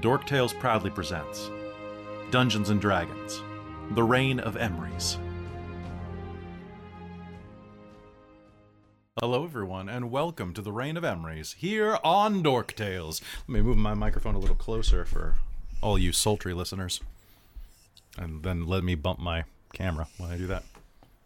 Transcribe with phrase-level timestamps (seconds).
[0.00, 1.50] Dork Tales proudly presents
[2.30, 3.42] Dungeons and Dragons
[3.90, 5.18] The Reign of Emrys.
[9.18, 13.20] Hello, everyone, and welcome to the Reign of Emrys here on Dork Tales.
[13.48, 15.34] Let me move my microphone a little closer for
[15.80, 17.00] all you sultry listeners.
[18.16, 20.62] And then let me bump my camera while I do that.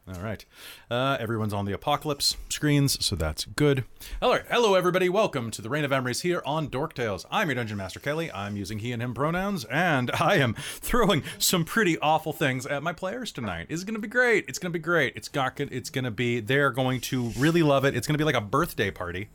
[0.09, 0.45] All right.
[0.91, 3.85] Uh, everyone's on the apocalypse screens, so that's good.
[4.21, 5.09] Hello, hello, everybody.
[5.09, 7.25] Welcome to the Reign of Emrys here on Dork Tales.
[7.31, 8.29] I'm your Dungeon Master Kelly.
[8.33, 12.83] I'm using he and him pronouns, and I am throwing some pretty awful things at
[12.83, 13.67] my players tonight.
[13.69, 14.45] It's going to be great.
[14.49, 15.15] It's going to be great.
[15.15, 15.61] It's got.
[15.61, 16.41] It's going to be.
[16.41, 17.97] They're going to really love it.
[17.97, 19.29] It's going to be like a birthday party.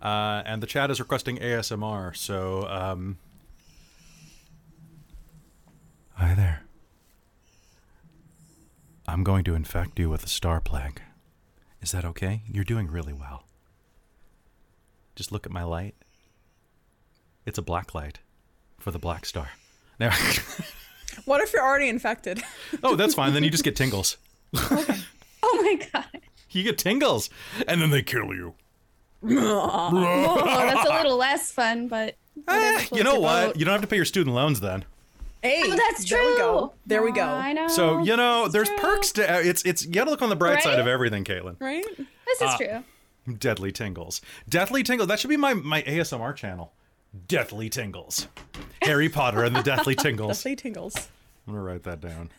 [0.00, 3.18] Uh, and the chat is requesting ASMR, so um,
[6.12, 6.67] hi there.
[9.08, 11.00] I'm going to infect you with the star plague.
[11.80, 12.42] Is that okay?
[12.46, 13.44] You're doing really well.
[15.16, 15.94] Just look at my light.
[17.46, 18.18] It's a black light
[18.78, 19.48] for the black star.
[19.98, 20.10] Now,
[21.24, 22.42] What if you're already infected?
[22.82, 23.32] oh, that's fine.
[23.32, 24.18] Then you just get tingles.
[24.70, 24.94] Okay.
[25.42, 26.04] Oh my god.
[26.50, 27.30] You get tingles,
[27.66, 28.54] and then they kill you.
[29.30, 32.14] Oh, that's a little less fun, but
[32.46, 33.46] Eh, you know what?
[33.48, 33.56] boat.
[33.56, 34.84] You don't have to pay your student loans then.
[35.42, 36.58] Hey, Oh, that's There we go.
[36.68, 36.72] true.
[36.86, 37.22] There we go.
[37.24, 37.68] I know.
[37.68, 38.78] So you know, That's there's true.
[38.78, 39.62] perks to uh, it's.
[39.64, 41.56] It's you gotta look on the bright side of everything, Caitlin.
[41.60, 41.84] Right?
[42.26, 43.34] This uh, is true.
[43.38, 44.20] Deadly tingles.
[44.48, 45.08] Deathly tingles.
[45.08, 46.72] That should be my my ASMR channel.
[47.28, 48.26] Deathly tingles.
[48.82, 50.38] Harry Potter and the Deathly Tingles.
[50.38, 51.08] Deathly tingles.
[51.46, 52.30] I'm gonna write that down.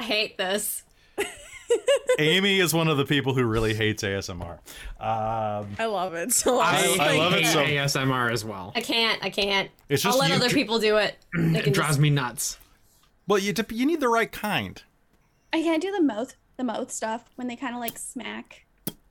[0.00, 0.82] I hate this.
[2.18, 4.58] Amy is one of the people who really hates ASMR.
[5.00, 6.32] Um, I love it.
[6.32, 8.72] So I- I love it so- ASMR as well.
[8.76, 9.22] I can't.
[9.24, 9.70] I can't.
[9.88, 11.16] It's just I'll let you other c- people do it.
[11.34, 12.58] It can drives just, me nuts.
[13.26, 14.80] well, you dep- you need the right kind.
[15.52, 18.64] I can't do the mouth, the mouth stuff when they kind of like smack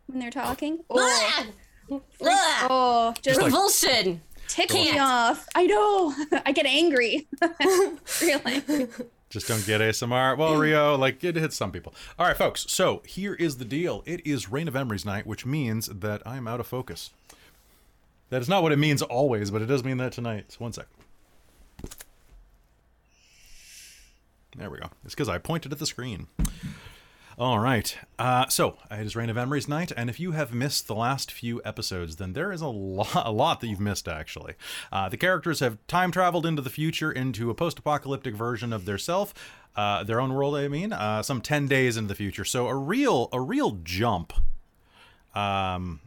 [0.08, 0.80] when they're talking.
[0.90, 1.46] Oh,
[1.92, 2.00] Ugh!
[2.22, 4.22] oh just like- Revulsion.
[4.48, 5.46] tick me off.
[5.56, 6.14] I know.
[6.46, 7.28] I get angry.
[8.22, 8.88] really.
[9.34, 10.38] Just don't get ASMR.
[10.38, 11.95] Well, Rio, like it hits some people.
[12.19, 12.68] All right, folks.
[12.69, 14.03] So here is the deal.
[14.06, 17.09] It is Reign of Emrys night, which means that I'm out of focus.
[18.30, 20.52] That is not what it means always, but it does mean that tonight.
[20.52, 20.85] So one sec.
[24.56, 24.91] There we go.
[25.03, 26.28] It's because I pointed at the screen.
[27.38, 27.97] All right.
[28.19, 31.31] Uh, so it is Reign of Emrys night, and if you have missed the last
[31.31, 34.07] few episodes, then there is a lot, a lot that you've missed.
[34.07, 34.53] Actually,
[34.91, 38.99] uh, the characters have time traveled into the future, into a post-apocalyptic version of their
[38.99, 39.33] self,
[39.75, 40.55] uh, their own world.
[40.55, 42.45] I mean, uh, some ten days into the future.
[42.45, 44.33] So a real, a real jump,
[45.33, 46.01] um,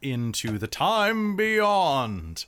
[0.00, 2.46] into the time beyond.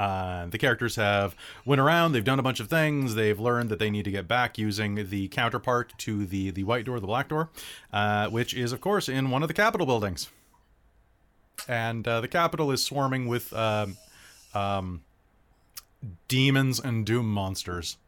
[0.00, 2.12] Uh, the characters have went around.
[2.12, 3.16] They've done a bunch of things.
[3.16, 6.86] They've learned that they need to get back using the counterpart to the the white
[6.86, 7.50] door, the black door,
[7.92, 10.30] uh, which is of course in one of the Capitol buildings.
[11.68, 13.98] And uh, the Capitol is swarming with um,
[14.54, 15.02] um,
[16.28, 17.98] demons and doom monsters.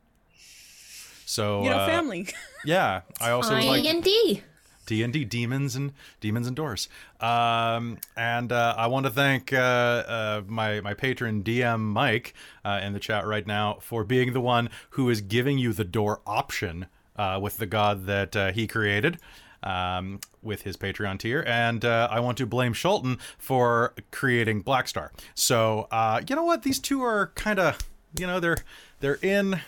[1.27, 2.27] So You know, uh, family.
[2.65, 4.43] yeah, I also I like and D.
[4.87, 6.89] D and D, demons and demons and doors.
[7.21, 12.35] Um, and uh, I want to thank uh, uh, my my patron DM Mike
[12.65, 15.85] uh, in the chat right now for being the one who is giving you the
[15.85, 19.19] door option uh, with the god that uh, he created.
[19.65, 25.11] Um, with his Patreon tier, and uh, I want to blame Schulten for creating Blackstar.
[25.37, 26.65] So uh, you know what?
[26.65, 27.79] These two are kind of,
[28.19, 28.57] you know, they're
[28.99, 29.61] they're in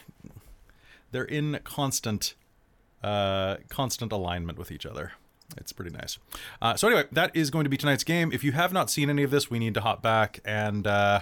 [1.13, 2.35] they're in constant
[3.05, 5.13] uh, constant alignment with each other.
[5.59, 6.19] It's pretty nice.
[6.63, 8.33] Uh, so anyway, that is going to be tonight's game.
[8.33, 11.21] If you have not seen any of this, we need to hop back and uh,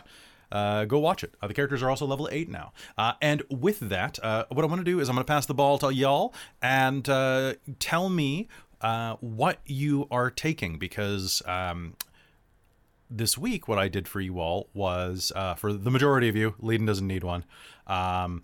[0.52, 1.34] uh, go watch it.
[1.42, 2.72] Uh, the characters are also level eight now.
[2.96, 5.46] Uh, and with that, uh, what I want to do is I'm going to pass
[5.46, 6.32] the ball to y'all
[6.62, 8.48] and uh, tell me
[9.20, 11.42] what you are taking because.
[11.46, 11.96] Um,
[13.14, 16.86] this week, what I did for you all was for the majority of you, Leiden
[16.86, 17.44] doesn't need one.
[17.86, 18.42] Um,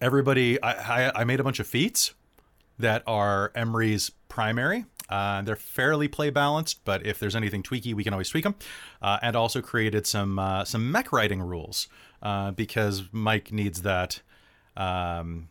[0.00, 2.14] everybody, I, I, I made a bunch of feats
[2.78, 4.84] that are Emery's primary.
[5.08, 8.54] Uh, they're fairly play balanced, but if there's anything tweaky, we can always tweak them.
[9.02, 11.88] Uh, and also created some uh, some mech writing rules
[12.22, 14.22] uh, because Mike needs that
[14.76, 15.48] um,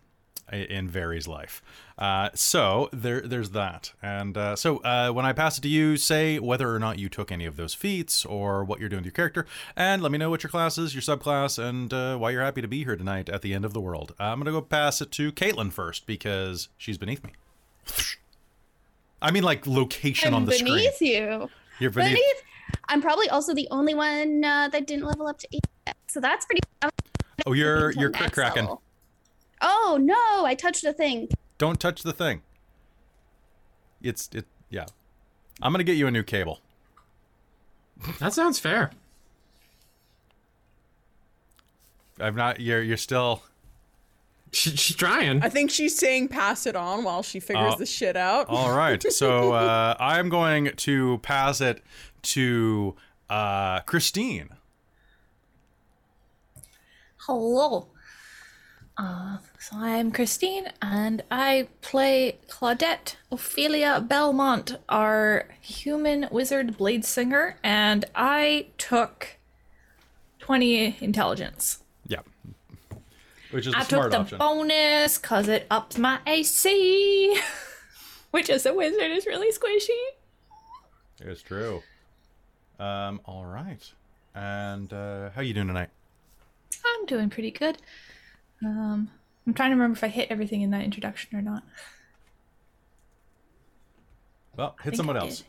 [0.54, 1.62] in Vary's life.
[1.98, 3.94] Uh, so there there's that.
[4.02, 7.10] And uh, so uh, when I pass it to you, say whether or not you
[7.10, 9.46] took any of those feats or what you're doing with your character,
[9.76, 12.62] and let me know what your class is, your subclass, and uh, why you're happy
[12.62, 14.14] to be here tonight at the end of the world.
[14.20, 17.32] I'm gonna go pass it to Caitlin first because she's beneath me.
[19.22, 21.12] I mean, like location I'm on the beneath screen.
[21.12, 21.50] you.
[21.80, 22.16] You're beneath.
[22.16, 22.44] Beneath.
[22.90, 25.66] I'm probably also the only one uh, that didn't level up to eight.
[26.08, 26.62] So that's pretty.
[27.46, 28.64] Oh, you're you're crit cracking.
[28.64, 28.83] level.
[29.64, 30.46] Oh no!
[30.46, 31.30] I touched a thing.
[31.58, 32.42] Don't touch the thing.
[34.02, 34.46] It's it.
[34.70, 34.86] Yeah,
[35.62, 36.60] I'm gonna get you a new cable.
[38.20, 38.92] That sounds fair.
[42.20, 42.60] I've not.
[42.60, 43.42] You're you're still.
[44.56, 45.42] She, she's trying.
[45.42, 47.80] I think she's saying pass it on while she figures Oh.
[47.80, 48.46] the shit out.
[48.50, 49.04] All right.
[49.12, 51.82] So uh, I'm going to pass it
[52.22, 52.96] to
[53.32, 54.50] uh, Christine.
[57.18, 57.88] Hello.
[58.96, 67.58] Uh, so I'm Christine, and I play Claudette Ophelia Belmont, our human wizard blade singer,
[67.64, 69.38] and I took
[70.40, 71.82] 20 intelligence.
[72.08, 72.20] Yeah.
[73.50, 74.38] Which is a I took the option.
[74.38, 77.36] bonus because it ups my AC,
[78.32, 79.90] which as a wizard is really squishy.
[81.20, 81.82] It's true.
[82.80, 83.22] Um.
[83.26, 83.92] All right.
[84.36, 85.90] And uh, how are you doing tonight?
[86.86, 87.78] I'm doing pretty good.
[88.66, 89.10] Um,
[89.46, 91.64] I'm trying to remember if I hit everything in that introduction or not.
[94.56, 95.44] Well, hit someone else.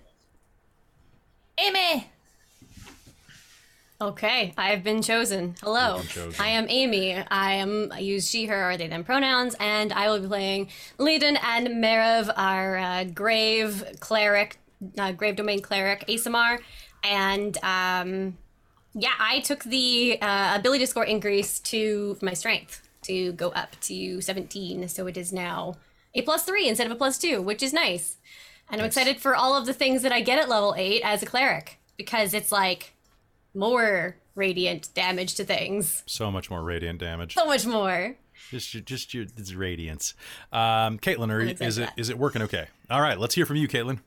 [1.58, 2.10] Amy!
[4.00, 5.54] Okay, I've been chosen.
[5.62, 5.98] Hello.
[5.98, 6.44] Been chosen.
[6.44, 7.14] I am Amy.
[7.14, 10.68] I am I use she, her, or they, them pronouns, and I will be playing
[10.98, 14.58] Leiden and Merev, our uh, grave cleric,
[14.98, 16.58] uh, grave domain cleric, Aasimar.
[17.04, 18.36] And um,
[18.94, 23.80] yeah, I took the uh, ability to score increase to my strength to go up
[23.82, 24.88] to 17.
[24.88, 25.76] So it is now
[26.14, 28.18] a plus three instead of a plus two, which is nice.
[28.70, 31.22] And I'm excited for all of the things that I get at level eight as
[31.22, 32.94] a cleric because it's like
[33.54, 36.02] more radiant damage to things.
[36.06, 37.34] So much more radiant damage.
[37.34, 38.16] So much more.
[38.50, 40.14] Just your, just your it's radiance.
[40.52, 42.66] Um, Caitlin, are, is for it it working okay?
[42.90, 43.18] All right.
[43.18, 44.00] Let's hear from you, Caitlin.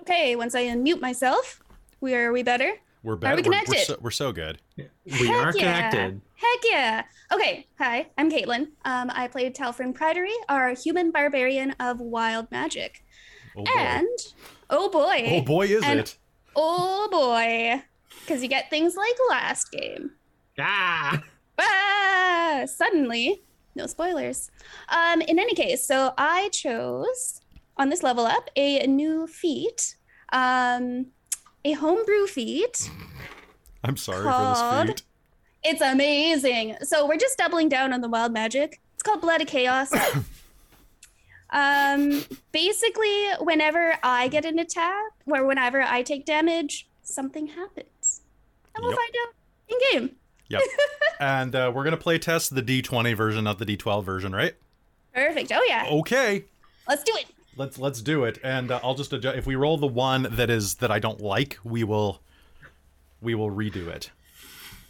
[0.00, 1.62] Okay, once I unmute myself,
[2.00, 2.74] we are we better?
[3.04, 3.36] We're better.
[3.36, 3.86] we We're- We're, connected?
[3.86, 4.60] so, we're so good.
[4.76, 5.90] we are Heck yeah.
[5.90, 6.20] connected.
[6.36, 7.02] Heck yeah.
[7.32, 8.68] Okay, hi, I'm Caitlin.
[8.84, 13.04] Um, I played Talfrin Pridery, our human barbarian of wild magic.
[13.56, 13.64] Oh.
[13.78, 14.08] And
[14.70, 15.26] oh boy.
[15.28, 16.16] oh boy, is and- it?
[16.56, 17.82] Oh boy.
[18.20, 20.12] Because you get things like last game.
[20.58, 21.22] Ah!
[21.58, 23.42] Ah, suddenly,
[23.74, 24.50] no spoilers.
[24.88, 27.40] Um, in any case, so I chose
[27.76, 29.96] on this level up a new feat,
[30.32, 31.06] um,
[31.64, 32.90] a homebrew feat.
[33.82, 35.02] I'm sorry for this feat.
[35.62, 36.76] It's amazing.
[36.82, 38.80] So we're just doubling down on the wild magic.
[38.94, 39.90] It's called Blood of Chaos.
[41.50, 48.22] um, basically, whenever I get an attack, or whenever I take damage, something happens,
[48.74, 48.98] and we'll Yep.
[49.00, 49.34] find out
[49.68, 50.16] in game.
[50.48, 50.62] Yep.
[51.20, 54.54] and uh, we're gonna play test the D20 version, not the D12 version, right?
[55.14, 55.52] Perfect.
[55.54, 55.86] Oh yeah.
[55.90, 56.44] Okay.
[56.88, 57.26] Let's do it.
[57.56, 58.38] Let's let's do it.
[58.42, 59.36] And uh, I'll just adjust.
[59.38, 62.20] If we roll the one that is that I don't like, we will
[63.20, 64.10] we will redo it.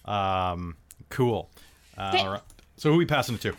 [0.05, 0.76] Um,
[1.11, 1.50] cool.
[1.96, 2.25] Uh, Okay.
[2.25, 2.43] all right.
[2.76, 3.55] So who are we passing it to?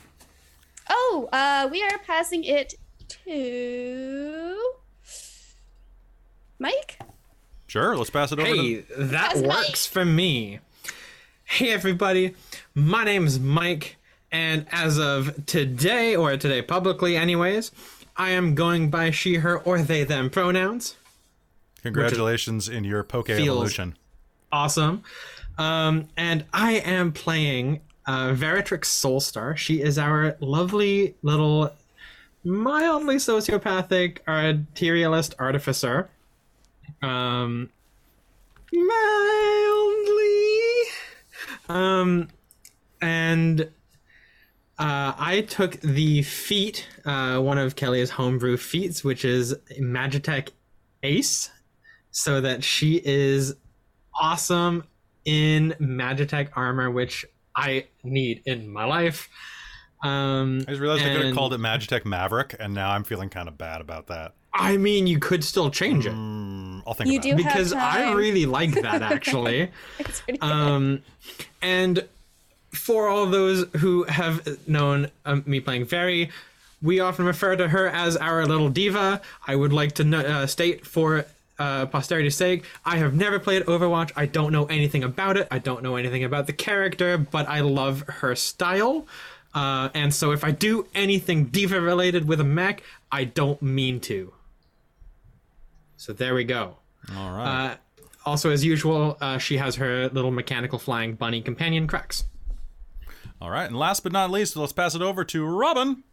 [0.90, 2.76] Oh, uh, we are passing it
[3.26, 4.62] to
[6.60, 7.00] Mike.
[7.68, 7.98] Sure.
[7.98, 8.48] Let's pass it over.
[8.48, 8.96] Hey, to...
[8.98, 10.60] that That's works for me.
[11.46, 12.36] Hey, everybody.
[12.74, 13.98] My name's Mike,
[14.32, 17.72] and as of today, or today publicly, anyways,
[18.18, 20.96] I am going by she, her, or they, them pronouns.
[21.84, 23.98] Congratulations in your Poke evolution.
[24.52, 25.04] Awesome.
[25.58, 29.56] Um, and I am playing uh, Veritrix Soulstar.
[29.58, 31.72] She is our lovely little,
[32.44, 36.10] mildly sociopathic artillerist artificer.
[37.02, 37.70] Um,
[38.72, 40.12] mildly.
[41.70, 42.30] Um,
[43.02, 43.70] and
[44.78, 50.50] uh, I took the feat, uh, one of Kelly's homebrew feats, which is Magitech
[51.04, 51.50] Ace,
[52.12, 53.56] so that she is
[54.20, 54.84] awesome
[55.26, 59.30] in Magitech armor, which I need in my life.
[60.04, 63.30] Um, I just realized I could have called it Magitech Maverick, and now I'm feeling
[63.30, 64.34] kind of bad about that.
[64.54, 67.42] I mean, you could still change it Mm, I'll think You about do it.
[67.44, 69.70] have because I really like that actually.
[70.00, 70.50] It's pretty good.
[70.50, 71.02] um,
[71.62, 72.08] and
[72.76, 76.30] for all those who have known um, me playing Fairy,
[76.82, 79.22] we often refer to her as our little diva.
[79.48, 81.26] I would like to kno- uh, state for
[81.58, 84.12] uh, posterity's sake, I have never played Overwatch.
[84.16, 85.48] I don't know anything about it.
[85.52, 89.08] I don't know anything about the character, but I love her style.
[89.54, 94.02] Uh, and so if I do anything diva related with a mech, I don't mean
[94.02, 94.34] to.
[95.98, 96.76] So there we go.
[97.16, 97.72] All right.
[97.72, 97.76] Uh,
[98.26, 102.26] also, as usual, uh, she has her little mechanical flying bunny companion, Crux.
[103.42, 103.66] All right.
[103.68, 106.04] And last but not least, let's pass it over to Robin.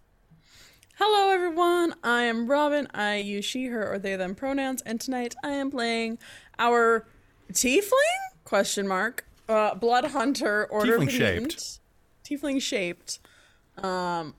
[0.97, 1.95] Hello, everyone.
[2.02, 2.87] I am Robin.
[2.93, 6.19] I use she, her, or they, them pronouns, and tonight I am playing
[6.59, 7.07] our
[7.52, 7.93] tiefling
[8.45, 11.81] question mark uh, blood hunter order of the Tiefling shaped.
[12.25, 13.19] tiefling shaped
[13.79, 14.35] um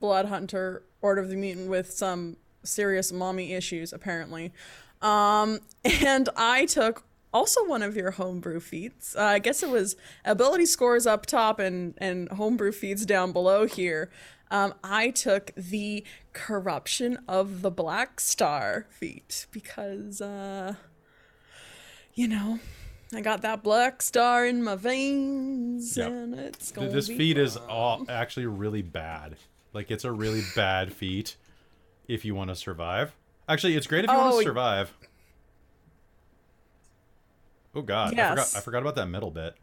[0.00, 4.52] blood hunter order of the mutant with some serious mommy issues apparently
[5.02, 9.14] um and I took also one of your homebrew feats.
[9.16, 13.66] Uh, I guess it was ability scores up top and and homebrew feats down below
[13.66, 14.10] here.
[14.50, 20.74] Um, I took the corruption of the Black Star feat because, uh,
[22.14, 22.60] you know,
[23.12, 26.08] I got that Black Star in my veins, Yep.
[26.10, 26.92] and it's going.
[26.92, 29.36] this be This feat is all actually really bad.
[29.72, 31.36] Like it's a really bad feat
[32.08, 33.12] if you want to survive.
[33.48, 34.92] Actually, it's great if you want Oh, to survive.
[37.76, 39.54] Oh god, I forgot I forgot about that middle bit.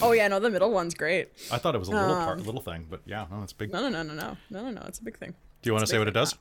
[0.00, 1.30] Oh yeah, no, the middle one's great.
[1.50, 3.72] I thought it was a little Um, part, little thing, but yeah, no, it's big.
[3.72, 4.82] No, no, no, no, no, no, no, no.
[4.86, 5.34] It's a big thing.
[5.62, 6.36] Do you want to say what it does?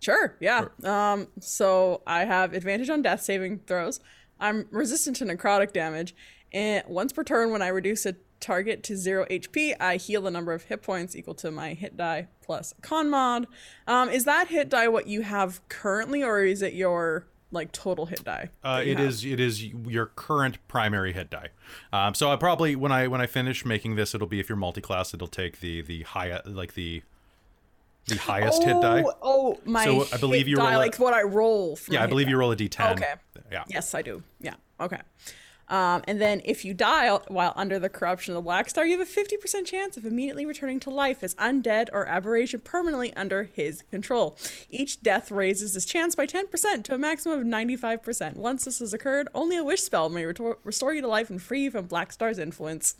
[0.00, 0.66] Sure, yeah.
[0.84, 4.00] Um, so I have advantage on death saving throws.
[4.40, 6.14] I'm resistant to necrotic damage,
[6.52, 10.30] and once per turn, when I reduce a target to zero HP, I heal the
[10.30, 13.48] number of hit points equal to my hit die plus con mod.
[13.88, 18.06] Um, is that hit die what you have currently, or is it your like total
[18.06, 18.50] hit die?
[18.62, 19.06] Uh, it have.
[19.08, 21.48] is it is your current primary hit die.
[21.92, 24.56] Um, so I probably when I when I finish making this, it'll be if you're
[24.56, 27.02] multi-class, it'll take the the high like the
[28.06, 29.02] the highest hit die.
[29.06, 31.78] Oh, oh, my So I believe you die, roll a- like what I roll.
[31.88, 32.30] Yeah, I believe die.
[32.30, 32.92] you roll a d10.
[32.92, 33.14] Okay.
[33.52, 33.64] Yeah.
[33.68, 34.22] Yes, I do.
[34.40, 34.54] Yeah.
[34.80, 35.00] Okay.
[35.68, 38.98] Um, and then if you die while under the corruption of the Black Star, you
[38.98, 43.44] have a 50% chance of immediately returning to life as undead or aberration permanently under
[43.44, 44.36] his control.
[44.70, 48.36] Each death raises this chance by 10% to a maximum of 95%.
[48.36, 51.42] Once this has occurred, only a wish spell may retor- restore you to life and
[51.42, 52.96] free you from Black Star's influence.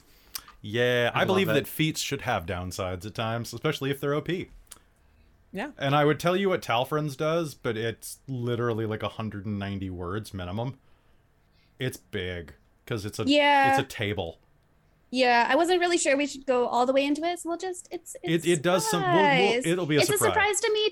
[0.60, 1.54] Yeah, I, love believe it.
[1.54, 4.28] that feats should have downsides at times, especially if they're OP.
[5.52, 5.70] Yeah.
[5.78, 10.78] And I would tell you what Talfrin's does, but it's literally like 190 words minimum.
[11.78, 12.54] It's big
[12.85, 13.70] because it's a Yeah.
[13.70, 14.38] it's a table.
[15.11, 17.58] Yeah, I wasn't really sure we should go all the way into it, so we'll
[17.58, 20.52] just it's, it's It- it does some- we'll- we'll- it'll be a surprise.
[20.52, 20.90] it's surprise.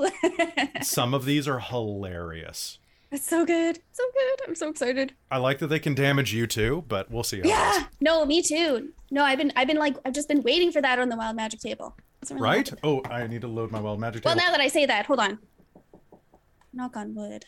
[0.00, 0.82] a surprise to me too.
[0.84, 2.78] Some of these are hilarious.
[3.12, 4.48] it's so good, so good.
[4.48, 5.14] I'm so excited.
[5.30, 8.42] I like that they can damage you too, but we'll see how Yeah, no, me
[8.42, 8.92] too.
[9.12, 11.36] No, I've been I've been like I've just been waiting for that on the wild
[11.36, 11.96] magic table.
[12.28, 12.72] Really Right?
[12.82, 14.34] Oh, I need to load my wild magic table.
[14.36, 15.38] Well, now that I say that, hold on.
[16.72, 17.44] Knock on wood.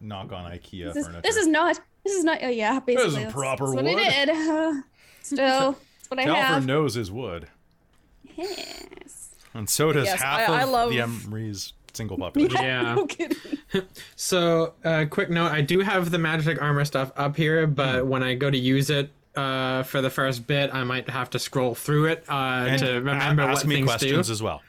[0.00, 1.22] The- knock on IKEA This is, furniture.
[1.22, 1.80] this is not.
[2.04, 2.38] This is not.
[2.42, 2.94] Oh yeah, basically.
[2.94, 3.98] This isn't that's- proper that's what wood.
[3.98, 4.28] I did.
[4.30, 4.72] Uh,
[5.22, 6.66] still, that's what I Talfrin have.
[6.66, 7.48] knows his wood,
[8.36, 9.34] Yes.
[9.54, 12.62] and so does Yes, half I- I of love- the Emery's single population.
[12.62, 12.94] Yeah.
[12.94, 13.36] No kidding.
[14.16, 18.08] So, uh, quick note: I do have the magic armor stuff up here, but Hmm.
[18.08, 21.38] when I go to use it uh, for the first bit, I might have to
[21.38, 24.32] scroll through it uh, to remember a- what ask me things questions do.
[24.32, 24.62] as well.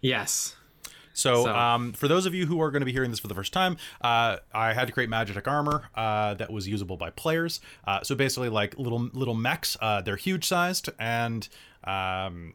[0.00, 0.56] Yes.
[1.16, 3.26] So, So- Um, for those of you who are going to be hearing this for
[3.28, 7.08] the first time, uh, I had to create magic armor uh, that was usable by
[7.08, 7.58] players.
[7.86, 9.78] Uh, so basically, like little little mechs.
[9.80, 11.48] Uh, they're huge sized and
[11.84, 12.52] um,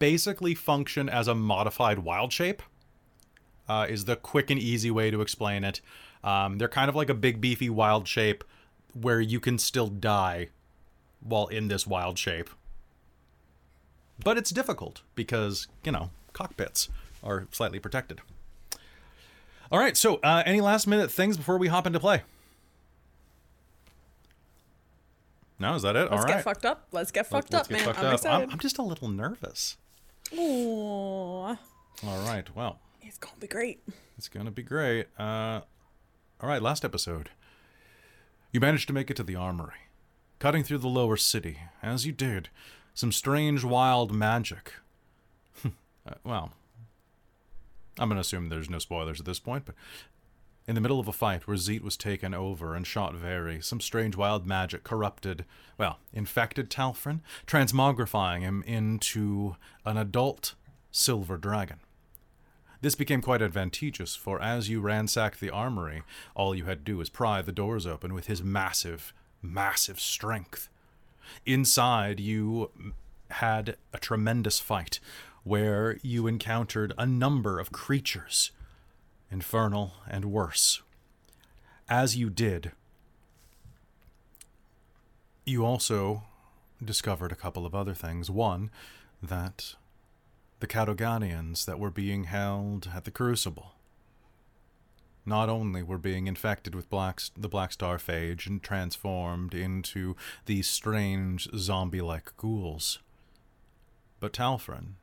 [0.00, 2.62] basically function as a modified wild shape.
[3.68, 5.80] Uh, is the quick and easy way to explain it.
[6.24, 8.42] Um, they're kind of like a big beefy wild shape
[8.92, 10.48] where you can still die
[11.20, 12.50] while in this wild shape.
[14.22, 16.88] But it's difficult because, you know, cockpits
[17.26, 18.20] are slightly protected.
[19.70, 22.22] All right, so uh, any last minute things before we hop into play?
[25.58, 26.10] No, is that it?
[26.10, 26.86] Let's All get fucked up.
[26.92, 27.86] Let's get fucked Let's up, get man.
[27.86, 28.12] fucked I'm up.
[28.14, 28.44] excited.
[28.44, 29.76] I'm, I'm just a little nervous.
[30.36, 31.58] Aw, All
[32.26, 33.82] right, well, it's gonna be great.
[34.18, 35.06] it's gonna be great.
[35.18, 35.60] Uh,
[36.40, 37.30] all right, last episode.
[38.52, 39.88] You managed to make it to the armory,
[40.38, 41.58] cutting through the lower city.
[41.82, 42.48] As you did,
[42.94, 44.74] some strange, wild magic.
[45.64, 45.70] uh,
[46.24, 46.52] well,
[47.98, 49.74] I'm gonna assume there's no spoilers at this point, but
[50.66, 53.80] in the middle of a fight where Zeet was taken over and shot very, some
[53.80, 55.44] strange wild magic corrupted,
[55.78, 60.54] well, infected Talfrin, transmogrifying him into an adult
[60.90, 61.78] silver dragon.
[62.80, 66.02] This became quite advantageous, for as you ransacked the armory,
[66.34, 70.68] all you had to do was pry the doors open with his massive, massive strength.
[71.44, 72.70] Inside, you
[73.30, 75.00] had a tremendous fight
[75.46, 78.50] where you encountered a number of creatures,
[79.30, 80.82] infernal and worse.
[81.88, 82.72] As you did,
[85.44, 86.24] you also
[86.84, 88.28] discovered a couple of other things.
[88.28, 88.72] One,
[89.22, 89.76] that
[90.58, 93.74] the Cadoganians that were being held at the Crucible
[95.24, 100.66] not only were being infected with black, the Black Star phage and transformed into these
[100.66, 102.98] strange zombie like ghouls,
[104.18, 104.94] but Talfrin,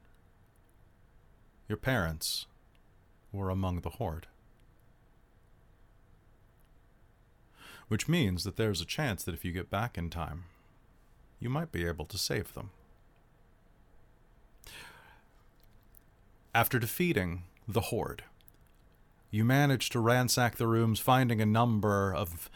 [1.74, 2.46] your parents,
[3.32, 4.27] were among the Horde.
[7.88, 10.44] Which means that there's a chance that if you get back in time,
[11.39, 12.70] you might be able to save them.
[16.53, 18.24] After defeating the Horde,
[19.32, 22.51] you manage to ransack the rooms, finding a number of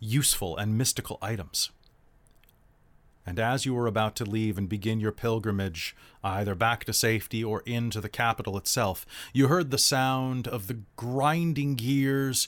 [0.00, 1.70] useful and mystical items.
[3.26, 7.42] And as you were about to leave and begin your pilgrimage, either back to safety
[7.42, 12.46] or into the capital itself, you heard the sound of the grinding gears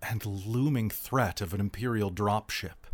[0.00, 2.88] and looming threat of an Imperial dropship.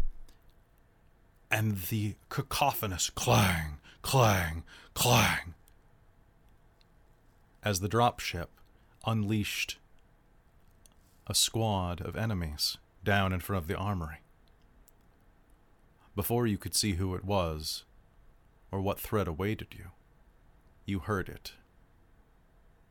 [1.51, 5.55] And the cacophonous clang, clang, clang
[7.63, 8.47] as the dropship
[9.07, 9.77] unleashed
[11.27, 14.19] a squad of enemies down in front of the armory.
[16.19, 17.85] Before you could see who it was
[18.73, 19.91] or what threat awaited you,
[20.85, 21.53] you heard it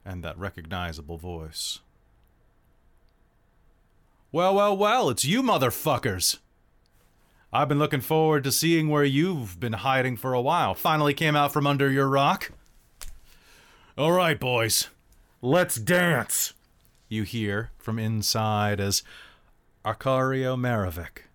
[0.06, 1.82] and that recognizable voice.
[4.32, 6.38] Well, well, well, it's you motherfuckers!
[7.52, 10.74] I've been looking forward to seeing where you've been hiding for a while.
[10.74, 12.54] Finally came out from under your rock.
[13.98, 14.88] All right, boys,
[15.42, 16.54] let's dance,
[17.10, 19.04] you hear from inside as
[19.84, 21.27] Arcario Maravik,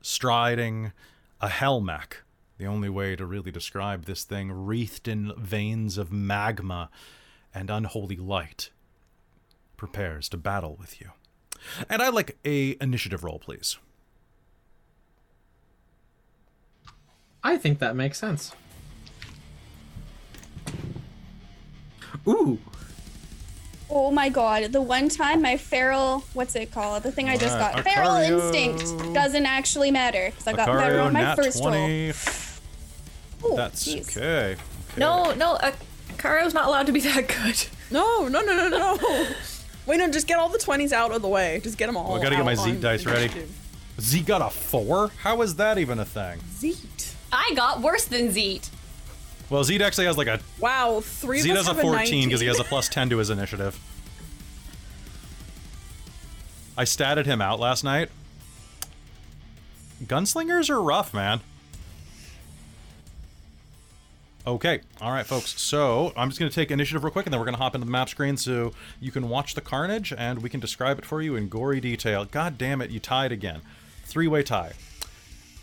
[0.00, 0.92] striding
[1.40, 2.18] a Helmech,
[2.58, 6.90] the only way to really describe this thing, wreathed in veins of magma
[7.54, 8.70] and unholy light,
[9.76, 11.10] prepares to battle with you.
[11.88, 13.78] And I'd like a initiative roll, please.
[17.42, 18.52] I think that makes sense.
[22.26, 22.58] Ooh,
[23.90, 27.02] Oh my god, the one time my feral, what's it called?
[27.04, 27.84] The thing I just Alright, got.
[27.84, 32.12] Feral instinct doesn't actually matter because I got better on my first 20.
[33.40, 33.52] roll.
[33.52, 34.16] Ooh, That's jeez.
[34.16, 34.52] okay.
[34.52, 34.60] okay.
[34.98, 35.72] No, no, uh,
[36.18, 37.66] Kario's not allowed to be that good.
[37.90, 39.26] No, no, no, no, no.
[39.86, 41.58] Wait, no, just get all the 20s out of the way.
[41.62, 43.24] Just get them all I gotta get my on Zeet dice ready.
[43.24, 43.50] initiative.
[43.98, 45.10] Z got a four?
[45.22, 46.38] How is that even a thing?
[46.52, 47.14] Zeet.
[47.32, 48.68] I got worse than Zeet.
[49.50, 52.60] Well, Zed actually has like a Wow, three Zed has a 14 because he has
[52.60, 53.78] a plus 10 to his initiative.
[56.76, 58.10] I statted him out last night.
[60.04, 61.40] Gunslingers are rough, man.
[64.46, 65.60] Okay, all right, folks.
[65.60, 67.74] So I'm just going to take initiative real quick, and then we're going to hop
[67.74, 71.04] into the map screen so you can watch the carnage, and we can describe it
[71.04, 72.24] for you in gory detail.
[72.24, 73.60] God damn it, you tied again.
[74.04, 74.72] Three-way tie.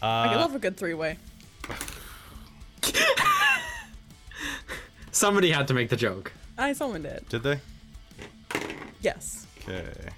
[0.02, 1.18] I uh, love a good three-way.
[5.16, 6.34] somebody had to make the joke.
[6.58, 7.28] I someone did.
[7.30, 7.60] Did they?
[9.02, 9.48] Yes.
[9.68, 10.10] Okay.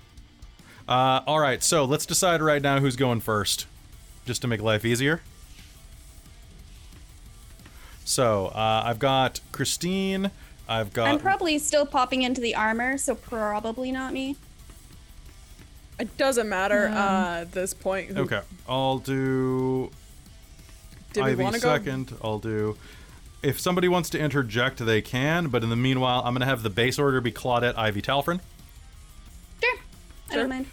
[0.87, 3.65] Uh, all right, so let's decide right now who's going first,
[4.25, 5.21] just to make life easier.
[8.05, 10.31] So uh, I've got Christine.
[10.69, 11.07] I've got.
[11.09, 14.37] I'm probably still popping into the armor, so probably not me.
[15.99, 18.11] It doesn't matter uh, at this point.
[18.11, 19.91] Who, Okay, I'll do
[21.13, 21.67] Did we Ivy want to go?
[21.75, 22.13] second.
[22.23, 22.77] I'll do.
[23.43, 25.47] If somebody wants to interject, they can.
[25.47, 28.39] But in the meanwhile, I'm gonna have the base order be Claudette, Ivy, Talfrin.
[29.61, 29.77] Sure.
[30.31, 30.65] I don't mind.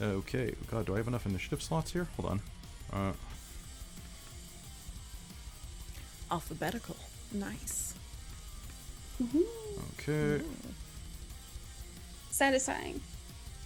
[0.00, 0.54] Okay.
[0.70, 2.08] God, do I have enough initiative slots here?
[2.16, 2.40] Hold on.
[2.92, 3.12] Uh,
[6.30, 6.96] Alphabetical.
[7.32, 7.94] Nice.
[10.00, 10.42] okay.
[12.30, 13.00] Satisfying.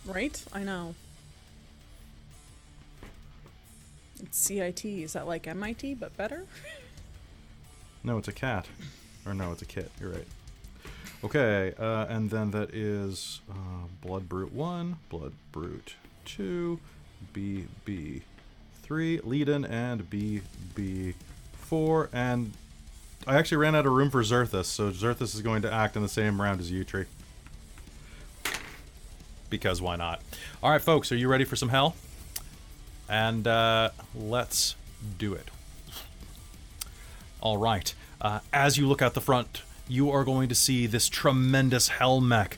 [0.07, 0.43] Right?
[0.53, 0.95] I know.
[4.23, 4.85] It's CIT.
[4.85, 6.45] Is that like MIT, but better?
[8.05, 8.67] No, it's a cat.
[9.25, 9.91] Or no, it's a kit.
[10.01, 10.27] You're right.
[11.25, 16.81] Okay, uh, and then that is uh, Blood Brute 1, Blood Brute 2,
[17.33, 18.23] BB
[18.83, 21.15] 3, Leiden, and BB
[21.53, 22.11] 4.
[22.13, 22.53] And
[23.25, 26.03] I actually ran out of room for Zerthus, so Zerthus is going to act in
[26.03, 27.07] the same round as Utri.
[29.49, 30.21] Because why not?
[30.61, 31.95] All right, folks, are you ready for some hell?
[33.09, 34.75] And uh, let's
[35.19, 35.52] do it.
[37.43, 37.93] All right.
[38.21, 42.53] Uh, as you look out the front, you are going to see this tremendous Helmech.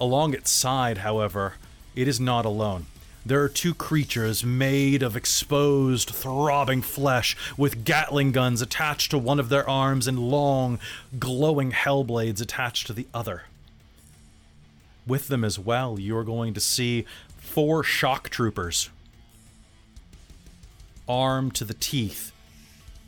[0.00, 1.54] Along its side, however,
[1.94, 2.86] it is not alone.
[3.24, 9.38] There are two creatures made of exposed, throbbing flesh, with Gatling guns attached to one
[9.38, 10.80] of their arms and long,
[11.18, 13.44] glowing hellblades attached to the other.
[15.06, 18.90] With them as well, you are going to see four shock troopers,
[21.08, 22.32] armed to the teeth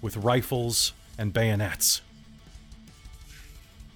[0.00, 2.00] with rifles and bayonets.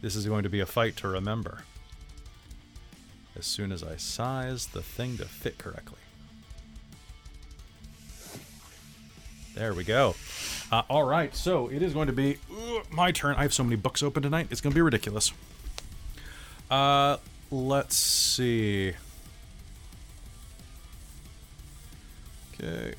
[0.02, 1.62] This is going to be a fight to remember.
[3.34, 5.98] As soon as I size the thing to fit correctly.
[9.54, 10.16] There we go.
[10.70, 13.36] Uh, all right, so it is going to be uh, my turn.
[13.36, 14.48] I have so many books open tonight.
[14.50, 15.32] It's going to be ridiculous.
[16.70, 17.16] Uh,
[17.50, 18.92] let's see.
[22.52, 22.94] Okay.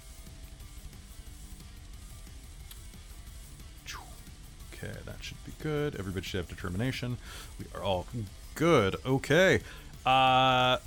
[5.65, 5.95] Good.
[5.95, 7.17] Everybody should have determination.
[7.57, 8.05] We are all
[8.53, 8.97] good.
[9.03, 9.61] Okay.
[10.05, 10.77] Uh.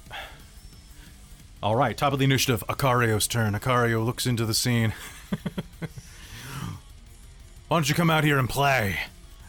[1.60, 2.62] All right, top of the initiative.
[2.68, 3.54] Acario's turn.
[3.54, 4.94] Acario looks into the scene.
[7.66, 9.00] Why don't you come out here and play?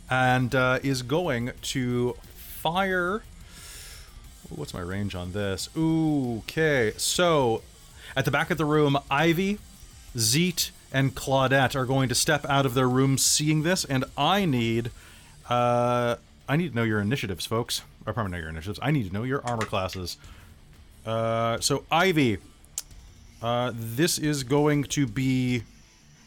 [0.09, 3.21] And uh, is going to fire.
[4.49, 5.69] What's my range on this?
[5.77, 6.93] Ooh, okay.
[6.97, 7.61] So,
[8.17, 9.59] at the back of the room, Ivy,
[10.17, 14.45] Zeet, and Claudette are going to step out of their rooms seeing this, and I
[14.45, 14.89] need.
[15.49, 16.15] Uh,
[16.47, 17.81] I need to know your initiatives, folks.
[18.05, 18.79] Or probably not your initiatives.
[18.81, 20.17] I need to know your armor classes.
[21.05, 22.38] Uh, so Ivy,
[23.41, 25.63] uh, this is going to be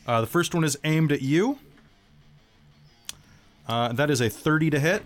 [0.07, 1.59] uh, the first one is aimed at you.
[3.69, 5.03] Uh, that is a 30 to hit.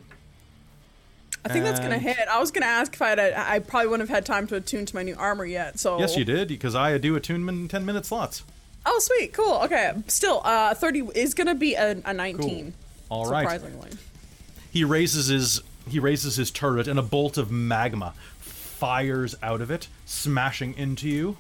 [1.45, 2.27] I think that's gonna And- hit.
[2.29, 3.19] I was gonna ask if I had.
[3.21, 5.79] A, I probably wouldn't have had time to attune to my new armor yet.
[5.79, 8.43] So Yes, you did because I do attunement in 10 minute slots.
[8.85, 9.61] Oh, sweet, cool.
[9.65, 12.73] Okay, still, uh, thirty is gonna be a, a nineteen.
[13.09, 13.49] All right.
[13.49, 13.91] surprisingly.
[14.71, 19.71] He raises his he raises his turret and a bolt of magma fires out of
[19.71, 21.37] it, smashing into you.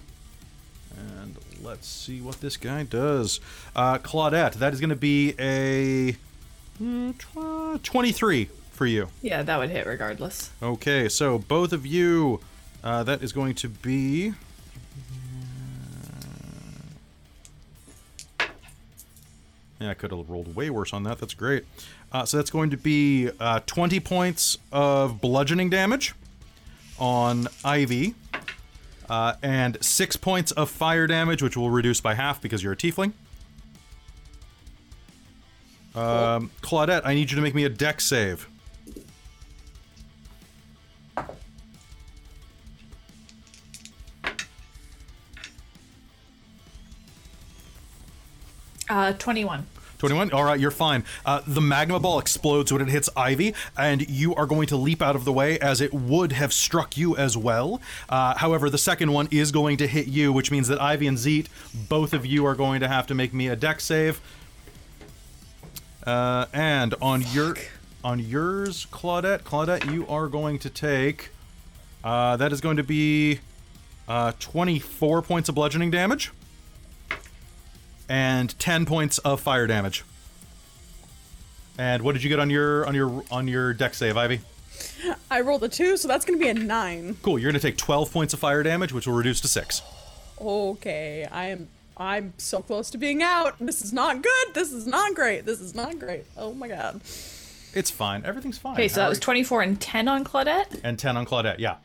[0.97, 3.41] And let's see what this guy does.
[3.75, 6.17] Uh, Claudette, that is going to be a
[6.81, 9.09] mm, tw- 23 for you.
[9.21, 10.51] Yeah, that would hit regardless.
[10.63, 12.41] Okay, so both of you,
[12.83, 14.33] uh, that is going to be.
[19.81, 21.19] Yeah, I could have rolled way worse on that.
[21.19, 21.65] That's great.
[22.13, 26.15] Uh, so that's going to be uh, 20 points of bludgeoning damage
[26.99, 28.15] on Ivy,
[29.11, 32.77] uh, and 6 points of fire damage, which will reduce by half because you're a
[32.77, 33.13] tiefling.
[35.95, 38.49] Um, Claudette, I need you to make me a dex save.
[48.89, 49.67] Uh, 21.
[49.99, 51.05] 21 all right you're fine.
[51.25, 55.01] Uh, the magma ball explodes when it hits ivy and you are going to leap
[55.01, 57.81] out of the way as it would have struck you as well.
[58.09, 61.19] Uh, however the second one is going to hit you which means that ivy and
[61.19, 61.49] zeet
[61.89, 64.21] both of you are going to have to make me a dex save.
[66.05, 67.57] Uh, and on your
[68.05, 71.31] on yours claudette claudette you are going to take
[72.05, 73.41] uh, that is going to be
[74.09, 76.31] uh, 24 points of bludgeoning damage
[78.09, 80.05] and 10 points of fire damage.
[81.79, 84.41] And what did you get on your on your on your dex save, Ivy?
[85.31, 87.17] I rolled a two, so that's gonna be a nine.
[87.23, 87.39] Cool.
[87.39, 89.83] You're gonna take 12 points of fire damage, which will reduce to six.
[90.41, 91.69] Okay, I am.
[91.99, 93.57] I'm so close to being out.
[93.59, 94.55] This is not good.
[94.55, 95.45] This is not great.
[95.47, 96.25] This is not great.
[96.37, 97.01] Oh my god.
[97.75, 98.25] It's fine.
[98.25, 98.73] Everything's fine.
[98.75, 100.81] Okay, so that was 24 and 10 on Claudette.
[100.83, 101.59] and 10 on Claudette.
[101.59, 101.77] Yeah.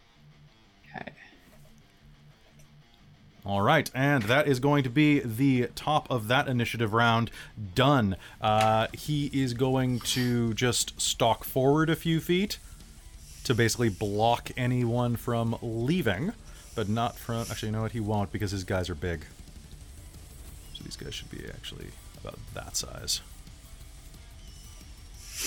[3.43, 7.31] All right, and that is going to be the top of that initiative round
[7.73, 8.15] done.
[8.39, 12.59] Uh, he is going to just stalk forward a few feet
[13.43, 16.33] to basically block anyone from leaving,
[16.75, 17.47] but not from.
[17.49, 17.93] Actually, you know what?
[17.93, 19.25] He won't because his guys are big.
[20.75, 21.87] So these guys should be actually
[22.23, 23.21] about that size.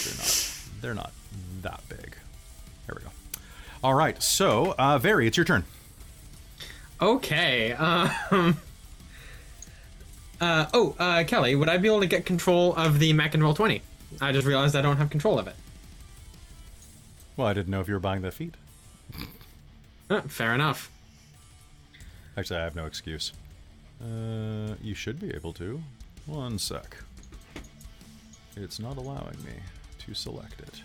[0.02, 0.50] They're not.
[0.80, 1.12] They're not
[1.62, 2.16] that big.
[2.86, 3.10] There we go.
[3.84, 5.64] All right, so uh, Very, it's your turn.
[7.00, 7.72] Okay.
[7.72, 8.56] Um.
[10.40, 13.42] Uh, oh, uh, Kelly, would I be able to get control of the Mac and
[13.42, 13.80] Roll 20?
[14.20, 15.54] I just realized I don't have control of it.
[17.36, 18.54] Well, I didn't know if you were buying the feet.
[20.10, 20.90] Uh, fair enough.
[22.36, 23.32] Actually, I have no excuse.
[24.02, 25.80] Uh, you should be able to.
[26.26, 26.96] One sec.
[28.56, 29.54] It's not allowing me
[30.00, 30.82] to select it.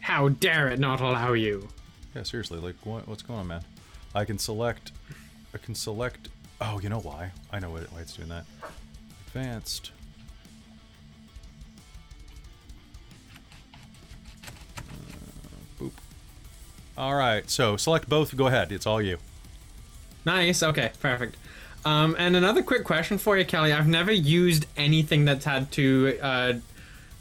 [0.00, 1.68] How dare it not allow you?
[2.14, 3.62] Yeah, seriously, like, what, what's going on, man?
[4.14, 4.92] I can select.
[5.54, 6.28] I can select.
[6.60, 7.32] Oh, you know why?
[7.52, 8.44] I know why it's doing that.
[9.28, 9.92] Advanced.
[14.88, 15.92] Uh, boop.
[16.96, 18.36] All right, so select both.
[18.36, 18.72] Go ahead.
[18.72, 19.18] It's all you.
[20.24, 20.62] Nice.
[20.62, 21.36] Okay, perfect.
[21.84, 23.72] Um, and another quick question for you, Kelly.
[23.72, 26.52] I've never used anything that's had to, uh,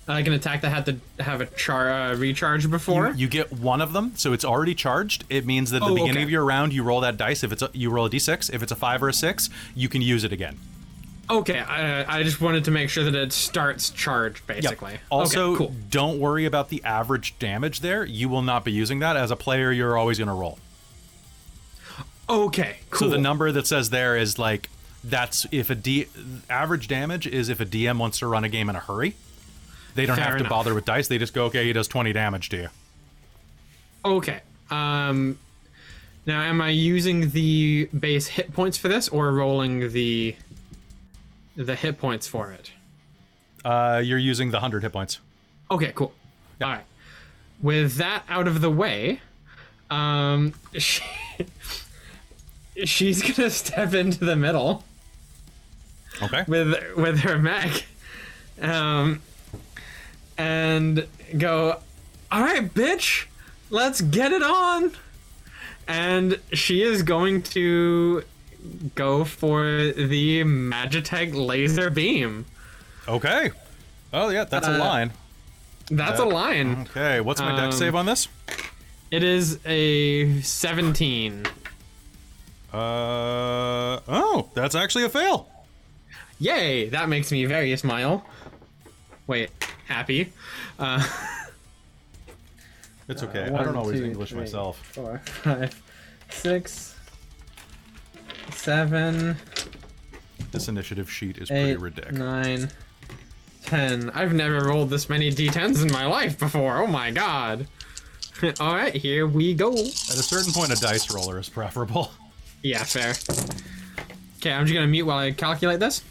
[0.08, 3.12] like an attack that had to have a char uh, recharge before.
[3.12, 5.26] You get one of them, so it's already charged.
[5.30, 6.24] It means that at the Oh, beginning okay.
[6.24, 7.43] of your round, you roll that dice.
[7.43, 9.89] If it's a, you roll a d6, if it's a five or a six, you
[9.89, 10.58] can use it again.
[11.30, 15.00] Okay, I, I just wanted to make sure that it starts charged, basically.
[15.12, 15.76] Also, okay, cool.
[15.89, 18.06] don't worry about the average damage there.
[18.06, 19.70] You will not be using that as a player.
[19.74, 20.58] You're always going to roll.
[22.30, 23.08] Okay, cool.
[23.08, 24.70] So the number that says there is like
[25.04, 26.08] that's if a D
[26.50, 29.15] average damage is if a DM wants to run a game in a hurry.
[29.97, 30.49] They don't Fair have to enough.
[30.49, 31.07] bother with dice.
[31.10, 32.67] They just go, okay, he does 20 damage to you.
[34.05, 34.39] Okay.
[34.69, 35.38] Um,
[36.25, 40.36] now, am I using the base hit points for this, or rolling the
[41.55, 42.71] the hit points for it?
[43.65, 45.19] Uh, you're using the 100 hit points.
[45.71, 46.13] Okay, cool.
[46.62, 46.86] All right.
[47.62, 49.19] with that out of the way,
[49.89, 51.01] um, she,
[52.86, 54.83] she's gonna step into the middle
[56.21, 56.43] Okay.
[56.47, 57.86] with with her mech,
[58.62, 59.21] um,
[60.38, 61.80] and go,
[62.32, 63.26] "All right, bitch,
[63.69, 64.91] let's get it on."
[65.88, 68.23] And she is going to
[68.95, 72.45] go for the Magitech laser beam.
[73.08, 73.52] Okay.
[74.13, 75.12] Oh yeah, that's a Uh, line.
[75.89, 76.88] That's a line.
[76.89, 78.28] Okay, what's my dex um, save on this?
[79.10, 81.45] It is a 17.
[82.73, 82.78] Uh
[84.08, 85.47] oh, that's actually a fail.
[86.39, 86.89] Yay!
[86.89, 88.26] That makes me very smile.
[89.26, 89.50] Wait,
[89.88, 90.32] happy.
[90.80, 91.06] Uh,
[93.10, 93.45] It's okay.
[93.45, 94.86] I one, don't always two, English three, myself.
[94.88, 95.82] Four, five,
[96.30, 96.93] six,
[98.52, 99.38] seven,
[100.52, 102.19] This initiative sheet is pretty eight, ridiculous.
[102.19, 102.69] nine,
[103.63, 104.10] ten.
[104.10, 106.80] I've never rolled this many d10s in my life before.
[106.82, 107.67] Oh my god.
[108.60, 109.71] All right, here we go.
[109.71, 112.12] At a certain point, a dice roller is preferable.
[112.62, 113.13] Yeah, fair.
[114.39, 116.04] Okay, I'm just gonna mute while I calculate this.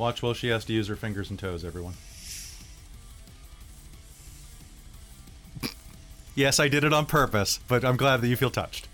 [0.00, 1.92] Watch while she has to use her fingers and toes, everyone.
[6.34, 8.88] Yes, I did it on purpose, but I'm glad that you feel touched.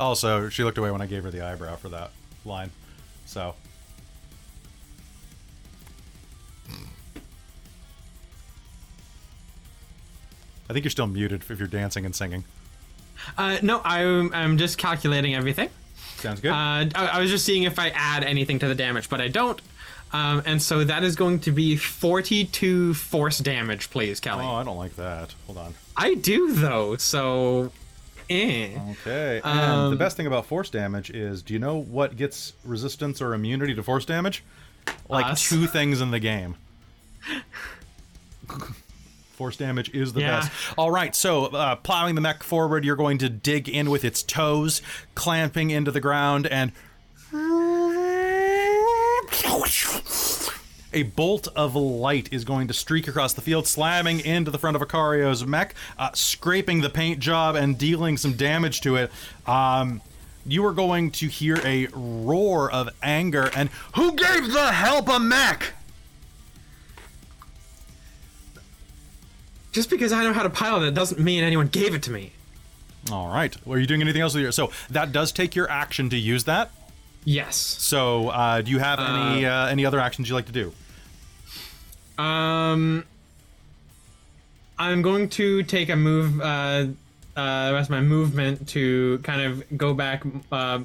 [0.00, 2.10] Also, she looked away when I gave her the eyebrow for that
[2.44, 2.72] line.
[3.24, 3.54] So,
[10.68, 12.42] I think you're still muted if you're dancing and singing.
[13.36, 15.70] Uh, no, I'm I'm just calculating everything.
[16.18, 16.50] Sounds good.
[16.50, 16.54] Uh,
[16.94, 19.60] I, I was just seeing if I add anything to the damage, but I don't.
[20.12, 24.44] Um, and so that is going to be 42 force damage, please, Kelly.
[24.44, 25.34] oh, I don't like that.
[25.46, 25.74] Hold on.
[25.96, 27.72] I do though, so
[28.30, 28.70] eh.
[28.92, 29.40] Okay.
[29.44, 33.20] And the Um, best thing about force damage is do you know what gets resistance
[33.20, 34.42] or immunity to force damage?
[35.10, 35.46] Like Us.
[35.46, 36.54] two things in the game.
[39.38, 40.40] Force damage is the Yeah.
[40.40, 40.50] best.
[40.76, 44.20] All right, so uh, plowing the mech forward, you're going to dig in with its
[44.24, 44.82] toes,
[45.14, 46.72] clamping into the ground, and
[50.92, 54.74] a bolt of light is going to streak across the field, slamming into the front
[54.74, 59.12] of Icario's mech, uh, scraping the paint job and dealing some damage to it.
[59.46, 60.00] Um,
[60.46, 65.20] you are going to hear a roar of anger and who gave the help a
[65.20, 65.74] mech?
[69.78, 72.32] Just because I know how to pilot it doesn't mean anyone gave it to me.
[73.12, 73.56] All right.
[73.64, 74.50] Well, are you doing anything else with your?
[74.50, 76.72] So that does take your action to use that.
[77.24, 77.54] Yes.
[77.54, 80.72] So uh, do you have any uh, any other actions you like to do?
[82.20, 83.04] Um,
[84.80, 86.44] I'm going to take a move, uh,
[87.36, 90.80] uh, the rest of my movement to kind of go back, uh,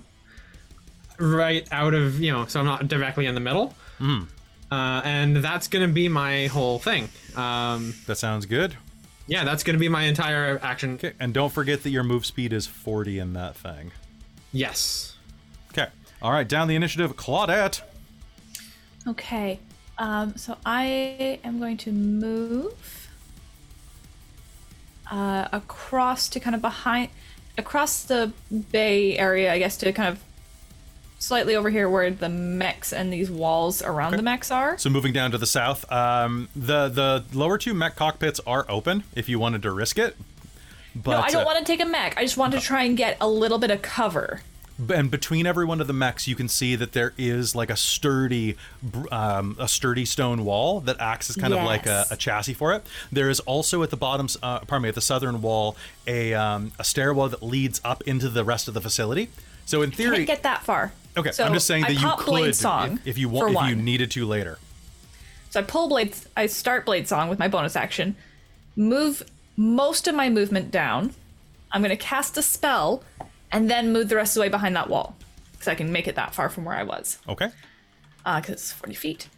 [1.17, 3.73] right out of, you know, so I'm not directly in the middle.
[3.97, 4.25] Hmm.
[4.71, 7.09] Uh, and that's going to be my whole thing.
[7.35, 8.75] Um, That sounds good.
[9.27, 10.95] Yeah, that's going to be my entire action.
[10.95, 11.13] Okay.
[11.19, 13.91] And don't forget that your move speed is 40 in that thing.
[14.51, 15.15] Yes.
[15.71, 15.87] Okay.
[16.21, 16.47] All right.
[16.47, 17.81] Down the initiative, Claudette.
[19.07, 19.59] Okay.
[19.97, 23.09] Um, so I am going to move
[25.09, 27.09] uh, across to kind of behind,
[27.57, 28.33] across the
[28.71, 30.23] bay area, I guess, to kind of
[31.23, 34.77] slightly over here where the mechs and these walls around the mechs are.
[34.77, 39.03] So moving down to the south, um, the the lower two mech cockpits are open
[39.15, 40.15] if you wanted to risk it.
[40.95, 42.17] But no, I don't uh, want to take a mech.
[42.17, 44.41] I just want to try and get a little bit of cover.
[44.93, 47.75] and between every one of the mechs you can see that there is like a
[47.75, 48.57] sturdy
[49.11, 52.73] um, a sturdy stone wall that acts as kind of like a, a chassis for
[52.73, 55.75] it there is also at the bottom uh, pardon me at the southern wall
[56.07, 59.29] a um, a stairwell that leads up into the rest of the facility
[59.65, 60.91] so in theory Can't get that far.
[61.17, 63.75] okay So i'm just saying that you could Song if, if you want if you
[63.75, 64.57] needed to later
[65.51, 66.15] So I pull blade.
[66.35, 68.15] I start blade song with my bonus action.
[68.75, 69.23] Move
[69.55, 71.13] most of my movement down.
[71.71, 73.03] I'm gonna cast a spell,
[73.51, 75.15] and then move the rest of the way behind that wall,
[75.51, 77.19] because I can make it that far from where I was.
[77.29, 77.49] okay
[78.25, 79.29] Uh, because it's 40 feet.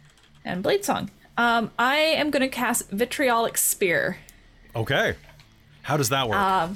[0.44, 1.10] And blade song.
[1.36, 4.18] Um, I am gonna cast vitriolic sphere.
[4.74, 5.14] okay
[5.82, 6.68] how does that work Uh,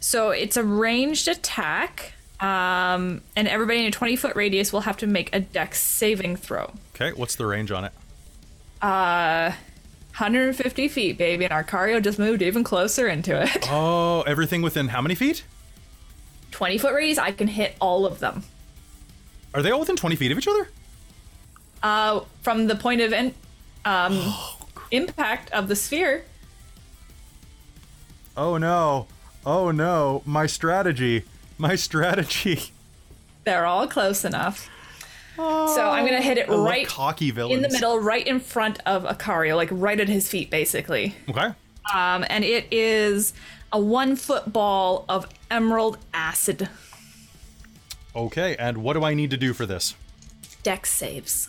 [0.00, 2.12] So it's a ranged attack.
[2.40, 6.36] Um, and everybody in a 20 foot radius will have to make a dex saving
[6.36, 6.72] throw.
[6.94, 7.92] okay what's the range on it?
[8.80, 9.50] Uh,
[10.16, 13.68] 150 feet, baby, and Arcario just moved even closer into it.
[13.72, 15.44] oh everything within how many feet?
[16.52, 18.44] 20 foot radius, I can hit all of them.
[19.54, 20.68] are they all within 20 feet of each other?
[21.82, 23.34] Uh, from the point of in,
[23.84, 24.32] um,
[24.92, 26.24] impact of the sphere,
[28.36, 29.08] oh no.
[29.44, 30.22] Oh no.
[30.24, 31.24] My strategy
[31.58, 32.72] my strategy
[33.48, 34.68] they're all close enough.
[35.36, 35.42] so
[35.90, 37.56] I'm gonna hit it love right cocky villains.
[37.56, 41.14] in the middle, right in front of Acario, like right at his feet, basically.
[41.30, 41.52] Okay.
[41.94, 43.32] Um, and it is
[43.72, 46.68] a one foot ball of emerald acid.
[48.14, 49.94] Okay, and what do I need to do for this?
[50.62, 51.48] Dex saves.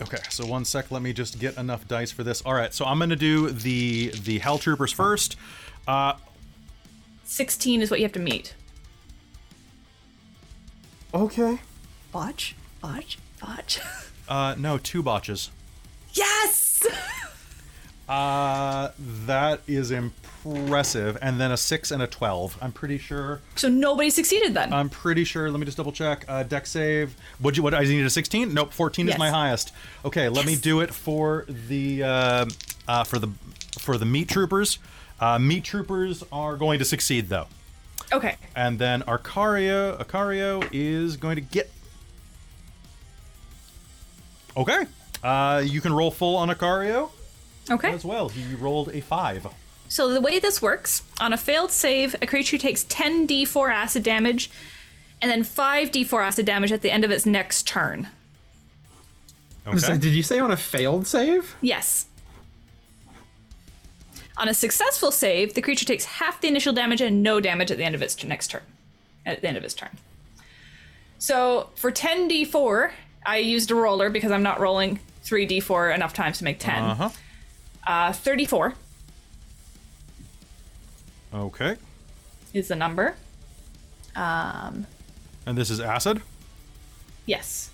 [0.00, 0.90] Okay, so one sec.
[0.90, 2.40] Let me just get enough dice for this.
[2.42, 5.36] All right, so I'm gonna do the the Hell Troopers first.
[5.86, 6.14] Uh,
[7.26, 8.54] 16 is what you have to meet.
[11.12, 11.58] okay.
[12.12, 13.80] Botch, botch, botch.
[14.28, 15.50] Uh, no, two botches.
[16.12, 16.84] yes!
[18.08, 18.90] Uh,
[19.26, 21.18] that is impressive.
[21.20, 22.56] And then a six and a twelve.
[22.62, 23.40] I'm pretty sure.
[23.56, 24.72] So nobody succeeded then.
[24.72, 25.50] I'm pretty sure.
[25.50, 26.24] Let me just double check.
[26.28, 27.16] Uh, dex save.
[27.40, 27.64] Would you?
[27.64, 27.74] What?
[27.74, 28.54] I needed a 16.
[28.54, 28.72] Nope.
[28.72, 29.72] 14 is my highest.
[30.04, 32.46] Okay, let me do it for the uh,
[32.86, 33.28] uh, for the
[33.80, 34.78] for the meat troopers.
[35.20, 37.46] Uh, meat troopers are going to succeed though.
[38.12, 38.36] okay.
[38.54, 41.70] And then Arcario, Arcario is going to get.
[44.56, 44.86] Okay.
[45.22, 47.10] Uh, you can roll full on Arcario
[47.70, 47.90] Okay.
[47.92, 48.28] as well.
[48.28, 49.46] He rolled a five.
[49.88, 54.50] So the way this works, on a failed save, a creature takes 10d4 acid damage
[55.22, 58.08] and then 5d4 acid damage at the end of its next turn.
[59.64, 59.98] So Okay.
[59.98, 61.56] did you say on a failed save?
[61.60, 62.06] Yes.
[64.38, 67.78] On a successful save, the creature takes half the initial damage and no damage at
[67.78, 68.62] the end of its next turn.
[69.24, 69.96] At the end of its turn.
[71.18, 72.90] So for 10d4,
[73.24, 76.74] I used a roller because I'm not rolling 3d4 enough times to make 10.
[76.84, 77.08] Uh-huh.
[77.86, 78.74] Uh, 34
[81.34, 81.76] Okay.
[82.52, 83.16] is the number.
[84.14, 84.86] Um,
[85.46, 86.22] And this is acid.
[87.26, 87.70] yes.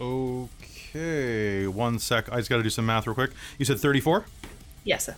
[0.00, 1.66] Okay.
[1.66, 2.30] One sec.
[2.32, 3.30] I just got to do some math real quick.
[3.58, 4.24] You said 34?
[4.84, 5.08] Yes.
[5.08, 5.16] And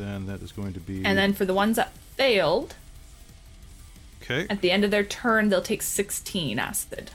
[0.00, 1.04] then that is going to be.
[1.04, 2.74] And then for the ones that failed,
[4.22, 4.46] Okay.
[4.48, 7.10] at the end of their turn, they'll take 16 acid.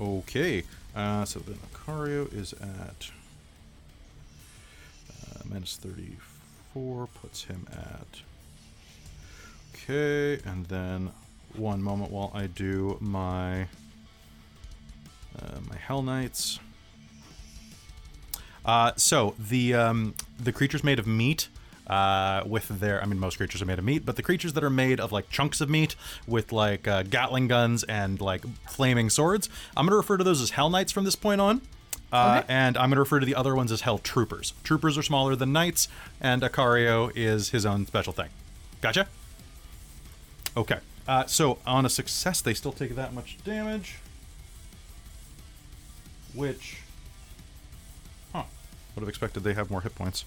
[0.00, 0.64] Okay.
[0.94, 3.10] Uh, so then Acario is at
[5.10, 8.22] uh, minus 34, puts him at.
[9.74, 11.10] Okay, and then
[11.54, 13.62] one moment while I do my
[15.38, 16.58] uh, my Hell Knights.
[18.64, 21.48] Uh, so the um, the creatures made of meat.
[21.90, 24.62] Uh, with their, I mean, most creatures are made of meat, but the creatures that
[24.62, 29.10] are made of like chunks of meat with like uh, Gatling guns and like flaming
[29.10, 31.62] swords, I'm gonna refer to those as Hell Knights from this point on.
[32.12, 32.46] Uh, Okay.
[32.52, 34.52] And I'm gonna refer to the other ones as Hell Troopers.
[34.62, 35.88] Troopers are smaller than knights,
[36.20, 38.28] and Acario is his own special thing.
[38.80, 39.08] Gotcha.
[40.56, 40.78] Okay.
[41.08, 43.96] Uh, so on a success, they still take that much damage.
[46.34, 46.82] Which,
[48.32, 48.44] huh?
[48.94, 50.24] Would have expected they have more hit points.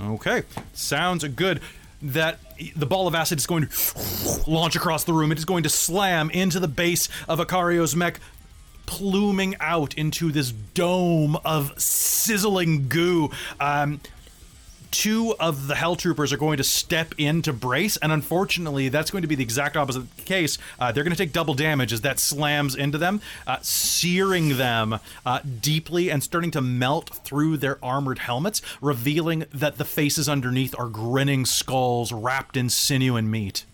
[0.00, 0.42] Okay,
[0.74, 1.60] sounds good.
[2.00, 2.38] That
[2.76, 5.32] the ball of acid is going to launch across the room.
[5.32, 8.20] It is going to slam into the base of Acario's mech,
[8.86, 13.30] pluming out into this dome of sizzling goo.
[13.58, 14.00] Um,
[14.90, 19.10] two of the Hell Troopers are going to step in to brace, and unfortunately, that's
[19.10, 20.58] going to be the exact opposite case.
[20.78, 24.98] Uh, they're going to take double damage as that slams into them, uh, searing them
[25.24, 30.74] uh, deeply and starting to melt through their armored helmets, revealing that the faces underneath
[30.78, 33.64] are grinning skulls wrapped in sinew and meat.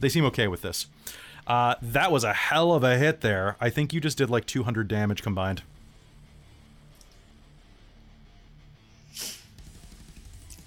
[0.00, 0.86] They seem okay with this.
[1.46, 3.56] Uh, that was a hell of a hit there.
[3.60, 5.62] I think you just did like 200 damage combined.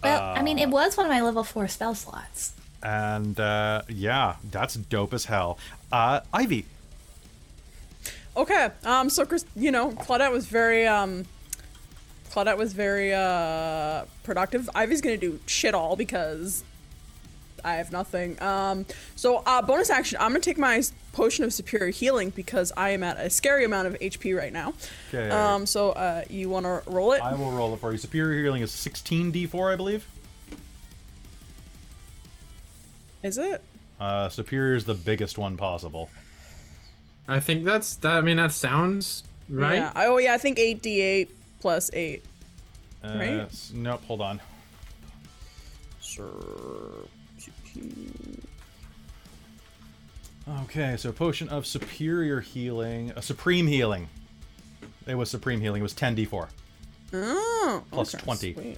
[0.05, 2.53] Well, I mean, it was one of my level four spell slots.
[2.81, 5.57] And uh, yeah, that's dope as hell.
[5.91, 6.65] Uh, Ivy.
[8.37, 8.69] Okay.
[8.83, 9.09] Um.
[9.09, 11.25] So Chris, you know, Claudette was very um.
[12.31, 14.69] Claudette was very uh productive.
[14.75, 16.63] Ivy's gonna do shit all because
[17.65, 18.41] I have nothing.
[18.41, 18.85] Um.
[19.15, 20.17] So uh, bonus action.
[20.21, 23.87] I'm gonna take my potion of superior healing because I am at a scary amount
[23.87, 24.73] of HP right now.
[25.09, 25.29] Okay.
[25.29, 25.65] Um.
[25.65, 27.21] So uh, you wanna roll it?
[27.21, 27.97] I will roll it for you.
[27.97, 30.05] Superior healing is 16d4, I believe.
[33.23, 33.63] Is it?
[33.99, 36.09] Uh, superior is the biggest one possible.
[37.27, 38.17] I think that's that.
[38.17, 39.75] I mean, that sounds right.
[39.77, 39.91] Yeah.
[39.95, 40.35] Oh yeah.
[40.35, 41.27] I think eight d8
[41.59, 42.23] plus eight.
[43.03, 43.71] Uh, Right?
[43.73, 44.39] Nope, hold on.
[46.01, 46.27] Sir.
[50.63, 54.09] Okay, so potion of superior healing, a supreme healing.
[55.07, 55.81] It was supreme healing.
[55.81, 56.47] It was 10d4.
[57.13, 57.83] Oh.
[57.91, 58.53] Plus okay, 20.
[58.53, 58.77] Sweet.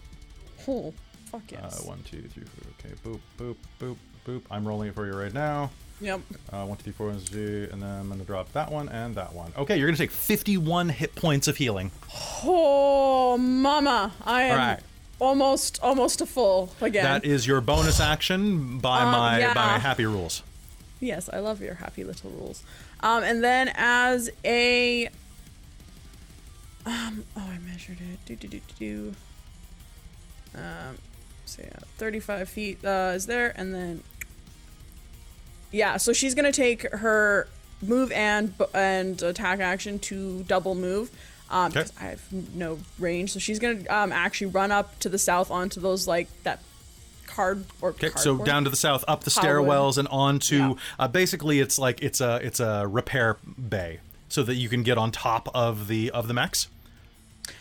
[0.67, 0.93] Oh.
[1.31, 1.83] Fuck Uh, yes.
[1.83, 2.71] one, two, three, four.
[2.79, 4.41] Okay, boop, boop, boop, boop.
[4.49, 5.71] I'm rolling it for you right now.
[5.99, 6.21] Yep.
[6.53, 9.15] Uh, one, two, three, four, one, two, and then I'm gonna drop that one and
[9.15, 9.51] that one.
[9.57, 11.91] Okay, you're gonna take 51 hit points of healing.
[12.45, 14.13] Oh, mama.
[14.25, 14.51] I am.
[14.51, 14.79] All right.
[15.19, 17.03] Almost almost a full again.
[17.03, 19.53] That is your bonus action by Um, my yeah.
[19.53, 20.43] by my happy rules.
[20.99, 22.63] Yes, I love your happy little rules.
[23.01, 25.07] Um, and then as a
[26.85, 28.19] um, oh, I measured it.
[28.25, 29.15] Do do do do do.
[30.55, 30.97] Um,
[31.45, 34.03] so yeah, thirty-five feet uh, is there, and then
[35.71, 37.47] yeah, so she's gonna take her
[37.81, 41.11] move and and attack action to double move.
[41.49, 41.79] Um, Okay.
[41.81, 42.21] because I have
[42.55, 46.27] no range, so she's gonna um actually run up to the south onto those like
[46.43, 46.59] that
[47.25, 49.67] card or Okay, so down to the south, up the Hardwood.
[49.69, 50.57] stairwells, and onto.
[50.57, 50.73] Yeah.
[50.99, 53.37] Uh, basically, it's like it's a it's a repair
[53.69, 56.67] bay, so that you can get on top of the of the mechs.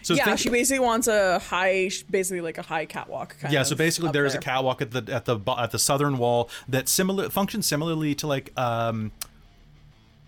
[0.03, 3.37] So yeah, think- she basically wants a high, basically like a high catwalk.
[3.39, 6.19] Kind yeah, so basically there is a catwalk at the at the at the southern
[6.19, 9.13] wall that similar functions similarly to like um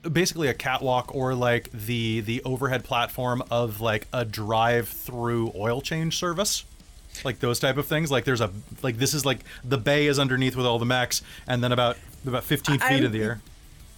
[0.03, 6.17] basically a catwalk or like the the overhead platform of like a drive-through oil change
[6.17, 6.65] service.
[7.25, 8.11] Like those type of things.
[8.11, 8.51] Like there's a
[8.83, 11.97] like this is like the bay is underneath with all the mechs and then about
[12.27, 13.41] about 15 feet I'm- in the air.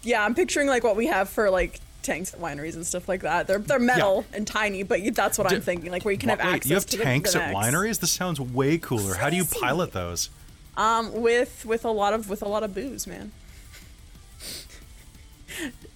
[0.03, 3.21] Yeah, I'm picturing like what we have for like tanks at wineries and stuff like
[3.21, 3.47] that.
[3.47, 5.91] They're they're metal and tiny, but that's what I'm thinking.
[5.91, 8.01] Like where you can have Wait, access you have to tanks the at wineries?
[8.01, 9.15] This sounds way cooler.
[9.17, 10.31] How do you pilot those?
[10.79, 13.33] Um, with with a lot of with a lot of booze, man.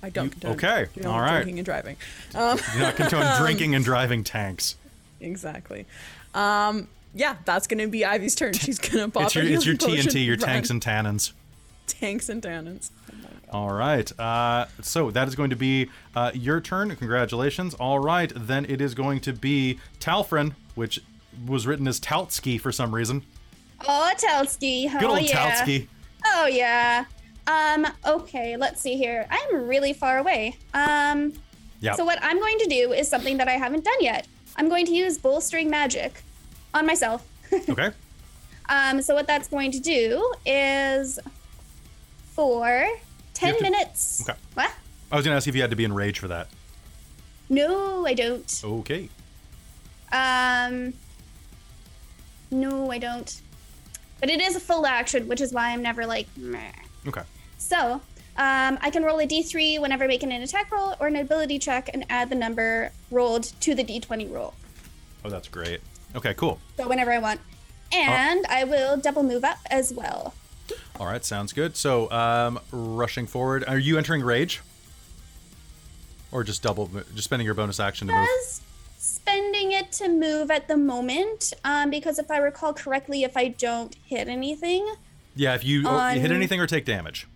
[0.04, 0.34] I don't.
[0.34, 1.36] You- don't okay, you know, all right.
[1.36, 1.96] Drinking and driving.
[2.34, 4.76] Um, You're not condoning drinking and driving tanks.
[5.20, 5.86] exactly.
[6.34, 8.52] Um, yeah, that's gonna be Ivy's turn.
[8.52, 9.24] She's gonna pop.
[9.24, 10.46] It's your a it's your TNT, your run.
[10.46, 11.32] tanks and tannins.
[11.86, 12.90] tanks and tannins.
[13.50, 14.10] All right.
[14.18, 16.94] Uh, so that is going to be uh, your turn.
[16.96, 17.72] Congratulations.
[17.74, 18.32] All right.
[18.34, 21.00] Then it is going to be Talfrin, which
[21.46, 23.22] was written as Taltsky for some reason.
[23.86, 24.90] Oh, Telsky.
[24.92, 25.62] Good oh, old yeah.
[25.62, 25.86] Taltsky.
[26.26, 27.04] Oh yeah.
[27.46, 29.26] Um, okay, let's see here.
[29.30, 30.56] I'm really far away.
[30.72, 31.32] Um,
[31.80, 31.94] Yeah.
[31.94, 34.26] so what I'm going to do is something that I haven't done yet.
[34.56, 36.22] I'm going to use bolstering magic
[36.72, 37.26] on myself.
[37.68, 37.90] okay.
[38.68, 41.18] Um, so what that's going to do is
[42.32, 42.86] for
[43.34, 44.22] 10 have to- minutes.
[44.28, 44.38] Okay.
[44.54, 44.72] What?
[45.12, 46.48] I was going to ask if you had to be enraged for that.
[47.50, 48.60] No, I don't.
[48.64, 49.08] Okay.
[50.12, 50.94] Um,
[52.50, 53.40] no, I don't.
[54.20, 56.72] But it is a full action, which is why I'm never like, meh.
[57.06, 57.22] Okay.
[57.64, 57.94] So,
[58.36, 61.88] um, I can roll a d3 whenever making an attack roll or an ability check
[61.94, 64.52] and add the number rolled to the d20 roll.
[65.24, 65.80] Oh, that's great.
[66.14, 66.58] Okay, cool.
[66.76, 67.40] So, whenever I want.
[67.92, 70.34] And I will double move up as well.
[71.00, 71.74] All right, sounds good.
[71.76, 74.60] So, um, rushing forward, are you entering rage?
[76.30, 78.22] Or just double, just spending your bonus action to move?
[78.22, 78.60] was
[78.98, 83.48] spending it to move at the moment um, because if I recall correctly, if I
[83.48, 84.86] don't hit anything,
[85.34, 87.26] Yeah, if you, or you hit anything or take damage.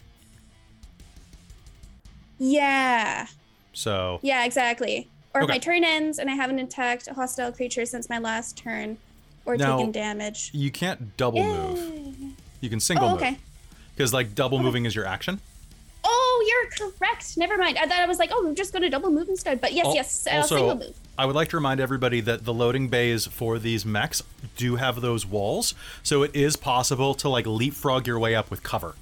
[2.39, 3.27] Yeah,
[3.73, 5.09] So, yeah, exactly.
[5.35, 8.57] Or if my turn ends and I haven't attacked a hostile creature since my last
[8.57, 8.97] turn,
[9.45, 10.51] or Now- taken damage.
[10.53, 12.17] you can't double move.
[12.61, 13.21] You can single Oh, move.
[13.23, 13.39] okay.
[13.95, 15.41] Because, like, double moving is your action.
[16.05, 16.45] Oh,
[16.79, 17.37] you're correct.
[17.37, 17.77] Never mind.
[17.79, 19.61] I thought I was like, oh, I'm just going to double move instead.
[19.61, 20.97] But yes, Al- yes, uh, single move.
[21.19, 24.23] I would like to remind everybody that the loading bays for these mechs
[24.57, 25.75] do have those walls,
[26.05, 28.95] so it is possible to like leapfrog your way up with cover.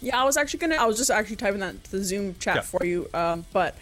[0.00, 0.76] Yeah, I was actually gonna.
[0.76, 2.60] I was just actually typing that to the Zoom chat Yeah.
[2.62, 3.08] for you.
[3.14, 3.74] Um, but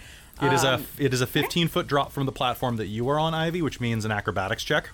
[0.43, 3.09] It is a um, it is a 15 foot drop from the platform that you
[3.09, 4.91] are on, Ivy, which means an acrobatics check.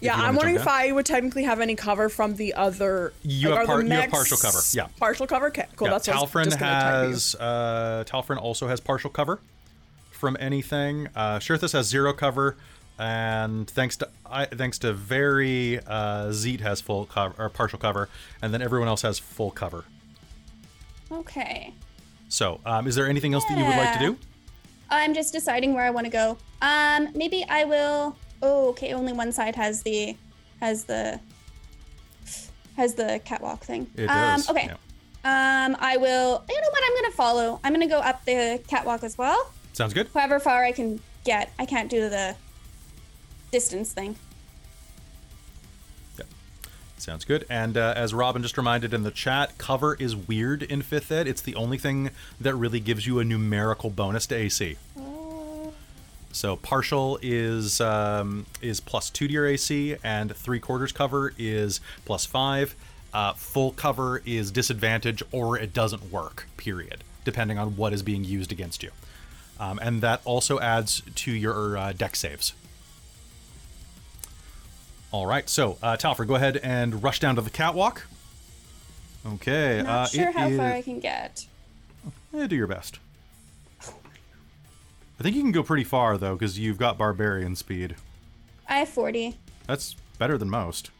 [0.00, 3.12] yeah, I'm wondering if I would technically have any cover from the other.
[3.22, 4.88] You like, have par- you have partial cover, yeah.
[4.98, 5.46] partial cover.
[5.46, 5.88] Okay, cool.
[5.88, 7.10] yeah, that's Talfrin just gonna type you.
[7.12, 9.40] has uh, Talfrin also has partial cover
[10.10, 11.08] from anything.
[11.16, 12.56] Uh, Shirthus has zero cover,
[12.98, 18.08] and thanks to I, thanks to very uh, Zeet has full cover or partial cover,
[18.42, 19.84] and then everyone else has full cover.
[21.10, 21.74] Okay.
[22.28, 24.18] So, um, is there anything else that you would like to do?
[24.90, 26.38] I'm just deciding where I want to go.
[26.62, 28.16] Um, maybe I will.
[28.42, 28.92] Oh, okay.
[28.92, 30.16] Only one side has the,
[30.60, 31.20] has the,
[32.76, 33.86] has the catwalk thing.
[33.96, 34.50] It um, does.
[34.50, 34.66] Okay.
[34.66, 34.76] yeah.
[35.24, 36.44] Um, I will.
[36.48, 36.82] You know what?
[36.84, 37.60] I'm gonna follow.
[37.64, 39.50] I'm gonna go up the catwalk as well.
[39.72, 40.08] Sounds good.
[40.12, 41.50] However far I can get.
[41.58, 42.36] I can't do the
[43.50, 44.16] distance thing.
[47.04, 47.44] Sounds good.
[47.50, 51.28] And uh, as Robin just reminded in the chat, cover is weird in 5th Ed.
[51.28, 52.08] It's the only thing
[52.40, 54.78] that really gives you a numerical bonus to AC.
[56.32, 61.82] So partial is um, is plus two to your AC, and three quarters cover is
[62.06, 62.74] plus five.
[63.12, 66.48] Uh, full cover is disadvantage, or it doesn't work.
[66.56, 68.90] Period, depending on what is being used against you.
[69.60, 72.54] Um, and that also adds to your uh, dex saves.
[75.14, 78.04] All right, so uh, Talford, go ahead and rush down to the catwalk.
[79.24, 81.46] Okay, Not uh, sure how is- far I can get.
[82.36, 82.98] eh, do your best.
[83.80, 87.94] I think you can go pretty far though, because you've got barbarian speed.
[88.68, 89.36] I have 40.
[89.68, 90.90] That's better than most.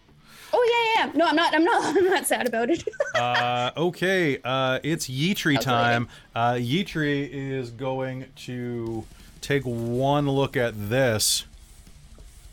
[0.52, 1.12] Oh yeah, yeah.
[1.16, 1.52] No, I'm not.
[1.52, 1.84] I'm not.
[1.96, 2.86] I'm not sad about it.
[3.16, 6.08] Uh, okay, uh, it's Yeetree time.
[6.36, 9.04] Uh, Yeetree is going to
[9.40, 11.44] take one look at this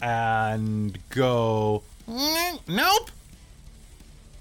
[0.01, 3.11] and go, "Mm, nope.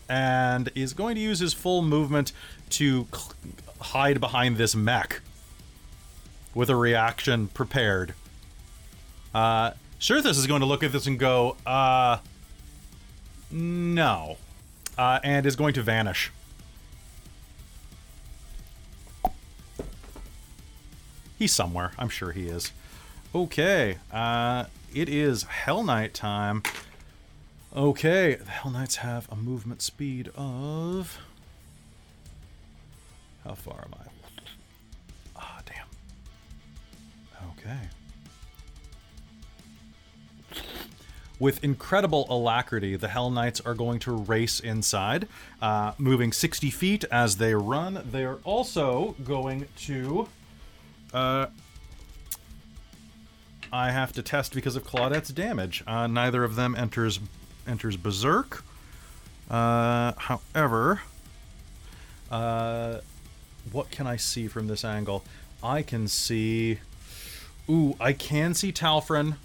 [0.09, 2.33] And is going to use his full movement
[2.71, 3.35] to cl-
[3.81, 5.21] hide behind this mech
[6.55, 8.15] with a reaction prepared.
[9.35, 12.19] Uh, Shirthus is going to look at this and go, uh,
[13.51, 14.37] no.
[14.99, 16.31] Uh, and is going to vanish.
[21.39, 21.93] He's somewhere.
[21.99, 22.73] I'm sure he is.
[23.35, 23.99] Okay.
[24.13, 24.65] Uh,
[24.95, 26.63] it is Hell Knight time.
[27.75, 28.35] Okay.
[28.35, 31.19] The Hell Knights have a movement speed of.
[33.45, 34.07] How far am I?
[35.37, 35.87] Ah, damn.
[37.59, 37.89] Okay.
[41.39, 45.27] With incredible alacrity, the Hell Knights are going to race inside,
[45.63, 48.07] uh, moving 60 feet as they run.
[48.11, 50.29] They are also going to.
[51.15, 51.47] Uh,
[53.73, 55.85] I have to test because of Claudette's damage.
[55.87, 57.21] Uh, neither of them enters
[57.67, 58.65] enters Berserk.
[59.49, 61.03] Uh, however,
[62.31, 63.01] uh,
[63.73, 65.25] what can I see from this angle?
[65.63, 66.79] I can see.
[67.69, 69.37] Ooh, I can see Talfrin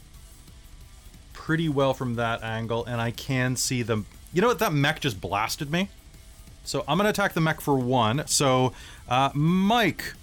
[1.33, 4.05] pretty well from that angle, and I can see them.
[4.33, 4.59] You know what?
[4.59, 5.89] That mech just blasted me.
[6.63, 8.23] So I'm gonna attack the mech for one.
[8.25, 8.73] So,
[9.07, 10.13] uh, Mike,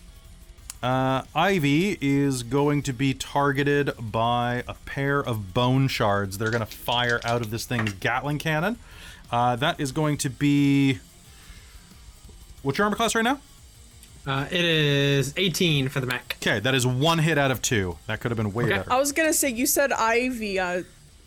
[0.83, 6.39] uh, Ivy is going to be targeted by a pair of bone shards.
[6.39, 8.79] They're gonna fire out of this thing's Gatling cannon.
[9.31, 10.99] Uh, that is going to be.
[12.63, 13.41] What's your armor class right now?
[14.27, 16.37] Uh, it is 18 for the mech.
[16.41, 17.99] Okay, that is one hit out of two.
[18.07, 18.77] That could have been way Okay.
[18.77, 18.93] better.
[18.93, 20.61] I was gonna say you said Ivy.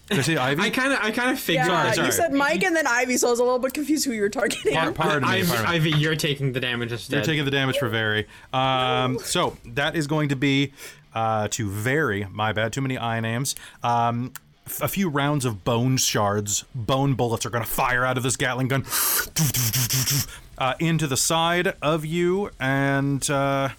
[0.09, 0.61] Did I say Ivy?
[0.61, 1.65] I kind of, I kind of figured.
[1.67, 2.05] yeah, sorry.
[2.07, 4.21] you said Mike and then Ivy, so I was a little bit confused who you
[4.21, 4.73] were targeting.
[4.75, 5.35] Par- pardon me.
[5.39, 5.75] Ivy, pardon me.
[5.75, 7.15] Ivy, you're taking the damage instead.
[7.15, 8.27] You're taking the damage for Very.
[8.53, 10.73] Um, so that is going to be
[11.15, 12.25] uh, to Very.
[12.31, 12.71] My bad.
[12.71, 13.55] Too many I names.
[13.81, 14.33] Um,
[14.67, 18.21] f- a few rounds of bone shards, bone bullets are going to fire out of
[18.23, 18.85] this Gatling gun
[20.57, 23.69] uh, into the side of you, and uh,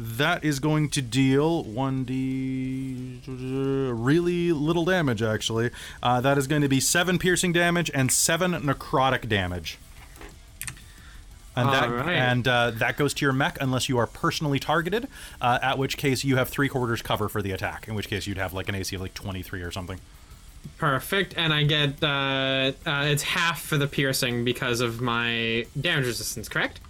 [0.00, 5.70] that is going to deal 1d really little damage, actually.
[6.02, 9.78] Uh, that is going to be 7 piercing damage and 7 necrotic damage.
[11.56, 12.16] And that Alright.
[12.16, 15.08] and uh, that goes to your mech unless you are personally targeted,
[15.40, 17.86] uh, at which case you have three quarters cover for the attack.
[17.88, 19.98] In which case you'd have like an AC of like 23 or something.
[20.78, 26.06] Perfect, and I get uh, uh, it's half for the piercing because of my damage
[26.06, 26.48] resistance.
[26.48, 26.80] Correct?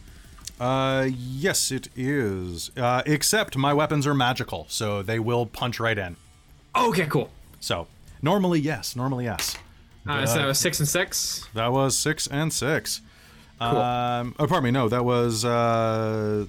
[0.60, 2.70] Uh, yes, it is.
[2.76, 6.16] Uh, except my weapons are magical, so they will punch right in.
[6.76, 7.30] Okay, cool.
[7.60, 7.86] So
[8.20, 9.56] normally yes, normally yes.
[10.06, 11.48] Uh, so six and six.
[11.54, 13.00] That was six and six.
[13.58, 13.68] Cool.
[13.68, 14.70] Um, oh, pardon me.
[14.70, 16.46] No, that was uh,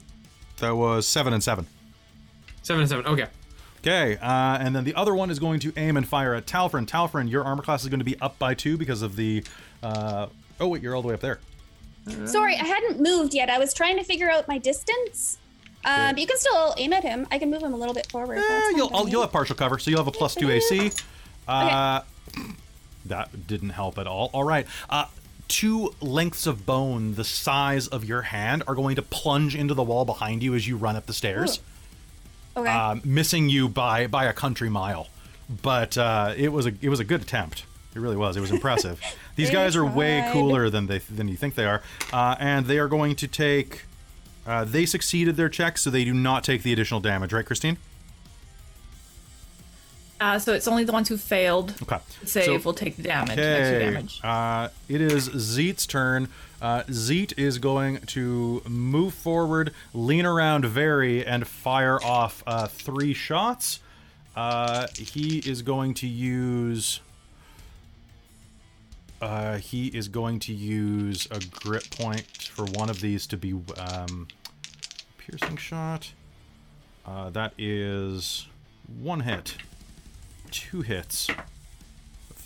[0.58, 1.68] that was seven and seven.
[2.64, 3.06] Seven and seven.
[3.06, 3.28] Okay.
[3.80, 6.86] Okay, uh, and then the other one is going to aim and fire at Talfrin.
[6.86, 9.44] Talfrin, your armor class is going to be up by two because of the.
[9.82, 10.28] Uh,
[10.60, 11.40] oh wait, you're all the way up there.
[12.26, 13.50] Sorry, I hadn't moved yet.
[13.50, 15.38] I was trying to figure out my distance.
[15.84, 17.28] Um, you can still aim at him.
[17.32, 18.40] I can move him a little bit forward.
[18.40, 20.92] Fine you'll I'll, you'll have partial cover, so you'll have a plus two AC.
[21.48, 22.02] Uh,
[23.06, 24.30] that didn't help at all.
[24.34, 24.68] All right.
[24.90, 25.06] Uh,
[25.48, 29.84] two lengths of bone the size of your hand are going to plunge into the
[29.84, 31.60] wall behind you as you run up the stairs.
[32.56, 32.70] Okay.
[32.70, 35.08] um, missing you by by a country mile.
[35.62, 37.66] But uh, it was a it was a good attempt.
[37.96, 38.38] It really was.
[38.38, 39.02] It was impressive.
[39.36, 42.66] These They guys are way cooler than they than you think they are, uh, and
[42.66, 43.86] they are going to take.
[44.46, 47.78] Uh, they succeeded their check, so they do not take the additional damage, right, Christine?
[50.20, 51.98] Uh, so it's only the ones who failed Okay.
[52.26, 53.80] save So- will take the damage, extra Okay.
[53.80, 54.20] damage.
[54.24, 56.28] Uh, it is Zeet's turn.
[56.62, 63.16] Uh, Zeet is going to move forward, lean around very, and fire off uh, three
[63.16, 63.80] shots.
[64.36, 67.00] Uh, he is going to use.
[69.22, 73.54] Uh, he is going to use a grip point for one of these to be
[73.78, 74.28] um,
[75.18, 76.12] piercing shot.
[77.06, 78.48] Uh, that is
[79.00, 79.56] one hit,
[80.50, 81.30] two hits,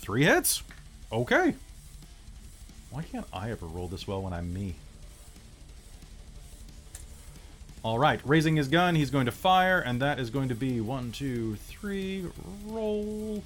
[0.06, 0.62] Three hits?
[1.10, 1.56] Okay.
[2.90, 4.76] Why can't I ever roll this well when I'm me?
[7.82, 10.80] All right, raising his gun, he's going to fire, and that is going to be
[10.80, 12.24] one, two, three,
[12.66, 13.42] roll.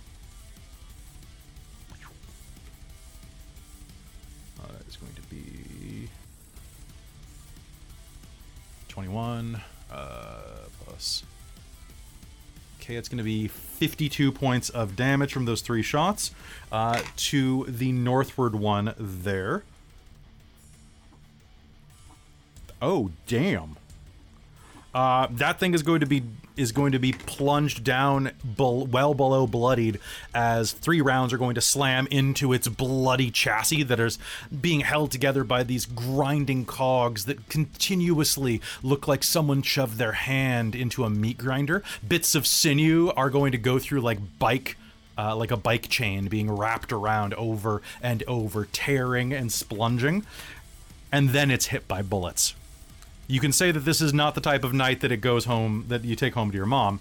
[8.91, 9.61] 21
[9.91, 10.41] uh,
[10.84, 11.22] plus.
[12.80, 16.32] Okay, it's going to be 52 points of damage from those three shots
[16.72, 19.62] uh, to the northward one there.
[22.82, 23.76] Oh, damn.
[24.93, 26.24] Uh, that thing is going to be
[26.57, 29.99] is going to be plunged down well below bloodied
[30.35, 34.19] as three rounds are going to slam into its bloody chassis that is
[34.61, 40.75] being held together by these grinding cogs that continuously look like someone shoved their hand
[40.75, 41.83] into a meat grinder.
[42.07, 44.77] Bits of sinew are going to go through like bike
[45.19, 50.25] uh, like a bike chain being wrapped around over and over, tearing and splunging.
[51.13, 52.55] And then it's hit by bullets.
[53.31, 55.85] You can say that this is not the type of night that it goes home
[55.87, 56.99] that you take home to your mom,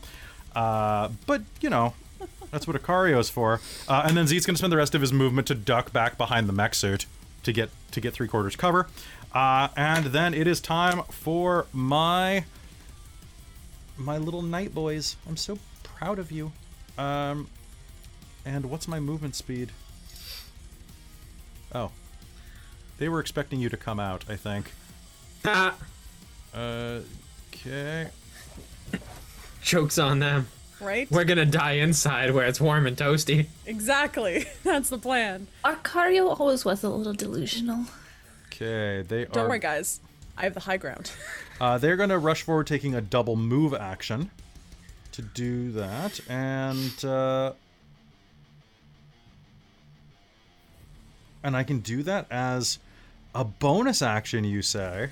[0.55, 1.95] uh, but you know
[2.51, 3.59] that's what Icario's for.
[3.87, 6.47] Uh, and then Zeet's gonna spend the rest of his movement to duck back behind
[6.47, 7.07] the mech suit
[7.41, 8.87] to get to get three quarters cover,
[9.33, 12.45] uh, and then it is time for my
[13.97, 15.15] my little knight boys.
[15.27, 16.51] I'm so proud of you.
[16.95, 17.47] Um,
[18.45, 19.71] and what's my movement speed?
[21.73, 21.89] Oh,
[22.99, 24.25] they were expecting you to come out.
[24.29, 24.73] I think.
[26.55, 28.07] Okay.
[29.61, 30.47] jokes on them.
[30.81, 31.11] Right?
[31.11, 33.47] We're gonna die inside where it's warm and toasty.
[33.65, 34.45] Exactly.
[34.63, 35.47] That's the plan.
[35.65, 37.85] Arcario always was a little delusional.
[38.47, 39.25] Okay, they are.
[39.27, 39.99] Don't worry, guys.
[40.37, 41.11] I have the high ground.
[41.61, 44.31] Uh, they're going to rush forward, taking a double move action
[45.11, 47.51] to do that, and uh,
[51.43, 52.79] and I can do that as
[53.35, 54.45] a bonus action.
[54.45, 55.09] You say?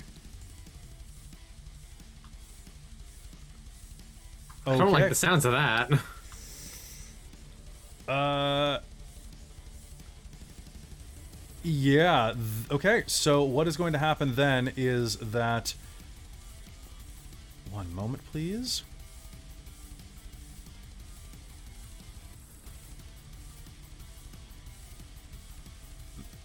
[4.68, 5.90] I don't like the sounds of that.
[8.08, 8.78] Uh.
[11.62, 12.32] Yeah.
[12.70, 13.04] Okay.
[13.06, 15.74] So what is going to happen then is that.
[17.70, 18.82] One moment, please.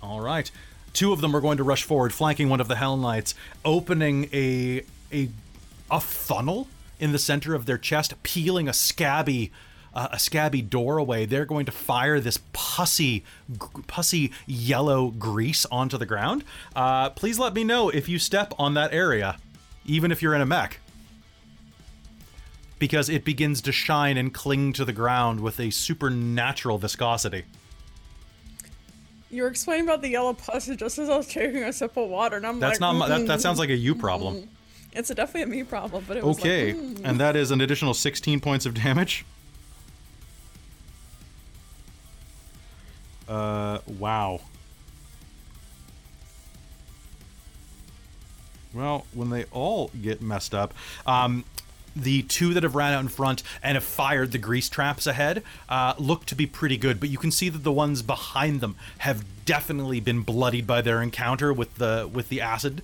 [0.01, 0.51] All right.
[0.91, 4.29] Two of them are going to rush forward, flanking one of the Hell Knights, opening
[4.33, 5.29] a a
[5.89, 6.67] a funnel
[7.03, 9.51] in the center of their chest, peeling a scabby
[9.93, 11.25] uh, a scabby doorway.
[11.25, 16.43] They're going to fire this pussy g- pussy yellow grease onto the ground.
[16.75, 19.37] Uh, please let me know if you step on that area,
[19.85, 20.79] even if you're in a mech.
[22.79, 27.43] Because it begins to shine and cling to the ground with a supernatural viscosity.
[29.29, 32.09] You were explaining about the yellow pus just as I was taking a sip of
[32.09, 34.49] water, and I'm That's like, not my, that, that sounds like a you problem.
[34.95, 37.01] It's a, definitely a me problem, but it was Okay, like, mm.
[37.03, 39.25] and that is an additional 16 points of damage.
[43.27, 44.41] Uh, wow.
[48.73, 50.73] Well, when they all get messed up,
[51.05, 51.45] um,
[51.95, 55.43] the two that have ran out in front and have fired the grease traps ahead
[55.69, 58.75] uh, look to be pretty good, but you can see that the ones behind them
[58.99, 62.81] have definitely been bloodied by their encounter with the with the acid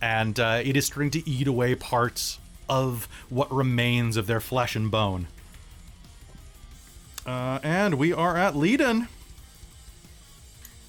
[0.00, 2.38] and uh, it is starting to eat away parts
[2.68, 5.28] of what remains of their flesh and bone.
[7.24, 9.08] Uh, and we are at Leiden.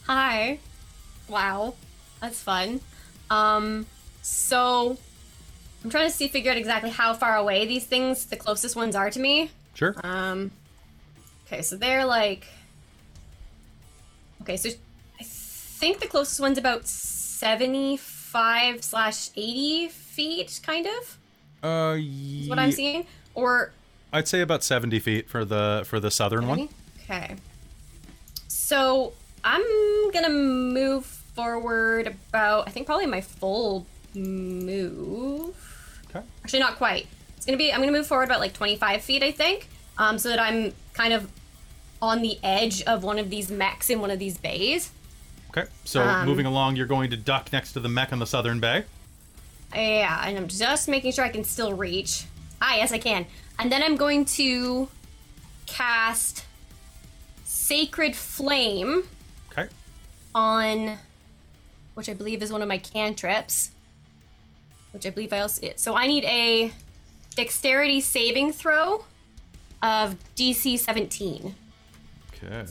[0.05, 0.60] Hi.
[1.28, 1.76] Wow.
[2.22, 2.80] That's fun.
[3.30, 3.86] Um,
[4.22, 4.97] so
[5.84, 8.95] I'm trying to see figure out exactly how far away these things, the closest ones
[8.95, 9.51] are to me.
[9.74, 9.95] Sure.
[10.03, 10.51] Um,
[11.45, 12.45] okay, so they're like.
[14.41, 14.70] Okay, so
[15.20, 18.16] I think the closest one's about 75
[18.82, 21.18] slash 80 feet, kind of.
[21.64, 23.06] Uh, Is what I'm seeing.
[23.34, 23.72] Or
[24.14, 26.70] I'd say about seventy feet for the for the southern one.
[27.04, 27.36] Okay.
[28.48, 29.14] So
[29.44, 29.64] I'm
[30.12, 33.86] gonna move forward about I think probably my full
[34.16, 35.56] move.
[36.10, 36.26] Okay.
[36.44, 37.08] Actually, not quite.
[37.36, 39.68] It's gonna be I'm gonna move forward about like 25 feet, I think,
[39.98, 41.30] um, so that I'm kind of
[42.02, 44.92] on the edge of one of these mechs in one of these bays.
[45.58, 45.70] Okay.
[45.86, 48.60] So Um, moving along, you're going to duck next to the mech on the southern
[48.60, 48.84] bay.
[49.74, 52.26] Yeah, and I'm just making sure I can still reach.
[52.62, 53.26] Ah, yes, I can.
[53.60, 54.88] And then I'm going to
[55.66, 56.45] cast
[57.43, 59.03] Sacred Flame
[59.51, 59.68] Okay.
[60.34, 60.97] on,
[61.95, 63.72] which I believe is one of my cantrips,
[64.91, 65.70] which I believe I also.
[65.76, 66.72] So I need a
[67.36, 69.05] Dexterity saving throw
[69.84, 71.53] of DC 17.
[72.43, 72.66] Okay.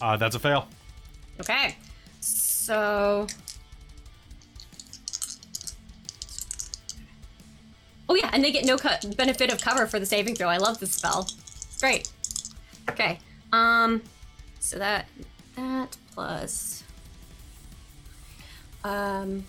[0.00, 0.68] Uh, that's a fail.
[1.42, 1.76] Okay,
[2.20, 3.26] so.
[8.08, 8.76] Oh yeah, and they get no
[9.16, 10.48] benefit of cover for the saving throw.
[10.48, 11.22] I love this spell.
[11.22, 12.12] It's great.
[12.88, 13.18] Okay.
[13.52, 14.02] Um.
[14.60, 15.08] So that
[15.56, 16.84] that plus.
[18.84, 19.44] Um.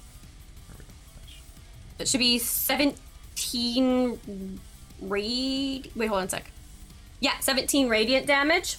[2.00, 4.18] It should be seventeen
[5.06, 5.96] radi.
[5.96, 6.50] Wait, hold on a sec.
[7.20, 8.78] Yeah, 17 radiant damage.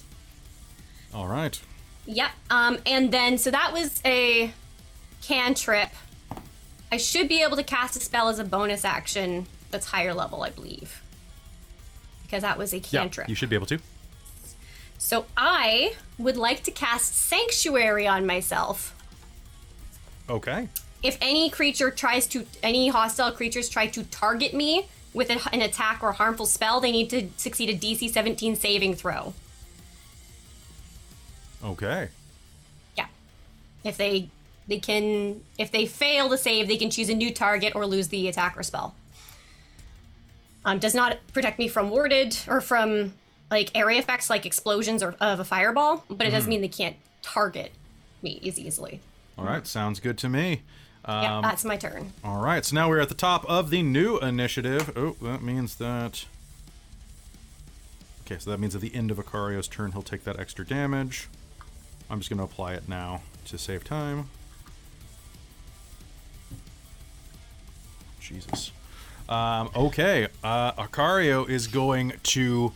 [1.13, 1.59] All right.
[2.05, 2.31] Yep.
[2.49, 4.51] Um, and then so that was a
[5.21, 5.89] cantrip.
[6.91, 10.43] I should be able to cast a spell as a bonus action that's higher level,
[10.43, 11.01] I believe.
[12.23, 13.27] Because that was a cantrip.
[13.27, 13.79] Yeah, you should be able to.
[14.97, 18.95] So I would like to cast Sanctuary on myself.
[20.29, 20.69] Okay.
[21.03, 26.01] If any creature tries to, any hostile creatures try to target me with an attack
[26.01, 29.33] or harmful spell, they need to succeed a DC 17 saving throw.
[31.63, 32.09] Okay.
[32.97, 33.07] Yeah.
[33.83, 34.29] If they
[34.67, 38.07] they can if they fail to save, they can choose a new target or lose
[38.09, 38.95] the attack or spell.
[40.63, 43.13] Um, does not protect me from warded or from
[43.51, 46.95] like area effects like explosions or of a fireball, but it doesn't mean they can't
[47.21, 47.71] target
[48.23, 48.99] me as easily.
[49.37, 49.65] All right.
[49.67, 50.61] Sounds good to me.
[51.07, 52.13] yeah, Um, that's my turn.
[52.23, 54.91] All right, so now we're at the top of the new initiative.
[54.97, 56.25] Oh, that means that.
[58.25, 61.27] Okay, so that means at the end of Acario's turn, he'll take that extra damage.
[62.09, 64.29] I'm just going to apply it now to save time.
[68.19, 68.71] Jesus.
[69.27, 72.73] Um, okay, uh, Acario is going to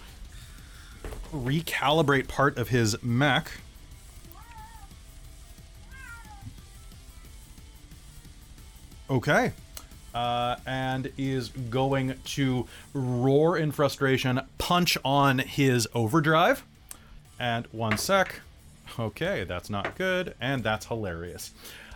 [1.31, 3.51] recalibrate part of his mech.
[9.09, 9.53] Okay.
[10.13, 16.63] Uh, and is going to roar in frustration, punch on his overdrive.
[17.39, 18.41] And one sec.
[18.97, 21.51] Okay, that's not good, and that's hilarious.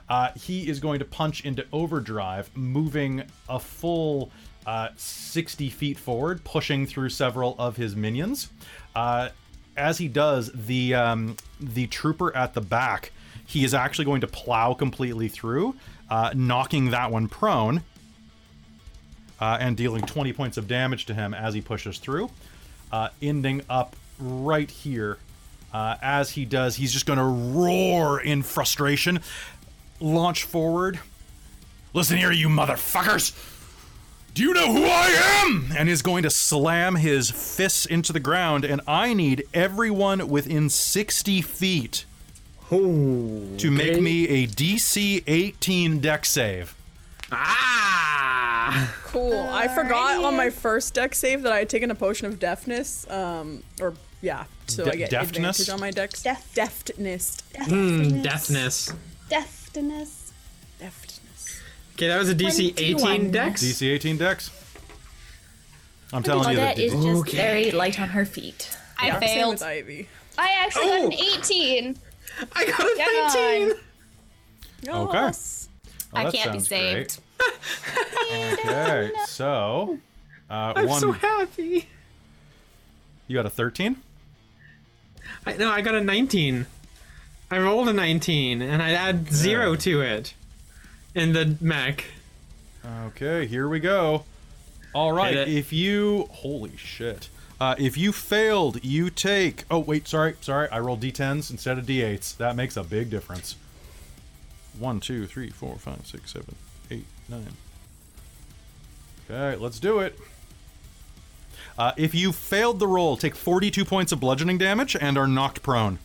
[0.09, 4.31] Uh, he is going to punch into overdrive, moving a full
[4.65, 8.49] uh, 60 feet forward, pushing through several of his minions.
[8.95, 9.29] Uh,
[9.75, 13.11] as he does, the um, the trooper at the back,
[13.45, 15.75] he is actually going to plow completely through,
[16.09, 17.83] uh, knocking that one prone,
[19.39, 22.29] uh, and dealing 20 points of damage to him as he pushes through,
[22.91, 25.17] uh, ending up right here.
[25.73, 29.19] Uh, as he does, he's just going to roar in frustration,
[29.99, 30.99] launch forward.
[31.93, 33.33] Listen here, you motherfuckers!
[34.33, 35.71] Do you know who I am?
[35.77, 40.69] And is going to slam his fists into the ground, and I need everyone within
[40.69, 42.05] 60 feet
[42.71, 46.73] Oh, to make me a DC 18 dex save.
[47.31, 48.93] ah.
[49.03, 49.47] Cool.
[49.51, 53.07] I forgot on my first dex save that I had taken a potion of deafness.
[53.11, 53.93] Um, or
[54.23, 55.59] yeah, so De- I get deftness?
[55.59, 56.23] advantage on my dex.
[56.23, 57.37] Def- Deftness.
[57.55, 58.91] Mm, deafness.
[59.29, 60.31] Deftness.
[60.79, 61.61] Deftness.
[61.95, 63.31] Okay, that was a DC 18 21.
[63.31, 63.61] dex.
[63.63, 64.49] DC 18 dex.
[66.11, 66.73] I'm telling you that.
[66.77, 67.37] Odette is just Okay.
[67.37, 68.75] very light on her feet.
[68.97, 69.53] I Same failed.
[69.55, 70.07] with Ivy.
[70.37, 71.37] I actually got an Oh.
[71.37, 71.99] 18.
[72.55, 73.77] I got a Come 19.
[75.09, 75.17] Okay.
[75.17, 75.69] Yes.
[76.13, 76.95] Oh, I that can't be sounds saved.
[76.95, 77.19] great.
[78.65, 79.99] Okay, so
[80.49, 80.99] uh, I'm one.
[81.01, 81.87] so happy.
[83.27, 83.97] you got a 13.
[85.45, 86.65] I, no, I got a 19.
[87.51, 90.33] I rolled a 19, and I add zero to it
[91.13, 92.05] in the mech.
[93.07, 94.25] Okay, here we go.
[94.93, 97.29] All right, if you holy shit,
[97.59, 99.63] uh, if you failed, you take.
[99.71, 102.37] Oh wait, sorry, sorry, I rolled d10s instead of d8s.
[102.37, 103.55] That makes a big difference.
[104.77, 106.55] One, two, three, four, five, six, seven,
[106.91, 107.53] eight, nine.
[109.29, 110.19] Okay, let's do it.
[111.77, 115.63] Uh, if you failed the roll, take 42 points of bludgeoning damage and are knocked
[115.63, 115.99] prone.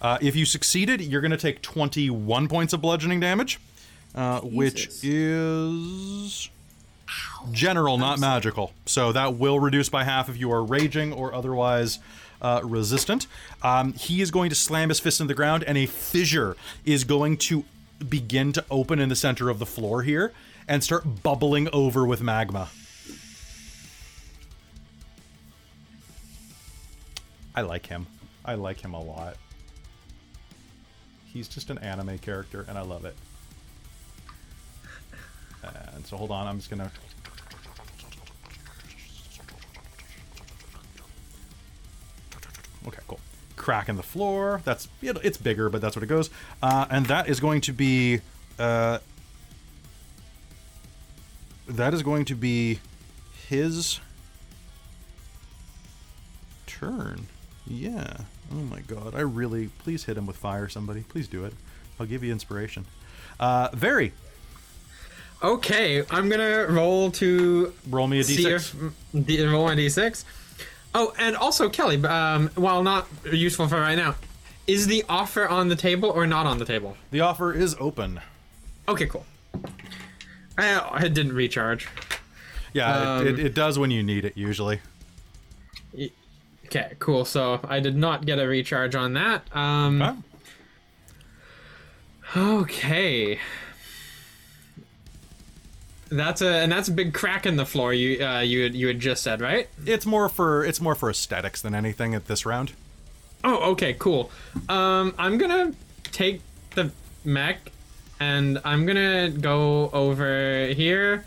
[0.00, 3.60] Uh, if you succeeded, you're going to take 21 points of bludgeoning damage,
[4.14, 6.48] uh, which is
[7.52, 8.72] general, not magical.
[8.86, 11.98] So that will reduce by half if you are raging or otherwise
[12.40, 13.26] uh, resistant.
[13.62, 17.04] Um, he is going to slam his fist in the ground, and a fissure is
[17.04, 17.64] going to
[18.08, 20.32] begin to open in the center of the floor here
[20.66, 22.70] and start bubbling over with magma.
[27.54, 28.06] I like him.
[28.44, 29.36] I like him a lot.
[31.24, 33.16] He's just an anime character, and I love it.
[36.00, 36.90] And so hold on, I'm just gonna.
[42.88, 43.20] Okay, cool.
[43.56, 44.62] Crack in the floor.
[44.64, 46.30] That's it, it's bigger, but that's what it goes.
[46.62, 48.20] Uh, and that is going to be.
[48.58, 49.00] Uh,
[51.68, 52.80] that is going to be
[53.46, 54.00] his
[56.66, 57.26] turn.
[57.70, 58.16] Yeah.
[58.52, 59.14] Oh my god.
[59.14, 59.68] I really.
[59.84, 61.02] Please hit him with fire, somebody.
[61.02, 61.54] Please do it.
[62.00, 62.84] I'll give you inspiration.
[63.38, 64.12] Uh, very.
[65.42, 68.52] Okay, I'm gonna roll to Roll me a see d6.
[69.14, 70.24] if d- roll my d6.
[70.94, 74.16] Oh, and also Kelly, um, while not useful for right now,
[74.66, 76.96] is the offer on the table or not on the table?
[77.12, 78.20] The offer is open.
[78.88, 79.24] Okay, cool.
[80.58, 81.88] I, I didn't recharge.
[82.74, 84.80] Yeah, Um, it, it, it does when you need it usually.
[86.70, 87.24] Okay, cool.
[87.24, 89.42] So I did not get a recharge on that.
[89.56, 90.16] Um, Okay.
[92.36, 93.38] okay.
[96.12, 97.92] That's a and that's a big crack in the floor.
[97.94, 99.68] You uh, you you had just said right.
[99.86, 102.72] It's more for it's more for aesthetics than anything at this round.
[103.44, 104.30] Oh, okay, cool.
[104.68, 106.40] Um, I'm gonna take
[106.74, 106.90] the
[107.24, 107.58] mech,
[108.18, 111.24] and I'm gonna go over here.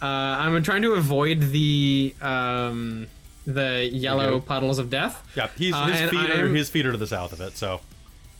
[0.00, 3.06] Uh, I'm trying to avoid the um
[3.54, 5.22] the yellow puddles of death.
[5.34, 7.40] Yeah, he's, Uh, his and feet are am- his feet are to the south of
[7.40, 7.56] it.
[7.56, 7.80] So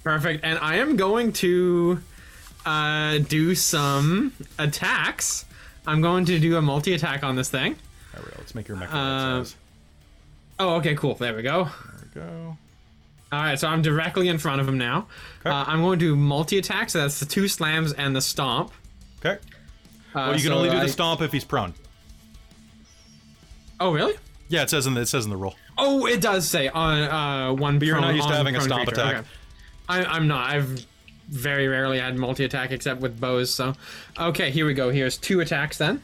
[0.04, 0.44] Perfect.
[0.44, 2.00] And I am going to
[2.66, 5.44] uh, do some attacks.
[5.86, 7.76] I'm going to do a multi attack on this thing.
[8.16, 8.28] we go.
[8.38, 9.56] Let's make your mech Uh, size.
[10.60, 11.14] Oh, okay, cool.
[11.14, 11.64] There we go.
[11.64, 12.56] There we go.
[13.30, 15.06] All right, so I'm directly in front of him now.
[15.40, 15.50] Okay.
[15.50, 16.90] Uh, I'm going to do multi attack.
[16.90, 18.72] So that's the two slams and the stomp.
[19.20, 19.34] Okay.
[19.34, 19.36] Uh,
[20.14, 21.74] Well, you can so only do I- the stomp if he's prone.
[23.80, 24.14] Oh, really?
[24.48, 25.54] Yeah, it says in the, it says in the rule.
[25.76, 27.78] Oh, it does say on uh, one.
[27.78, 29.24] But you're not used to having a stomp attack.
[29.88, 30.50] I, I'm not.
[30.50, 30.86] I've
[31.28, 33.52] very rarely had multi attack except with bows.
[33.52, 33.74] So,
[34.18, 34.90] okay, here we go.
[34.90, 36.02] Here's two attacks then.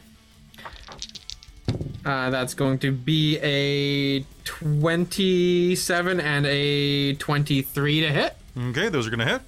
[2.05, 8.35] Uh, that's going to be a 27 and a 23 to hit.
[8.57, 9.41] Okay, those are gonna hit.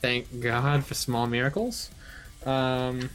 [0.00, 1.90] Thank God for small miracles.
[2.46, 3.10] Um,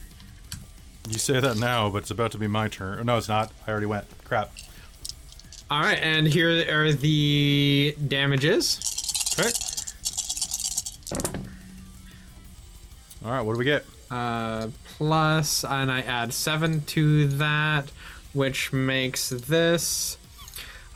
[1.08, 3.04] You say that now, but it's about to be my turn.
[3.06, 3.50] No, it's not.
[3.66, 4.04] I already went.
[4.24, 4.50] Crap.
[5.70, 8.80] All right, and here are the damages.
[9.38, 9.50] Okay.
[13.24, 13.84] All right, what do we get?
[14.10, 17.90] uh, plus, and I add seven to that,
[18.32, 20.16] which makes this.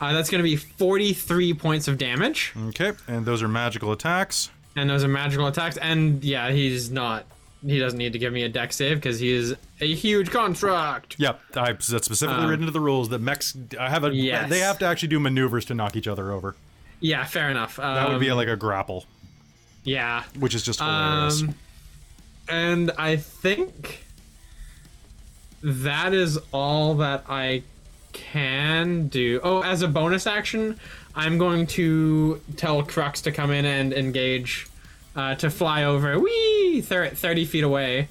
[0.01, 4.49] Uh, that's going to be 43 points of damage, Okay, and those are magical attacks.
[4.75, 5.77] and those are magical attacks.
[5.77, 7.25] And yeah, he's not.
[7.65, 11.15] He doesn't need to give me a dex save because he is a huge construct.
[11.17, 13.55] Yep, I, that's specifically Um, written into the rules that mechs.
[13.79, 14.13] I have a.
[14.13, 14.49] Yes.
[14.49, 16.55] They have to actually do maneuvers to knock each other over.
[16.99, 17.79] Yeah, fair enough.
[17.79, 19.05] Um, That would be like a grapple,
[19.83, 20.23] yeah.
[20.39, 21.41] which is just hilarious.
[21.41, 21.55] Um,
[22.49, 24.03] and I think
[25.61, 27.63] that is all that I
[28.11, 29.39] can do.
[29.43, 30.79] Oh, as a bonus action,
[31.15, 34.67] I'm going to tell Crux to come in and engage,
[35.15, 38.07] uh, to fly over, wee, thir- 30 feet away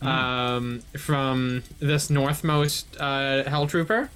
[0.00, 4.10] um, from this northmost uh, Hell Trooper,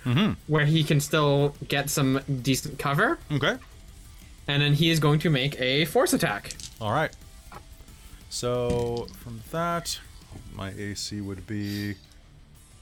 [0.46, 3.18] where he can still get some decent cover.
[3.30, 3.56] okay,
[4.48, 6.54] And then he is going to make a force attack.
[6.80, 7.12] all right.
[8.30, 9.98] So from that,
[10.54, 11.94] my AC would be.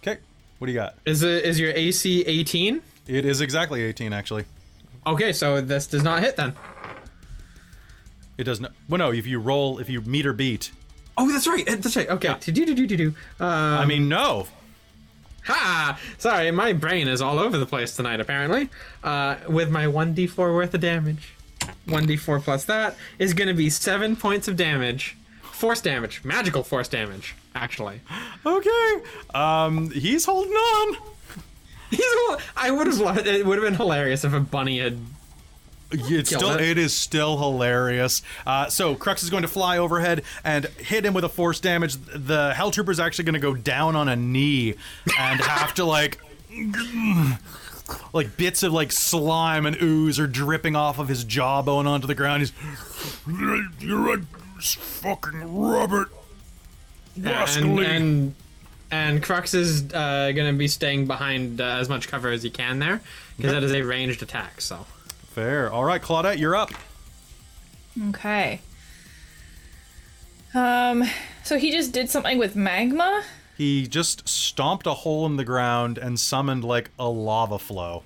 [0.02, 0.18] Okay,
[0.58, 0.94] what do you got?
[1.04, 2.80] Is it is your AC 18?
[3.06, 4.44] It is exactly 18, actually.
[5.06, 6.54] Okay, so this does not hit then.
[8.36, 8.72] It does not.
[8.88, 10.70] Well, no, if you roll, if you meet or beat.
[11.16, 11.64] Oh, that's right.
[11.66, 12.08] That's right.
[12.08, 12.34] Okay.
[12.40, 13.14] Do do do do do.
[13.40, 14.46] I mean, no.
[15.44, 15.98] ha!
[16.18, 18.20] Sorry, my brain is all over the place tonight.
[18.20, 18.68] Apparently,
[19.04, 21.34] uh, with my one d4 worth of damage,
[21.86, 26.62] one d4 plus that is going to be seven points of damage, force damage, magical
[26.64, 27.34] force damage.
[27.54, 28.00] Actually,
[28.44, 28.94] Okay.
[29.32, 30.96] Um, he's holding on.
[31.90, 32.02] he's.
[32.56, 33.26] I would have loved.
[33.28, 34.98] It would have been hilarious if a bunny had.
[35.94, 36.60] It's Kill still, it.
[36.60, 38.22] it is still hilarious.
[38.46, 41.96] Uh, so Crux is going to fly overhead and hit him with a force damage.
[41.96, 44.74] The Hell Trooper is actually going to go down on a knee
[45.18, 46.20] and have to like,
[48.12, 52.14] like bits of like slime and ooze are dripping off of his jawbone onto the
[52.14, 52.42] ground.
[52.42, 52.52] He's,
[53.80, 54.22] you're a
[54.60, 56.10] fucking Robert.
[57.16, 57.86] And Rascally.
[57.86, 58.34] and
[58.90, 62.50] and Crux is uh, going to be staying behind uh, as much cover as he
[62.50, 63.00] can there
[63.36, 64.60] because that is a ranged attack.
[64.60, 64.86] So.
[65.34, 65.68] Fair.
[65.68, 66.70] All right, Claudette, you're up.
[68.10, 68.60] Okay.
[70.54, 71.02] Um,
[71.42, 73.24] so he just did something with magma?
[73.58, 78.04] He just stomped a hole in the ground and summoned like a lava flow.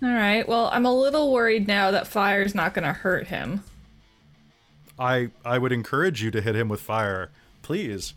[0.00, 0.48] All right.
[0.48, 3.64] Well, I'm a little worried now that fire's not going to hurt him.
[4.96, 7.30] I I would encourage you to hit him with fire,
[7.62, 8.14] please.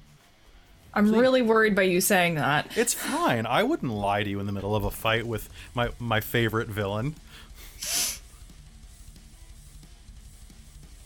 [0.93, 2.77] I'm really worried by you saying that.
[2.77, 3.45] It's fine.
[3.45, 6.67] I wouldn't lie to you in the middle of a fight with my my favorite
[6.67, 7.15] villain.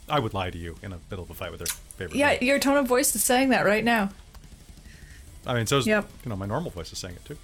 [0.09, 1.67] I would lie to you in the middle of a fight with their
[1.97, 2.17] favorite.
[2.17, 4.09] Yeah, your tone of voice is saying that right now.
[5.45, 6.09] I mean, so is, Yep.
[6.25, 7.37] you know my normal voice is saying it too.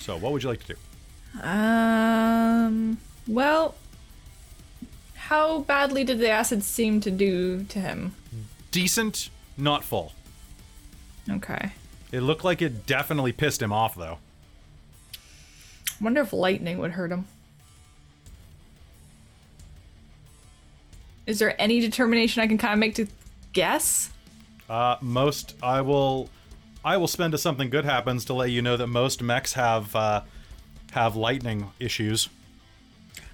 [0.00, 1.40] So, what would you like to do?
[1.46, 3.76] Um, well,
[5.14, 8.14] how badly did the acid seem to do to him?
[8.70, 10.12] Decent, not full.
[11.30, 11.72] Okay.
[12.12, 14.18] It looked like it definitely pissed him off, though.
[16.00, 17.26] Wonder if lightning would hurt him.
[21.26, 23.06] Is there any determination I can kind of make to
[23.52, 24.10] guess?
[24.68, 26.28] Uh, most I will,
[26.84, 29.94] I will spend a something good happens to let you know that most mechs have
[29.96, 30.22] uh,
[30.92, 32.28] have lightning issues.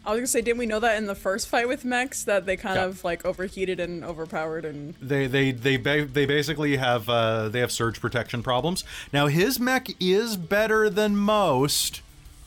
[0.08, 2.46] I was gonna say, didn't we know that in the first fight with mechs that
[2.46, 2.86] they kind Yeah.
[2.86, 7.60] of like overheated and overpowered and They they they ba- they basically have uh, they
[7.60, 8.84] have surge protection problems.
[9.12, 12.00] Now his mech is better than most,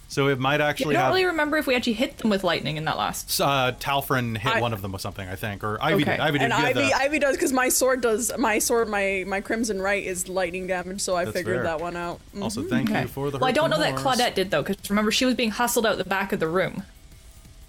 [0.07, 1.09] so it might actually I actually don't have.
[1.13, 3.39] really remember if we actually hit them with lightning in that last.
[3.39, 6.11] uh, Talfrin hit I- one of them with something, I think, or Ivy Okay.
[6.13, 6.19] did.
[6.19, 6.45] Ivy did.
[6.45, 10.03] and Ivy the- Ivy does because my sword does my sword my my crimson rite
[10.03, 11.63] is lightning damage, so I That's figured fair.
[11.65, 12.19] that one out.
[12.35, 12.41] Mm.
[12.41, 13.03] Also, thank Okay.
[13.03, 13.37] you for the.
[13.37, 14.03] well, I don't know hurting that.
[14.03, 16.81] Claudette did though, because remember she was being hustled out the back of the room.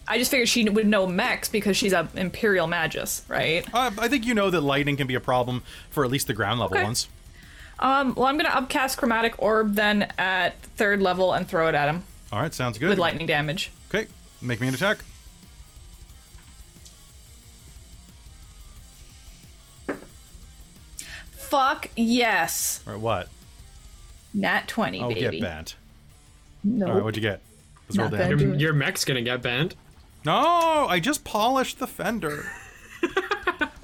[0.08, 3.64] I just figured she would know mechs because she's a Imperial Magus, right?
[3.72, 6.34] Uh, I think you know that lightning can be a problem for at least the
[6.34, 6.84] ground level Okay.
[6.84, 7.08] ones.
[7.78, 11.88] Um, well, I'm gonna upcast Chromatic Orb then at third level and throw it at
[11.88, 12.90] him All right, sounds good.
[12.90, 13.70] with lightning damage.
[13.92, 14.06] Okay,
[14.40, 14.98] make me an attack.
[21.36, 23.28] Fuck yes, Or what?
[24.34, 25.20] nat twenty, Oh, baby.
[25.20, 25.76] get bent.
[26.64, 27.40] No, All right, what'd you get?
[27.88, 28.38] Let's roll Not damage.
[28.38, 28.48] bad.
[28.48, 29.74] Your, your mech's gonna get banned.
[30.24, 32.50] No, I just polished the fender.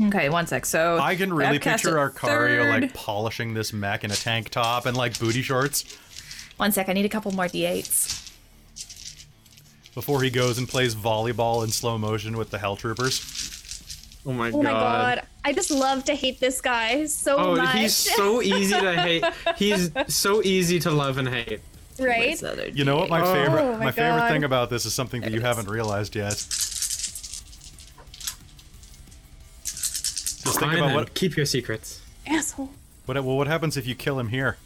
[0.01, 0.65] Okay, one sec.
[0.65, 2.83] So I can really upcast picture at Arcario third.
[2.83, 5.99] like polishing this mech in a tank top and like booty shorts
[6.57, 8.31] One sec, I need a couple more d8s.
[9.97, 14.21] before he goes and plays volleyball in slow motion with the Hell Troopers.
[14.25, 14.65] Oh my Oh god.
[14.65, 15.23] my god.
[15.45, 17.75] I just love to hate this guy so Oh, much.
[17.77, 19.25] he's so easy to hate.
[19.57, 21.61] He's so easy to love and hate.
[22.01, 22.19] Right?
[22.29, 24.85] Where's the other You know what my favorite Oh my my, favorite thing about this
[24.87, 26.31] is something that you There haven't realized yet.
[30.45, 32.01] Just think Fine about then, what keep your secrets.
[32.27, 32.71] Asshole.
[33.07, 34.57] what well, what happens if you kill him here?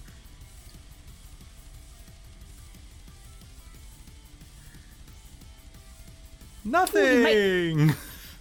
[6.64, 7.92] Nothing.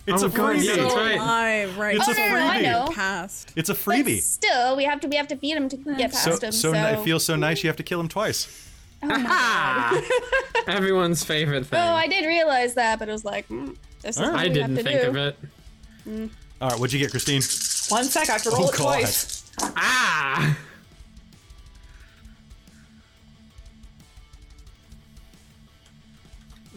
[0.07, 0.63] It's Oh, a freebie.
[0.63, 1.95] yeah, So alive, right?
[1.95, 2.63] It's a Oh, no, no, I freebie.
[2.63, 2.91] know.
[2.91, 3.51] Past.
[3.55, 4.21] It's a But freebie.
[4.21, 6.51] still, we have to we have to beat him to get So, past him.
[6.51, 8.47] so, So, n- it feels so nice you have to kill him twice.
[9.03, 10.03] oh god.
[10.67, 11.79] Everyone's favorite thing.
[11.79, 14.33] Oh, I did realize that, but it was like, mm, this is Alright.
[14.33, 15.09] what I we didn't have to think do.
[15.09, 16.31] of it.
[16.61, 17.41] All right, what'd you get, Christine?
[17.95, 18.29] One sec.
[18.29, 18.83] I have to roll Oh, it God.
[18.83, 19.51] twice.
[19.59, 20.57] Ah!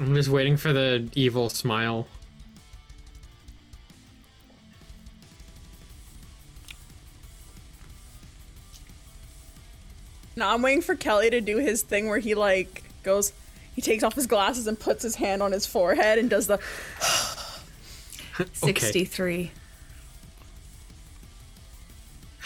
[0.01, 2.07] I'm just waiting for the evil smile.
[10.37, 13.33] No, I'm waiting for Kelly to do his thing where he like goes,
[13.75, 16.59] he takes off his glasses and puts his hand on his forehead and does the.
[18.53, 19.53] Sixty-three.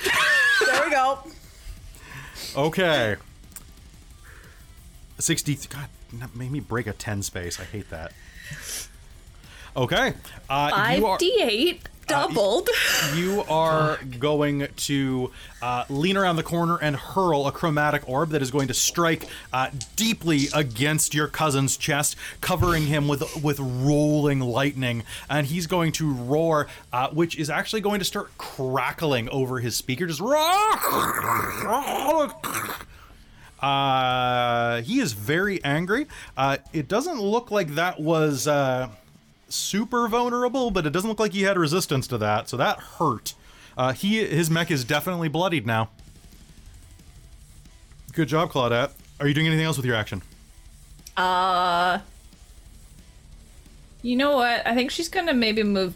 [0.04, 1.18] There we go.
[2.56, 3.16] Okay.
[5.18, 5.58] 60.
[5.68, 7.58] God, that made me break a 10 space.
[7.58, 8.12] I hate that.
[9.76, 10.14] Okay.
[10.48, 12.68] Uh, Five you are, D8 doubled.
[13.14, 15.30] you are going to
[15.62, 19.24] uh, lean around the corner and hurl a chromatic orb that is going to strike
[19.52, 25.92] uh, deeply against your cousin's chest, covering him with with rolling lightning, and he's going
[25.92, 30.06] to roar, uh, which is actually going to start crackling over his speaker.
[30.06, 30.38] Just roar.
[33.60, 36.06] Uh, he is very angry.
[36.36, 38.88] Uh, it doesn't look like that was uh,
[39.48, 43.34] super vulnerable, but it doesn't look like he had resistance to that, so that hurt.
[43.76, 45.88] Uh, he his mech is definitely bloodied now.
[48.12, 48.90] Good job, Claudette.
[49.20, 50.22] Are you doing anything else with your action?
[51.16, 52.00] Uh,
[54.02, 54.66] you know what?
[54.66, 55.94] I think she's gonna maybe move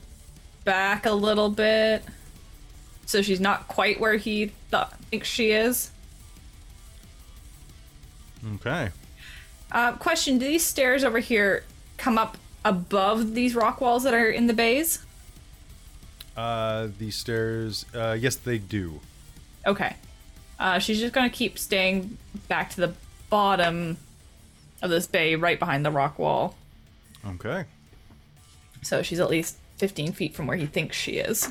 [0.65, 2.05] back a little bit,
[3.07, 5.91] so she's not quite where he thought thinks she is.
[8.55, 8.91] Okay.
[9.71, 11.65] Uh, question: Do these stairs over here
[11.97, 15.05] come up above these rock walls that are in the bays?
[16.37, 17.85] Uh, these stairs.
[17.95, 19.01] Uh, yes, they do.
[19.67, 19.97] Okay.
[20.59, 22.17] Uh, she's just gonna keep staying
[22.49, 22.95] back to the
[23.29, 23.97] bottom
[24.81, 26.57] of this bay, right behind the rock wall.
[27.27, 27.65] Okay.
[28.83, 31.51] So she's at least 15 feet from where he thinks she is.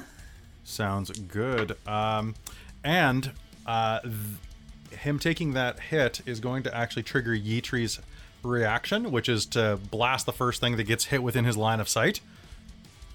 [0.64, 1.78] Sounds good.
[1.88, 2.36] Um,
[2.84, 3.32] and
[3.66, 8.00] uh, th- him taking that hit is going to actually trigger Yitree's
[8.44, 11.88] reaction, which is to blast the first thing that gets hit within his line of
[11.90, 12.22] sight.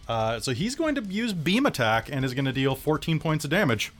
[0.08, 3.44] Uh, so he's going to use beam attack and is going to deal 14 points
[3.44, 3.92] of damage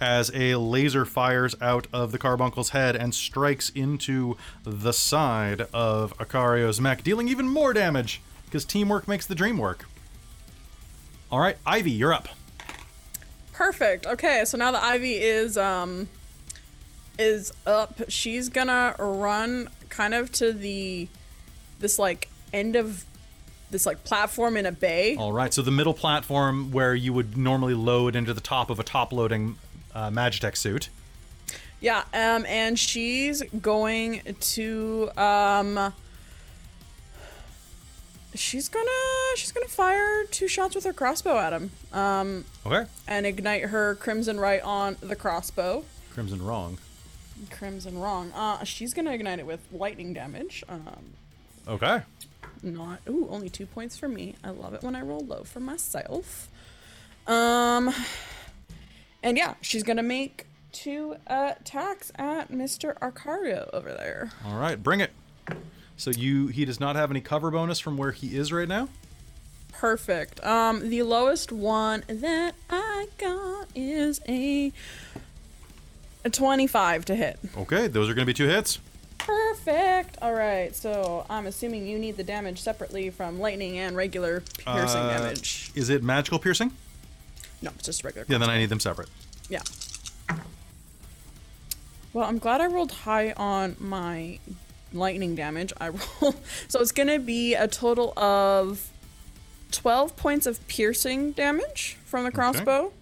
[0.00, 6.16] as a laser fires out of the carbuncle's head and strikes into the side of
[6.18, 9.86] Acario's mech, dealing even more damage because teamwork makes the dream work.
[11.30, 12.28] All right, Ivy, you're up.
[13.52, 14.06] Perfect.
[14.06, 16.08] Okay, so now the Ivy is um
[17.20, 21.08] is up, she's gonna run kind of to the
[21.78, 23.04] this like end of
[23.70, 25.14] this like platform in a bay.
[25.16, 28.80] All right, so the middle platform where you would normally load into the top of
[28.80, 29.56] a top-loading
[29.94, 30.88] uh, Magitech suit.
[31.80, 35.92] Yeah, um, and she's going to um,
[38.34, 38.86] she's gonna
[39.36, 42.88] she's gonna fire two shots with her crossbow at him, um, Okay.
[43.06, 45.84] and ignite her crimson rite on the crossbow.
[46.12, 46.78] Crimson wrong.
[47.50, 48.32] Crimson wrong.
[48.32, 50.64] Uh, she's gonna ignite it with lightning damage.
[50.68, 51.14] Um,
[51.68, 52.02] Okay.
[52.62, 54.34] not ooh, only two points for me.
[54.44, 56.48] I love it when I roll low for myself.
[57.26, 57.94] Um,
[59.22, 62.96] and yeah, she's gonna make two attacks at Mr.
[62.98, 64.30] Arcario over there.
[64.44, 65.10] All right, bring it.
[65.96, 68.88] So you he does not have any cover bonus from where he is right now.
[69.72, 70.44] Perfect.
[70.44, 74.72] Um, the lowest one that I got is a
[76.24, 77.38] a twenty-five to hit.
[77.56, 78.78] Okay, those are going to be two hits.
[79.18, 80.16] Perfect.
[80.22, 80.74] All right.
[80.74, 85.70] So I'm assuming you need the damage separately from lightning and regular piercing Uh, damage.
[85.74, 86.72] Is it magical piercing?
[87.62, 88.24] No, it's just regular.
[88.28, 89.08] Yeah, then I need them separate.
[89.50, 89.60] Yeah.
[92.12, 94.38] Well, I'm glad I rolled high on my
[94.92, 95.72] lightning damage.
[95.80, 95.88] I
[96.20, 96.34] roll
[96.68, 98.88] so it's gonna be a total of
[99.70, 102.92] twelve points of piercing damage from the crossbow,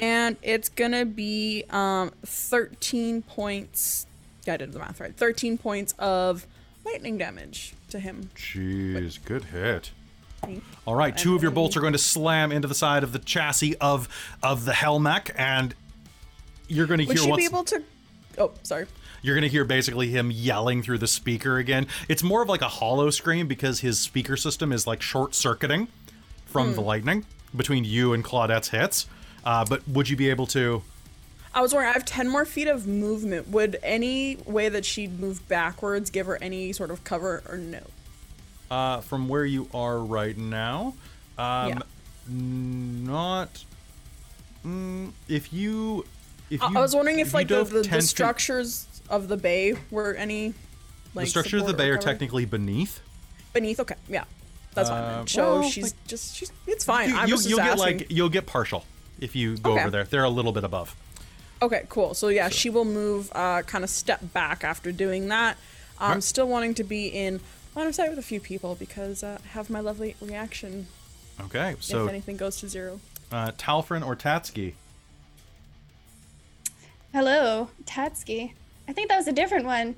[0.00, 4.06] and it's gonna be um thirteen points.
[4.44, 5.14] Yeah, I did the math right.
[5.14, 6.46] Thirteen points of
[6.84, 8.30] lightning damage to him.
[8.36, 9.90] Jeez, good hit.
[10.86, 13.18] All right, two of your bolts are going to slam into the side of the
[13.18, 14.08] chassis of
[14.42, 15.74] of the Hellmech, and
[16.68, 17.82] you're going to Would hear she what's be able to?
[18.38, 18.86] Oh, sorry.
[19.22, 21.86] you're going to hear basically him yelling through the speaker again.
[22.08, 25.88] It's more of like a hollow scream because his speaker system is like short circuiting
[26.44, 27.24] from the lightning
[27.56, 29.06] between you and Claudette's hits.
[29.46, 30.82] Uh, but would you be able to?
[31.54, 33.48] I was wondering, I have 10 more feet of movement.
[33.48, 37.80] Would any way that she'd move backwards give her any sort of cover or no?
[38.70, 40.94] Uh, from where you are right now,
[41.38, 41.78] um, Yeah.
[42.28, 43.64] not.
[44.66, 46.04] Mm, if you,
[46.50, 49.28] if I you, I was wondering if, like, the, the, 10 the feet- structures of
[49.28, 50.54] the bay were any.
[51.14, 53.00] Like, the structures of the bay are technically beneath.
[53.52, 53.78] beneath.
[53.80, 54.24] Okay, yeah,
[54.74, 55.02] that's fine.
[55.04, 55.26] Uh, then.
[55.28, 57.08] So well, she's like- just she's it's fine.
[57.10, 57.98] You, I'm you, just you'll get asking.
[57.98, 58.84] like you'll get partial
[59.20, 59.80] if you go Okay.
[59.82, 60.04] over there.
[60.04, 60.94] They're a little bit above.
[61.62, 62.14] Okay, cool.
[62.14, 65.56] So yeah, she will move, uh, kind of step back after doing that.
[65.98, 66.22] I'm Right.
[66.22, 67.40] still wanting to be in
[67.74, 70.86] line of sight with a few people because uh, I have my lovely reaction
[71.40, 73.00] Okay, so if anything goes to zero.
[73.32, 74.74] uh, Talfrin or Tatsky?
[77.12, 78.52] Hello, Tatsky.
[78.88, 79.96] I think that was a different one.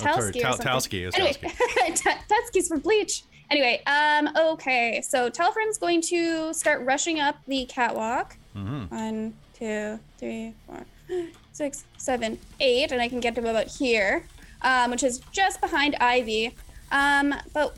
[0.00, 2.02] Oh, sorry, Talsky or Tal- Talsky is anyway, Talsky.
[2.02, 3.24] Ta- from Bleach.
[3.50, 8.36] Anyway, um, okay, so Telfrin's going to start rushing up the catwalk.
[8.56, 8.94] Mm-hmm.
[8.94, 10.84] One, two, three, four,
[11.52, 14.24] six, seven, eight, and I can get to about here,
[14.62, 16.54] um, which is just behind Ivy.
[16.92, 17.76] Um, but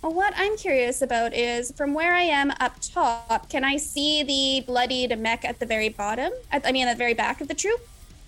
[0.00, 4.64] what I'm curious about is from where I am up top, can I see the
[4.66, 6.32] bloodied mech at the very bottom?
[6.50, 7.80] At, I mean, at the very back of the troop?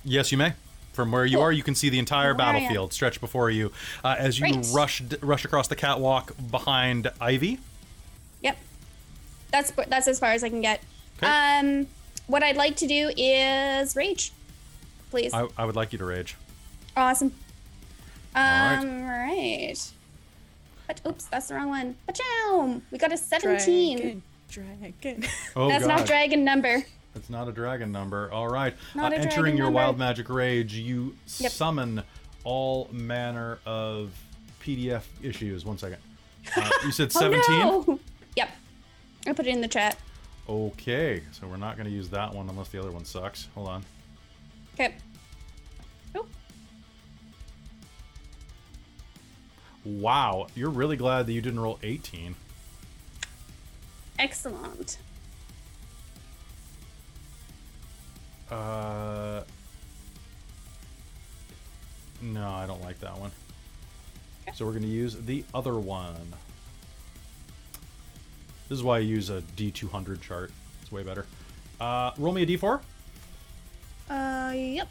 [0.05, 0.53] Yes, you may.
[0.93, 1.47] From where you Cool.
[1.47, 2.55] are, you can see the entire From where I am.
[2.63, 3.73] battlefield stretched before you.
[4.05, 4.67] Uh, as you Great.
[4.73, 7.59] rush rush across the catwalk behind Ivy.
[8.43, 8.57] Yep.
[9.51, 10.81] That's that's as far as I can get.
[11.23, 11.27] Okay.
[11.27, 11.87] Um,
[12.27, 14.33] what I'd like to do is rage,
[15.11, 15.33] please.
[15.35, 16.37] I, I would like you to rage.
[16.97, 17.33] awesome.
[18.35, 18.77] right.
[18.79, 19.77] Um, right.
[20.87, 21.97] But oops, that's the wrong one.
[22.09, 22.81] Pachow!
[22.91, 24.23] We got a seventeen.
[24.51, 25.25] Dragon, dragon.
[25.57, 26.85] Oh that's God, not dragon number.
[27.15, 28.31] That's not a dragon number.
[28.33, 28.75] All right.
[28.95, 29.77] Not uh, a entering your number.
[29.77, 31.53] wild magic rage, you Yep.
[31.53, 32.03] summon
[32.43, 34.11] all manner of
[34.62, 35.65] PDF issues.
[35.65, 35.99] One second.
[36.57, 37.41] Uh, you said 17?
[37.49, 38.01] Oh no!
[38.36, 38.51] Yep.
[39.28, 39.97] I put it in the chat.
[40.49, 43.49] Okay, so we're not going to use that one unless the other one sucks.
[43.55, 43.85] Hold on.
[44.75, 44.95] Okay.
[46.15, 46.27] Oh,
[49.85, 52.35] Wow, you're really glad that you didn't roll 18.
[54.19, 54.99] excellent.
[58.51, 59.43] Uh,
[62.23, 63.33] no, I don't like that one.
[64.55, 66.35] So we're going to use the other one.
[68.69, 70.51] This is why I use a D200 chart.
[70.82, 71.27] It's way better.
[71.81, 72.81] Uh, roll me a D4.
[74.09, 74.89] Uh, yep.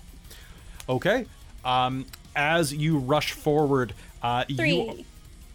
[0.87, 1.25] Okay.
[1.63, 2.05] Um,
[2.35, 5.05] as you rush forward, uh, you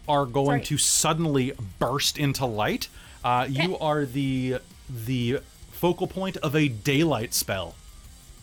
[0.07, 0.61] are going Sorry.
[0.63, 2.89] to suddenly burst into light.
[3.23, 4.57] Uh, you are the
[4.89, 5.39] the
[5.71, 7.75] focal point of a daylight spell.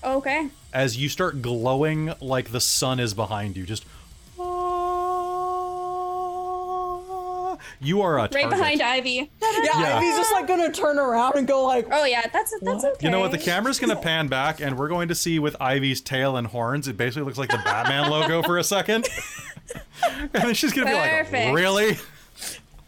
[0.05, 0.48] Okay.
[0.73, 3.65] as you start glowing like the sun is behind you.
[3.65, 3.85] Just
[7.81, 8.51] you are a Right target.
[8.51, 9.31] behind Ivy.
[9.40, 9.97] yeah, Yeah.
[9.98, 13.05] Ivy's just like gonna turn around and go like, Oh yeah, that's that's okay.
[13.05, 13.31] You know what?
[13.31, 16.47] The camera's going to pan back, and we're going to see with Ivy's tail and
[16.47, 16.89] horns.
[16.89, 19.09] It basically looks like the Batman logo for a second,
[20.11, 21.55] and then she's going to be like, Perfect.
[21.55, 21.97] "Really?"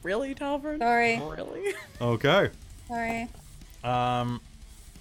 [0.02, 0.78] Really, Talvin?
[0.78, 1.18] Sorry.
[1.20, 1.74] Really?
[2.00, 2.50] Okay.
[2.88, 3.28] Sorry.
[3.84, 4.40] Um,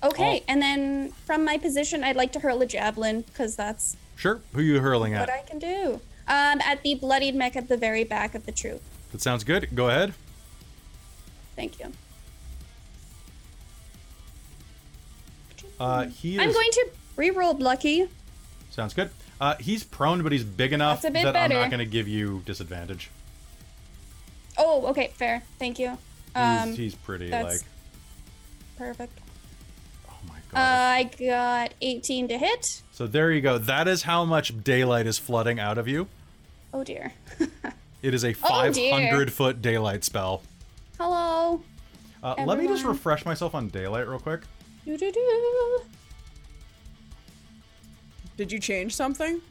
[0.04, 0.46] Okay, Oh.
[0.48, 4.42] and then from my position, I'd like to hurl a javelin because that's sure.
[4.54, 5.22] Who you hurling at?
[5.22, 5.30] what?
[5.32, 6.02] I can do.
[6.28, 8.82] Um, at the bloodied mech at the very back of the troop.
[9.12, 9.70] That sounds good.
[9.76, 10.14] Go ahead.
[11.56, 11.92] Thank you.
[15.80, 16.42] Uh, he is.
[16.42, 18.10] I'm going to re-roll lucky.
[18.72, 19.10] Sounds good.
[19.40, 21.86] Uh, he's prone, but he's big enough That's a bit that I'm not going to
[21.86, 23.12] give you disadvantage.
[24.58, 25.44] Oh, okay, fair.
[25.60, 25.90] Thank you.
[25.90, 25.98] He's,
[26.36, 27.68] Um, he's pretty that's- like.
[28.78, 29.20] perfect.
[30.10, 30.58] Oh my god.
[30.60, 32.82] Uh, I got 18 to hit.
[32.92, 33.58] so there you go.
[33.60, 36.08] That is how much daylight is flooding out of you.
[36.74, 37.14] Oh dear.
[38.02, 38.34] It is a Oh,
[38.74, 40.44] 500 foot daylight spell.
[41.00, 41.62] Hello.
[42.24, 44.42] Uh, let me just refresh myself on daylight real quick.
[44.86, 45.80] Doo doo doo.
[48.38, 49.42] Did you change something?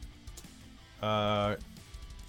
[1.01, 1.55] Uh,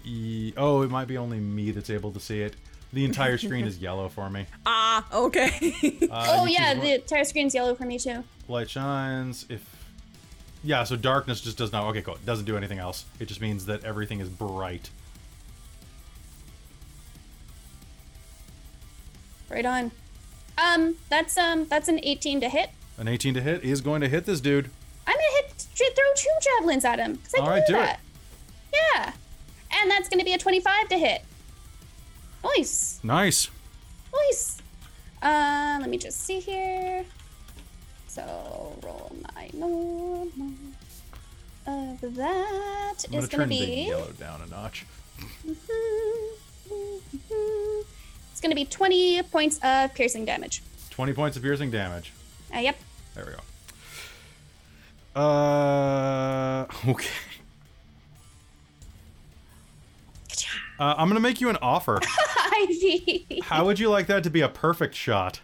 [0.05, 2.57] e- oh, it might be only me that's able to see it.
[2.93, 4.47] The entire screen is yellow for me.
[4.67, 5.75] Ah, okay.
[6.11, 8.25] Uh, Oh yeah, the entire screen's yellow for me too.
[8.49, 9.47] light shines.
[9.49, 9.65] If
[10.65, 11.85] yeah, so darkness just does not.
[11.91, 12.15] Okay, cool.
[12.15, 13.05] It doesn't do anything else.
[13.21, 14.91] It just means that everything is bright.
[19.49, 19.91] Right on.
[20.59, 22.71] Um, that's um, that's an 18 to hit.
[22.99, 24.71] An 18 to hit is going to hit this dude.
[25.07, 27.17] I'm gonna hit, throw two javelins at him.
[27.17, 27.97] 'cause I All can right, do do it.
[28.75, 29.13] Yeah,
[29.81, 31.23] and that's gonna be a 25 to hit.
[32.45, 33.49] Nice, Nice.
[34.13, 34.59] nice.
[35.23, 37.05] Uh, let me just see here.
[38.07, 40.53] So roll my normal.
[41.67, 43.87] Uh, that gonna is gonna big be.
[43.89, 44.85] yellow down a notch.
[48.39, 50.63] It's gonna be 20 points of piercing damage.
[50.91, 52.13] 20 points of piercing damage.
[52.55, 52.79] Uh, yep.
[53.17, 53.33] There we
[55.13, 55.21] go.
[55.21, 57.09] Uh, okay.
[60.79, 61.99] Uh, I'm gonna make you an offer.
[63.43, 65.41] How would you like that to be a perfect shot?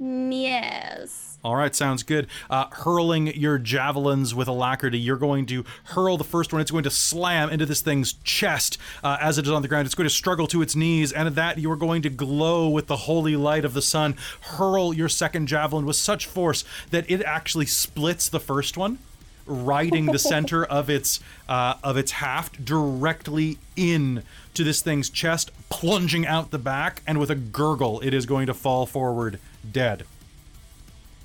[0.00, 1.31] yes.
[1.44, 2.28] All right, sounds good.
[2.48, 6.62] Uh, hurling your javelins with alacrity, you're going to hurl the first one.
[6.62, 9.86] It's going to slam into this thing's chest uh, as it is on the ground.
[9.86, 12.68] It's going to struggle to its knees, and at that, you are going to glow
[12.68, 14.14] with the holy light of the sun.
[14.40, 18.98] Hurl your second javelin with such force that it actually splits the first one,
[19.44, 24.22] riding the center of its uh, of its haft directly in
[24.54, 28.46] to this thing's chest, plunging out the back, and with a gurgle, it is going
[28.46, 29.40] to fall forward
[29.72, 30.04] dead.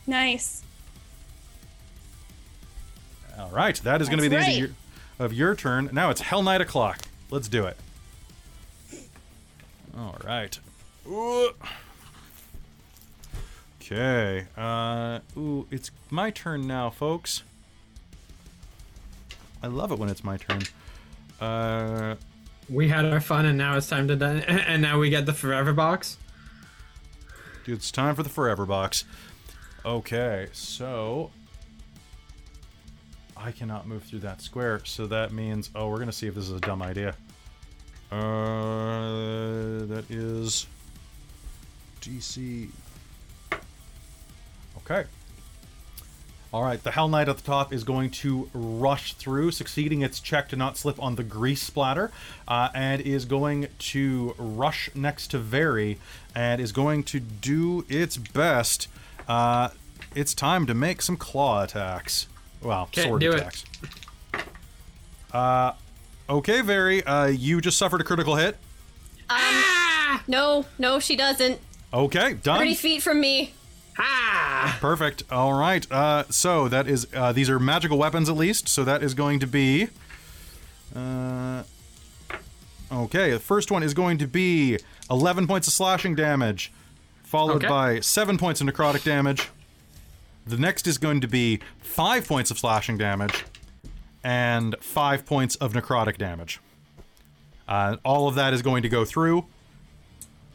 [0.08, 0.64] Nice.
[3.38, 4.70] All right, that is going to be That's the end of
[5.20, 5.90] your, of your turn.
[5.94, 7.02] Now it's Hell Knight o'clock.
[7.30, 7.78] Let's do it.
[9.98, 10.58] All right.
[11.08, 11.52] Ooh.
[13.82, 14.46] Okay.
[14.58, 17.44] Uh, ooh, it's my turn now, folks.
[19.62, 20.62] I love it when it's my turn.
[21.40, 22.16] Uh,
[22.70, 24.40] We had our fun, and now it's time to die.
[24.48, 26.18] And now we get the forever box.
[27.66, 29.04] it's time for the Forever Box.
[29.88, 31.32] Okay, so
[33.38, 36.44] I cannot move through that square, so that means oh, we're gonna see if this
[36.44, 37.16] is a dumb idea.
[38.12, 40.68] Uh, that is
[42.02, 42.68] DC.
[44.80, 45.06] Okay.
[46.52, 50.20] All right, the Hell Knight at the top is going to rush through, succeeding its
[50.20, 52.12] check to not slip on the grease splatter,
[52.46, 55.98] uh, and is going to rush next to Very,
[56.36, 58.90] and is going to do its best.
[59.28, 59.70] Uh,
[60.16, 62.28] it's time to make some claw attacks.
[62.62, 63.40] Well, Okay, sword do it.
[63.40, 63.66] attacks.
[65.32, 65.74] Uh,
[66.30, 68.58] okay, Very, uh, you just suffered a critical hit.
[69.30, 71.60] ah No, no, she doesn't.
[71.94, 72.58] Okay, done.
[72.60, 73.54] 30 feet from me.
[74.00, 74.78] Ah!
[74.80, 75.24] Perfect.
[75.32, 75.90] All right.
[75.92, 78.68] Uh, so that is uh, these are magical weapons at least.
[78.70, 79.88] So that is going to be.
[80.96, 81.64] Uh,
[82.92, 83.32] okay.
[83.32, 84.78] The first one is going to be
[85.10, 86.72] 11 points of slashing damage,
[87.28, 87.68] followed Okay.
[87.68, 89.50] by seven points of necrotic damage.
[90.46, 93.44] The next is going to be five points of slashing damage,
[94.24, 96.62] and five points of necrotic damage.
[97.68, 99.46] Uh, all of that is going to go through.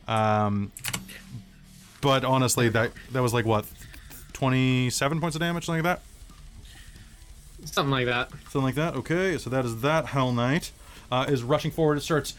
[0.09, 0.73] Um,
[2.01, 3.67] but honestly, that that was like what,
[4.33, 7.69] twenty-seven points of damage, something like that.
[7.69, 8.31] Something like that.
[8.45, 8.95] Something like that.
[8.97, 10.73] Okay, so that is that Hell Knight
[11.13, 11.99] uh, is rushing forward.
[11.99, 12.35] It starts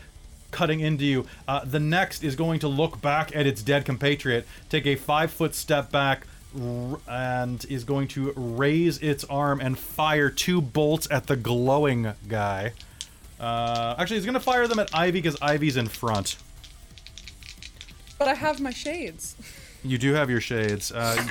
[0.54, 1.26] cutting into you.
[1.48, 5.54] Uh, the next is going to look back at its dead compatriot, take a five-foot
[5.56, 6.26] step back,
[6.56, 12.14] r- and is going to raise its arm and fire two bolts at the glowing
[12.30, 12.72] guy.
[13.40, 16.38] Uh, actually, he's going to fire them at Ivy because Ivy's in front.
[18.18, 19.36] But I have my shades.
[19.84, 20.92] You do have your shades.
[20.92, 21.28] Uh,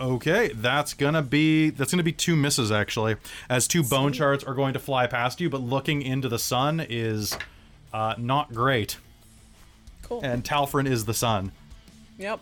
[0.00, 3.16] okay, that's gonna be that's gonna be two misses actually,
[3.48, 5.48] as two bone shards are going to fly past you.
[5.50, 7.36] But looking into the sun is
[7.92, 8.98] Uh, not great.
[10.02, 10.20] Cool.
[10.22, 11.52] And Talfrin is the sun.
[12.18, 12.40] yep.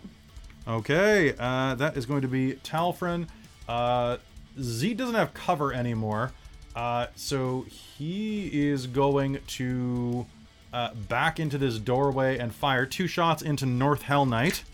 [0.66, 3.28] Okay, uh, that is going to be Talfrin.
[3.68, 4.16] Uh,
[4.60, 6.32] Z doesn't have cover anymore,
[6.74, 10.26] uh, so he is going to
[10.72, 14.64] uh, back into this doorway and fire two shots into North Hell Knight.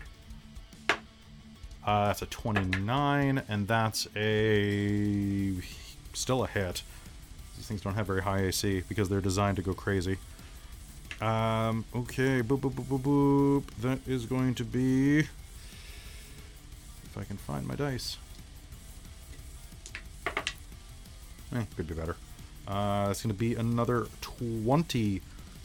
[1.85, 5.55] Uh, that's a 29, and that's a
[6.13, 6.83] still a hit.
[7.57, 10.17] These things don't have very high AC because they're designed to go crazy.
[11.21, 13.63] Um, okay, boop, boop, boop, boop, boop.
[13.81, 15.19] That is going to be.
[15.19, 18.17] If I can find my dice.
[21.53, 22.15] Eh, could be better.
[22.67, 25.21] Uh, it's going to be another 20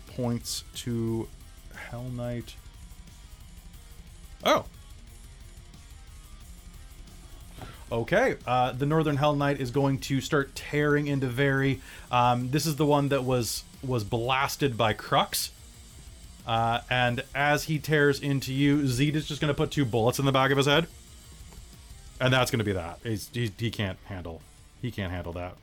[0.08, 1.28] points to
[1.74, 2.54] Hell Knight.
[4.44, 4.64] Oh!
[7.90, 11.80] Okay, uh, the Northern Hell Knight is going to start tearing into Very.
[12.10, 15.50] Um, this is the one that was was blasted by Crux.
[16.46, 20.18] Uh, and as he tears into you, Zed is just going to put two bullets
[20.18, 20.86] in the back of his head,
[22.20, 22.98] and that's going to be that.
[23.02, 24.42] He's, he, he can't handle
[24.82, 25.54] he can't handle that.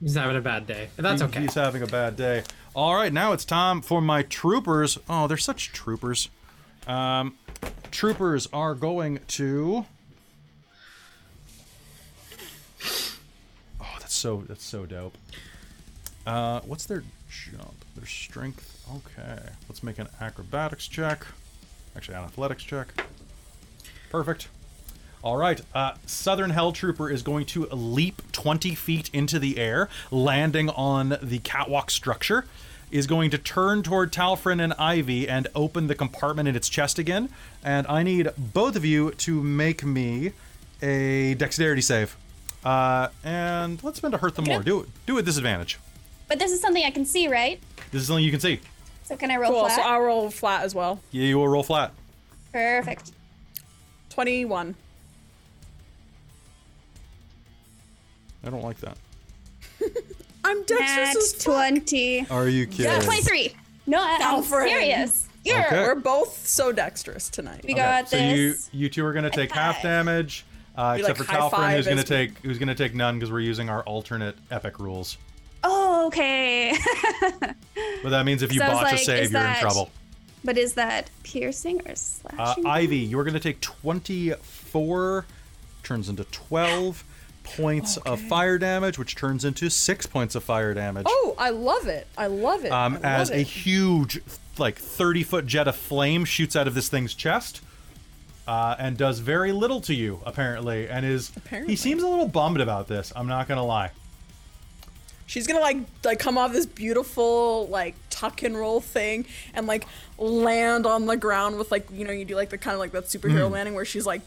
[0.00, 0.88] He's having a bad day.
[0.96, 1.40] That's okay.
[1.40, 2.42] He's having a bad day.
[2.74, 4.98] All right, now it's time for my troopers.
[5.08, 6.28] Oh, they're such troopers.
[6.86, 7.38] Um,
[7.90, 9.86] troopers are going to.
[14.06, 15.18] That's so that's so dope.
[16.24, 17.74] Uh, what's their jump?
[17.96, 18.86] Their strength.
[18.88, 21.26] Okay, let's make an acrobatics check.
[21.96, 23.04] Actually, an athletics check.
[24.08, 24.46] Perfect.
[25.24, 25.60] All right.
[25.74, 31.18] Uh, Southern Hell Trooper is going to leap 20 feet into the air, landing on
[31.20, 32.44] the catwalk structure.
[32.92, 37.00] Is going to turn toward Talfrin and Ivy and open the compartment in its chest
[37.00, 37.28] again.
[37.64, 40.30] And I need both of you to make me
[40.80, 42.16] a dexterity save.
[42.66, 44.60] Uh, and let's spend a hurt them more.
[44.60, 44.88] Do it.
[45.06, 45.78] Do it disadvantage.
[46.26, 47.60] But this is something I can see, right?
[47.92, 48.60] This is something you can see.
[49.04, 49.60] So can I roll Cool.
[49.66, 49.76] flat?
[49.76, 50.98] So I'll roll flat as well.
[51.12, 51.92] Yeah, you will roll flat.
[52.52, 53.12] Perfect.
[54.10, 54.74] 21.
[58.44, 58.96] I don't like that.
[60.44, 61.54] I'm dexterous as fuck.
[61.54, 62.26] 20.
[62.30, 62.86] Are you kidding?
[62.86, 63.04] Yes.
[63.04, 63.54] 23.
[63.86, 64.68] No, I- I'm Alfred.
[64.68, 65.28] serious.
[65.44, 65.82] Yeah, Okay.
[65.82, 67.64] we're both so dexterous tonight.
[67.64, 68.68] We got so this.
[68.72, 70.44] you you two are gonna take half damage,
[70.76, 73.68] uh, except like, for Talfrin, who's gonna take who's gonna take none because we're using
[73.68, 75.16] our alternate epic rules.
[75.64, 76.74] Oh, okay.
[78.02, 79.46] But that means if you So I was botch a like, save, is you're in
[79.46, 79.90] that trouble.
[80.44, 82.66] but is that piercing or Uh, slashing?
[82.66, 85.26] Ivy, you're gonna take 24,
[85.82, 87.04] turns into 12
[87.42, 91.06] points of fire damage, which turns into six points of fire damage.
[91.08, 92.06] Oh, I love it.
[92.16, 92.72] I love it.
[92.72, 93.46] um, I love as a it.
[93.46, 94.20] huge,
[94.58, 97.60] like 30 foot jet of flame shoots out of this thing's chest.
[98.46, 101.72] Uh, and does very little to you apparently, and is Apparently.
[101.72, 103.12] he seems a little bummed about this.
[103.16, 103.90] I'm not gonna lie.
[105.26, 109.84] She's gonna like like come off this beautiful like tuck and roll thing and like
[110.18, 112.92] land on the ground with like you know you do like the kind of like
[112.92, 114.22] that superhero landing where she's like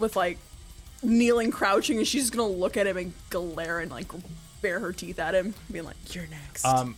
[0.00, 0.38] with like
[1.04, 4.10] kneeling crouching and she's gonna look at him and glare and like
[4.60, 6.64] bare her teeth at him being like you're next.
[6.64, 6.96] Um,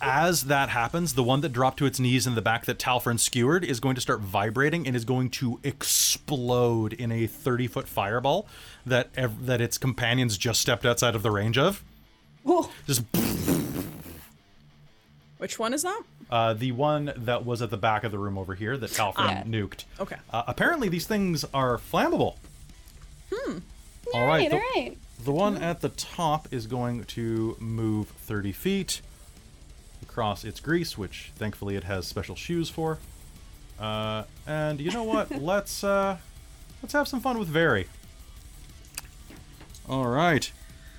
[0.00, 3.18] As that happens, the one that dropped to its knees in the back that Talfrin
[3.18, 7.88] skewered is going to start vibrating and is going to explode in a 30 foot
[7.88, 8.46] fireball
[8.86, 11.82] that ev- that its companions just stepped outside of the range of.
[12.46, 13.02] Oh, Just
[15.38, 16.02] Which one is that?
[16.30, 19.28] uh, the one that was at the back of the room over here that Talfrin
[19.30, 19.42] Yeah.
[19.44, 19.84] nuked.
[20.00, 20.16] Okay.
[20.30, 22.36] Uh, apparently, these things are flammable.
[23.32, 23.58] Hmm.
[24.14, 24.28] All right.
[24.42, 24.98] right, the- all right.
[25.24, 29.00] The one at the top is going to move 30 feet
[30.18, 32.98] across its grease, which thankfully it has special shoes for.
[33.78, 35.30] Uh, and you know what?
[35.40, 36.16] let's uh,
[36.82, 37.86] let's have some fun with Very.
[39.88, 40.50] All right.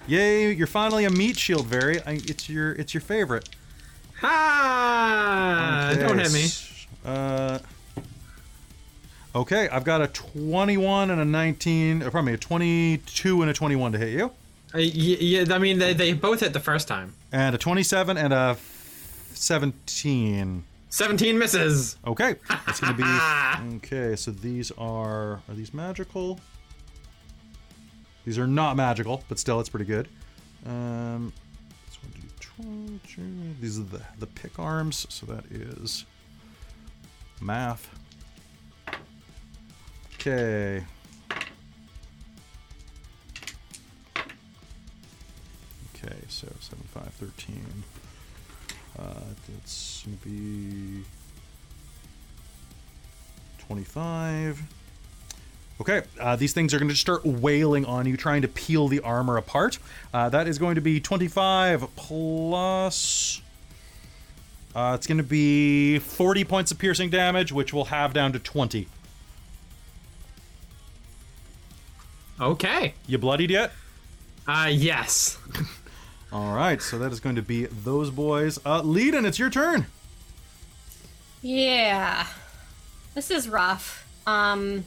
[0.08, 0.54] Yay!
[0.54, 2.00] You're finally a meat shield, Very.
[2.04, 3.50] I, it's your it's your favorite.
[4.24, 5.92] Ah!
[5.92, 6.48] Okay, Don't hit me.
[7.04, 7.60] Uh.
[9.36, 13.54] Okay, I've got a 21 and a 19, or pardon me, a 22 and a
[13.54, 14.32] 21 to hit you.
[14.74, 17.14] Uh, yeah, I mean, they, they both hit the first time.
[17.32, 18.58] and a 27 and a
[19.40, 21.98] 17 17 misses.
[22.06, 22.36] okay
[22.66, 26.40] that's gonna be okay so these are are these magical?
[28.26, 30.08] These are not magical but still it's pretty good.
[30.66, 31.32] Um
[31.88, 36.06] this one do 20, these are the the pick arms so that is
[37.42, 37.90] math.
[40.16, 40.84] Okay.
[45.96, 47.66] Okay, so 7, 5, 13.
[49.00, 49.04] Uh,
[49.48, 51.04] that's going to be
[53.68, 54.62] 25.
[55.82, 59.00] Okay, uh, these things are going to start wailing on you, trying to peel the
[59.00, 59.80] armor apart.
[60.14, 63.42] Uh, that is going to be 25 plus
[64.76, 68.40] Uh, it's going to be 40 points of piercing damage, which will have down to
[68.40, 68.88] 20.
[72.40, 72.94] Okay.
[73.08, 73.72] You bloodied yet?
[74.48, 75.38] Uh, yes.
[76.32, 78.60] All right, so that is going to be those boys.
[78.66, 79.88] Uh, Leiden, it's your turn.
[81.42, 82.28] Yeah.
[83.16, 84.06] This is rough.
[84.28, 84.86] Um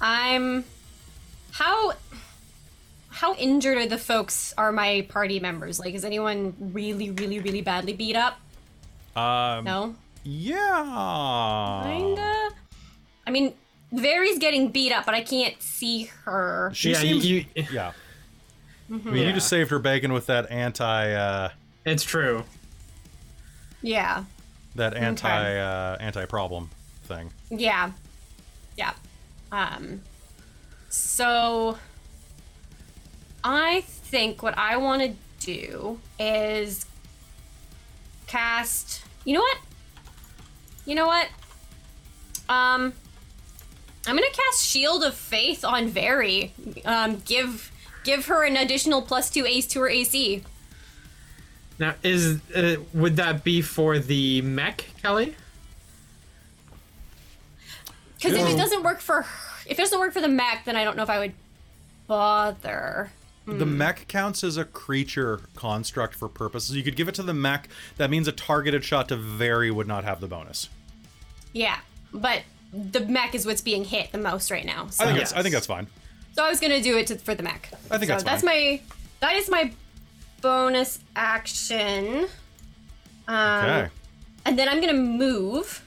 [0.00, 0.64] I'm
[1.52, 1.94] how
[3.10, 5.80] how injured are the folks are my party members?
[5.80, 8.38] Like is anyone really really really badly beat up?
[9.16, 9.94] Um, No.
[10.24, 11.82] Yeah.
[11.84, 12.50] Kinda.
[13.26, 13.54] I mean,
[13.92, 16.70] Very's getting beat up, but I can't see her.
[16.74, 17.92] She yeah, seems- you, you, Yeah.
[18.90, 21.50] I mean, you just saved her bacon with that anti, uh,
[21.84, 22.44] it's true.
[23.82, 24.24] Yeah.
[24.74, 26.70] that anti, uh, anti-problem
[27.04, 27.32] thing.
[27.50, 27.92] Yeah.
[28.76, 28.92] Yeah.
[29.50, 30.02] Um
[30.90, 31.78] so
[33.44, 36.86] I think what I want to do is
[38.26, 39.58] cast You know what?
[40.86, 41.28] You know what?
[42.48, 42.92] Um
[44.06, 46.52] I'm going to cast Shield of Faith on Very.
[46.84, 47.70] Um give
[48.08, 50.42] give her an additional plus 2 ace to her AC.
[51.78, 55.36] Now, is uh, would that be for the mech, Kelly?
[58.20, 60.74] Cuz if it doesn't work for her, if it doesn't work for the mech, then
[60.74, 61.34] I don't know if I would
[62.06, 63.12] bother.
[63.46, 66.76] The mech counts as a creature construct for purposes.
[66.76, 67.68] You could give it to the mech.
[67.96, 70.68] That means a targeted shot to Very would not have the bonus.
[71.54, 71.78] Yeah,
[72.12, 74.88] but the mech is what's being hit the most right now.
[74.88, 75.30] So, I think Yes.
[75.30, 75.86] that's I think that's fine.
[76.38, 77.68] So I was gonna do it to, for the mech.
[77.90, 78.80] I think so that's that's my
[79.18, 79.72] that is my
[80.40, 82.28] bonus action.
[83.26, 83.88] Um, Okay.
[84.46, 85.82] and then I'm gonna move.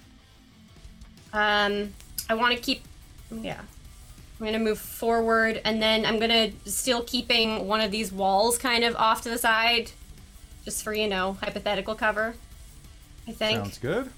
[1.32, 1.94] Um,
[2.30, 2.84] I want to keep,
[3.32, 3.62] yeah.
[4.42, 8.84] I'm gonna move forward, and then I'm gonna still keeping one of these walls kind
[8.84, 9.92] of off to the side,
[10.66, 12.36] just for you know hypothetical cover.
[13.26, 13.58] I think.
[13.60, 14.12] Sounds good.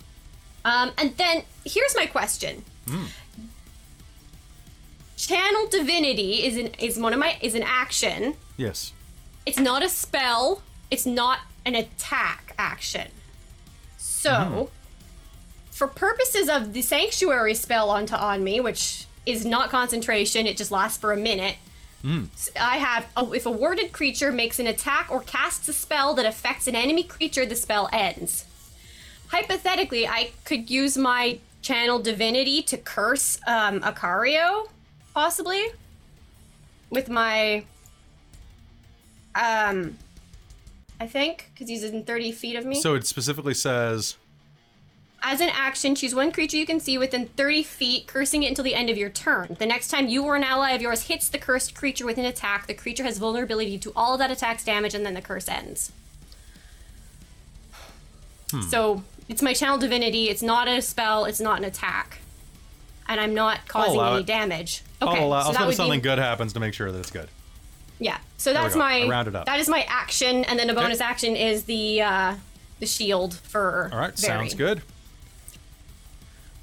[0.65, 2.63] Um, and then here's my question.
[5.27, 8.35] Channel divinity is an is one of my is an action.
[8.57, 8.91] Yes.
[9.45, 10.61] It's not a spell.
[10.91, 13.07] It's not an attack action.
[13.97, 14.69] So,
[15.71, 20.71] for purposes of the sanctuary spell onto on me, which is not concentration, it just
[20.71, 21.55] lasts for a minute.
[22.59, 26.25] I have oh, if a warded creature makes an attack or casts a spell that
[26.25, 28.43] affects an enemy creature, the spell ends.
[29.29, 34.67] Hypothetically, I could use my channel divinity to curse um, Acario,
[35.13, 35.63] possibly,
[36.89, 37.65] with my
[39.35, 39.97] um,
[40.99, 42.75] I think because he's in thirty feet of me.
[42.81, 44.15] So it specifically says
[45.21, 48.63] As an action, choose one creature you can see within 30 feet, cursing it until
[48.65, 49.55] the end of your turn.
[49.57, 52.25] The next time you or an ally of yours hits the cursed creature with an
[52.25, 55.47] attack, the creature has vulnerability to all of that attack's damage, and then the curse
[55.47, 55.91] ends.
[58.51, 58.61] Hmm.
[58.61, 60.29] So it's my channel divinity.
[60.29, 61.25] It's not a spell.
[61.25, 62.19] It's not an attack,
[63.07, 64.25] and I'm not causing any it.
[64.25, 64.83] damage.
[65.03, 66.99] I'll, Okay, so I'll that spend would something be good happens to make sure that
[66.99, 67.29] it's good.
[67.99, 68.17] yeah.
[68.37, 69.45] So that's my I rounded up.
[69.45, 72.35] that is my action, and then a bonus action is the uh,
[72.79, 73.89] the shield for.
[73.93, 74.39] All right, Very.
[74.39, 74.81] sounds good.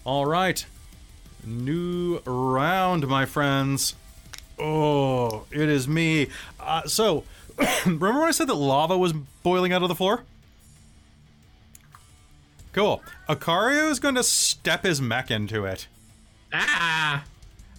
[0.04, 0.64] All right.
[1.44, 3.94] New round, my friends.
[4.58, 6.28] Oh, it is me.
[6.58, 7.24] Uh, so,
[7.86, 10.24] remember when I said that lava was boiling out of the floor?
[12.72, 13.02] Cool.
[13.28, 15.86] Acario is going to step his mech into it.
[16.52, 17.24] Ah,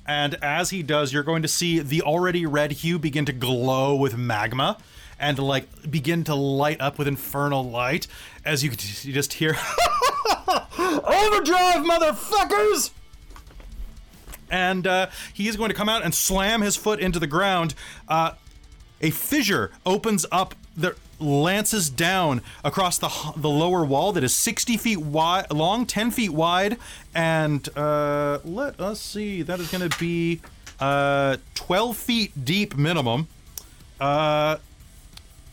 [0.05, 3.95] And as he does, you're going to see the already red hue begin to glow
[3.95, 4.77] with magma
[5.19, 8.07] and like begin to light up with infernal light
[8.43, 9.55] as you, just hear
[10.77, 12.91] Overdrive, motherfuckers!
[14.49, 17.73] And uh, he is going to come out and slam his foot into the ground.
[18.07, 18.33] Uh,
[18.99, 24.77] a fissure opens up that lances down across the the lower wall that is 60
[24.77, 26.77] feet wide long 10 feet wide
[27.13, 30.41] and uh, let us see that is going to be
[30.79, 33.27] uh, 12 feet deep minimum
[33.99, 34.57] uh,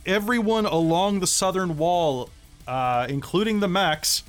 [0.06, 2.30] everyone along the southern wall
[2.66, 4.22] uh, including the max.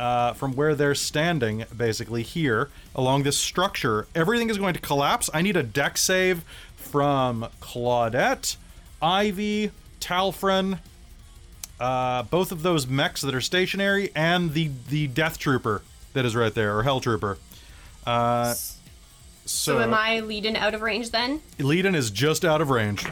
[0.00, 5.28] uh, from where they're standing, basically here along this structure, everything is going to collapse.
[5.34, 6.42] I need a dex save
[6.74, 8.56] from Claudette,
[9.02, 10.78] Ivy, Talfrin,
[11.78, 15.82] uh, both of those mechs that are stationary, and the the Death Trooper
[16.14, 17.38] that is right there, or Hell Trooper.
[18.06, 18.74] Uh, so,
[19.46, 21.40] So am I leading out of range then?
[21.58, 23.04] Leiden is just out of range.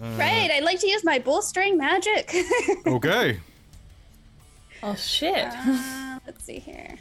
[0.00, 2.34] Right, I'd like to use my bolstering magic.
[2.86, 3.40] Okay.
[4.82, 5.46] Oh shit.
[5.48, 6.96] Uh, let's see here.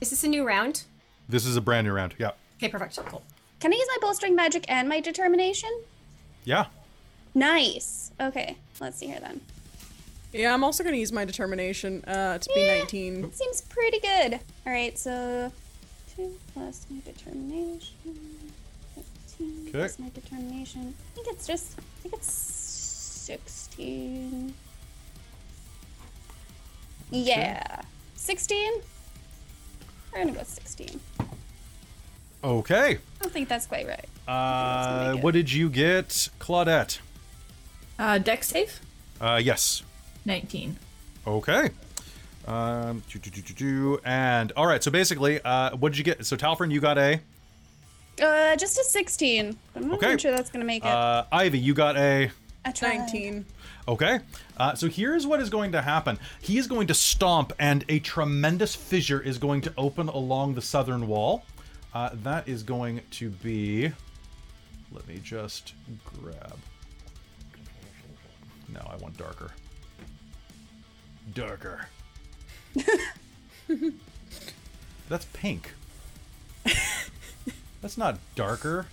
[0.00, 0.82] Is this a new round?
[1.28, 2.14] This is a brand new round.
[2.18, 2.32] Yeah.
[2.56, 2.96] Okay, perfect.
[3.06, 3.22] Cool.
[3.60, 5.70] Can I use my bolstering magic and my determination?
[6.48, 6.64] Yeah.
[7.34, 8.10] Nice.
[8.18, 9.42] Okay, let's see here then.
[10.32, 12.78] Yeah, I'm also gonna use my determination uh, to be Yeah.
[12.78, 13.32] 19.
[13.34, 14.40] Seems pretty good.
[14.66, 15.52] All right, so
[16.16, 17.92] two plus my determination.
[18.94, 20.94] 15 plus my determination.
[21.12, 21.78] I think it's just.
[21.78, 24.54] I think it's sixteen.
[27.10, 27.82] Yeah,
[28.16, 28.72] sixteen.
[30.12, 30.98] We're gonna go with sixteen.
[32.42, 32.94] Okay.
[32.94, 34.08] I don't think that's quite right.
[34.28, 36.98] Uh, what did you get, Claudette?
[37.98, 38.80] Uh, dex save?
[39.20, 39.82] Uh, yes.
[40.26, 40.76] 19.
[41.26, 41.70] Okay.
[42.46, 43.98] Um, do, do, do, do, do.
[44.04, 44.82] and all right.
[44.82, 46.24] So basically, uh, what did you get?
[46.24, 47.20] So Talfrin, you got a.
[48.22, 49.56] Uh, just a sixteen.
[49.74, 50.16] But I'm not Okay.
[50.18, 50.88] sure that's gonna make it.
[50.90, 52.30] Uh, Ivy, you got a.
[52.74, 52.98] tried.
[52.98, 53.44] 19.
[53.86, 54.18] Okay.
[54.56, 56.18] Uh, so here's what is going to happen.
[56.40, 60.62] He is going to stomp, and a tremendous fissure is going to open along the
[60.62, 61.44] southern wall.
[61.94, 63.92] Uh, that is going to be.
[64.92, 65.74] Let me just
[66.04, 66.56] grab.
[68.68, 69.50] No, I want darker.
[71.34, 71.86] Darker.
[75.08, 75.72] That's pink.
[77.80, 78.86] That's not darker.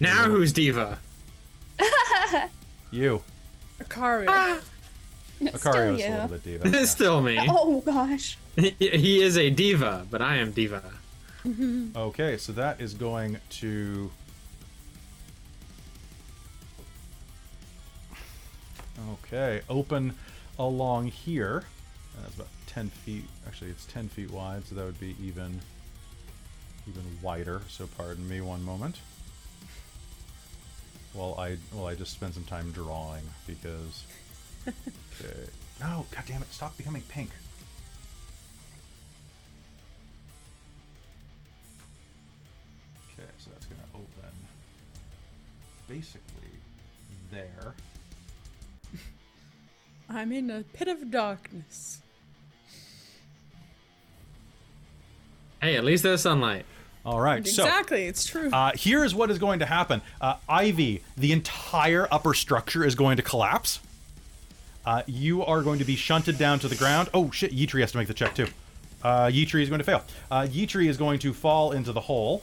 [0.00, 0.98] Now who's diva?
[2.90, 3.22] you?
[3.80, 4.26] Akaria.
[4.28, 4.60] Ah!
[5.40, 6.14] It's Akario's still a you.
[6.14, 6.68] little bit diva.
[6.80, 7.38] It's still me.
[7.48, 8.38] Oh gosh.
[8.56, 10.82] he is a diva, but I am diva.
[11.44, 11.96] Mm-hmm.
[11.96, 14.10] Okay, so that is going to.
[19.12, 20.14] Okay, open
[20.58, 21.64] along here.
[22.16, 23.24] Uh, that's about 10 feet.
[23.46, 25.60] Actually, it's 10 feet wide, so that would be even
[26.88, 27.62] even wider.
[27.68, 28.98] So pardon me one moment.
[31.14, 34.04] Well, I well I just spent some time drawing because.
[35.20, 35.48] Okay.
[35.80, 36.52] No, god damn it!
[36.52, 37.30] Stop becoming pink.
[43.12, 44.34] Okay, so that's going to open
[45.88, 46.50] basically
[47.30, 47.74] there.
[50.08, 51.98] I'm in a pit of darkness.
[55.62, 56.66] Hey, at least there's sunlight.
[57.06, 58.50] All right, so Exactly, it's true.
[58.50, 60.00] uh, here is what is going to happen.
[60.22, 63.80] Uh, Ivy, the entire upper structure is going to collapse.
[64.86, 67.10] Uh, you are going to be shunted down to the ground.
[67.12, 68.46] Oh shit, Yeetri has to make the check too.
[69.02, 70.02] Uh, Yeetri is going to fail.
[70.30, 72.42] Uh, Yeetri is going to fall into the hole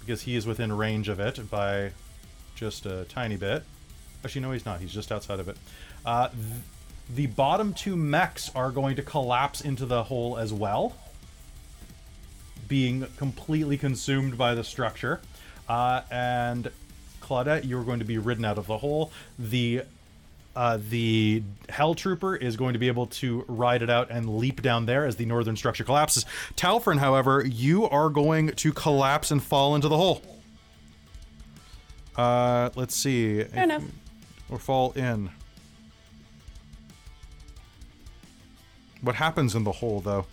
[0.00, 1.92] because he is within range of it by
[2.56, 3.62] just a tiny bit.
[4.24, 4.80] Actually, no, he's not.
[4.80, 5.56] He's just outside of it.
[6.04, 6.40] Uh, th-
[7.14, 10.94] the bottom two mechs are going to collapse into the hole as well,
[12.68, 15.20] being completely consumed by the structure.
[15.68, 16.70] Uh, and
[17.20, 19.12] Claudette, you're going to be ridden out of the hole.
[19.38, 19.82] The
[20.56, 24.62] uh, the Hell Trooper is going to be able to ride it out and leap
[24.62, 26.26] down there as the northern structure collapses.
[26.56, 30.22] Talfrin, however, you are going to collapse and fall into the hole.
[32.16, 33.44] Uh, let's see.
[33.44, 33.84] Fair enough.
[34.50, 35.30] Or fall in.
[39.02, 40.26] What happens in the hole, though?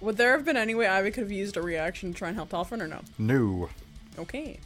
[0.00, 2.36] Would there have been any way Ivy could have used a reaction to try and
[2.36, 3.00] help Talfrin or no?
[3.18, 3.70] No.
[4.18, 4.60] Okay.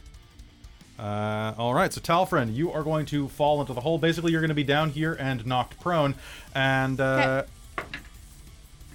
[0.99, 3.97] Uh, all right, so Talfrin, you are going to fall into the hole.
[3.97, 6.13] Basically, you're going to be down here and knocked prone.
[6.53, 7.43] And uh,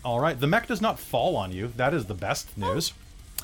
[0.04, 1.72] all right, the mech does not fall on you.
[1.76, 2.92] That is the best news.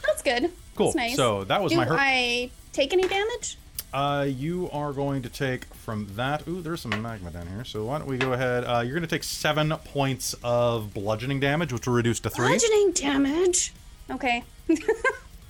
[0.07, 0.53] That's good.
[0.77, 0.89] Cool.
[0.89, 1.17] That's nice.
[1.17, 1.99] So that was Do my hurt.
[1.99, 3.59] I take any damage?
[3.93, 6.47] Uh, you are going to take from that.
[6.49, 7.65] Ooh, there's some magma down here.
[7.65, 8.65] So why don't we go ahead?
[8.65, 12.49] Uh, you're going to take seven points of bludgeoning damage, which will reduce to three.
[12.49, 13.73] Bludgeoning damage.
[14.11, 14.45] Okay.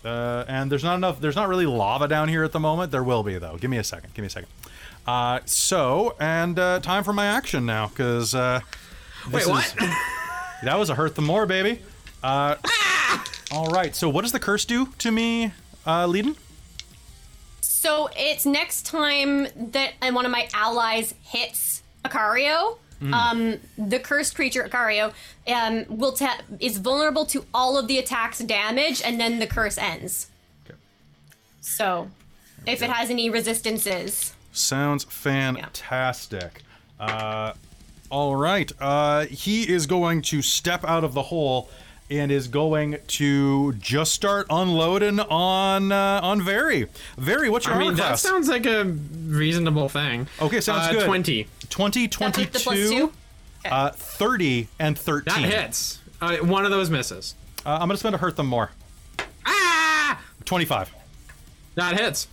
[0.04, 1.20] Uh, and there's not enough.
[1.20, 2.90] There's not really lava down here at the moment.
[2.90, 3.56] There will be though.
[3.56, 4.12] Give me a second.
[4.14, 4.48] Give me a second.
[5.06, 8.60] Uh, so and uh, time for my action now, because uh,
[9.30, 9.64] this Wait, what?
[9.64, 9.74] is-
[10.64, 11.82] that was a hurt the more, baby.
[12.20, 12.56] Uh,
[13.52, 13.94] all right.
[13.94, 15.52] So what does the curse do to me,
[15.86, 16.34] uh, Leiden?
[17.82, 22.78] So it's next time that one of my allies hits Akario,
[23.12, 25.12] um, the cursed creature Akario
[25.48, 29.78] um, will ta- is vulnerable to all of the attack's damage, and then the curse
[29.78, 30.28] ends.
[30.64, 30.78] Okay.
[31.60, 32.08] So,
[32.68, 36.62] if it has any resistances, Sounds fantastic.
[37.00, 37.54] Uh,
[38.10, 38.70] all right.
[38.78, 41.68] Uh, he is going to step out of the hole
[42.18, 46.86] and is going to just start unloading on uh, on Very.
[47.16, 50.26] Very, what's your I mean, armor that sounds like a reasonable thing.
[50.40, 51.06] Okay, sounds uh, good.
[51.06, 51.46] 20.
[51.68, 53.12] 20, that's with the plus 22,
[53.64, 55.42] uh, 30, and 13.
[55.42, 56.00] That hits.
[56.20, 57.34] Uh, one of those misses.
[57.64, 58.70] Uh, I'm going to spend a hurt them more.
[59.46, 60.20] Ah!
[60.44, 60.92] 25.
[61.76, 62.28] That hits.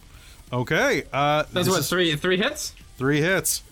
[0.52, 1.04] Okay.
[1.14, 2.74] Uh, That's this what is three three hits.
[2.98, 3.64] three hits.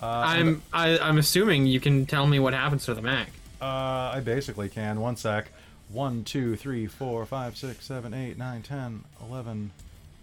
[0.00, 3.30] I'm I, I'm assuming you can tell me what happens to the Mac.
[3.64, 5.00] Uh, I basically can.
[5.00, 5.50] One sec.
[5.88, 9.70] 1, 2, 3, 4, 5, 6, 7, 8, 9, 10, 11,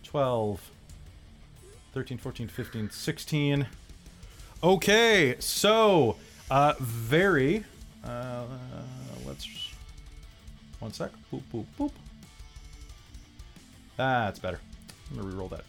[0.04, 0.72] 12,
[1.92, 3.68] 13, 14, 15, 16.
[4.62, 6.18] Okay, so
[6.52, 7.64] uh, very.
[8.06, 8.44] Uh,
[9.26, 9.48] let's.
[10.80, 11.10] One sec.
[11.34, 11.92] Boop, boop, boop.
[13.98, 14.60] That's better.
[15.10, 15.64] I'm gonna re-roll that.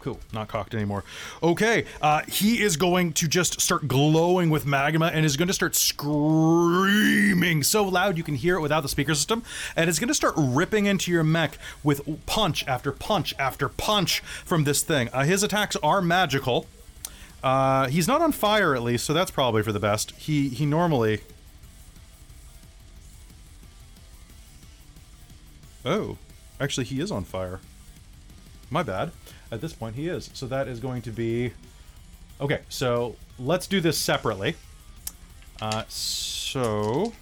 [0.00, 1.02] Cool, not cocked anymore.
[1.42, 5.54] Okay, uh, he is going to just start glowing with magma and is going to
[5.54, 9.42] start screaming so loud you can hear it without the speaker system,
[9.74, 14.20] and it's going to start ripping into your mech with punch after punch after punch
[14.20, 15.08] from this thing.
[15.12, 16.66] Uh, his attacks are magical.
[17.42, 20.12] Uh, he's not on fire at least, so that's probably for the best.
[20.12, 21.22] He he normally.
[25.84, 26.18] Oh,
[26.60, 27.60] actually, he is on fire.
[28.70, 29.10] My bad.
[29.50, 30.30] At this point, he is.
[30.34, 31.52] So that is going to be.
[32.40, 34.56] Okay, so let's do this separately.
[35.60, 37.12] Uh, so.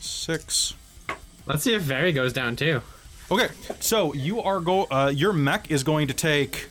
[0.00, 0.74] Six.
[1.46, 2.82] Let's see if Very goes down too.
[3.30, 3.48] Okay,
[3.80, 4.84] so you are go.
[4.90, 6.68] Uh, your mech is going to take.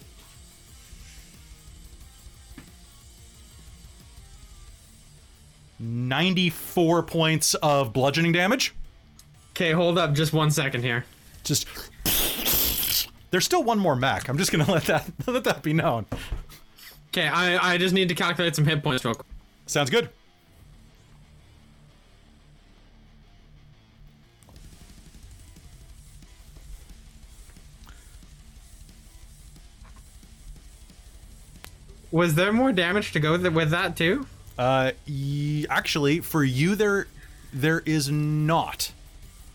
[5.79, 8.73] Ninety-four points of bludgeoning damage.
[9.51, 11.05] Okay, hold up just one second here.
[11.43, 11.65] Just
[13.31, 14.27] there's still one more mech.
[14.29, 16.05] I'm just gonna let that let that be known.
[17.09, 19.25] Okay, I, I just need to calculate some hit points real quick.
[19.65, 20.09] Sounds good.
[32.11, 34.25] Was there more damage to go th- with that too?
[34.57, 37.07] Uh, y- actually, for you there,
[37.53, 38.91] there is not.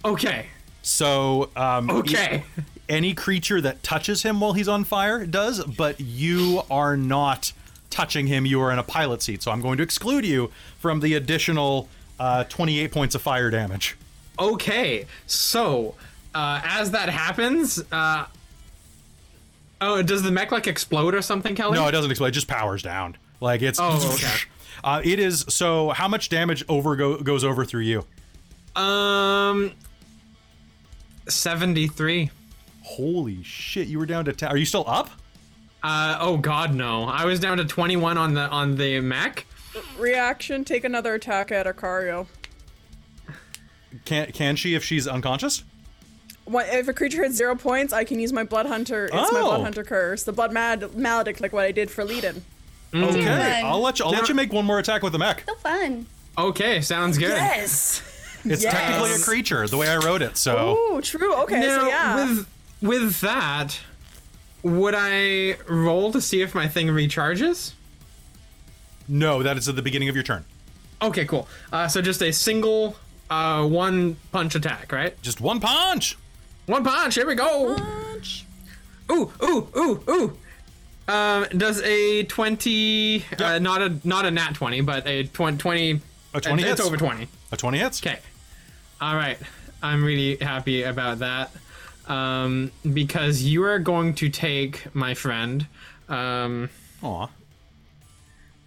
[0.05, 0.47] Okay.
[0.83, 2.45] So, um, Okay.
[2.89, 7.53] any creature that touches him while he's on fire does, but you are not
[7.91, 8.45] touching him.
[8.47, 11.89] You are in a pilot seat, so I'm going to exclude you from the additional
[12.19, 13.97] uh, 28 points of fire damage.
[14.39, 15.07] Okay.
[15.27, 15.95] So,
[16.35, 18.27] uh, as that happens, uh,
[19.81, 21.79] oh, does the mech like explode or something, Kelly?
[21.79, 22.29] No, it doesn't explode.
[22.29, 23.17] It just powers down.
[23.41, 23.79] Like it's.
[23.81, 24.35] Oh, okay.
[24.83, 25.45] Uh, it is.
[25.49, 28.05] So, how much damage over go, goes over through you?
[28.81, 29.73] Um,
[31.29, 32.31] seventy-three.
[32.85, 33.89] Holy shit!
[33.89, 34.49] You were down to 10.
[34.51, 35.11] Are you still up?
[35.83, 37.05] Uh, oh God, no!
[37.05, 39.47] I was down to twenty-one on the on the mech.
[39.99, 42.27] Reaction, take another attack at Acario.
[44.05, 45.65] Can can she if she's unconscious?
[46.47, 49.07] What, if a creature hits zero points, I can use my Blood Hunter.
[49.07, 49.63] It's my Blood Oh.
[49.65, 52.45] Hunter curse, the Blood Mad Maledict, like what I did for Leiden.
[52.95, 53.65] Okay, fun.
[53.65, 54.05] I'll let you.
[54.05, 55.43] I'll let you make one more attack with the mech.
[55.49, 56.07] So fun.
[56.37, 57.29] Okay, sounds good.
[57.31, 58.03] Yes.
[58.45, 58.73] It's Yes.
[58.75, 60.37] technically a creature, the way I wrote it.
[60.37, 61.35] So Oh, true.
[61.45, 62.27] Okay, Now, so yeah.
[62.37, 62.47] with
[62.85, 63.81] with that,
[64.63, 67.73] would I roll to see if my thing recharges?
[69.07, 70.45] no, that is at the beginning of your turn.
[71.03, 71.47] Okay, cool.
[71.73, 72.97] Uh, so just a single
[73.29, 75.21] uh, one punch attack, right?
[75.21, 76.17] Just one punch.
[76.67, 77.15] One punch.
[77.15, 77.77] Here we go.
[77.77, 78.47] Punch.
[79.13, 80.39] Ooh, ooh, ooh, ooh.
[81.13, 83.23] Um, does a twenty?
[83.39, 86.01] Uh, not a not a nat twenty, but a tw- twenty.
[86.33, 86.81] A 20 It's hits.
[86.81, 87.29] over twenty.
[87.53, 88.01] A twenty hits.
[88.03, 88.19] Okay.
[89.03, 89.37] All right.
[89.83, 91.51] I'm really happy about that.
[92.09, 95.67] Um, because you are going to take my friend.
[96.09, 96.69] Um,
[97.03, 97.29] Aw.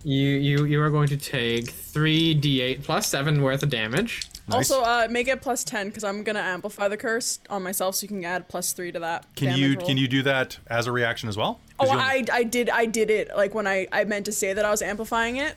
[0.03, 4.23] you you you are going to take three d8 plus seven worth of damage.
[4.49, 4.71] Nice.
[4.71, 8.03] Also, uh, make it plus ten because I'm gonna amplify the curse on myself, so
[8.05, 9.25] you can add plus three to that.
[9.35, 9.85] Can damage you roll.
[9.87, 11.59] can you do that as a reaction as well?
[11.77, 14.31] 'Cause Oh, you'll- I, I did I did it like when I I meant to
[14.31, 15.55] say that I was amplifying it,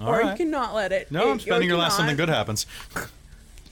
[0.00, 0.30] All or right.
[0.30, 1.10] you cannot let it.
[1.10, 2.08] No, it- I'm spending or your last cannot.
[2.08, 2.66] something good happens.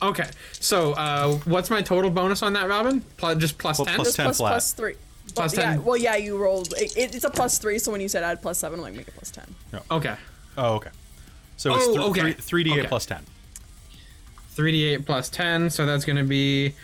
[0.01, 0.29] Okay.
[0.53, 3.01] So uh, what's my total bonus on that, Robin?
[3.17, 3.97] Plus, just plus Well, ten.
[3.97, 4.51] plus 10 plus, flat.
[4.51, 4.95] plus three.
[5.35, 5.85] Plus Well, yeah, 10.
[5.85, 6.73] well, yeah, you rolled.
[6.79, 8.95] It, it- it's a plus three, so when you said add plus seven, I'm like
[8.95, 9.55] make it plus ten.
[9.73, 9.81] No.
[9.91, 10.15] Okay.
[10.57, 10.91] Oh, okay.
[11.57, 12.21] So it's Oh, th- okay.
[12.21, 12.89] three three d eight Okay.
[12.89, 13.25] plus ten.
[14.53, 16.75] Three d8 plus ten, so that's going to be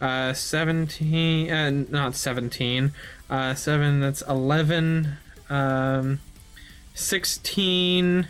[0.00, 1.50] uh, seventeen.
[1.50, 2.92] Uh, not seventeen.
[3.30, 3.98] Uh, seven.
[4.00, 5.16] That's eleven.
[5.50, 6.20] Um,
[6.94, 8.28] sixteen.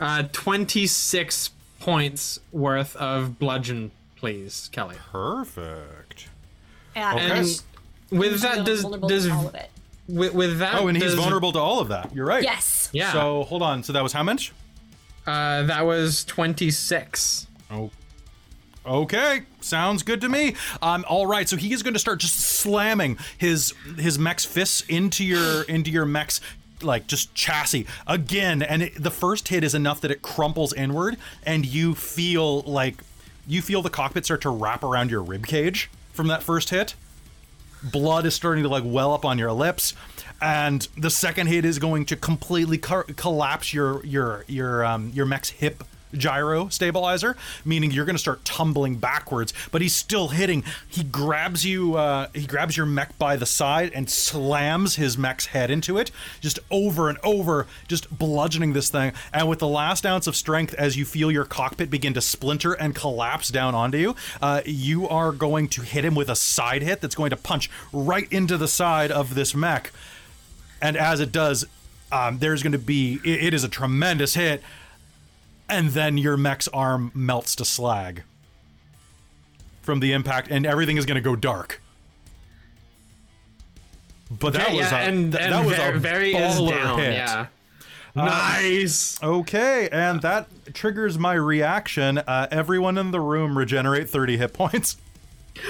[0.00, 1.50] Uh, twenty-six
[1.84, 4.96] points worth of bludgeon, please, Kelly.
[5.12, 6.28] Perfect.
[6.96, 7.30] Yeah, Okay.
[7.38, 7.62] And
[8.10, 9.70] with that, does does to all of it.
[10.08, 10.76] with, with that?
[10.80, 12.14] Oh, and he's does- vulnerable to all of that.
[12.14, 12.42] You're right.
[12.42, 12.88] Yes.
[12.92, 13.12] Yeah.
[13.12, 13.82] So hold on.
[13.82, 14.52] So that was how much?
[15.26, 17.46] uh, that was twenty-six.
[17.70, 17.90] Oh.
[18.86, 20.54] Okay, sounds good to me.
[20.82, 24.82] Um, all right, so he is going to start just slamming his his mech's fists
[24.90, 26.42] into your into your mech's
[26.84, 31.16] like just chassis again, and it, the first hit is enough that it crumples inward,
[31.44, 33.02] and you feel like
[33.46, 36.94] you feel the cockpit start to wrap around your rib cage from that first hit.
[37.82, 39.94] Blood is starting to like well up on your lips,
[40.40, 45.26] and the second hit is going to completely co- collapse your your your um your
[45.26, 45.84] mech's hip
[46.14, 49.52] gyro stabilizer, meaning you're going to start tumbling backwards.
[49.70, 50.64] But he's still hitting.
[50.88, 51.96] He grabs you.
[51.96, 56.10] Uh, he grabs your mech by the side and slams his mech's head into it,
[56.40, 59.12] just over and over, just bludgeoning this thing.
[59.32, 62.72] And with the last ounce of strength, as you feel your cockpit begin to splinter
[62.72, 66.82] and collapse down onto you, uh, you are going to hit him with a side
[66.82, 69.92] hit that's going to punch right into the side of this mech.
[70.80, 71.66] And as it does,
[72.12, 74.62] um, there's going to be it, it is a tremendous hit,
[75.68, 78.22] and then your mech's arm melts to slag
[79.82, 81.80] from the impact, and everything is going to go dark.
[84.30, 86.54] But that Okay, was yeah, a, and, th- and that was very, a very is
[86.56, 86.98] baller down.
[86.98, 87.12] hit.
[87.14, 87.46] Yeah.
[88.16, 89.22] nice.
[89.22, 92.18] Okay, and that triggers my reaction.
[92.18, 94.96] Uh, everyone in the room regenerate 30 hit points.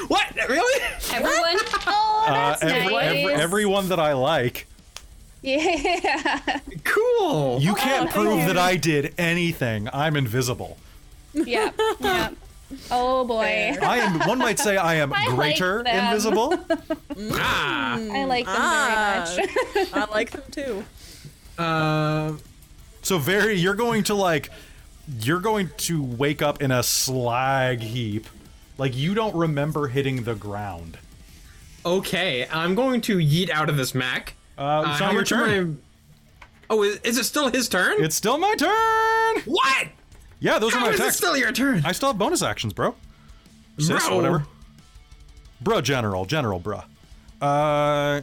[0.09, 0.25] What?
[0.49, 0.83] Really?
[1.13, 3.05] Everyone, Oh, Uh, every, nice.
[3.19, 4.67] every, everyone that I like.
[5.45, 6.59] Yeah.
[6.85, 7.61] cool.
[7.61, 9.89] You can't Oh, prove that I did anything.
[9.93, 10.79] I'm invisible.
[11.35, 11.71] yeah.
[12.01, 12.31] Yeah.
[12.91, 13.77] Oh boy.
[13.81, 14.21] I am.
[14.27, 16.07] One might say I am I like greater them.
[16.07, 16.55] invisible.
[17.35, 17.95] ah.
[18.01, 19.25] I like them Ah.
[19.37, 19.47] very
[19.87, 19.93] much.
[19.93, 20.85] I like them too.
[21.63, 22.33] Uh,
[23.03, 24.49] So very, you're going to like,
[25.21, 28.27] you're going to wake up in a slag heap,
[28.79, 30.97] like you don't remember hitting the ground.
[31.85, 34.35] okay, I'm going to yeet out of this mech.
[34.57, 35.79] Uh, it's not your turn.
[35.81, 35.81] I-
[36.71, 38.03] Oh, is, is it still his turn?
[38.03, 39.43] It's still my turn.
[39.45, 39.89] what?
[40.41, 41.17] Yeah, those are my attacks.
[41.17, 41.83] still your turn?
[41.85, 42.95] I still have bonus actions, bro.
[43.79, 44.17] Sis, Bro.
[44.17, 44.47] whatever.
[45.61, 46.85] Bro, general, general, bruh.
[47.41, 48.23] Uh.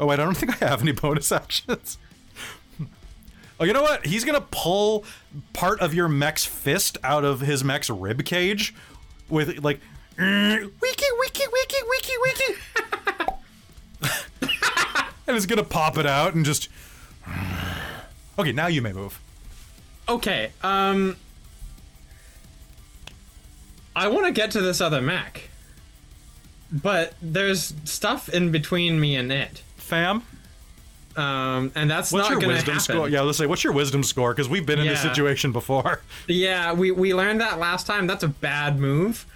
[0.00, 1.98] Oh wait, I don't think I have any bonus actions.
[3.60, 4.06] Oh, you know what?
[4.06, 5.04] He's gonna pull
[5.52, 8.74] part of your mech's fist out of his mech's rib cage,
[9.28, 9.80] with like,
[10.16, 12.60] "Mm, wiki, wiki, wiki, wiki, wiki,
[15.30, 16.68] and it's gonna pop it out and just.
[18.38, 19.20] Okay, now you may move.
[20.08, 21.16] Okay, um.
[23.94, 25.48] I want to get to this other mech.
[26.72, 29.62] But there's stuff in between me and it.
[29.76, 30.22] Fam,
[31.16, 32.80] Um, and that's what's not your wisdom happen.
[32.80, 33.08] score?
[33.08, 34.32] Yeah, let's say, what's your wisdom score?
[34.32, 36.00] Because we've been in this situation before.
[36.28, 38.06] Yeah, we, we learned that last time.
[38.06, 39.26] That's a bad move.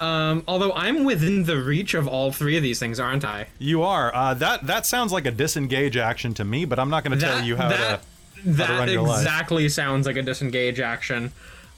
[0.00, 3.48] Um, although I'm within the reach of all three of these things, aren't I?
[3.58, 4.14] You are.
[4.14, 7.24] Uh, that that sounds like a disengage action to me, but I'm not going to
[7.24, 8.00] tell you how that,
[8.42, 8.50] to.
[8.52, 9.18] that your life.
[9.20, 11.32] exactly sounds like a disengage action.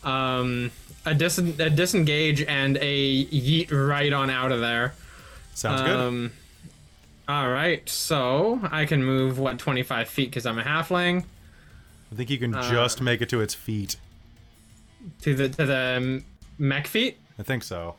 [0.04, 0.70] Um,
[1.04, 4.94] a, dis- a disengage and a yeet right on out of there.
[5.54, 5.96] Sounds good.
[5.96, 6.32] Um,
[7.28, 11.24] all right, so I can move what 25 feet because I'm a halfling
[12.12, 13.96] I think you can uh, just make it to its feet.
[15.22, 16.22] to the to the
[16.58, 17.18] mech feet.
[17.38, 17.94] I think so.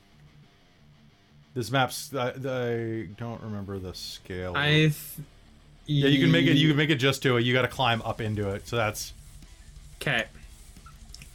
[1.53, 2.13] This map's.
[2.15, 4.53] I, I don't remember the scale.
[4.55, 4.69] I.
[4.69, 4.93] Th-
[5.85, 6.55] yeah, you can make it.
[6.55, 7.41] You can make it just to it.
[7.43, 8.67] You got to climb up into it.
[8.67, 9.13] So that's
[10.01, 10.25] Okay.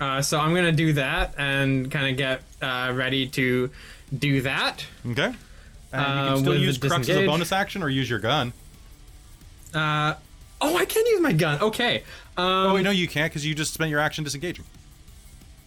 [0.01, 3.71] Uh, so I'm gonna do that and kind of get uh, ready to
[4.17, 4.87] do that.
[5.11, 5.25] okay.
[5.25, 5.35] And
[5.93, 8.53] you Uh, can still with use crux as a bonus action, or use your gun.
[9.75, 10.15] Uh,
[10.61, 11.61] oh, I can use my gun.
[11.61, 11.99] Okay.
[12.37, 14.65] Um, Oh wait, no, you can't because you just spent your action disengaging.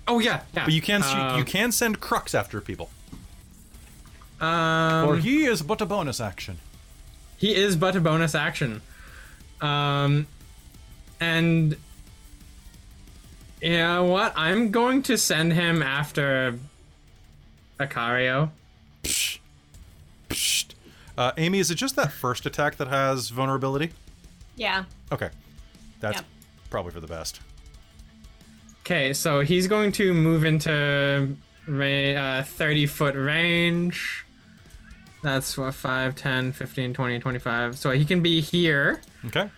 [0.08, 0.66] oh yeah, yeah.
[0.66, 2.90] But you can Um, you can send crux after people.
[4.42, 6.58] Um, Or he is but a bonus action.
[7.38, 8.82] He is but a bonus action.
[9.62, 10.26] Um,
[11.20, 11.76] and
[13.62, 14.34] you know what?
[14.36, 16.58] I'm going to send him after
[17.80, 18.50] Akario.
[19.04, 19.40] Acario.
[20.30, 20.74] Psst.
[21.18, 23.92] Uh, Amy, is it just that first attack that has vulnerability?
[24.56, 24.86] yeah.
[25.12, 25.30] Okay,
[26.00, 26.26] that's Yep.
[26.70, 27.42] probably for the best.
[28.82, 31.36] Okay, so he's going to move into
[31.68, 31.86] ra-
[32.40, 34.26] uh, 30 foot range.
[35.22, 37.78] That's what, 5, 10, 15, 20, 25.
[37.78, 39.02] So he can be here.
[39.26, 39.50] Okay,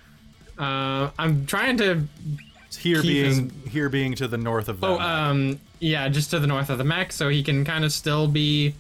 [0.57, 2.03] Uh, I'm trying to.
[2.80, 4.88] here Keep his- being here being to the north of that.
[4.88, 7.91] Oh, um, yeah, just to the north of the mech, so he can kind of
[7.94, 8.73] still be.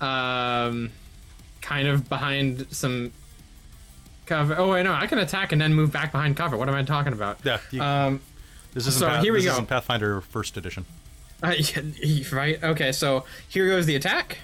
[0.00, 0.90] Um,
[1.62, 3.12] kind of behind some
[4.26, 4.54] cover.
[4.58, 6.56] Oh, wait, no, I can attack and then move back behind cover.
[6.56, 7.38] What am I talking about?
[7.44, 7.58] yeah.
[7.70, 8.20] You, Um,
[8.74, 9.62] this isn't so Path- here we go.
[9.62, 10.84] Pathfinder First Edition.
[11.42, 12.62] uh, yeah, right?
[12.62, 14.38] Okay, so here goes the attack.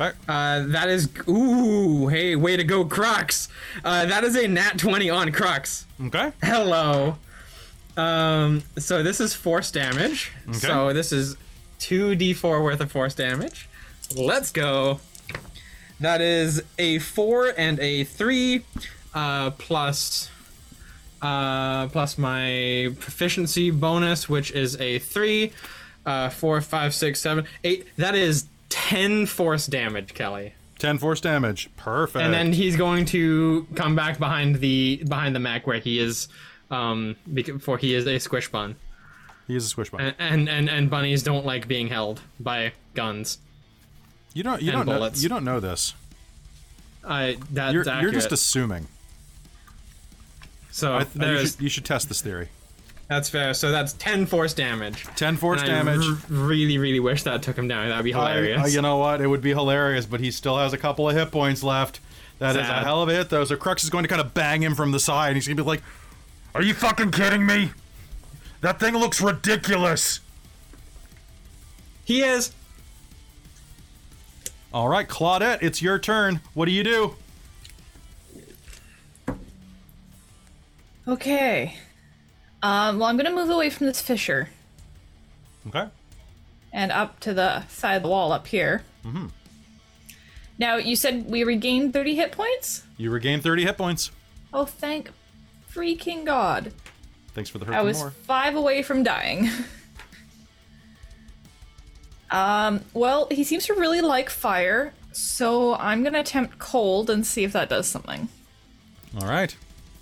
[0.00, 0.16] Okay.
[0.26, 3.48] Uh, that is ooh, hey, way to go, Crux.
[3.84, 5.86] Uh, that is a nat twenty on Crux.
[6.06, 6.32] Okay.
[6.42, 7.18] Hello.
[7.96, 10.32] Um, so this is force damage.
[10.48, 10.58] Okay.
[10.58, 11.36] So this is
[11.78, 13.68] two d4 worth of force damage.
[14.16, 15.00] Let's go.
[16.00, 18.64] That is a four and a three,
[19.12, 20.30] uh, plus,
[21.20, 25.52] uh, plus my proficiency bonus, which is a three,
[26.06, 27.86] uh, four, five, six, seven, eight.
[27.96, 30.54] That is ten force damage, Kelly.
[30.78, 31.68] Ten force damage.
[31.76, 32.24] Perfect.
[32.24, 36.28] And then he's going to come back behind the behind the mech where he is,
[36.70, 37.16] um,
[37.60, 38.76] for he is a squish bun.
[39.46, 40.00] He is a squish bun.
[40.00, 43.38] And, and and and bunnies don't like being held by guns.
[44.32, 44.62] You don't.
[44.62, 45.10] You don't know.
[45.12, 45.92] You don't know this.
[47.04, 48.86] I that's You're, you're just assuming.
[50.70, 52.48] so I th- you, should, you should test this theory.
[53.10, 53.52] That's fair.
[53.52, 55.04] So that's ten force damage.
[55.16, 56.06] Ten force And I damage.
[56.06, 57.88] r- really, really wish that took him down.
[57.90, 58.62] That'd be I- hilarious.
[58.62, 59.20] I- you know what?
[59.20, 62.00] It would be hilarious, but he still has a couple of hit points left.
[62.38, 62.84] That is a Sad.
[62.84, 63.44] hell of a hit, though.
[63.44, 65.28] So Crux is going to kind of bang him from the side.
[65.28, 65.82] And he's going to be like,
[66.54, 67.72] "Are you fucking kidding me?
[68.62, 70.20] That thing looks ridiculous."
[72.04, 72.52] he is.
[74.72, 76.40] All right, Claudette, it's your turn.
[76.54, 77.16] What do you do?
[81.08, 81.76] Okay.
[82.62, 84.48] Um, well, I'm gonna move away from this fissure
[85.68, 85.88] Okay.
[86.72, 88.82] and up to the side of the wall up here.
[89.04, 89.26] Mm-hmm.
[90.58, 92.84] Now, you said we regained 30 hit points?
[92.98, 94.10] You regain 30 hit points.
[94.52, 95.10] Oh, thank
[95.72, 96.72] freaking God.
[97.34, 98.10] Thanks for the hurt I was more.
[98.10, 99.48] five away from dying.
[102.30, 107.44] um, well, he seems to really like fire, so I'm gonna attempt cold and see
[107.44, 108.28] if that does something.
[109.18, 109.56] All right.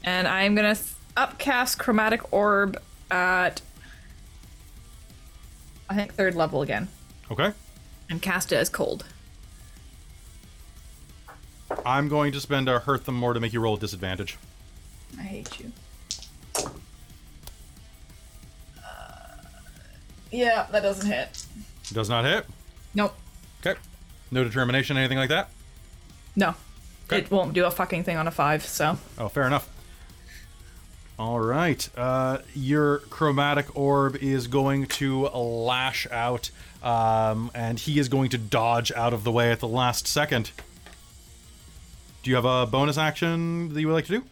[0.04, 0.86] And I'm gonna th-
[1.18, 2.80] upcast chromatic orb
[3.10, 3.60] at
[5.90, 6.88] I think third level again.
[7.30, 7.52] Okay.
[8.08, 9.04] And cast it as cold.
[11.84, 14.38] I'm going to spend a hurt them more to make you roll a disadvantage.
[15.18, 15.72] I hate you.
[18.78, 19.36] Uh,
[20.30, 21.44] yeah, that doesn't hit.
[21.92, 22.46] Does not hit.
[22.94, 23.14] Nope.
[23.60, 23.78] Okay.
[24.30, 25.50] No determination, anything like that?
[26.36, 26.54] No.
[27.06, 27.18] Okay.
[27.18, 28.98] It won't do a fucking thing on a five, so.
[29.18, 29.68] Oh, fair enough.
[31.18, 31.88] All right.
[31.96, 36.50] Uh, your chromatic orb is going to lash out,
[36.82, 40.52] um, and he is going to dodge out of the way at the last second.
[42.22, 44.24] Do you have a bonus action that you would like to do?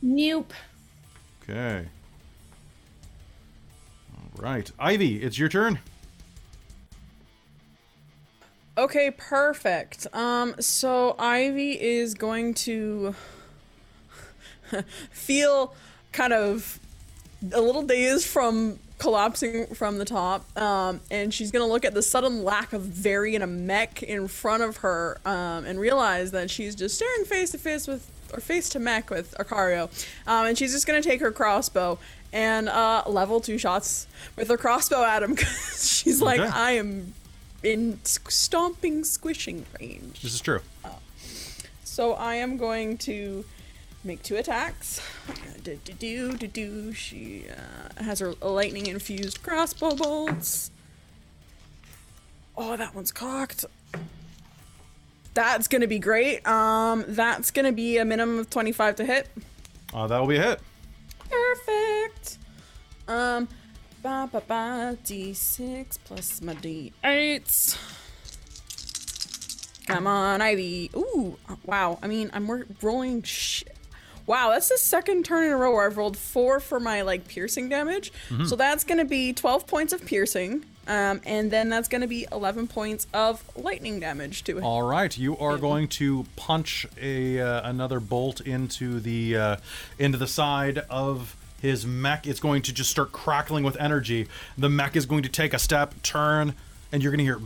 [0.00, 0.52] Nope.
[1.42, 1.86] Okay.
[4.14, 4.70] All right.
[4.78, 5.80] Ivy, it's your turn.
[8.76, 10.06] Okay, perfect.
[10.12, 13.16] Um, so Ivy is going to
[15.10, 15.74] feel
[16.12, 16.78] kind of
[17.52, 22.02] a little dazed from collapsing from the top, um, and she's gonna look at the
[22.02, 26.50] sudden lack of Very and a mech in front of her, um, and realize that
[26.50, 29.84] she's just staring face to face with, or face to mech with Acario,
[30.26, 31.98] um, and she's just gonna take her crossbow
[32.32, 37.14] and uh, level two shots with her crossbow at him because she's like, I am
[37.62, 40.22] in stomping, squishing range.
[40.22, 40.60] This is true.
[41.84, 43.44] So I am going to
[44.04, 45.00] make two attacks.
[45.62, 46.92] Do do do do do.
[46.92, 50.70] She uh, has her lightning infused crossbow bolts.
[52.56, 53.64] Oh, that one's cocked.
[55.34, 56.46] That's gonna be great.
[56.46, 59.28] Um, that's gonna be a minimum of twenty-five to hit.
[59.92, 60.60] Uh, that will be a hit.
[61.30, 62.38] Perfect.
[63.06, 63.48] Um,
[64.02, 64.98] ba ba ba.
[65.04, 67.78] D6 plus my D8s.
[69.86, 70.90] Come on, Ivy.
[70.94, 71.98] Ooh, wow.
[72.02, 73.22] I mean, I'm rolling.
[73.22, 73.64] Sh-
[74.28, 77.26] wow, that's the second turn in a row where I've rolled four for my like
[77.26, 78.12] piercing damage.
[78.46, 82.68] So that's gonna be 12 points of piercing, um, and then that's gonna be 11
[82.68, 84.62] points of lightning damage to it.
[84.62, 89.56] All right, you are going to punch a uh, another bolt into the uh,
[89.98, 92.26] into the side of his mech.
[92.26, 94.28] It's going to just start crackling with energy.
[94.56, 96.54] The mech is going to take a step, turn,
[96.92, 97.38] and you're going to hear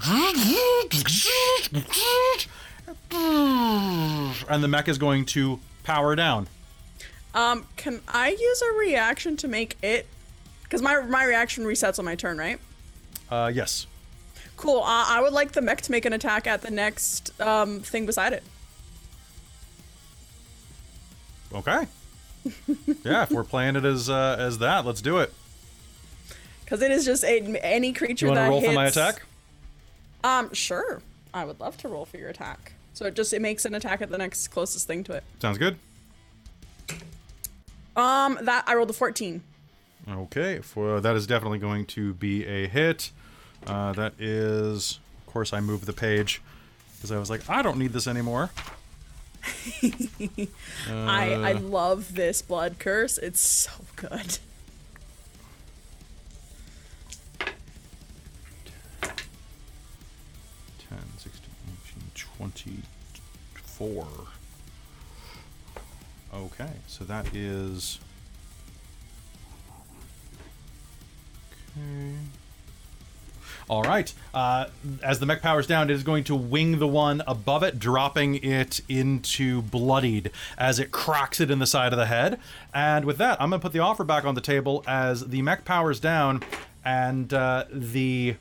[4.49, 6.49] and the mech is going to power down.
[7.35, 10.07] Um, can I use a reaction to make it?
[10.63, 12.59] Because my my reaction resets on my turn, right?
[13.31, 13.87] Uh, yes.
[14.57, 14.83] Cool.
[14.83, 18.07] Uh, I would like the mech to make an attack at the next um, thing
[18.07, 18.43] beside it.
[21.55, 21.87] Okay.
[23.05, 25.33] yeah, if we're playing it as uh, as that, let's do it.
[26.65, 29.23] Because it is just a, any creature You that roll for my attack?
[30.25, 31.03] Um, sure.
[31.35, 32.73] I would love to roll for your attack.
[32.95, 35.25] So it just it makes an attack at the next closest thing to it.
[35.41, 35.79] Sounds good.
[37.97, 39.43] Um, that I rolled a 14.
[40.09, 43.11] Okay, for that is definitely going to be a hit.
[43.67, 46.43] Uh, that is, of course, I moved the page
[46.97, 48.51] because I was like, I don't need this anymore.
[49.83, 51.61] I I Uh.
[51.61, 53.19] love this blood curse.
[53.19, 54.39] It's so good.
[60.89, 64.07] Ten, sixteen, eighteen, twenty-four.
[66.35, 67.99] Okay, so that is.
[71.77, 72.15] Okay.
[73.69, 74.13] All right.
[74.35, 74.67] Uh,
[75.03, 78.35] as the mech powers down, it is going to wing the one above it, dropping
[78.37, 82.39] it into bloodied as it cracks it in the side of the head.
[82.75, 85.43] And with that, I'm going to put the offer back on the table as the
[85.43, 86.43] mech powers down,
[86.85, 88.37] and uh, the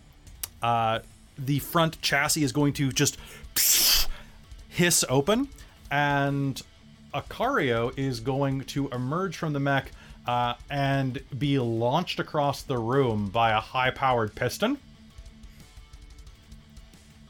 [0.61, 0.99] uh,
[1.37, 3.17] the front chassis is going to just
[4.69, 5.49] hiss open,
[5.89, 6.61] and
[7.13, 9.91] Acario is going to emerge from the mech
[10.27, 14.77] uh, and be launched across the room by a high-powered piston.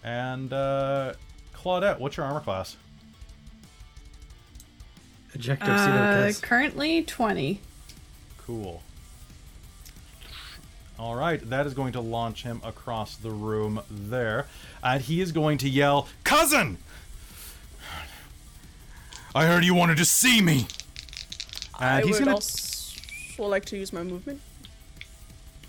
[0.04, 1.14] And uh,
[1.56, 2.76] Claudette, what's your armor class?
[5.38, 7.62] Ejecto Uh, currently 20.
[8.38, 8.84] Cool.
[11.00, 14.46] All right, that is going to launch him across the room there,
[14.84, 16.78] and he is going to yell, "Cousin!
[19.34, 20.68] I heard you wanted to see me."
[21.80, 22.36] I And he's would gonna.
[22.36, 22.98] also
[23.40, 24.40] like to use my movement.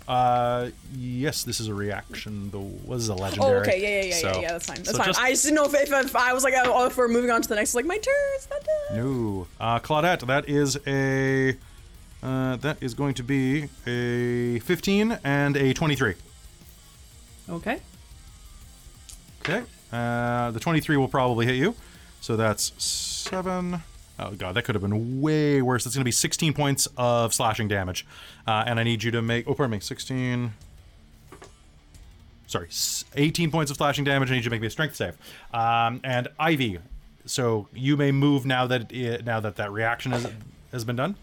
[0.08, 2.50] Uh, yes, this is a reaction.
[2.50, 3.54] The what is a legendary?
[3.58, 4.52] Oh, okay, yeah, yeah, yeah, So- yeah, yeah.
[4.52, 4.76] That's fine.
[4.78, 5.06] That's so fine.
[5.06, 7.30] just- I just didn't know if, if, if I was like, oh, if we're moving
[7.30, 8.14] on to the next, like my turn.
[8.34, 8.96] It's not done.
[8.98, 9.46] No.
[9.60, 11.56] Uh, Claudette, that is a.
[12.22, 16.14] Uh, that is going to be a 15 and a 23.
[17.48, 17.80] Okay.
[19.40, 19.62] Okay.
[19.92, 21.74] Uh, the 23 will probably hit you.
[22.20, 22.70] So that's
[23.32, 23.80] 7.
[24.18, 25.84] Oh, God, that could have been way worse.
[25.84, 28.04] That's going to be 16 points of slashing damage.
[28.46, 29.48] Uh, and I need you to make.
[29.48, 29.80] Oh, pardon me.
[29.80, 30.52] 16.
[32.46, 32.68] Sorry.
[33.16, 34.30] 18 points of slashing damage.
[34.30, 35.16] I need you to make me a strength save.
[35.54, 36.80] Um, and Ivy.
[37.24, 40.30] So you may move now that it, now that that reaction has,
[40.70, 41.14] has been done.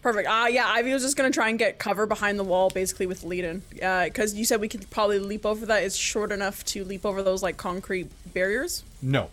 [0.00, 0.26] Perfect.
[0.26, 3.22] Uh, yeah, Ivy was just gonna try and get cover behind the wall, basically with
[3.22, 5.82] Leiden, because you said we could probably leap over that.
[5.82, 8.82] It's short enough to leap over those like concrete barriers.
[9.02, 9.28] No.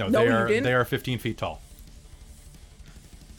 [0.00, 0.62] No, No, they you are didn't?
[0.64, 1.60] they are 15 feet tall.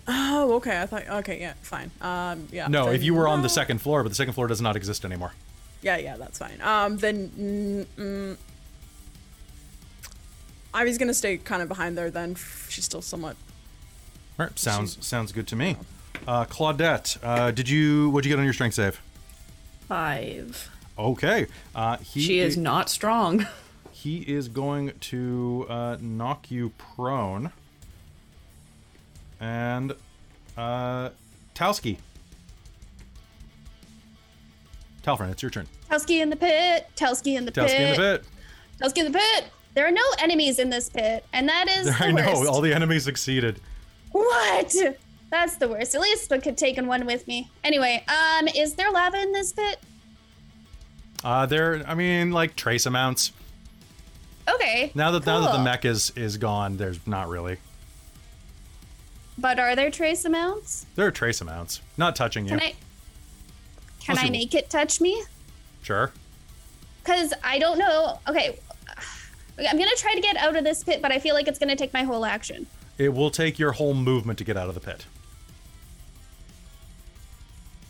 [0.07, 0.79] Oh, okay.
[0.81, 1.07] I thought.
[1.07, 1.89] Okay, yeah, fine.
[2.01, 2.67] Um, yeah.
[2.67, 4.75] No, then if you were on the second floor, but the second floor does not
[4.75, 5.33] exist anymore.
[5.81, 6.61] Yeah, yeah, that's fine.
[6.61, 8.37] Um, then mm, mm,
[10.73, 12.11] Ivy's gonna stay kind of behind there.
[12.11, 12.35] Then
[12.69, 13.35] she's still somewhat.
[14.39, 15.77] All right, sounds sounds good to me.
[16.27, 19.01] Uh, Claudette, uh, did you what'd you get on your strength save?
[19.87, 20.69] Five.
[20.99, 23.47] Okay, uh, he She is not strong.
[24.01, 27.51] he is going to uh, knock you prone,
[29.39, 29.93] and
[30.57, 31.09] uh,
[31.53, 31.97] Talski.
[35.03, 35.67] Talfrin, it's your turn.
[35.87, 36.87] Telsky in the pit.
[36.95, 37.81] Telsky in the Talski pit.
[37.81, 38.25] in the pit.
[38.81, 39.45] Telsky in the pit.
[39.75, 42.49] There are no enemies in this pit, and that is the I know worst.
[42.49, 43.59] all the enemies succeeded.
[44.13, 44.73] What?
[45.29, 45.93] That's the worst.
[45.93, 47.51] At least I could taken one with me.
[47.63, 49.79] Anyway, um, is there lava in this pit?
[51.23, 53.31] Uh, there, I mean, like trace amounts.
[54.47, 54.91] Okay.
[54.95, 55.63] Now that now that the cool.
[55.63, 57.57] mech is is gone, there's not really.
[59.37, 60.85] But are there trace amounts?
[60.95, 61.81] There are trace amounts.
[61.97, 62.49] Not touching you.
[62.51, 62.75] Can I?
[64.01, 65.23] Can Unless I you- make it touch me?
[65.83, 66.11] Sure.
[67.03, 68.19] Cause I don't know.
[68.27, 68.59] Okay,
[69.57, 71.75] I'm gonna try to get out of this pit, but I feel like it's gonna
[71.75, 72.67] take my whole action.
[72.97, 75.05] It will take your whole movement to get out of the pit.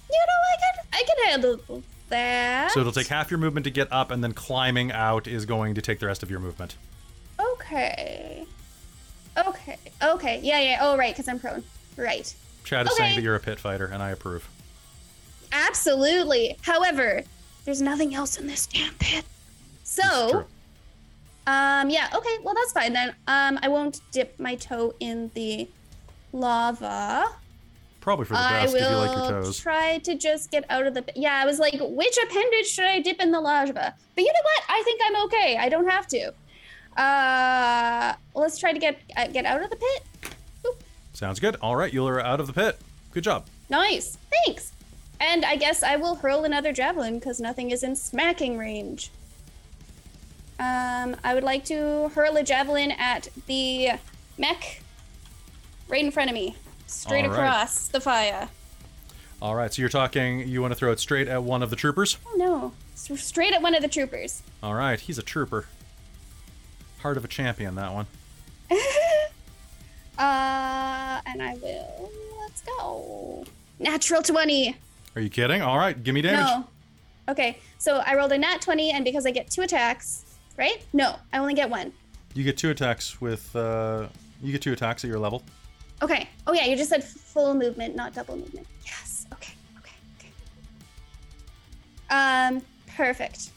[0.10, 2.72] You know, I can I can handle that.
[2.72, 5.76] So it'll take half your movement to get up, and then climbing out is going
[5.76, 6.76] to take the rest of your movement.
[7.40, 8.46] Okay.
[9.38, 9.78] Okay.
[10.02, 10.40] Okay.
[10.44, 10.60] Yeah.
[10.60, 10.78] Yeah.
[10.82, 11.14] Oh, right.
[11.14, 11.64] Because I'm prone.
[11.98, 12.34] Right.
[12.64, 14.48] Chad is saying that you're a pit fighter, and I approve.
[15.52, 16.58] Absolutely.
[16.62, 17.24] However,
[17.66, 19.26] there's nothing else in this damn pit.
[19.84, 20.46] So,
[21.48, 22.10] um, yeah.
[22.16, 22.38] Okay.
[22.44, 23.10] Well, that's fine then.
[23.28, 25.68] Um, I won't dip my toe in the
[26.32, 27.26] lava.
[28.02, 29.60] Probably for the I best if you like your will toes.
[29.60, 31.06] try to just get out of the.
[31.16, 33.94] Yeah, I was like, which appendage should I dip in the lava?
[34.16, 34.64] But you know what?
[34.70, 35.58] I think I'm okay.
[35.58, 36.34] I don't have to.
[37.00, 40.34] Uh, let's try to get uh, get out of the pit.
[41.14, 41.56] Sounds good.
[41.62, 42.80] All right, you're out of the pit.
[43.14, 43.46] Good job.
[43.70, 44.18] Nice.
[44.46, 44.72] Thanks.
[45.20, 49.12] And I guess I will hurl another javelin because nothing is in smacking range.
[50.60, 53.92] Um, I would like to hurl a javelin at the
[54.40, 54.82] mech
[55.88, 56.56] right in front of me,
[56.92, 57.38] straight All right.
[57.38, 58.50] across the fire.
[59.42, 60.48] All right, so you're talking.
[60.48, 62.18] You want to throw it straight at one of the troopers.
[62.28, 64.44] Oh no, S- straight at one of the troopers.
[64.62, 65.66] All right, he's a trooper.
[67.02, 68.06] Heart of a champion, that one.
[70.18, 72.12] Uh, and I will.
[72.42, 73.44] Let's go.
[73.80, 74.76] Natural 20.
[75.16, 75.62] Are you kidding?
[75.64, 76.46] All right, give me damage.
[76.46, 76.68] No.
[77.30, 80.26] Okay, so I rolled a nat 20, and because I get two attacks,
[80.58, 80.84] right?
[80.94, 81.92] No, I only get one.
[82.36, 83.56] You get two attacks with.
[83.56, 84.08] Uh,
[84.44, 85.44] you get two attacks at your level.
[86.02, 86.28] Okay.
[86.48, 88.68] Oh, yeah, you just said full movement, not double movement.
[88.84, 89.28] Yes.
[89.34, 90.30] Okay, okay, okay.
[92.10, 92.62] Um,
[92.96, 93.52] perfect.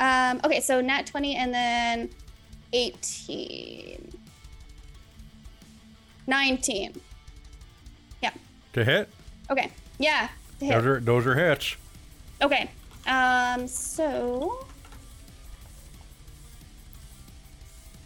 [0.00, 2.10] Um, okay, so nat 20 and then
[2.72, 4.12] 18.
[6.26, 7.00] 19.
[8.22, 8.30] Yeah.
[8.74, 9.08] To hit.
[9.50, 9.70] Okay.
[9.98, 10.28] Yeah.
[10.60, 10.74] to hit.
[10.74, 11.76] Those are those are hits.
[12.42, 12.70] Okay.
[13.06, 14.66] Um, so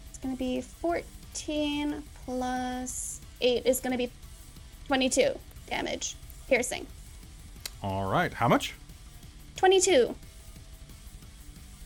[0.09, 4.09] it's gonna be 14 plus 8 is gonna be
[4.87, 5.37] 22
[5.69, 6.15] damage.
[6.47, 6.87] Piercing.
[7.81, 8.33] All right.
[8.33, 8.73] How much?
[9.57, 10.15] 22.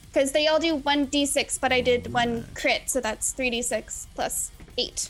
[0.08, 5.10] Because they all do 1d6, but I did one crit, so that's 3d6 plus 8.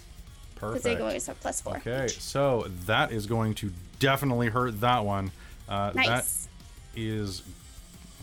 [0.56, 1.02] Because they Perfect.
[1.02, 1.78] always have plus 4.
[1.78, 5.32] Okay, so that is going to definitely hurt that one.
[5.70, 6.48] Uh, Nice.
[6.96, 7.42] is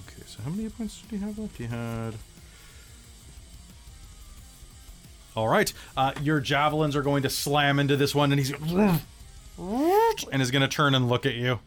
[0.08, 0.22] okay.
[0.26, 1.56] So how many points did he have left?
[1.56, 2.14] He had.
[5.36, 8.52] All right, uh, your javelins are going to slam into this one, and he's
[9.58, 11.58] and is going to turn and look at you,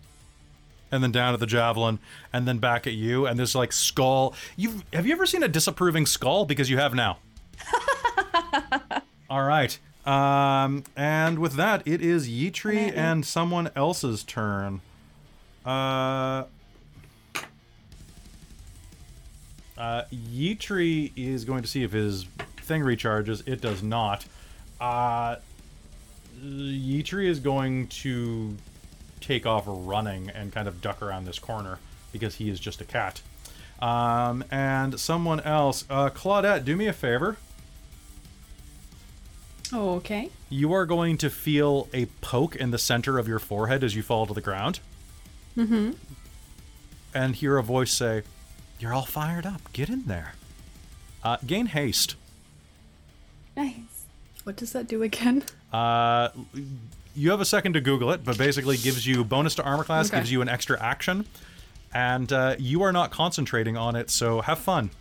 [0.91, 1.99] and then down at the javelin,
[2.31, 4.33] and then back at you, and this like skull.
[4.55, 6.45] You have you ever seen a disapproving skull?
[6.45, 7.17] Because you have now.
[9.29, 9.77] All right.
[10.05, 14.79] Um, and with that, it is Yitri and someone else's turn.
[15.65, 16.45] Uh,
[19.77, 22.25] uh, Yitri is going to see if his
[22.67, 23.47] thing recharges.
[23.47, 24.25] It does not.
[24.79, 25.37] Uh,
[26.41, 28.55] Yitri is going to
[29.19, 31.79] take off running and kind of duck around this corner
[32.11, 33.21] because he is just a cat.
[33.81, 37.37] Um, and someone else, uh, Claudette, do me a favor.
[39.73, 40.29] Okay.
[40.49, 44.01] You are going to feel a poke in the center of your forehead as you
[44.01, 44.79] fall to the ground.
[45.57, 45.91] Mm-hmm.
[47.13, 48.23] And hear a voice say,
[48.79, 49.73] You're all fired up.
[49.73, 50.35] Get in there.
[51.23, 52.15] Uh, gain haste.
[53.57, 54.05] Nice.
[54.43, 55.43] What does that do again?
[55.73, 56.29] Uh,
[57.15, 60.07] you have a second to Google it, but basically gives you bonus to armor class,
[60.07, 60.17] Okay.
[60.19, 61.25] gives you an extra action,
[61.93, 64.91] and uh, you are not concentrating on it, so have fun.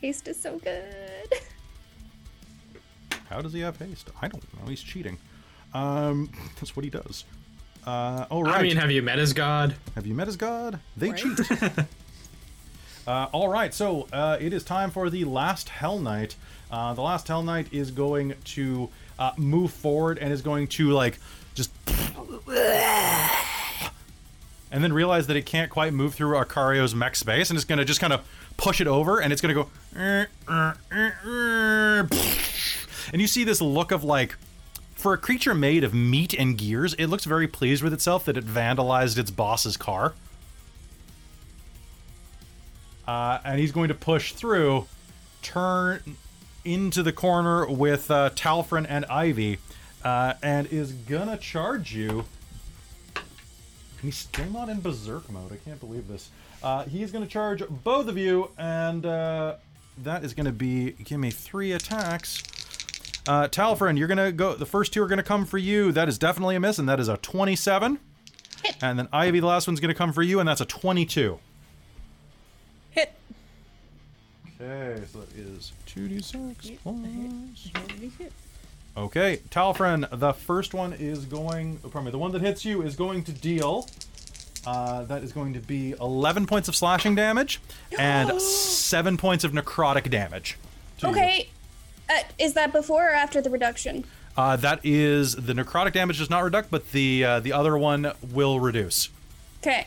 [0.00, 1.34] Haste is so good.
[3.28, 4.08] How does he have haste?
[4.20, 4.68] I don't know.
[4.68, 5.18] He's cheating.
[5.74, 7.24] Um, that's what he does.
[7.86, 8.56] Uh, all right.
[8.56, 9.74] I mean, have you met his god?
[9.94, 10.80] Have you met his god?
[10.96, 11.38] They cheat.
[13.06, 16.36] uh, all right, so uh, it is time for the last Hell Knight.
[16.70, 20.90] Uh, the last Hell Knight is going to uh, move forward and is going to
[20.90, 21.18] like
[21.54, 21.70] just
[24.72, 27.78] and then realize that it can't quite move through Arcario's mech space and it's going
[27.78, 29.68] to just kind of push it over and it's going to go
[33.12, 34.36] and you see this look of like
[35.00, 38.36] for a creature made of meat and gears, it looks very pleased with itself that
[38.36, 40.12] it vandalized its boss's car.
[43.10, 44.86] Uh, and he's going to push through,
[45.42, 46.00] turn
[46.64, 49.58] into the corner with uh, Talfrin and Ivy,
[50.04, 52.24] uh, and is gonna charge you.
[54.00, 55.50] He's still not in berserk mode.
[55.52, 56.30] I can't believe this.
[56.62, 59.56] Uh, he's gonna charge both of you, and uh,
[60.04, 62.44] that is gonna be give me three attacks.
[63.26, 64.54] Uh, Talfrin, you're gonna go.
[64.54, 65.90] The first two are gonna come for you.
[65.90, 67.98] That is definitely a miss, and that is a 27.
[68.80, 71.40] And then Ivy, the last one's gonna come for you, and that's a 22.
[74.62, 77.68] Okay, so that is 2d6 plus.
[78.96, 81.78] Okay, Talfrin, the first one is going.
[81.84, 83.88] Oh, pardon me, the one that hits you is going to deal.
[84.66, 87.60] Uh, that is going to be 11 points of slashing damage
[87.98, 90.58] and 7 points of necrotic damage.
[90.98, 91.12] to you.
[91.12, 91.48] Okay.
[92.10, 94.04] Uh, is that before or after the reduction?
[94.36, 98.12] Uh, that is the necrotic damage does not reduct, but the uh, the other one
[98.32, 99.08] will reduce.
[99.62, 99.86] Okay.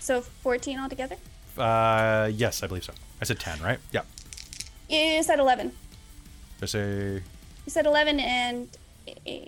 [0.00, 1.16] So 14 altogether?
[1.58, 2.92] Uh, yes, I believe so.
[3.20, 3.78] I said 10, right?
[3.92, 4.02] Yeah.
[4.88, 5.72] You said 11.
[6.60, 7.22] I say You
[7.68, 8.68] said 11 and.
[9.26, 9.44] eh,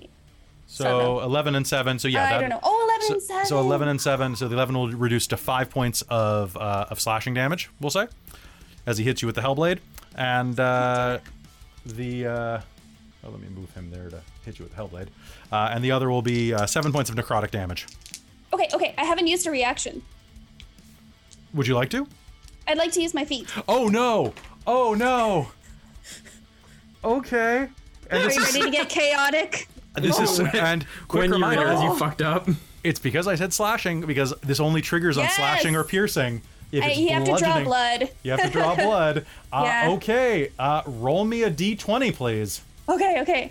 [0.66, 1.98] so 11 and 7.
[1.98, 2.60] So yeah, I that- don't know.
[2.62, 3.46] Oh, 11 so, and 7.
[3.46, 4.36] so 11 and 7.
[4.36, 8.06] So the 11 will reduce to 5 points of uh, of slashing damage, we'll say,
[8.86, 9.78] as he hits you with the Hellblade.
[10.16, 11.18] And uh,
[11.86, 12.26] the.
[12.26, 12.60] Uh,
[13.24, 15.08] oh, let me move him there to hit you with the Hellblade.
[15.52, 17.86] Uh, and the other will be uh, 7 points of necrotic damage.
[18.52, 18.94] Okay, okay.
[18.98, 20.02] I haven't used a reaction.
[21.54, 22.06] Would you like to?
[22.66, 23.48] I'd like to use my feat.
[23.68, 24.34] Oh no!
[24.66, 25.48] Oh no!
[27.04, 27.68] Okay.
[28.10, 29.68] And Are you is, ready to get chaotic?
[29.96, 31.64] this is and quick when you reminder.
[31.64, 32.48] realize you fucked up.
[32.82, 35.36] It's because I said slashing because this only triggers on Yes!
[35.36, 36.42] slashing or piercing.
[36.72, 38.10] If I, it's you have to draw bludgeoning, blood.
[38.22, 39.26] You have to draw blood.
[39.52, 39.90] Uh, Yeah.
[39.92, 40.50] Okay.
[40.58, 42.62] Uh, roll me a d20, please.
[42.88, 43.50] Okay, okay.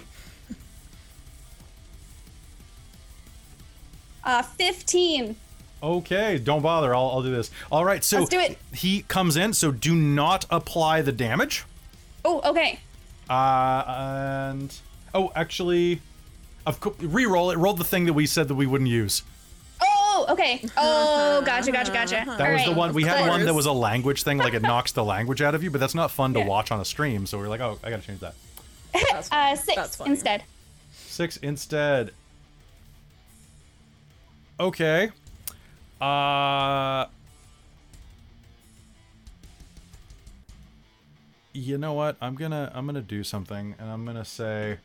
[4.24, 5.36] Uh, 15.
[5.84, 6.96] Okay, don't bother.
[6.96, 7.52] I'll, I'll do this.
[7.70, 8.58] All right, so Let's do it.
[8.74, 11.66] he comes in, so do not apply the damage.
[12.24, 12.80] Oh, okay.
[13.30, 13.84] Uh,
[14.52, 14.74] and
[15.14, 16.00] oh, actually,
[16.66, 17.58] of co- re-roll it.
[17.58, 19.24] Roll the thing that we said that we wouldn't use.
[19.82, 20.64] Oh, okay.
[20.78, 22.24] Oh, gotcha, gotcha, gotcha.
[22.38, 22.66] That All was right.
[22.66, 23.30] the one we had Course.
[23.30, 25.82] one that was a language thing, like it knocks the language out of you, but
[25.82, 26.46] that's not fun to Yeah.
[26.48, 27.26] watch on a stream.
[27.26, 28.36] So we are like, oh, I gotta change that.
[29.12, 30.12] That's Uh, six That's funny.
[30.12, 30.44] instead.
[30.94, 32.12] Six instead.
[34.60, 35.10] Okay.
[36.04, 37.08] Uh.
[41.54, 42.18] You know what?
[42.20, 44.80] I'm gonna I'm gonna do something, and I'm gonna say,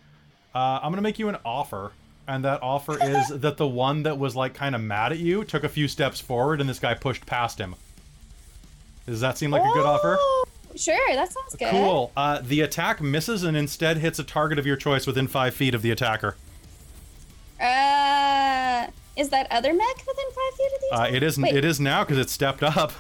[0.55, 1.93] uh, I'm gonna make you an offer,
[2.27, 5.45] and that offer is that the one that was like kind of mad at you
[5.45, 7.75] took a few steps forward, and this guy pushed past him.
[9.07, 10.19] Does that seem like a good offer?
[10.21, 10.45] Oh,
[10.77, 11.71] Sure, that sounds good.
[11.71, 12.13] Cool.
[12.17, 15.75] Uh, the attack misses and instead hits a target of your choice within five feet
[15.75, 16.37] of the attacker.
[17.59, 18.87] Uh,
[19.19, 20.93] is that other mech within five feet of these?
[20.93, 21.55] Uh, it is Wait.
[21.55, 22.93] it is now because it stepped up.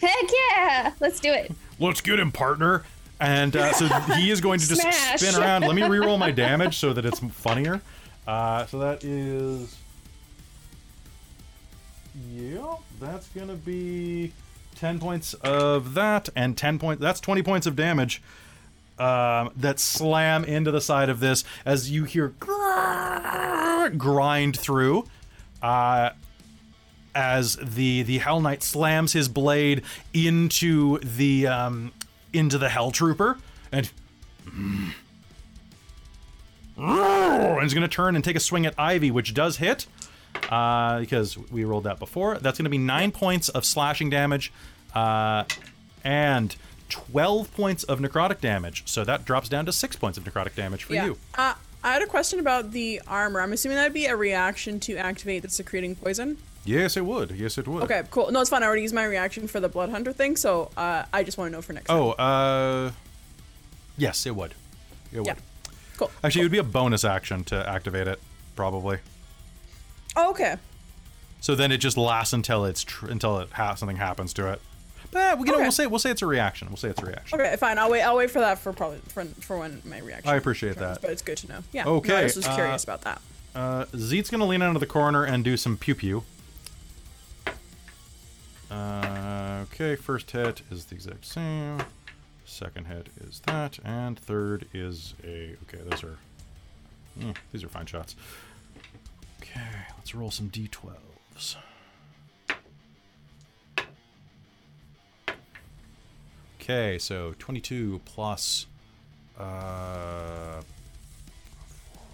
[0.00, 0.92] Heck yeah!
[1.00, 1.52] Let's do it.
[1.78, 2.84] Let's get him, partner.
[3.20, 5.20] And uh, so he is going to just Smash.
[5.20, 5.62] spin around.
[5.62, 7.82] Let me reroll my damage so that it's funnier.
[8.26, 9.76] Uh, so that is.
[12.32, 14.32] Yeah, that's gonna be
[14.74, 17.00] ten points of that, and ten points.
[17.00, 18.22] That's twenty points of damage.
[18.98, 22.34] Um, that slam into the side of this as you hear
[23.96, 25.06] grind through.
[25.62, 26.10] Uh,
[27.14, 29.82] as the the Hell Knight slams his blade
[30.14, 31.92] into the um,
[32.32, 33.38] into the Hell Trooper,
[33.72, 33.90] and
[36.76, 39.86] and he's going to turn and take a swing at Ivy, which does hit
[40.50, 42.38] uh, because we rolled that before.
[42.38, 44.52] That's going to be nine points of slashing damage
[44.94, 45.44] uh,
[46.04, 46.56] and
[46.88, 48.84] twelve points of necrotic damage.
[48.86, 51.06] So that drops down to six points of necrotic damage for yeah.
[51.06, 51.18] you.
[51.36, 53.40] Uh, I had a question about the armor.
[53.40, 56.38] I'm assuming that'd be a reaction to activate the secreting poison.
[56.64, 57.30] Yes, it would.
[57.30, 57.84] Yes, it would.
[57.84, 58.30] Okay, cool.
[58.30, 58.62] No, it's fine.
[58.62, 61.48] I already used my reaction for the blood hunter thing, so uh, I just want
[61.50, 61.96] to know for next time.
[61.98, 62.90] Oh, uh,
[63.96, 64.54] yes, it would.
[65.12, 65.26] It would.
[65.26, 65.34] Yeah.
[65.96, 66.10] Cool.
[66.22, 68.20] Actually, it would be a bonus action to activate it,
[68.56, 68.98] probably.
[70.16, 70.56] Oh, okay.
[71.40, 74.60] So then it just lasts until it's tr- until it ha- something happens to it.
[75.12, 75.62] But you know, Okay.
[75.62, 76.68] we'll say we'll say it's a reaction.
[76.68, 77.40] We'll say it's a reaction.
[77.40, 77.78] Okay, fine.
[77.78, 78.02] I'll wait.
[78.02, 80.28] I'll wait for that for probably for, for when my reaction.
[80.30, 81.00] I appreciate that.
[81.02, 81.58] but it's good to know.
[81.72, 81.84] Yeah.
[81.84, 83.20] no, Okay, I just was uh, curious about that.
[83.54, 86.22] Uh, Zeet's gonna lean out of the corner and do some pew pew.
[88.70, 91.78] Uh, okay, first hit is the exact same.
[92.44, 95.56] Second hit is that, and third is a.
[95.64, 96.18] Okay, those are.
[97.18, 98.14] mm, these are fine shots.
[99.42, 99.60] Okay,
[99.98, 101.56] let's roll some d12s.
[106.70, 108.66] Okay, so 22 plus
[109.36, 110.60] uh,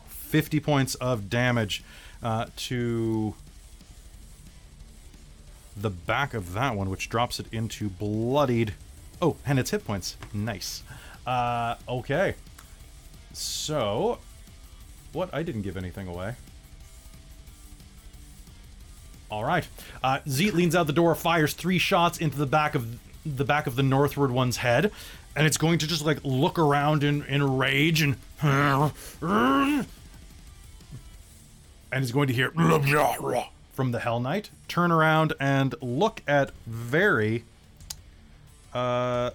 [0.09, 1.85] 50 points of damage
[2.23, 3.35] uh, to
[5.77, 8.73] the back of that one, which drops it into bloodied.
[9.21, 10.17] Oh, and its hit points.
[10.33, 10.83] Nice.
[11.27, 12.35] Uh, okay.
[13.35, 14.21] So,
[15.13, 15.29] what?
[15.35, 16.35] I didn't give anything away.
[19.31, 19.69] All right.
[20.03, 23.67] Uh, Zeet leans out the door, fires three shots into the back of the back
[23.67, 24.93] of the northward one's head,
[25.35, 28.17] and it's going to just like look around in, in rage and
[31.93, 32.51] and he's going to hear
[33.73, 34.51] from the Hell Knight.
[34.69, 37.45] Turn around and look at Very.
[38.73, 39.31] Uh.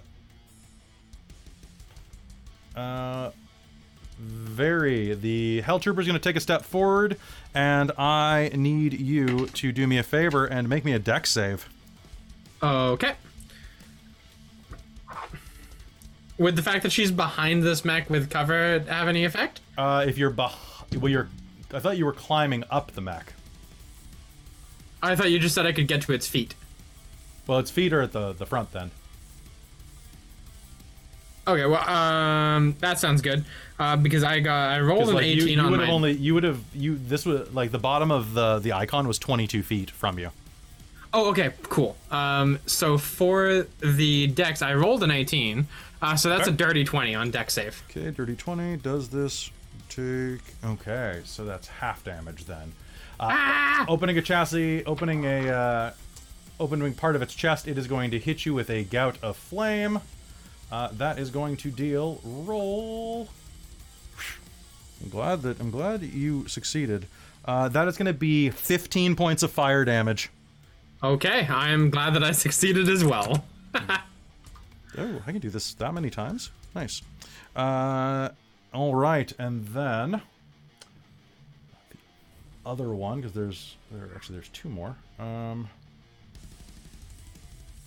[2.76, 3.30] Uh.
[4.18, 5.14] Very.
[5.14, 7.16] The Hell Trooper is going to take a step forward,
[7.54, 11.68] and I need you to do me a favor and make me a dex save.
[12.62, 13.14] Okay.
[16.38, 19.60] Would the fact that she's behind this mech with cover have any effect?
[19.76, 20.52] Uh, if you're beh-
[20.96, 21.28] well, you're.
[21.72, 23.32] I thought you were climbing up the mech.
[25.02, 26.54] I thought you just said I could get to its feet.
[27.46, 28.90] Well, its feet are at the the front then.
[31.46, 33.44] Okay, well, um, that sounds good.
[33.78, 35.88] Uh, because I got I rolled 'Cause, an like, you, 18 you on would have
[35.88, 39.18] only you would have you this was like the bottom of the the icon was
[39.18, 40.30] 22 feet from you.
[41.14, 41.96] Oh, okay, cool.
[42.10, 45.66] Um, so for the dex, I rolled an 18.
[46.00, 47.82] Uh, so that's a dirty 20 on dex save.
[47.90, 49.50] Okay, dirty 20 does this
[49.88, 52.72] take okay, so that's half damage then.
[53.20, 53.84] Uh, Ah!
[53.88, 55.92] Opening a chassis, opening a uh,
[56.58, 59.36] opening part of its chest, it is going to hit you with a gout of
[59.36, 60.00] flame.
[60.72, 63.28] Uh, that is going to deal roll.
[65.02, 67.06] I'm glad that I'm glad you succeeded.
[67.44, 70.30] Uh, that is going to be 15 points of fire damage.
[71.02, 73.44] Okay, I'm glad that I succeeded as well.
[74.98, 76.50] Oh, I can do this that many times.
[76.74, 77.00] Nice.
[77.56, 78.28] Uh,
[78.74, 80.20] all right, and then
[81.90, 81.96] the
[82.66, 84.94] other one because there's there actually there's two more.
[85.18, 85.70] Um,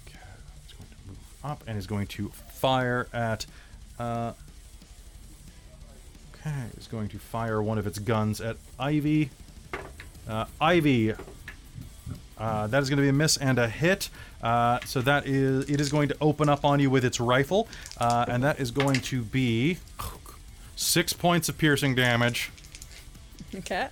[0.07, 0.17] okay,
[0.63, 3.45] it's going to move up and is going to fire at.
[3.99, 4.33] Uh,
[6.33, 9.29] okay, is going to fire one of its guns at Ivy.
[10.27, 11.13] Uh, Ivy
[12.37, 14.09] uh, that is going to be a miss and a hit.
[14.43, 17.67] Uh, so that is it is going to open up on you with its rifle,
[17.99, 19.77] uh, and that is going to be
[20.75, 22.51] six points of piercing damage.
[23.55, 23.87] Okay.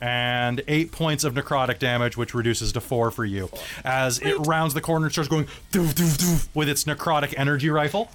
[0.00, 3.50] and eight points of necrotic damage, which reduces to four for you.
[3.84, 7.68] As it rounds the corner and starts going doof, doof, doof, with its necrotic energy
[7.70, 8.08] rifle.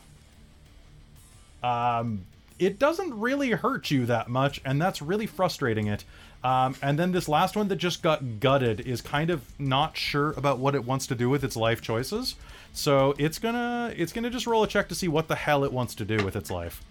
[1.62, 2.26] Um,
[2.60, 6.06] it doesn't really hurt you that much, and that's really frustrating it.
[6.44, 10.32] Um, and then this last one that just got gutted is kind of not sure
[10.32, 12.36] about what it wants to do with its life choices.
[12.74, 15.72] So it's gonna it's gonna just roll a check to see what the hell it
[15.72, 16.84] wants to do with its life.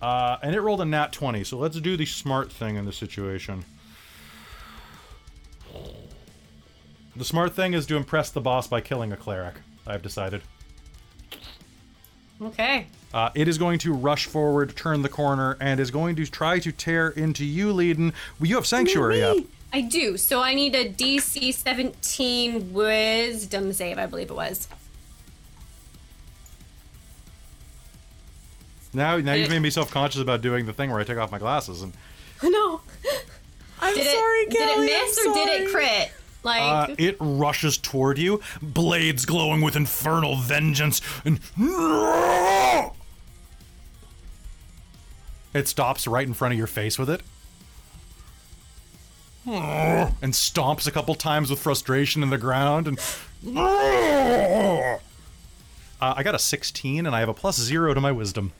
[0.00, 2.96] Uh, and it rolled a nat 20, so let's do the smart thing in this
[2.96, 3.64] situation.
[7.16, 9.54] The smart thing is to impress the boss by killing a cleric,
[9.86, 10.42] I've decided.
[12.40, 12.86] Okay.
[13.12, 16.58] Uh, it is going to rush forward, turn the corner, and is going to try
[16.58, 18.12] to tear into you, Leiden.
[18.38, 19.38] Well, you have Sanctuary up.
[19.72, 20.16] I do.
[20.16, 24.68] So I need a DC 17 Wisdom save, I believe it was.
[28.92, 31.38] Now, now you've made me self-conscious about doing the thing where I take off my
[31.38, 31.92] glasses, and
[32.42, 32.80] No.
[33.80, 36.12] I'm Did sorry, it, did it miss I'm or did it crit?
[36.44, 41.40] Like, uh, it rushes toward you, blades glowing with infernal vengeance, and
[45.54, 47.22] it stops right in front of your face with it,
[50.22, 52.98] and stomps a couple times with frustration in the ground, and
[56.00, 58.52] uh, I got a 16, and I have a plus zero to my wisdom.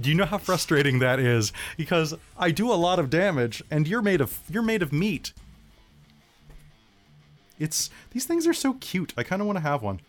[0.00, 1.52] Do you know how frustrating that is?
[1.76, 5.32] Because I do a lot of damage, and you're made of you're made of meat.
[7.58, 9.12] It's these things are so cute.
[9.16, 10.00] I kind of want to have one.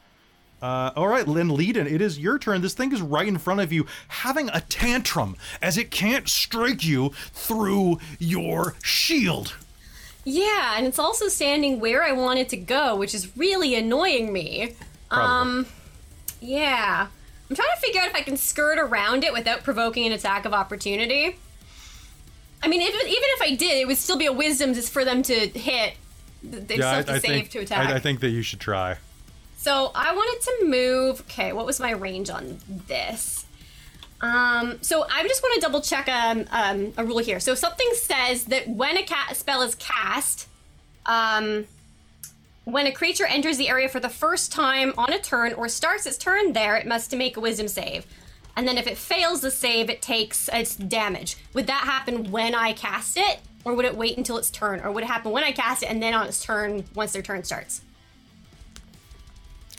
[0.61, 2.61] Uh, all right, Lynn Leiden, it is your turn.
[2.61, 6.85] This thing is right in front of you, having a tantrum as it can't strike
[6.85, 9.55] you through your shield.
[10.23, 14.31] yeah, and it's also standing where I want it to go, which is really annoying
[14.31, 14.76] me.
[15.10, 15.27] Probably.
[15.60, 15.65] Um,
[16.39, 17.07] yeah.
[17.49, 20.45] I'm trying to figure out if I can skirt around it without provoking an attack
[20.45, 21.36] of opportunity.
[22.61, 25.03] I mean, if, even if I did, it would still be a wisdom just for
[25.03, 25.95] them to hit.
[26.41, 27.90] They'd still have to save think to attack.
[27.90, 28.98] I, I think that you should try.
[29.57, 31.22] So I wanted to move.
[31.22, 33.45] Okay, what was my range on this?
[34.22, 37.41] Um, so I just want to double check um, um, a rule here.
[37.41, 40.48] So something says that when a ca- spell is cast,
[41.06, 41.65] um,
[42.65, 46.06] when a creature enters the area for the first time on a turn or starts
[46.06, 48.06] its turn there, it must make a Wisdom save.
[48.56, 51.38] And then if it fails the save, it takes its damage.
[51.53, 54.91] Would that happen when I cast it, or would it wait until its turn, or
[54.91, 57.44] would it happen when I cast it and then on its turn once their turn
[57.44, 57.81] starts?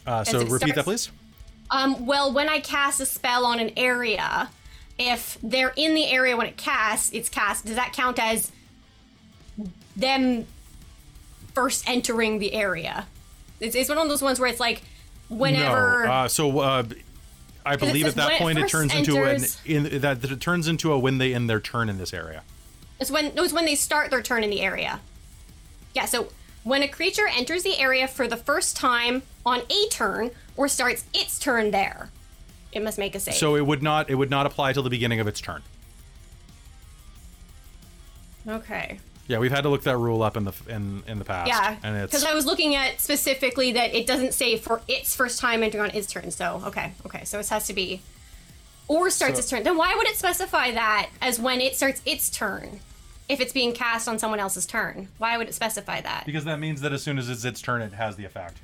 [0.06, 1.10] Uh, so repeat that, please.
[1.70, 4.50] Um, well, when I cast a spell on an area,
[4.98, 7.64] if they're in the area when it casts, it's cast.
[7.64, 8.52] Does that count as
[9.96, 10.46] them
[11.54, 13.06] first entering the area?
[13.60, 14.82] It's, it's one of those ones where it's like
[15.28, 16.04] whenever.
[16.04, 16.12] No.
[16.12, 16.82] Uh, so uh,
[17.64, 20.40] I believe at that it point it first turns into an in that, that it
[20.40, 22.42] turns into a when they end their turn in this area.
[23.00, 25.00] It's when no, it's when they start their turn in the area.
[25.94, 26.28] Yeah, so
[26.62, 31.04] when a creature enters the area for the first time on a turn or starts
[31.14, 32.10] its turn there,
[32.72, 33.34] it must make a save.
[33.34, 35.62] So it would not it would not apply till the beginning of its turn.
[38.46, 38.98] okay.
[39.26, 41.48] Yeah, we've had to look that rule up in the in in the past.
[41.48, 45.16] Yeah, and it's because I was looking at specifically that it doesn't say for its
[45.16, 46.30] first time entering on its turn.
[46.30, 48.02] So okay, okay, so it has to be
[48.86, 49.62] or starts So- its turn.
[49.62, 52.80] Then why would it specify that as when it starts its turn?
[53.26, 56.24] If it's being cast on someone else's turn, why would it specify that?
[56.26, 58.58] because that means that as soon as it's its turn, it has the effect.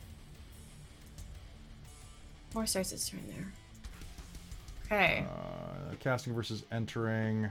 [2.54, 3.52] Or starts its turn there.
[4.84, 5.24] Okay.
[5.26, 7.48] Uh, casting versus entering.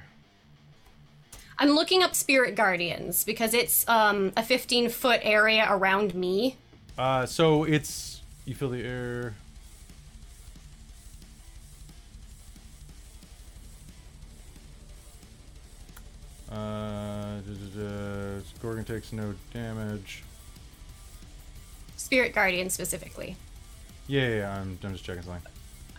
[1.61, 6.55] I'm looking up Spirit Guardians because it's um, a 15 foot area around me.
[6.97, 9.35] Uh, so it's you feel the air.
[16.49, 17.39] Uh,
[18.61, 20.23] Gorgon takes no damage.
[21.97, 23.35] Spirit Guardians specifically.
[24.07, 25.43] Yeah, yeah, yeah, I'm, I'm just checking something.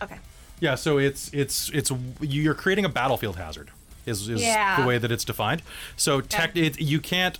[0.01, 0.17] Okay.
[0.59, 3.71] Yeah, so it's it's it's you're creating a battlefield hazard
[4.05, 4.79] is, is Yeah.
[4.81, 5.61] the way that it's defined.
[5.95, 7.37] So tech it, you can't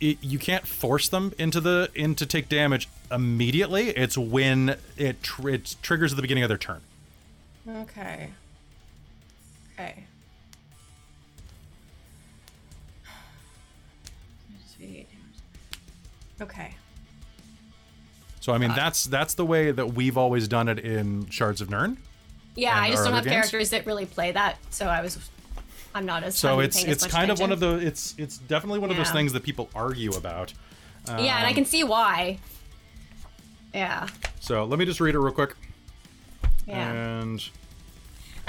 [0.00, 3.88] it, you can't force them into the into take damage immediately.
[3.90, 6.80] It's when it tr- it triggers at the beginning of their turn.
[7.68, 8.30] Okay.
[9.74, 10.04] Okay.
[16.40, 16.74] Okay.
[18.40, 21.68] So I mean that's that's the way that we've always done it in Shards of
[21.68, 21.98] Nern.
[22.54, 23.34] Yeah, I just don't have games?
[23.34, 25.18] characters that really play that, so I was.
[25.94, 26.36] I'm not as.
[26.36, 29.32] So it's it's kind of one of the it's it's definitely one of those things
[29.32, 30.52] that people argue about.
[31.06, 32.38] Yeah, and I Um, can see why.
[33.74, 34.08] Yeah.
[34.40, 35.54] So let me just read it real quick.
[36.66, 36.90] Yeah.
[36.92, 37.42] And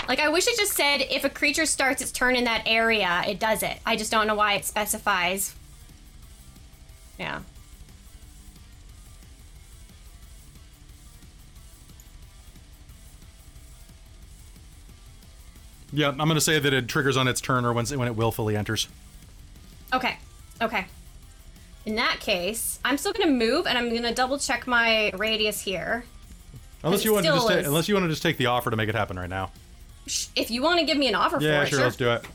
[0.07, 3.24] Like, I wish it just said if a creature starts its turn in that area,
[3.28, 3.80] it does it.
[3.86, 5.56] I just don't know why it specifies.
[7.18, 7.41] Yeah.
[15.91, 18.16] Yeah, I'm going to say that it triggers on its turn or when, when it
[18.16, 18.88] willfully enters.
[19.94, 20.18] Okay.
[20.61, 20.86] Okay.
[21.86, 26.03] In that case, I'm still gonna move, and I'm gonna double check my radius here.
[26.84, 28.76] Unless you want to just ta- unless you want to just take the offer to
[28.76, 29.52] make it happen right now.
[30.36, 32.26] If you want to give me an offer Yeah, for it, sure, let's do it.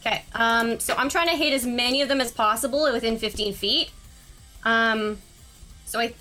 [0.00, 0.22] Okay.
[0.34, 0.78] Um.
[0.80, 3.90] So I'm trying to hit as many of them as possible within 15 feet.
[4.64, 5.18] Um.
[5.86, 6.14] So I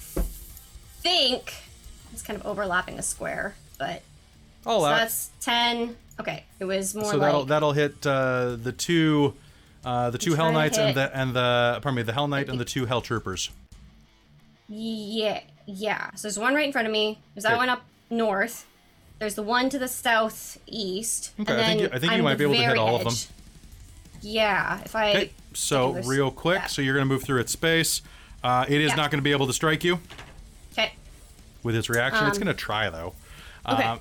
[1.01, 1.53] think
[2.11, 4.01] it's kind of overlapping a square, but
[4.65, 5.95] I'll so that's 10.
[6.19, 6.43] Okay.
[6.59, 9.33] It was more So that'll that'll hit uh, the two
[9.83, 12.59] uh, the two Hell Knights and the and the pardon me the Hell Knight and
[12.59, 13.49] the two Hell Troopers.
[14.69, 16.09] Yeah, yeah.
[16.15, 17.19] So there's one right in front of me.
[17.35, 17.57] There's that Okay.
[17.57, 18.65] one up north.
[19.19, 21.31] There's the one to the southeast.
[21.39, 22.95] Okay, and I think then you- I think you might be able to hit all
[22.95, 23.13] of them.
[24.21, 25.09] Yeah, if I.
[25.09, 26.71] Okay, so real quick, that.
[26.71, 28.01] so you're going to move through its space.
[28.43, 28.95] Uh, it is Yeah.
[28.95, 29.99] not going to be able to strike you
[30.73, 30.93] Okay.
[31.61, 32.25] with its reaction.
[32.27, 33.13] it's Um, going to try though.
[33.67, 33.83] Okay.
[33.83, 33.99] Um,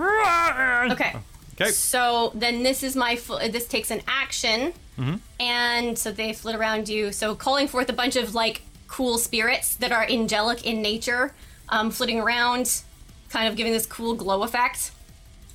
[0.92, 1.16] Okay.
[1.60, 1.70] Okay.
[1.70, 3.38] So then this is my full.
[3.38, 5.14] This takes an action, Mm-hmm.
[5.40, 7.10] and so they flit around you.
[7.12, 11.32] So calling forth a bunch of like cool spirits that are angelic in nature,
[11.70, 12.82] um, flitting around,
[13.30, 14.90] kind of giving this cool glow effect.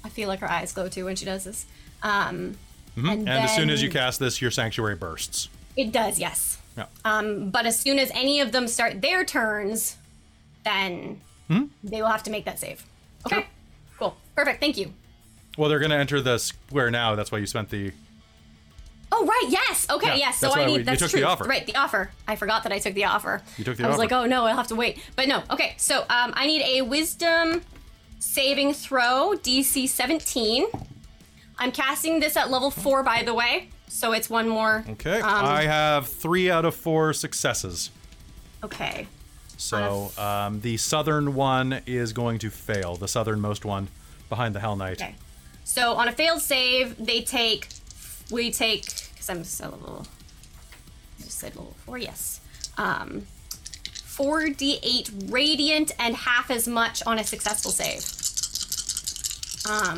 [0.03, 1.65] I feel like her eyes glow too when she does this.
[2.03, 2.57] Um,
[2.97, 3.09] Mm-hmm.
[3.09, 5.49] And, and, as soon as you cast this, your sanctuary bursts.
[5.75, 6.57] It does, yes.
[6.77, 6.85] Yeah.
[7.03, 9.97] Um, but as soon as any of them start their turns,
[10.63, 11.19] then
[11.49, 12.85] they will have to make that save.
[13.25, 13.35] Okay.
[13.35, 13.45] Sure.
[13.99, 14.17] Cool.
[14.33, 14.61] Perfect.
[14.61, 14.93] Thank you.
[15.57, 17.15] Well, they're going to enter the square now.
[17.15, 17.91] That's why you spent the.
[19.11, 19.87] Oh right, yes.
[19.89, 20.39] Okay, Yeah, yes.
[20.39, 21.21] So I we- need you that's took true.
[21.21, 21.43] the offer.
[21.45, 22.11] Right, the offer.
[22.27, 23.41] I forgot that I took the offer.
[23.57, 24.99] You took the I was like, oh no, I'll have to wait.
[25.15, 25.43] But no.
[25.51, 27.61] Okay, so um, I need a Wisdom
[28.19, 30.65] saving throw DC 17.
[31.59, 33.69] I'm casting this at level four, by the way.
[33.87, 34.83] So it's one more.
[34.89, 35.21] Okay.
[35.21, 37.91] Um, I have three out of four successes.
[38.63, 39.07] Okay.
[39.55, 42.95] So um, the southern one is going to fail.
[42.97, 43.87] The southernmost one
[44.27, 45.01] behind the Hell Knight.
[45.01, 45.15] Okay.
[45.65, 47.67] So on a failed save, they take.
[48.31, 50.07] We take because I'm so level.
[51.19, 51.97] I just said level four.
[51.97, 52.39] Yes.
[52.77, 53.27] Um,
[54.05, 58.03] four d8 radiant and half as much on a successful save.
[59.69, 59.97] Um.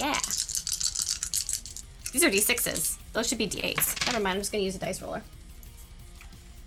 [0.00, 0.18] Yeah.
[2.12, 2.96] These are d6s.
[3.12, 4.06] Those should be d8s.
[4.06, 4.36] Never mind.
[4.36, 5.22] I'm just gonna use a dice roller.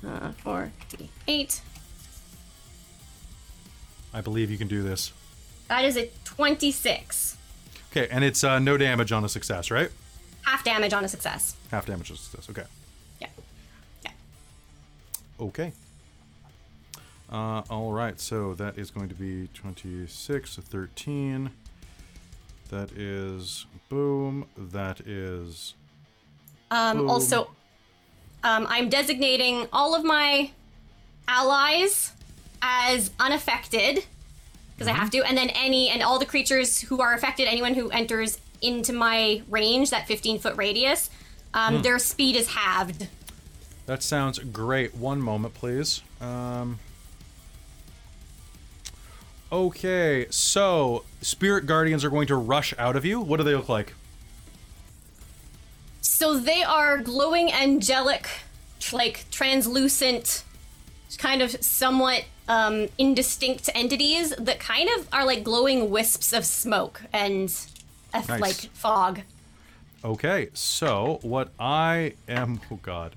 [0.05, 0.71] Uh, four
[1.27, 1.59] d8.
[4.13, 5.11] I believe you can do this.
[5.67, 7.37] That is a 26.
[7.91, 9.89] Okay, and it's uh, no damage on a success, right?
[10.43, 11.55] Half damage on a success.
[11.71, 12.49] Half damage on a success.
[12.49, 12.63] Okay.
[13.19, 13.27] Yeah.
[14.03, 14.11] Yeah.
[15.39, 15.71] Okay.
[17.29, 21.49] Uh, all right, so that is going to be 26, 13.
[22.69, 24.45] That is boom.
[24.57, 25.73] That is
[26.71, 27.09] Um, Boom.
[27.09, 27.49] also,
[28.43, 30.51] um, I'm designating all of my
[31.27, 32.13] allies
[32.61, 34.05] as unaffected
[34.77, 37.73] because I have to, and then any and all the creatures who are affected, anyone
[37.73, 41.09] who enters into my range, that 15 foot radius,
[41.55, 43.07] um, their speed is halved.
[43.87, 44.95] that sounds great.
[44.95, 46.03] One moment, please.
[46.21, 46.77] Um,
[49.51, 53.19] okay, so spirit guardians are going to rush out of you.
[53.19, 53.95] What do they look like?
[56.01, 58.27] So they are glowing angelic,
[58.91, 60.43] like translucent,
[61.17, 67.01] kind of somewhat um, indistinct entities that kind of are like glowing wisps of smoke
[67.13, 67.53] and
[68.13, 68.39] uh, Nice.
[68.41, 69.21] like fog.
[70.03, 72.61] Okay, so what I am.
[72.71, 73.13] Oh, God.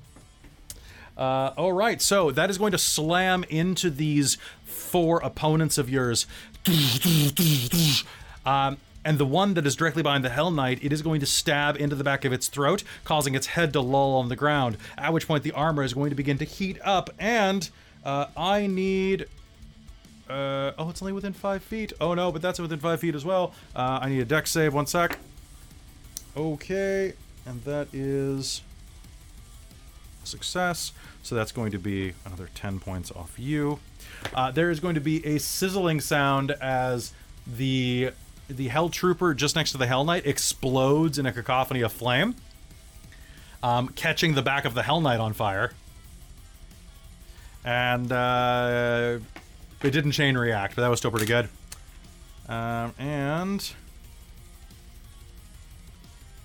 [1.16, 6.26] Uh, all right, so that is going to slam into these four opponents of yours.
[8.46, 11.26] Um, and the one that is directly behind the Hell Knight, it is going to
[11.26, 14.76] stab into the back of its throat, causing its head to loll on the ground.
[14.96, 17.68] At which point, the armor is going to begin to heat up, and
[18.04, 19.26] uh, I need.
[20.28, 21.92] Uh, oh, it's only within five feet.
[22.00, 23.52] Oh no, but that's within five feet as well.
[23.74, 24.72] Uh, I need a dex save.
[24.72, 25.18] One sec.
[26.36, 27.14] Okay,
[27.46, 28.62] and that is
[30.22, 30.92] a success.
[31.22, 33.78] So that's going to be another 10 points off you.
[34.34, 37.12] Uh, there is going to be a sizzling sound as
[37.46, 38.12] the
[38.48, 42.34] the Hell Trooper just next to the Hell Knight explodes in a cacophony of flame,
[43.62, 45.72] um, catching the back of the Hell Knight on fire.
[47.64, 49.18] And uh,
[49.82, 51.48] it didn't chain react, but that was still pretty good.
[52.48, 53.72] Um, and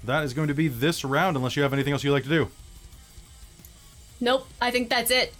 [0.03, 2.29] that is going to be this round, unless you have anything else you'd like to
[2.29, 2.49] do.
[4.21, 5.33] Nope, I think that's it.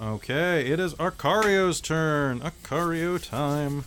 [0.00, 2.40] Okay, it is Acario's turn.
[2.40, 3.84] Acario time.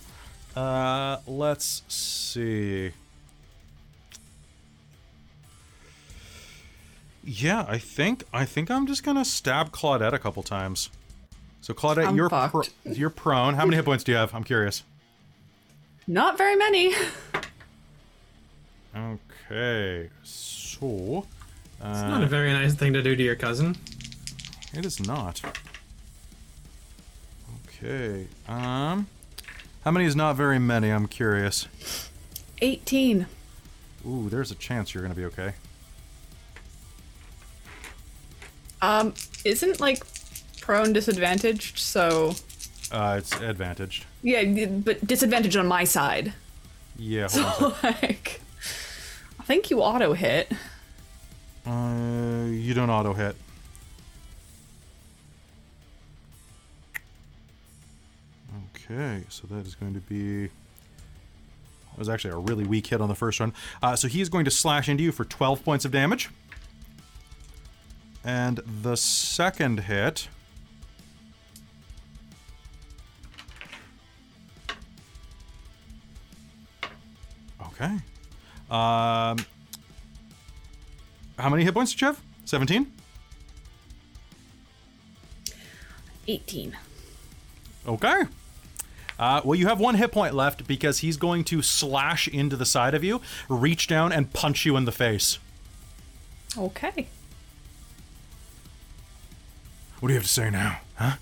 [0.55, 2.91] Uh, let's see.
[7.23, 10.89] Yeah, I think I think I'm just gonna stab Claudette a couple times.
[11.61, 13.55] So Claudette, I'm you're pro- you're prone.
[13.55, 14.33] How many hit points do you have?
[14.33, 14.83] I'm curious.
[16.07, 16.93] Not very many.
[18.95, 21.25] Okay, so
[21.79, 23.75] It's not a very nice thing to do to your cousin.
[24.73, 25.41] it is not.
[27.67, 29.07] Okay, um,
[29.85, 30.89] how many is not very many?
[30.89, 31.67] I'm curious.
[32.61, 33.27] 18.
[34.07, 35.53] Ooh, there's a chance you're gonna be okay.
[38.81, 39.13] Um,
[39.45, 40.03] isn't like
[40.61, 42.35] prone disadvantaged, so
[42.91, 44.05] Uh, it's advantaged.
[44.23, 46.33] yeah, but disadvantage on my side.
[46.97, 47.95] Yeah, hold on a.
[48.01, 48.41] Like,
[49.39, 50.51] I think you auto hit.
[51.65, 53.35] Uh, you don't auto hit.
[58.91, 60.45] Okay, so that is going to be.
[60.45, 60.51] It
[61.97, 63.53] was actually a really weak hit on the first one.
[63.83, 66.29] Uh, so he's going to slash into you for 12 points of damage.
[68.23, 70.27] And the second hit.
[77.61, 77.95] Okay.
[78.69, 79.37] Um,
[81.37, 82.21] how many hit points did you have?
[82.45, 82.91] 17?
[86.27, 86.77] 18.
[87.87, 88.23] Okay.
[89.17, 92.65] Uh, well, you have one hit point left because he's going to slash into the
[92.65, 95.39] side of you, reach down, and punch you in the face.
[96.57, 97.07] Okay.
[99.99, 101.13] What do you have to say now, huh?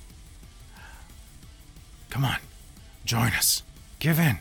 [2.10, 2.38] Come on,
[3.06, 3.64] join us.
[4.00, 4.40] Give in.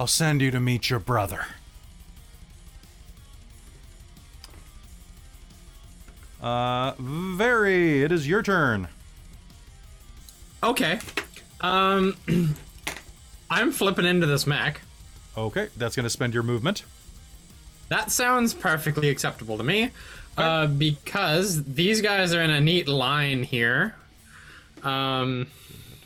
[0.00, 1.46] I'll send you to meet your brother.
[6.42, 8.02] Uh, very.
[8.02, 8.88] It is your turn.
[10.62, 10.98] Okay.
[11.60, 12.16] Um,
[13.50, 14.80] I'm flipping into this mech.
[15.36, 16.84] Okay, that's going to spend your movement.
[17.88, 19.90] That sounds perfectly acceptable to me.
[20.36, 23.94] Uh, because these guys are in a neat line here.
[24.82, 25.46] Um,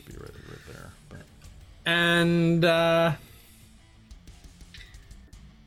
[0.06, 0.90] Be right, right there.
[1.08, 1.18] But
[1.86, 3.12] and uh,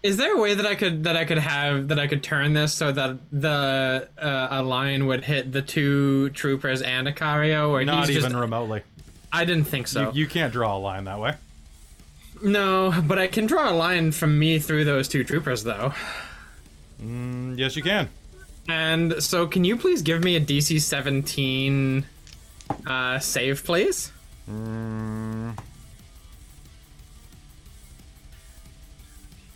[0.03, 2.53] is there a way that I could that I could have that I could turn
[2.53, 7.83] this so that the uh, a line would hit the two troopers and Acario, or
[7.83, 8.35] not even just?
[8.35, 8.83] remotely.
[9.33, 10.11] I didn't think so.
[10.11, 11.35] You, you can't draw a line that way.
[12.43, 15.93] No, but I can draw a line from me through those two troopers, though.
[17.01, 18.09] Mm, yes, you can.
[18.67, 22.05] And so, can you please give me a DC 17
[22.85, 24.11] uh, save, please?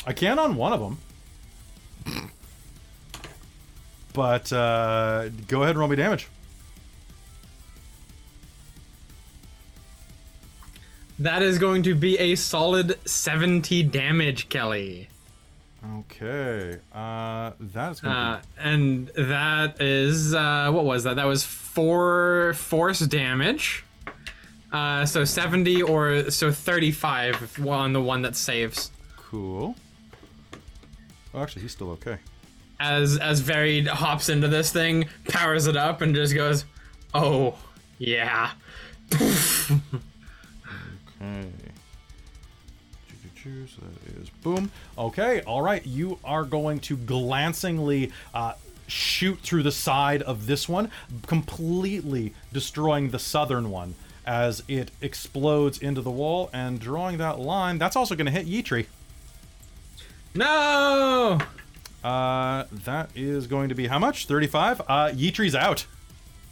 [0.08, 0.98] I can on one of them.
[4.14, 6.30] But uh, go ahead and roll me damage.
[11.20, 15.10] That is going to be a solid 70 damage, Kelly.
[16.00, 16.78] Okay.
[16.94, 21.16] Uh, that's Uh, and that is, uh, what was that?
[21.16, 23.84] That was four force damage.
[24.72, 28.92] Uh, so 70 or so 35 on the one that saves.
[29.18, 29.76] cool.
[31.34, 32.18] Oh, actually, he's still okay.
[32.80, 36.64] As as Varied hops into this thing, powers it up, and just goes,
[37.14, 37.56] "Oh,
[38.00, 38.52] yeah."
[41.22, 41.65] Okay.
[43.46, 44.72] So that is boom.
[44.98, 45.86] Okay, all right.
[45.86, 48.54] You are going to glancingly uh,
[48.88, 50.90] shoot through the side of this one,
[51.28, 53.94] completely destroying the southern one
[54.26, 57.78] as it explodes into the wall and drawing that line.
[57.78, 58.88] That's also going to hit Yitri.
[60.34, 61.40] No!
[62.04, 64.26] Uh, that is going to be how much?
[64.28, 64.82] 35?
[64.82, 65.86] Uh, Yitri's out.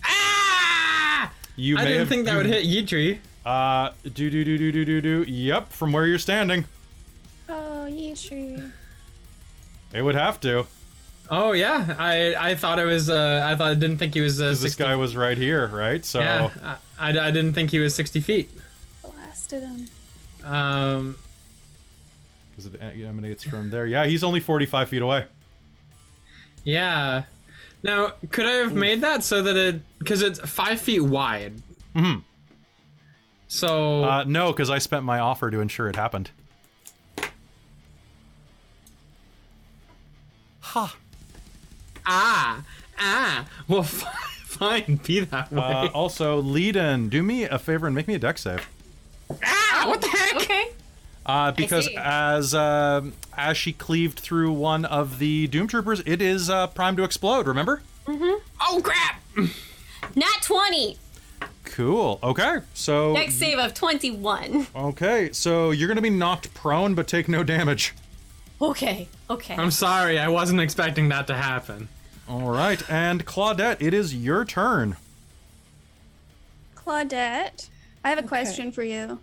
[0.04, 1.32] Ah!
[1.56, 3.20] You I didn't have, think that you- would hit Yitri.
[3.46, 5.24] Uh, do do do do do do do.
[5.30, 6.64] Yep, from where you're standing,
[7.84, 8.72] Oh, Yitri.
[9.94, 10.66] it would have to.
[11.30, 13.10] Oh yeah, I I thought it was.
[13.10, 14.40] Uh, I thought I didn't think he was.
[14.42, 16.04] Uh, 'cause this guy was right here, right?
[16.06, 16.50] So Yeah,
[17.00, 18.50] I, I I didn't think he was sixty feet.
[19.02, 19.88] Blasted him.
[20.50, 21.16] Um,
[22.52, 23.86] because it emanates from there.
[23.86, 25.26] Yeah, he's only 45 feet away.
[26.64, 27.24] yeah.
[27.82, 31.54] Now, could I have made that so that it because it's five feet wide?
[31.96, 32.24] Mhm.
[33.48, 36.30] So Uh, no, because I spent my offer to ensure it happened.
[40.64, 40.96] Ha.
[42.06, 42.64] ah
[42.98, 43.46] ah.
[43.68, 45.62] Well, fine, be that way.
[45.62, 48.68] Uh, also, Leiden, do me a favor and make me a dex save.
[49.44, 50.36] ah, what the heck?
[50.36, 50.64] Okay.
[51.26, 56.50] Uh, because as um as she cleaved through one of the Doom Troopers, it is
[56.50, 57.48] uh, primed to explode.
[57.48, 57.82] Remember?
[58.06, 58.42] Mm-hmm.
[58.62, 59.22] Oh crap!
[60.16, 60.98] Not 20.
[61.64, 62.20] Cool.
[62.22, 62.58] Okay.
[62.74, 64.68] So next save of 21.
[64.76, 67.94] okay, so you're gonna be knocked prone, but take no damage.
[68.64, 69.56] Okay, okay.
[69.56, 71.90] I'm sorry, I wasn't expecting that to happen.
[72.30, 74.96] All right, and Claudette, it is your turn.
[76.76, 77.68] Claudette,
[78.06, 79.20] I have a question for you.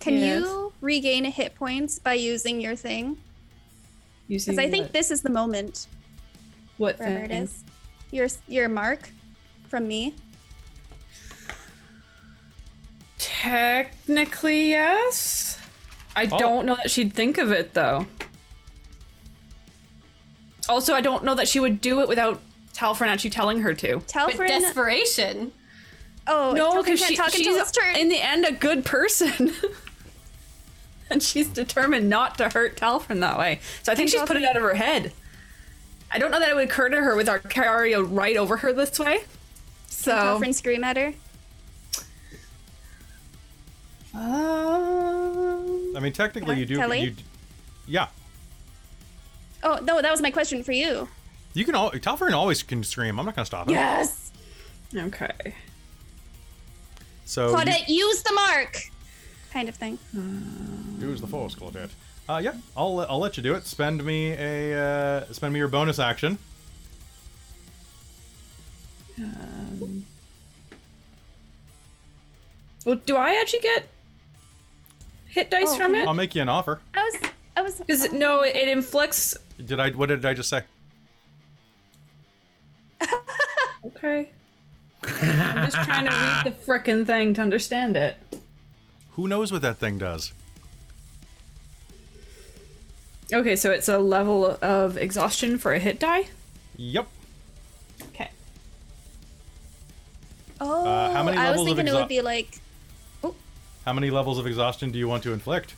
[0.00, 0.42] Can Yes.
[0.42, 3.16] you regain hit points by using your thing?
[4.28, 5.86] Because I think what, this is the moment,
[6.76, 7.42] what wherever it thing?
[7.44, 7.64] is.
[8.10, 9.08] Your your mark
[9.68, 10.14] from me.
[13.18, 15.58] Technically, yes.
[16.16, 16.38] I Oh.
[16.38, 18.06] don't know that she'd think of it though.
[20.68, 22.40] Also, I don't know that she would do it without
[22.74, 23.96] Talfrin actually telling her to.
[23.96, 24.48] With Talfrin.
[24.48, 25.52] desperation.
[26.26, 27.96] oh, No, because she, talk until she's turn.
[27.96, 29.52] in the end a good person.
[31.10, 33.60] and she's determined not to hurt Talfrin that way.
[33.82, 35.12] So I think she's put it out of her head.
[36.10, 38.98] I don't know that it would occur to her with Acario right over her this
[38.98, 39.20] way.
[39.86, 40.12] So.
[40.12, 41.12] Talfrin scream at her.
[44.14, 46.76] Um, I mean, technically, Yeah, you do.
[46.76, 47.00] Kelly?
[47.00, 47.14] You,
[47.86, 48.06] yeah,
[49.64, 51.08] Oh no, that was my question for you.
[51.54, 51.74] you can.
[51.74, 53.18] All, Talfrin always can scream.
[53.18, 53.74] I'm not gonna stop him.
[53.74, 54.30] Yes.
[54.94, 55.54] okay.
[57.24, 58.78] So you- use the mark.
[59.52, 59.98] Kind of thing.
[61.00, 61.90] Use the force, Claudette.
[62.28, 63.66] Uh, yeah, I'll I'll let you do it.
[63.66, 66.38] Spend me a uh, spend me your bonus action.
[69.18, 70.04] Um,
[72.84, 73.88] Well, do I actually get
[75.26, 76.06] hit dice Oh, from it?
[76.06, 76.80] I'll make you an offer.
[76.94, 77.30] I was.
[77.56, 77.78] I was.
[77.78, 79.36] Because no, it, it inflicts.
[79.64, 79.90] Did I?
[79.90, 80.62] What did I just say?
[83.86, 84.30] Okay.
[85.02, 88.16] I'm just trying to read the frickin' thing to understand it.
[89.12, 90.32] Who knows what that thing does?
[93.30, 96.28] Okay, so it's a level of exhaustion for a hit die.
[96.78, 97.06] Yep.
[98.14, 98.30] Okay.
[100.62, 102.58] Oh, Uh, how many I was levels of thinking it would be like.
[103.22, 103.34] Oh.
[103.84, 105.74] How many levels of exhaustion do you want to inflict?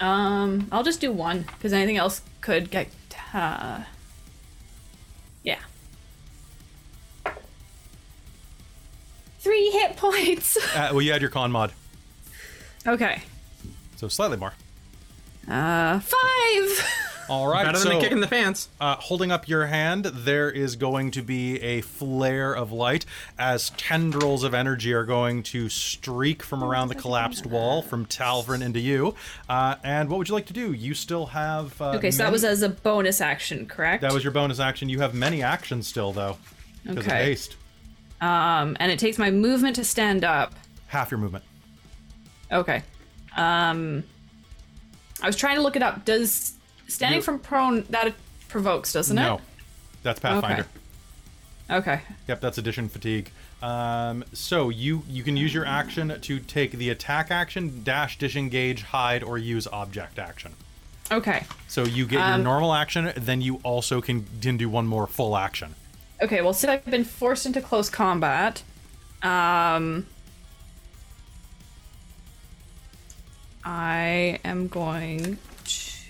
[0.00, 2.88] Um, I'll just do one because anything else could get.
[3.34, 3.82] Uh,
[5.42, 5.58] yeah.
[9.40, 10.56] Three hit points.
[10.74, 11.72] Uh, well, you had your con mod,
[12.86, 13.22] okay.
[13.96, 14.52] so slightly more.
[15.48, 17.04] Uh, five.
[17.28, 17.64] All right.
[17.66, 18.68] Better so than a kick in the pants.
[18.80, 23.04] uh, holding up your hand, there is going to be a flare of light
[23.38, 28.62] as tendrils of energy are going to streak from around the collapsed wall from Talfrin
[28.62, 29.14] into you.
[29.48, 30.72] Uh, and what would you like to do?
[30.72, 31.80] You still have.
[31.80, 34.02] Uh, Okay, so that was as a bonus action, correct?
[34.02, 34.88] That was your bonus action.
[34.88, 36.38] You have many actions still, though,
[36.84, 37.56] because of haste.
[38.20, 40.54] Um, and it takes my movement to stand up.
[40.86, 41.44] Half your movement.
[42.50, 42.82] Okay.
[43.36, 44.02] Um,
[45.22, 46.04] I was trying to look it up.
[46.04, 46.54] Does
[46.88, 48.14] standing You- from prone that
[48.48, 49.26] provokes, doesn't No, it?
[49.38, 49.40] No,
[50.02, 50.66] that's Pathfinder.
[51.70, 52.00] Okay.
[52.26, 53.30] Yep, that's addition fatigue.
[53.62, 58.82] Um, so you you can use your action to take the attack action, dash, disengage,
[58.84, 60.54] hide, or use object action.
[61.10, 61.44] Okay.
[61.66, 65.06] So you get your Um, normal action, then you also can, can do one more
[65.06, 65.74] full action.
[66.22, 66.40] Okay.
[66.42, 68.62] Well, since I've been forced into close combat,
[69.22, 70.06] um,
[73.64, 75.38] I am going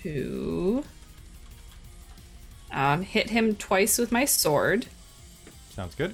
[0.03, 0.83] to
[2.71, 4.87] um, hit him twice with my sword.
[5.71, 6.13] Sounds good.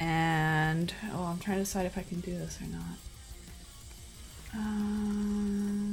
[0.00, 2.98] And oh, I'm trying to decide if I can do this or not.
[4.54, 5.92] Um,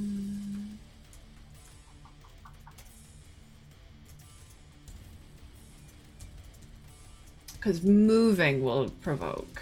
[7.53, 9.61] because moving will provoke.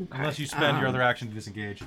[0.00, 1.82] Okay, Unless you spend your um, other action to disengage.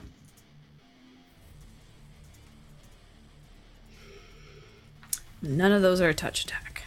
[5.41, 6.83] None of those are a touch attack.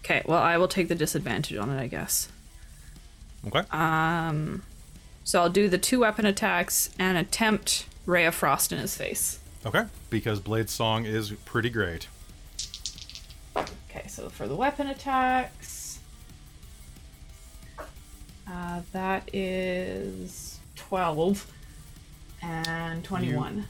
[0.00, 2.28] Okay, well I will take the disadvantage on it, I guess.
[3.46, 3.62] Okay.
[3.70, 4.62] Um,
[5.24, 9.38] so I'll do the two weapon attacks and attempt Ray of Frost in his face.
[9.64, 9.84] okay.
[10.10, 12.08] Because Bladesong is pretty great.
[13.56, 15.98] Okay, so for the weapon attacks,
[18.48, 21.50] uh, that is 12
[22.42, 23.66] and 21.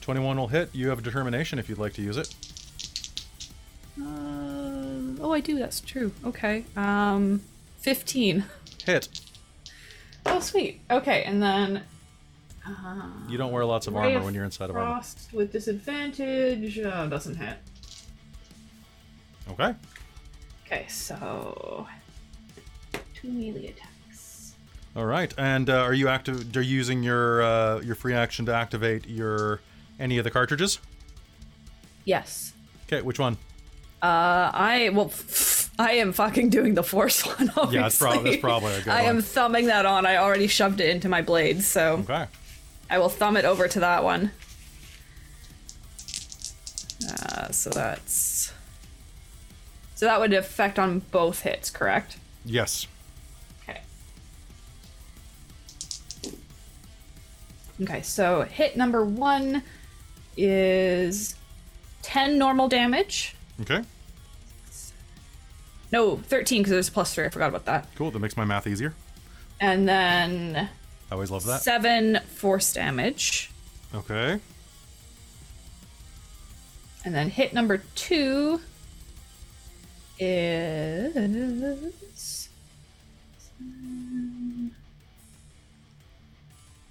[0.00, 0.70] 21 will hit.
[0.74, 2.34] You have determination if you'd like to use it.
[4.00, 6.12] Uh, oh, I do, that's true.
[6.24, 7.42] Okay, um,
[7.78, 8.44] 15.
[8.84, 9.08] Hit.
[10.26, 10.80] Oh, sweet.
[10.90, 11.82] Okay, and then
[13.28, 14.94] You don't wear lots of Ray armor when you're inside of armor.
[14.94, 17.56] Frost with disadvantage uh, doesn't hit.
[19.50, 19.74] Okay.
[20.66, 21.86] Okay, so
[23.14, 24.54] two melee attacks.
[24.96, 25.32] All right.
[25.38, 26.56] And uh, are you active?
[26.56, 29.60] Are you using your uh, your free action to activate your
[30.00, 30.80] any of the cartridges?
[32.04, 32.52] Yes.
[32.86, 33.02] Okay.
[33.02, 33.36] Which one?
[34.06, 35.10] Uh, I well,
[35.78, 37.50] I am fucking doing the force one.
[37.56, 37.74] Obviously.
[37.74, 39.16] Yeah, that's, prob- that's probably a good I one.
[39.16, 40.06] am thumbing that on.
[40.06, 42.26] I already shoved it into my blade, so Okay.
[42.88, 44.30] I will thumb it over to that one.
[47.10, 48.52] Uh, so that's
[49.96, 52.16] so that would affect on both hits, correct?
[52.44, 52.86] Yes.
[53.62, 53.80] Okay.
[57.82, 59.62] Okay, so hit number one
[60.36, 61.34] is
[62.02, 63.34] 10 normal damage.
[63.62, 63.82] Okay.
[65.92, 67.24] No, 13 because there's a plus three.
[67.24, 67.86] I forgot about that.
[67.94, 68.10] Cool.
[68.10, 68.94] That makes my math easier.
[69.60, 70.68] And then
[71.10, 71.62] I always love that.
[71.62, 73.50] seven force damage.
[73.94, 74.40] Okay.
[77.04, 78.60] And then hit number two
[80.18, 81.14] is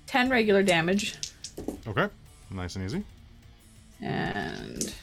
[0.07, 1.15] 10 regular damage.
[1.85, 2.07] Okay.
[2.51, 3.03] Nice and easy.
[4.01, 4.93] And.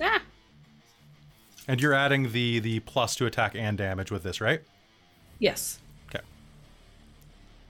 [0.00, 0.22] Ah!
[1.66, 4.60] And you're adding the the plus to attack and damage with this, right?
[5.38, 5.78] Yes.
[6.08, 6.24] Okay.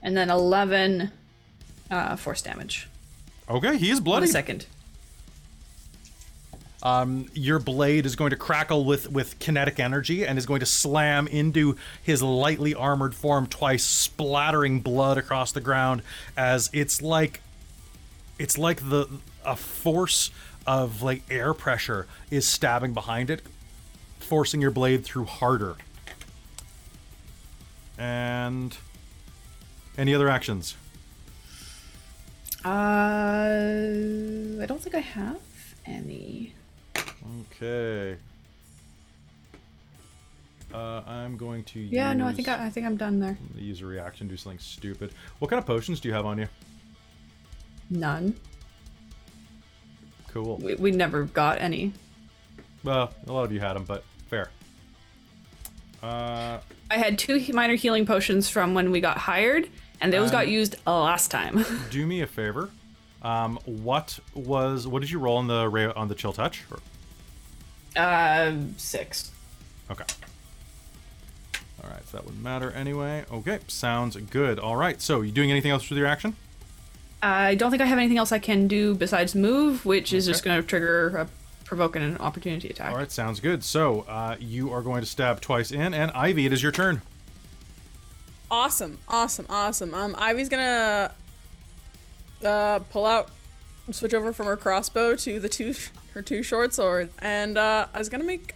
[0.01, 1.11] And then 11
[1.89, 2.87] uh, force damage.
[3.49, 3.77] Okay.
[3.77, 4.27] He is bloody.
[4.27, 4.65] second.
[6.83, 10.67] Um, your blade is going to crackle with with kinetic energy and is going to
[10.67, 16.03] slam into his lightly armored form twice, splattering blood across the ground
[16.37, 17.41] as it's like
[18.37, 19.07] it's like the
[19.43, 20.29] a force
[20.67, 23.41] of like air pressure is stabbing behind it,
[24.25, 25.75] forcing your blade through harder.
[27.97, 28.75] And
[29.97, 30.75] any other actions?
[32.65, 32.69] Uh,
[34.61, 35.39] I don't think I have
[35.85, 36.53] any.
[37.51, 38.17] Okay.
[40.73, 43.37] Uh, I'm going to Yeah, no, I think I, I think I'm done there.
[43.55, 45.11] use a reaction, do something stupid.
[45.39, 46.47] What kind of potions do you have on you?
[47.89, 48.35] None.
[50.33, 50.57] Cool.
[50.57, 51.93] We, we never got any.
[52.83, 54.49] Well, a lot of you had them, but fair.
[56.01, 56.59] Uh,
[56.91, 59.69] I had two minor healing potions from when we got hired,
[60.01, 61.65] and those got used last time.
[61.89, 62.69] do me a favor.
[63.21, 66.63] Um, what was what did you roll on the on the chill touch?
[67.95, 69.31] Uh, six.
[69.89, 70.05] Okay.
[71.83, 73.25] All right, so that wouldn't matter anyway.
[73.31, 74.59] Okay, sounds good.
[74.59, 76.35] All right, so you doing anything else with your action?
[77.21, 80.43] I don't think I have anything else I can do besides move, which is just
[80.43, 81.27] going to trigger a
[81.65, 82.91] provoking an opportunity attack.
[82.91, 83.63] All right, sounds good.
[83.63, 87.01] So uh, you are going to stab twice in, and Ivy, it is your turn.
[88.49, 89.93] Awesome, awesome, awesome.
[89.93, 91.11] Um, Ivy's gonna
[92.43, 93.29] uh pull out,
[93.91, 95.73] switch over from her crossbow to the two
[96.13, 98.53] her two short swords, and uh, I was gonna make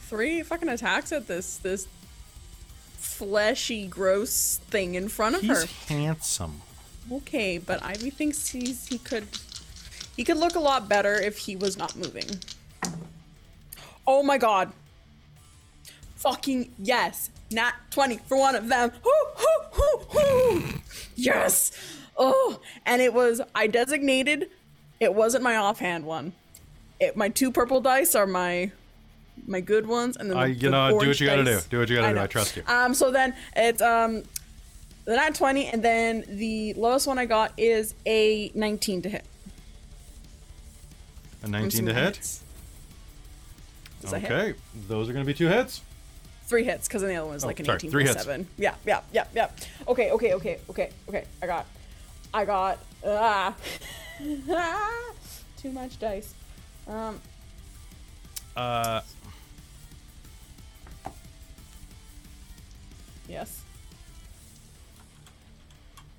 [0.00, 1.86] three fucking attacks at this this
[2.96, 5.68] fleshy, gross thing in front of He's her.
[5.94, 6.62] handsome.
[7.12, 9.26] Okay, but Ivy thinks he's he could
[10.16, 12.24] he could look a lot better if he was not moving.
[14.06, 14.72] Oh my god.
[16.16, 17.30] Fucking yes.
[17.50, 18.90] Nat 20 for one of them.
[19.02, 20.62] Hoo, hoo, hoo, hoo.
[21.16, 21.72] Yes.
[22.16, 24.50] Oh, and it was I designated
[25.00, 26.32] it wasn't my offhand one.
[27.00, 28.70] It my two purple dice are my
[29.46, 31.64] my good ones and then I- the, you the know, do what you gotta dice-
[31.64, 31.70] do.
[31.70, 32.14] Do what you gotta do.
[32.16, 32.22] know.
[32.22, 32.62] I trust you.
[32.66, 34.22] Um so then it's um
[35.06, 39.24] the nat 20 and then the lowest one I got is a 19 to hit.
[41.42, 42.16] A I'm 19 to hit.
[42.16, 42.42] hits.
[44.02, 44.30] Does that hit?
[44.32, 45.80] Okay, those are going to be two hits.
[46.46, 48.24] Three hits, because then the other one's Oh, like an sorry, 18 three plus hits.
[48.26, 48.46] 7.
[48.58, 49.50] Yeah, yeah, yeah, yeah.
[49.86, 51.24] Okay, okay, okay, okay, okay.
[51.42, 51.66] I got,
[52.34, 53.54] I got, ah,
[55.56, 56.34] too much dice.
[56.88, 57.20] Um,
[58.56, 59.00] Uh,
[63.28, 63.62] yes.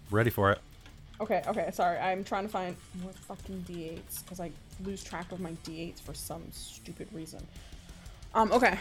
[0.10, 0.60] ready for it.
[1.22, 2.00] Okay, okay, sorry.
[2.00, 4.52] I'm trying to find more fucking d8s, because I
[4.84, 7.46] lose track of my d8s for some stupid reason.
[8.34, 8.80] Um, okay.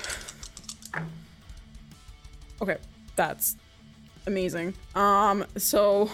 [2.62, 2.78] Okay,
[3.14, 3.56] that's
[4.26, 4.72] amazing.
[4.94, 6.10] Um, so.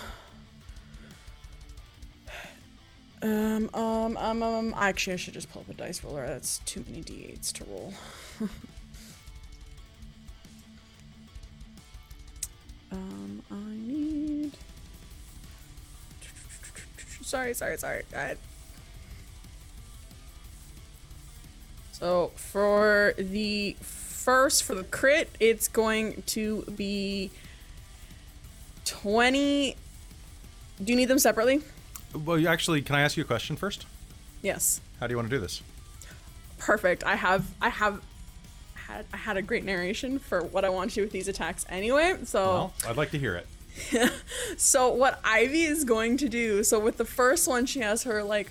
[3.22, 6.26] Um, um, um, um, actually, I should just pull up a dice roller.
[6.26, 7.94] That's too many d8s to roll.
[12.90, 13.65] um, I
[17.26, 18.04] Sorry, sorry, sorry.
[18.12, 18.38] Go ahead.
[21.90, 27.32] So for the first, for the crit, it's going to be
[28.84, 29.74] 20.
[30.84, 31.62] Do you need them separately?
[32.14, 33.86] Well, actually, can I ask you a question first?
[34.40, 34.80] Yes.
[35.00, 35.62] How do you want to do this?
[36.58, 37.02] Perfect.
[37.02, 38.00] I have, I have
[38.74, 41.66] had, I had a great narration for what I want to do with these attacks
[41.68, 42.18] anyway.
[42.22, 42.44] So.
[42.44, 43.48] Well, I'd like to hear it.
[44.56, 48.22] So what Ivy is going to do, so with the first one, she has her
[48.22, 48.50] like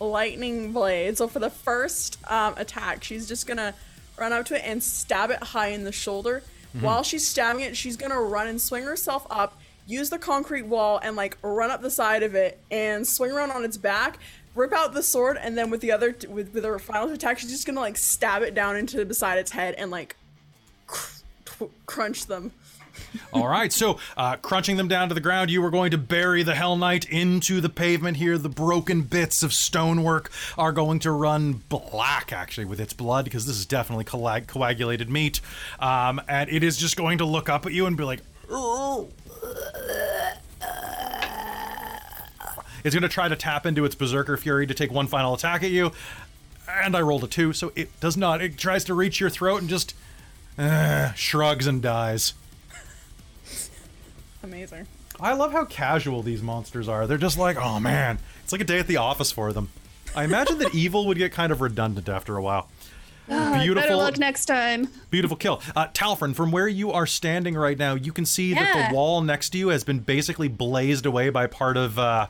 [0.00, 1.18] lightning blade.
[1.18, 3.74] So for the first um, attack, she's just gonna
[4.18, 6.42] run up to it and stab it high in the shoulder.
[6.80, 10.98] While she's stabbing it, she's gonna run and swing herself up, use the concrete wall,
[11.02, 14.18] and like run up the side of it and swing around on its back,
[14.54, 17.50] rip out the sword, and then with the other with with her final attack, she's
[17.50, 20.16] just gonna like stab it down into beside its head and like
[20.86, 22.52] cr- tw- crunch them.
[23.32, 26.42] All right, so uh, crunching them down to the ground, you are going to bury
[26.42, 28.38] the Hell Knight into the pavement here.
[28.38, 33.46] The broken bits of stonework are going to run black, actually, with its blood, because
[33.46, 35.40] this is definitely coag- coagulated meat.
[35.78, 38.20] Um, and it is just going to look up at you and be like.
[42.84, 45.62] It's going to try to tap into its Berserker Fury to take one final attack
[45.62, 45.92] at you.
[46.68, 48.40] And I rolled a two, so it does not.
[48.42, 49.94] It tries to reach your throat and just
[50.58, 52.34] uh, shrugs and dies.
[54.42, 54.86] Amazing.
[55.20, 57.06] I love how casual these monsters are.
[57.06, 59.68] They're just like, oh man, it's like a day at the office for them.
[60.16, 62.68] I imagine that evil would get kind of redundant after a while.
[63.28, 64.88] Better Beautiful, luck next time.
[65.10, 65.62] beautiful kill.
[65.76, 69.20] Uh, Talfrin, from where you are standing right now, you can see that the wall
[69.22, 72.26] next to you has been basically blazed away by part of, uh,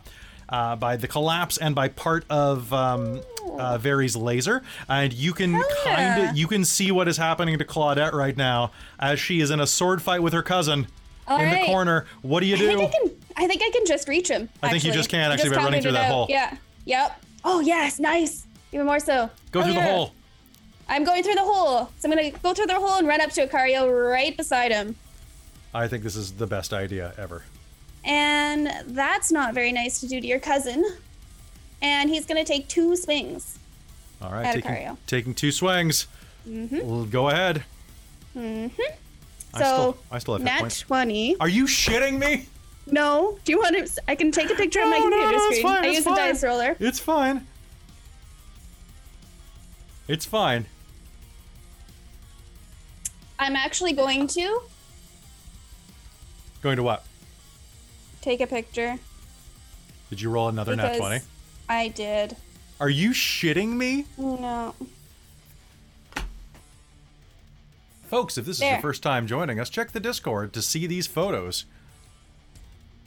[0.50, 3.23] uh, by the collapse and by part of um,
[3.58, 7.65] uh, Vary's laser, and you can kind of you can see what is happening to
[7.65, 10.86] Claudette right now as she is in a sword fight with her cousin
[11.32, 12.06] All in the corner.
[12.22, 12.66] What do you I do?
[12.76, 13.10] think I can.
[13.36, 14.48] I think I can just reach him.
[14.62, 16.12] I think you just can, I actually, by just running counted through that out.
[16.12, 16.26] hole.
[16.28, 16.56] Yeah.
[16.84, 17.22] Yep.
[17.44, 18.46] Oh yes, nice.
[18.72, 19.30] Even more so.
[19.50, 20.12] Go Oh, through the hole.
[20.88, 21.90] I'm going through the hole.
[21.98, 24.96] So I'm gonna go through the hole and run up to Acario right beside him.
[25.74, 27.44] I think this is the best idea ever.
[28.04, 30.84] And that's not very nice to do to your cousin.
[31.80, 33.58] And he's gonna take two swings.
[34.20, 36.06] All right, taking, taking two swings.
[36.46, 37.64] Well, go ahead.
[38.36, 38.80] Mm-hmm.
[39.55, 40.81] I So still, I still have hit nat points.
[40.81, 41.36] twenty.
[41.40, 42.47] Are you shitting me?
[42.86, 43.39] No.
[43.44, 44.02] Do you want to?
[44.08, 45.62] I can take a picture of my No, no, computer no, it's screen.
[45.62, 46.14] fine, I it's use fine.
[46.14, 46.76] a dice roller.
[46.81, 47.47] It's fine.
[50.08, 50.66] It's fine.
[53.39, 54.62] I'm actually going to
[56.62, 57.05] Going to what?
[58.20, 58.98] take a picture
[60.10, 61.24] Did you roll another nat 20?
[61.68, 62.36] I did.
[62.78, 64.06] Are you shitting me?
[64.16, 64.74] No.
[68.12, 71.07] Folks, if this is your first time joining us, check the Discord to see these
[71.07, 71.65] photos.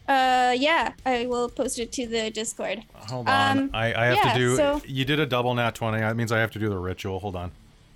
[0.08, 2.86] Uh, yeah, I will post it to the Discord.
[2.96, 3.58] Hold on.
[3.60, 4.56] Um, I, I have yeah, to do.
[4.56, 6.00] so- You did a double nat 20.
[6.00, 7.20] That means I have to do the ritual.
[7.20, 7.52] Hold on.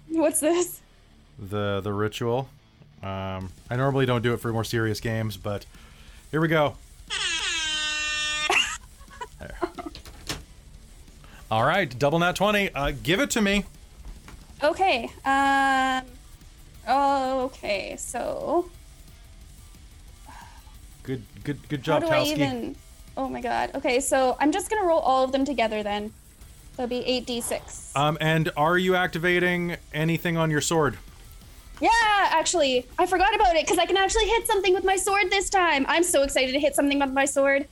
[0.09, 0.81] What's this?
[1.39, 2.47] the the ritual.
[3.01, 5.65] Um, I normally don't do it for more serious games, but
[6.29, 6.75] here we go.
[9.39, 9.57] There.
[11.49, 12.69] All right, double nat twenty.
[12.75, 13.65] Uh, give it to me.
[14.61, 15.09] Okay.
[15.25, 16.03] Um.
[16.89, 17.95] Okay.
[17.97, 18.69] So
[21.03, 22.75] Good, good, good job, how do I even?
[23.17, 23.71] Oh my god.
[23.75, 23.99] Okay.
[23.99, 26.13] So I'm just gonna roll all of them together then.
[26.75, 27.91] That'll be eight d six.
[27.95, 30.97] Um, and are you activating anything on your sword?
[31.81, 35.29] Yeah, actually, I forgot about it because I can actually hit something with my sword
[35.29, 35.85] this time.
[35.87, 37.67] I'm so excited to hit something with my sword.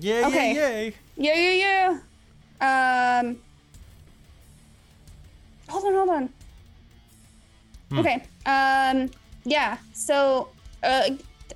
[0.00, 0.54] Yay, Okay.
[0.54, 0.94] yay, yay!
[1.16, 1.98] Yeah, yeah,
[2.60, 3.20] yeah.
[3.20, 3.38] Um.
[5.68, 6.28] Hold on, hold on.
[7.92, 7.98] Hmm.
[7.98, 8.22] Okay.
[8.46, 9.10] Um.
[9.44, 9.76] Yeah.
[9.92, 10.48] So,
[10.82, 11.10] uh,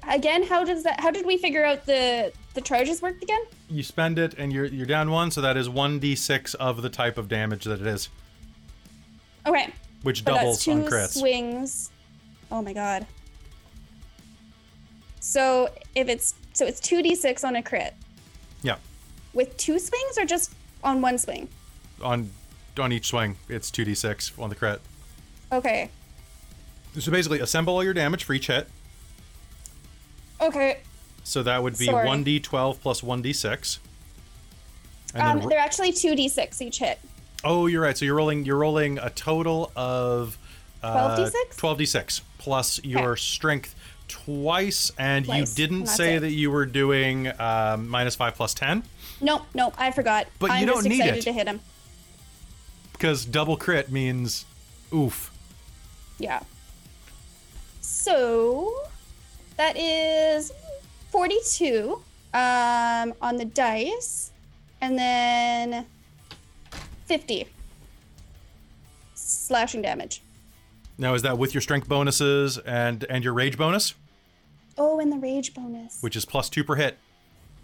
[0.06, 1.00] again, how does that?
[1.00, 3.40] How did we figure out the the charges worked again?
[3.70, 6.82] You spend it, and you're you're down one, so that is one d six of
[6.82, 8.10] the type of damage that it is,
[9.47, 9.73] Okay.
[10.02, 11.18] which So doubles two on crits.
[11.18, 11.90] swings.
[12.50, 13.06] Oh my god.
[15.20, 17.94] So if it's so it's two d six on a crit
[18.62, 18.76] yeah,
[19.34, 20.52] with two swings or just
[20.84, 21.48] on one swing.
[22.02, 22.31] on
[22.78, 24.81] on each swing, it's two d six on the crit.
[25.50, 25.90] Okay.
[26.99, 28.68] So basically, assemble all your damage for each hit.
[30.41, 30.81] Okay.
[31.25, 32.07] So that would be Sorry.
[32.07, 33.78] one d twelve plus one d six.
[35.15, 36.99] And Um, then, they're actually two d six each hit.
[37.44, 37.97] oh, you're right.
[37.97, 38.44] So you're rolling.
[38.44, 40.39] You're rolling a total of
[40.83, 41.57] uh, 12d6?
[41.57, 43.20] Twelve d six plus your Okay.
[43.20, 43.75] strength
[44.08, 46.20] twice, and Twice, you didn't say it.
[46.20, 48.84] that you were doing um, minus five plus ten
[49.20, 50.26] Nope, nope, I forgot.
[50.39, 51.23] But you I'm don't just need excited it.
[51.23, 51.60] to hit him.
[52.92, 54.44] because double crit means
[54.94, 55.33] oof.
[56.18, 56.41] Yeah.
[58.10, 58.72] So
[59.56, 60.52] that is
[61.10, 62.00] 42
[62.34, 64.30] um, on the dice,
[64.80, 65.84] and then
[67.06, 67.48] 50
[69.14, 70.22] slashing damage.
[70.98, 73.94] Now is that with your strength bonuses and and your rage bonus,
[74.78, 76.00] Oh, and the rage bonus.
[76.00, 76.98] which is plus two per hit?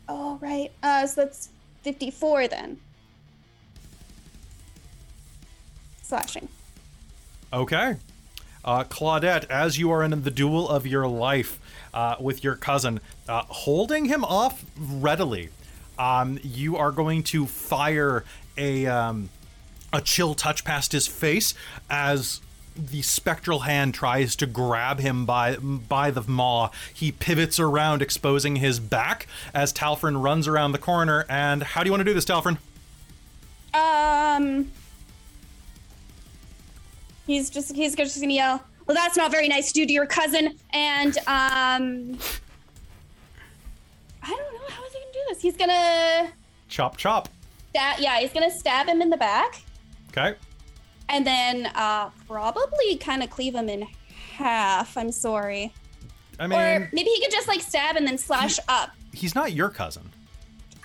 [0.08, 0.72] Oh, right.
[0.82, 1.50] Uh, so that's
[1.82, 2.80] 54 then.
[6.02, 6.48] Slashing.
[7.52, 7.94] Okay.
[8.64, 11.58] Uh, Claudette, as you are in the duel of your life
[11.92, 15.48] uh, with your cousin, uh, holding him off readily,
[15.98, 18.24] um, you are going to fire
[18.56, 19.30] a um,
[19.92, 21.54] a chill touch past his face
[21.90, 22.40] as
[22.74, 26.70] the spectral hand tries to grab him by by the maw.
[26.92, 31.26] He pivots around, exposing his back as Talfrin runs around the corner.
[31.28, 32.58] And how do you want to do this, Talfrin?
[33.74, 34.70] Um,
[37.26, 38.62] he's just he's just gonna yell.
[38.86, 40.58] Well, that's not very nice to do to your cousin.
[40.72, 42.18] And um,
[44.22, 45.40] I don't know how is he gonna do this.
[45.42, 46.32] He's gonna
[46.68, 47.28] Chop, chop.
[47.70, 47.98] stab.
[48.00, 49.62] Yeah, he's gonna stab him in the back,
[50.10, 50.36] Okay.
[51.08, 53.86] and then uh, probably kind of cleave him in
[54.34, 54.96] half.
[54.96, 55.72] I'm sorry.
[56.40, 58.90] I mean, or maybe he could just like stab and then slash up.
[59.12, 60.10] he's not your cousin.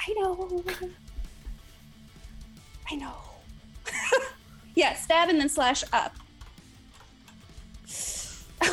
[0.07, 0.64] I know.
[2.91, 3.14] I know.
[4.75, 6.16] yeah, stab and then slash up.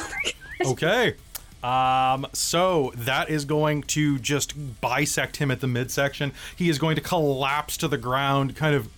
[0.64, 1.14] Okay.
[1.62, 6.32] Um, so that is going to just bisect him at the midsection.
[6.54, 8.88] He is going to collapse to the ground, kind of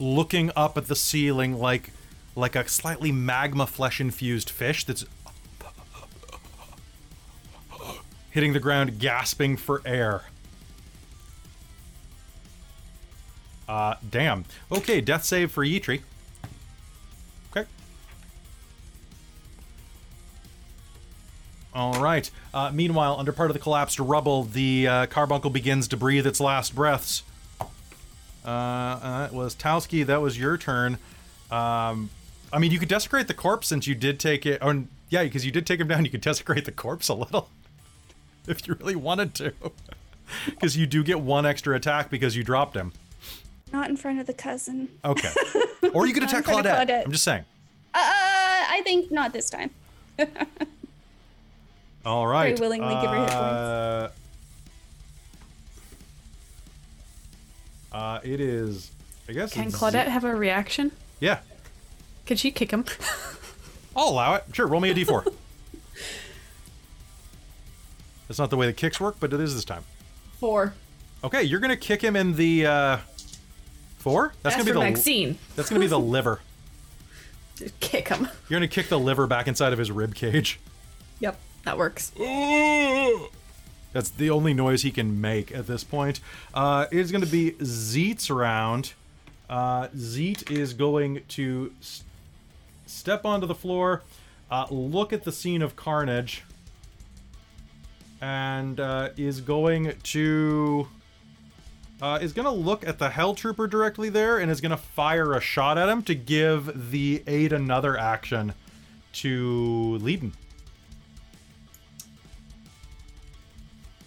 [0.00, 1.92] looking up at the ceiling like
[2.34, 5.04] like a slightly magma flesh infused fish that's
[8.30, 10.22] hitting the ground, gasping for air.
[13.68, 14.44] Uh, damn.
[14.72, 16.00] Okay, death save for Yitri.
[21.74, 22.30] All right.
[22.52, 26.40] Uh, meanwhile, under part of the collapsed rubble, the uh, carbuncle begins to breathe its
[26.40, 27.24] last breaths.
[28.44, 30.06] Uh, that was Towski.
[30.06, 30.98] That was your turn.
[31.50, 32.10] Um,
[32.52, 34.62] I mean, you could desecrate the corpse since you did take it.
[34.62, 36.04] Or yeah, because you did take him down.
[36.04, 37.48] You could desecrate the corpse a little
[38.46, 39.52] if you really wanted to,
[40.46, 42.92] because you do get one extra attack because you dropped him.
[43.72, 44.88] Not in front of the cousin.
[45.04, 45.30] Okay.
[45.92, 46.86] Or you could attack Claudette.
[46.86, 47.04] Claudette.
[47.06, 47.44] I'm just saying.
[47.92, 49.70] Uh, I think not this time.
[52.06, 52.58] All right.
[52.58, 53.34] willingly give her hit points.
[53.34, 54.10] Uh,
[57.92, 58.90] uh, it is.
[59.28, 59.52] I guess.
[59.52, 60.92] Can it's- Claudette have a reaction?
[61.20, 61.38] Yeah.
[62.26, 62.84] Could she kick him?
[63.96, 64.44] I'll allow it.
[64.52, 64.66] Sure.
[64.66, 65.32] Roll me a d4.
[68.28, 69.84] That's not the way the kicks work, but it is this time.
[70.40, 70.74] Four.
[71.22, 72.96] Okay, you're gonna kick him in the uh,
[73.98, 74.32] four.
[74.42, 76.40] That's As gonna for be the Maxine, that's gonna be the liver.
[77.80, 78.28] kick him.
[78.48, 80.58] You're gonna kick the liver back inside of his rib cage.
[81.20, 82.12] Yep, that works.
[83.92, 86.20] That's the only noise he can make at this point.
[86.52, 88.92] Uh, it is going to be Zeet's round.
[89.48, 91.72] Uh, Zeet is going to
[92.86, 94.02] step onto the floor,
[94.50, 96.42] uh, look at the scene of carnage,
[98.20, 100.88] and uh, is going to
[102.02, 104.76] uh, is going to look at the Hell Trooper directly there and is going to
[104.76, 108.54] fire a shot at him to give the aid another action
[109.12, 110.32] to Leiden.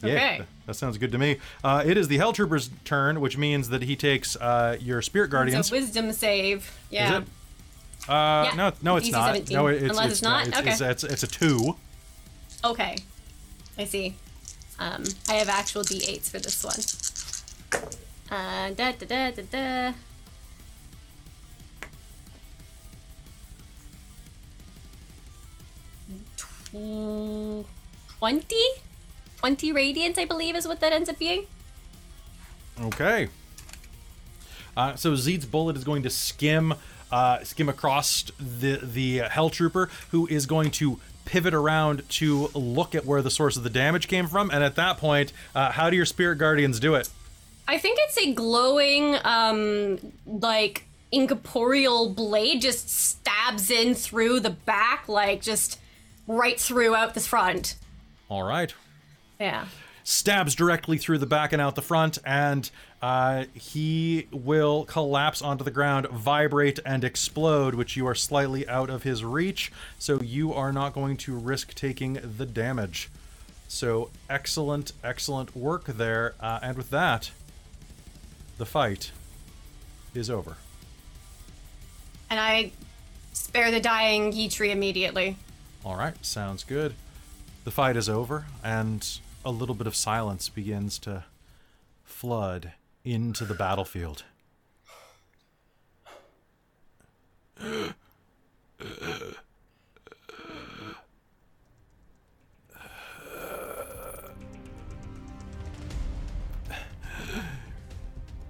[0.04, 0.36] Yeah, Okay.
[0.38, 1.38] th- that sounds good to me.
[1.64, 5.30] Uh, it is the Hell Trooper's turn, which means that he takes uh, your Spirit
[5.30, 5.70] Guardians.
[5.70, 6.58] So wisdom save.
[6.66, 7.18] Is Yeah.
[7.20, 7.24] it?
[8.08, 8.54] Uh, Yeah.
[8.56, 9.26] No, no, it's DC not.
[9.34, 9.56] 17.
[9.56, 10.48] No, it's, Unless it's not?
[10.48, 10.70] It's, Okay.
[10.72, 11.76] it's, it's, it's a two.
[12.64, 12.98] Okay.
[13.78, 14.16] I see.
[14.80, 17.82] Um, I have actual d8s for this one.
[18.30, 19.94] Uh, da da da da da.
[26.36, 27.66] Tw-
[28.20, 28.56] 20?
[29.48, 31.46] 20 radiant, I believe, is what that ends up being.
[32.82, 33.30] Okay.
[34.76, 36.74] Uh, so Zed's bullet is going to skim,
[37.14, 42.94] uh, skim across the the Hell Trooper, who is going to pivot around to look
[42.94, 44.52] at where the source of the damage came from.
[44.52, 47.10] And at that point, uh, how do your Spirit Guardians do it?
[47.70, 55.08] I think it's a glowing, um, like incorporeal blade just stabs in through the back,
[55.08, 55.80] like just
[56.28, 57.76] right through out the front.
[58.30, 58.74] All right.
[59.40, 59.66] Yeah.
[60.04, 65.64] stabs directly through the back and out the front, and uh, he will collapse onto
[65.64, 70.54] the ground, vibrate, and explode, which you are slightly out of his reach, so you
[70.54, 73.10] are not going to risk taking the damage.
[73.68, 76.36] So, excellent, excellent work there.
[76.40, 77.32] Uh, and with that,
[78.58, 79.12] the fight
[80.16, 80.56] is over.
[82.30, 82.72] And I
[83.34, 85.38] spare the dying Yitri immediately.
[85.86, 86.94] All right, sounds good.
[87.66, 89.06] The fight is over, and
[89.48, 91.24] a little bit of silence begins to
[92.04, 92.74] flood
[93.06, 94.26] into the battlefield.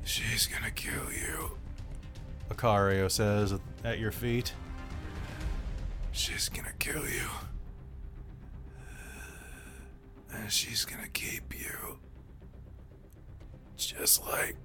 [0.04, 1.52] She's gonna kill you.
[2.50, 3.54] Acario says
[3.84, 4.52] at your feet.
[6.12, 7.30] She's gonna kill you.
[10.38, 12.00] And she's gonna keep you.
[13.76, 14.56] Just like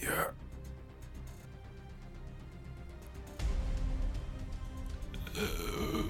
[0.00, 0.34] your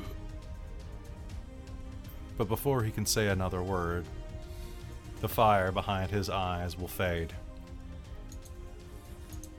[2.39, 4.05] But before he can say another word,
[5.21, 7.33] the fire behind his eyes will fade.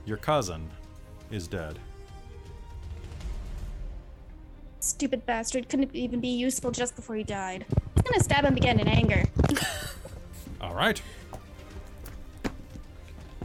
[0.05, 0.69] Your cousin
[1.31, 1.79] is dead.
[4.88, 7.66] Stupid bastard couldn't even be useful just before he died.
[7.98, 9.25] I'm gonna stab him again in anger.
[10.61, 11.01] All right.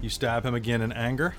[0.01, 1.35] You stab him again in anger.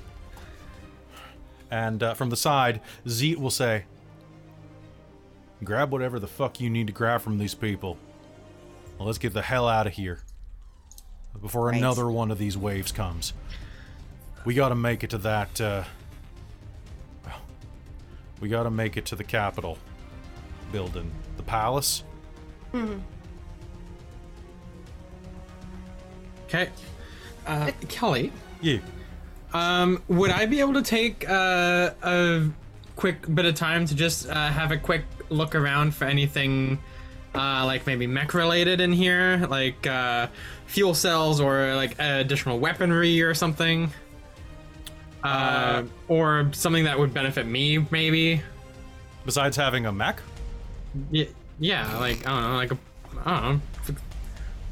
[1.71, 3.85] And uh, from the side, Zeet will say,
[5.63, 7.97] Grab whatever the fuck you need to grab from these people.
[8.97, 10.19] Well, let's get the hell out of here
[11.41, 13.31] before another one of these waves comes.
[14.43, 15.83] We gotta make it to that, uh.
[17.25, 17.41] Well,
[18.41, 19.77] we gotta make it to the Capitol
[20.73, 21.09] building.
[21.37, 22.03] The palace?
[26.47, 26.69] Okay.
[27.47, 28.79] Uh, Kelly, Yeah.
[29.53, 32.49] um, would I be able to take uh, a
[32.95, 36.79] quick bit of time to just uh, have a quick look around for anything,
[37.35, 40.27] uh, like maybe mech related in here, like uh,
[40.65, 43.91] fuel cells or like additional weaponry or something,
[45.23, 48.41] uh, or something that would benefit me, maybe.
[49.25, 50.21] Besides having a mech?
[51.11, 51.25] Yeah,
[51.59, 52.77] yeah, like I don't know, like a,
[53.25, 53.95] I don't know,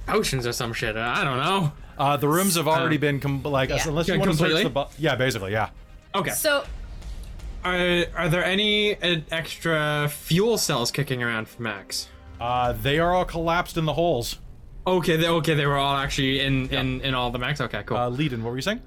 [0.07, 0.95] potions or some shit.
[0.95, 1.71] I don't know.
[1.97, 3.83] Uh, the rooms have already been com- like Yeah.
[3.87, 4.63] unless you Yeah, want to search completely?
[4.63, 5.69] the bu- yeah, basically, yeah.
[6.15, 6.31] Okay.
[6.31, 6.63] So
[7.63, 12.07] Are, are there any uh, extra fuel cells kicking around for mechs?
[12.39, 14.39] Uh, they are all collapsed in the holes.
[14.87, 17.61] Okay, they, okay, they were all actually in in, in all the mechs.
[17.61, 17.97] Okay, cool.
[17.97, 18.81] Uh, Leiden, what were you saying?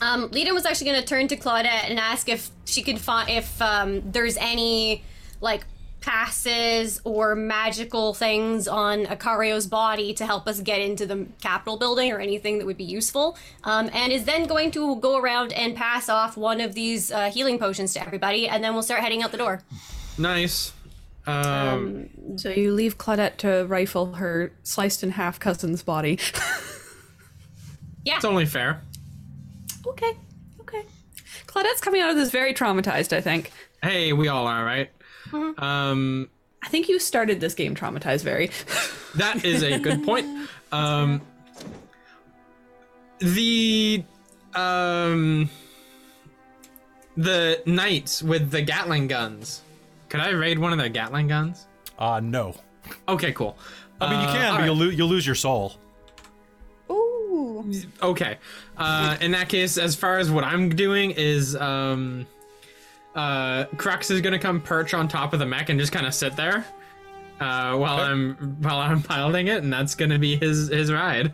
[0.00, 3.28] Um, Leda was actually going to turn to Claudette and ask if she could find
[3.28, 5.02] if um, there's any
[5.40, 5.64] like
[6.02, 12.12] passes or magical things on Acario's body to help us get into the Capitol building
[12.12, 13.38] or anything that would be useful.
[13.64, 17.30] Um, and is then going to go around and pass off one of these uh,
[17.30, 19.62] healing potions to everybody, and then we'll start heading out the door.
[20.18, 20.72] nice.
[21.24, 26.18] Um, So you leave Claudette to rifle her sliced in half cousin's body.
[28.04, 28.16] Yeah.
[28.16, 28.82] it's only fair.
[29.86, 30.16] okay,
[30.60, 30.82] okay.
[31.46, 33.52] Claudette's coming out of this very traumatized, I think.
[33.80, 34.90] Hey, we all are, right?
[35.32, 36.28] Um,
[36.62, 38.50] I think you started this game traumatized, very.
[39.16, 40.26] that is a good point.
[40.70, 41.20] Um,
[43.18, 44.04] the
[44.54, 45.48] um,
[47.16, 49.62] the knights with the Gatling guns.
[50.08, 51.66] Could I raid one of their Gatling guns?
[51.98, 52.54] Uh, no.
[53.08, 53.56] Okay, cool.
[54.00, 54.64] I mean, you Uh, can, but alright.
[54.66, 55.74] you'll, lo- you'll lose your soul.
[56.90, 57.70] Ooh.
[58.02, 58.38] Okay.
[58.76, 62.26] Uh, in that case, as far as what I'm doing is, um,
[63.14, 66.14] uh, Crux is gonna come perch on top of the mech and just kind of
[66.14, 66.64] sit there,
[67.40, 68.10] uh, while Okay.
[68.10, 71.32] I'm while I'm piloting it, and that's gonna be his his ride.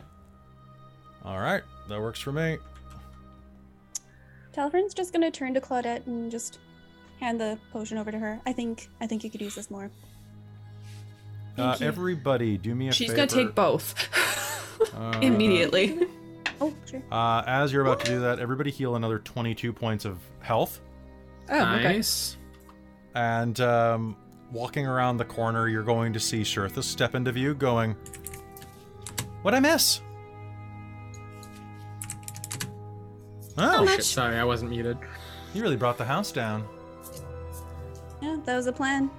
[1.24, 2.58] All right, that works for me.
[4.54, 6.58] Talfrin's just gonna turn to Claudette and just
[7.20, 8.40] hand the potion over to her.
[8.46, 9.90] I think I think you could use this more.
[11.56, 11.86] Uh, you.
[11.86, 13.16] everybody, do me a She's favor.
[13.26, 13.94] gonna take both
[14.94, 16.06] Uh, immediately.
[16.60, 17.02] Oh, sure.
[17.10, 20.80] Uh, as you're about to do that, everybody heal another 22 points of health.
[21.50, 21.82] Oh, okay.
[21.84, 22.36] nice.
[23.14, 24.16] And um,
[24.52, 27.96] walking around the corner, you're going to see Shirtha step into view, going,
[29.42, 30.00] "What I miss?"
[33.56, 34.96] Oh, Shit, sorry, I wasn't muted.
[35.52, 36.64] you really brought the house down.
[38.22, 39.10] Yeah, that was a plan.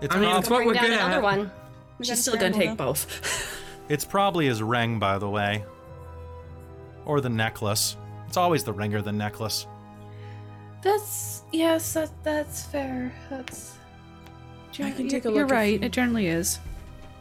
[0.00, 1.22] It's, I mean, prob- it's what we're down good another at.
[1.22, 1.50] one.
[1.98, 2.86] We She's still gonna take though.
[2.86, 3.60] both.
[3.88, 5.64] it's probably his ring, by the way,
[7.04, 7.96] or the necklace.
[8.28, 9.66] It's always the ring or the necklace.
[10.82, 13.12] That's yes, that that's fair.
[13.28, 13.74] That's.
[14.82, 15.78] I can take a You're right.
[15.80, 16.58] you- It generally is.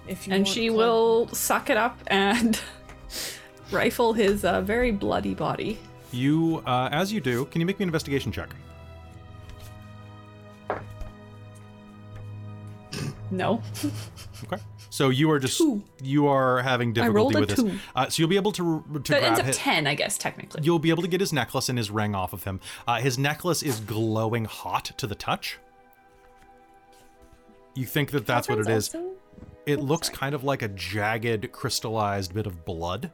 [0.08, 2.60] If you And she Claud- will suck it up and
[3.72, 5.78] rifle his uh, very bloody body.
[6.12, 8.50] You, uh, as you do, can you make me an investigation check?
[13.32, 13.62] No.
[14.52, 14.62] Okay.
[15.00, 15.82] So you are just Two.
[16.04, 17.60] you are having difficulty a with this.
[17.64, 17.80] two.
[17.96, 20.18] Uh, so you'll be able to to That grab ends up his, ten, I guess,
[20.18, 20.60] technically.
[20.62, 22.60] You'll be able to get his necklace and his ring off of him.
[22.86, 25.58] Uh, his necklace is glowing hot to the touch.
[27.76, 28.94] You think that that's what it is?
[28.94, 29.12] Also-
[29.66, 33.10] It looks kind of like a jagged, crystallized bit of blood.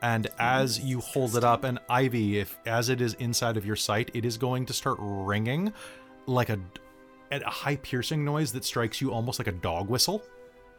[0.00, 3.74] And as you hold it up, and Ivy, if as it is inside of your
[3.74, 5.72] sight, it is going to start ringing
[6.26, 6.60] like a
[7.32, 10.22] at a high piercing noise that strikes you almost like a dog whistle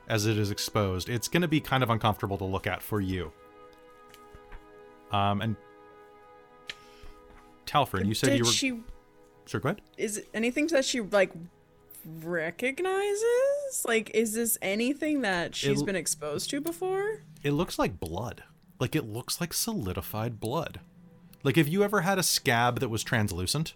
[0.08, 1.10] as it is exposed.
[1.10, 3.32] It's going to be kind of uncomfortable to look at for you.
[5.12, 5.56] Um, and
[7.66, 8.52] Talfrin, you said Did you were.
[8.52, 8.80] she?
[9.46, 9.82] Sure, go ahead.
[9.98, 11.32] Is it anything that she like
[12.22, 13.86] recognizes?
[13.86, 17.22] Like, is this anything that she's l- been exposed to before?
[17.44, 18.44] It looks like blood.
[18.80, 20.80] Like it looks like solidified blood.
[21.44, 23.74] Like if you ever had a scab that was translucent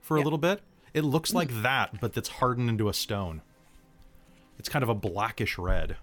[0.00, 0.24] for a Yeah.
[0.24, 0.62] little bit,
[0.94, 3.40] It looks like that, but it's hardened into a stone.
[4.58, 5.96] It's kind of a blackish red.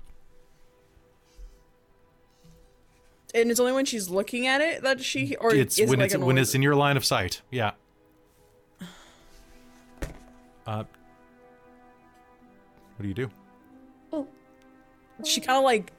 [3.33, 6.03] And it's only when she's looking at it that she, or it's is when it
[6.03, 7.41] like it's when it's in your line of sight.
[7.51, 7.71] Yeah.
[10.65, 10.83] Uh,
[12.95, 13.29] what do you do?
[14.11, 14.27] Oh,
[15.23, 15.93] she kind of like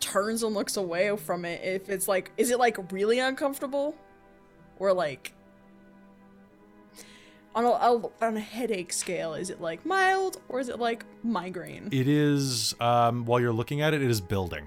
[0.00, 1.62] turns and looks away from it.
[1.64, 3.94] If it's like, is it like really uncomfortable,
[4.78, 5.32] or like
[7.54, 9.34] on a, a on a headache scale?
[9.34, 11.88] Is it like mild or is it like migraine?
[11.92, 14.66] It is um, while you're looking at it, it is building.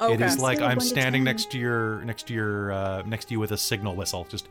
[0.00, 0.14] Okay.
[0.14, 3.40] It is like I'm standing next to your next to your uh, next to you
[3.40, 4.26] with a signal whistle.
[4.28, 4.48] Just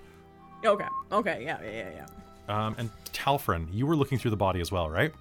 [0.65, 0.85] okay.
[1.11, 1.43] Okay.
[1.45, 1.57] Yeah.
[1.63, 1.71] Yeah.
[1.71, 2.05] Yeah.
[2.47, 2.65] yeah.
[2.67, 5.13] um, and Talfrin, you were looking through the body as well, right?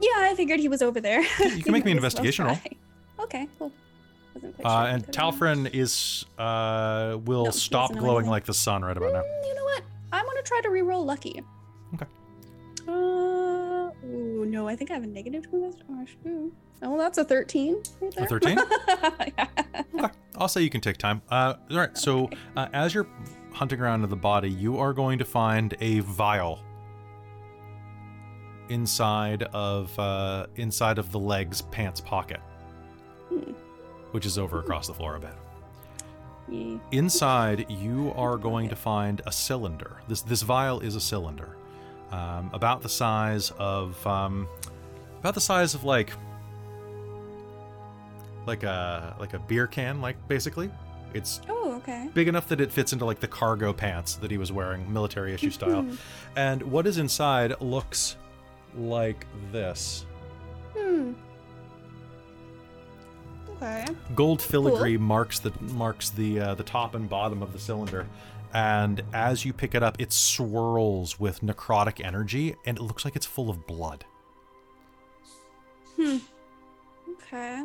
[0.00, 1.20] yeah, I figured he was over there.
[1.20, 2.58] you can make me an Might investigation roll.
[3.20, 3.70] Okay, cool.
[4.64, 4.94] Uh, sure.
[4.94, 8.30] and Could've Talfrin is uh, will No, stop glowing anything.
[8.30, 9.20] like the sun right about now.
[9.22, 9.82] Mm, You know what?
[10.12, 11.42] I'm gonna try to reroll lucky.
[11.94, 12.06] Okay.
[12.88, 15.82] Uh, ooh, no, I think I have a negative to invest.
[16.26, 16.50] Oh.
[16.82, 18.26] Oh, that's a 13 right there.
[18.26, 18.58] 13?
[18.88, 19.46] yeah.
[19.94, 21.20] Okay, I'll say you can take time.
[21.30, 23.06] Uh, all right, so uh, as you're
[23.52, 26.60] hunting around in the body, you are going to find a vial
[28.70, 32.40] inside of uh, inside of the leg's pants pocket,
[34.12, 35.34] which is over across the floor a bit.
[36.50, 36.78] Yeah.
[36.90, 39.98] Inside, you are going to find a cylinder.
[40.08, 41.56] This this vial is a cylinder,
[42.10, 44.48] um, about the size of um,
[45.20, 46.12] about the size of like
[48.46, 50.70] like a like a beer can, like basically.
[51.12, 52.08] It's Oh, okay.
[52.14, 55.34] big enough that it fits into like the cargo pants that he was wearing, military
[55.34, 55.84] issue style.
[56.36, 58.16] And what is inside looks
[58.76, 60.06] like this.
[60.76, 61.12] Hmm.
[63.62, 63.84] Okay.
[64.14, 68.06] Gold filigree marks the marks the uh, the top and bottom of the cylinder,
[68.54, 73.16] and as you pick it up, it swirls with necrotic energy, and it looks like
[73.16, 74.06] it's full of blood.
[75.96, 76.18] Hmm.
[77.10, 77.64] Okay.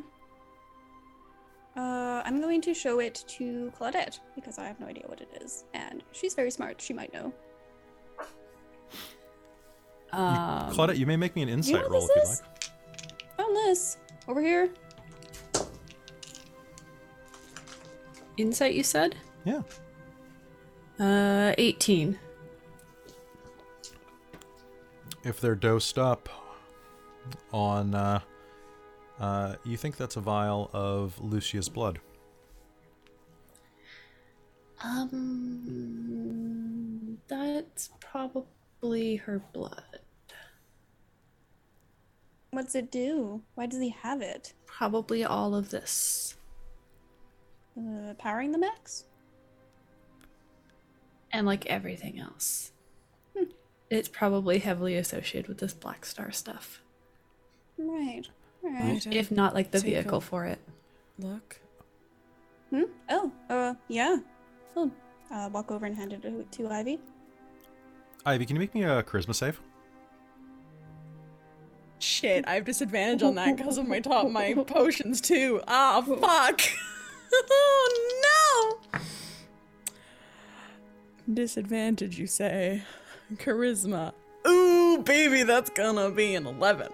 [1.77, 5.29] Uh, I'm going to show it to Claudette because I have no idea what it
[5.41, 6.81] is, and she's very smart.
[6.81, 7.33] She might know.
[10.11, 12.41] Um, Claudette, you may make me an insight what roll if you'd is?
[12.41, 12.63] like.
[13.37, 14.69] Found this over here.
[18.37, 19.15] Insight, you said?
[19.43, 19.61] Yeah.
[20.99, 22.17] Uh, 18.
[25.23, 26.29] If they're dosed up
[27.51, 28.19] on, uh,
[29.19, 31.99] uh, you think that's a vial of Lucia's blood.
[34.83, 35.97] Um,
[37.27, 39.99] that's probably her blood.
[42.51, 43.41] What's it do?
[43.55, 44.53] Why does he have it?
[44.65, 46.37] Probably all of this.
[47.77, 49.05] Uh, powering the mechs?
[51.31, 52.71] And like everything else.
[53.89, 56.81] It's probably heavily associated with this Black Star stuff.
[57.77, 58.23] Right.
[58.63, 59.05] Right.
[59.07, 60.59] If not like the Take vehicle for it.
[61.19, 61.59] Look.
[62.71, 62.83] Hmm?
[63.09, 64.17] Oh, uh, yeah.
[64.75, 64.91] I'll
[65.31, 66.99] uh, walk over and hand it to, to Ivy.
[68.25, 69.61] Ivy, can you make me a charisma save?
[71.99, 75.61] Shit, I have disadvantage on that because of my top my potions too.
[75.67, 76.61] Ah, fuck.
[77.33, 78.99] Oh no.
[81.31, 82.83] Disadvantage, you say?
[83.35, 84.13] Charisma.
[84.47, 86.91] Ooh, baby, that's gonna be an eleven.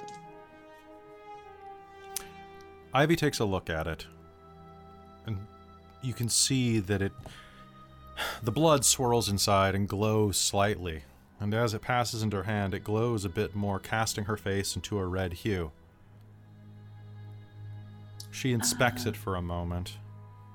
[2.94, 4.08] Ivy takes a look at it,
[5.26, 5.38] and
[6.02, 7.12] you can see that it.
[8.44, 11.04] The blood swirls inside and glows slightly,
[11.40, 14.76] and as it passes into her hand, it glows a bit more, casting her face
[14.76, 15.72] into a red hue.
[18.30, 19.24] She inspects it ah.
[19.24, 19.98] for a moment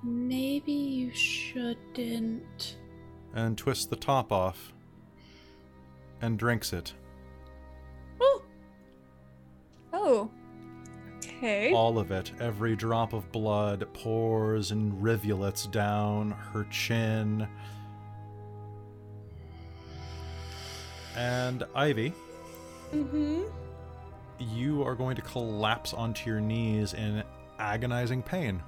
[0.02, 2.76] Maybe you shouldn't.
[3.34, 4.72] and twists the top off
[6.22, 6.92] and drinks it.
[8.20, 8.42] Oh.
[9.92, 10.30] Oh.
[11.18, 11.72] Okay.
[11.74, 17.46] All of it, every drop of blood pours in rivulets down her chin.
[21.16, 22.12] And Ivy,
[22.94, 23.42] Mm-hmm.
[24.38, 27.22] you are going to collapse onto your knees in
[27.58, 28.62] agonizing pain.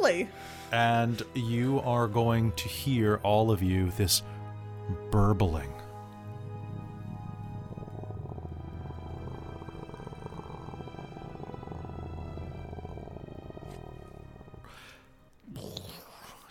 [0.00, 0.28] Lovely.
[0.72, 4.22] And you are going to hear, all of you, this
[5.10, 5.70] burbling.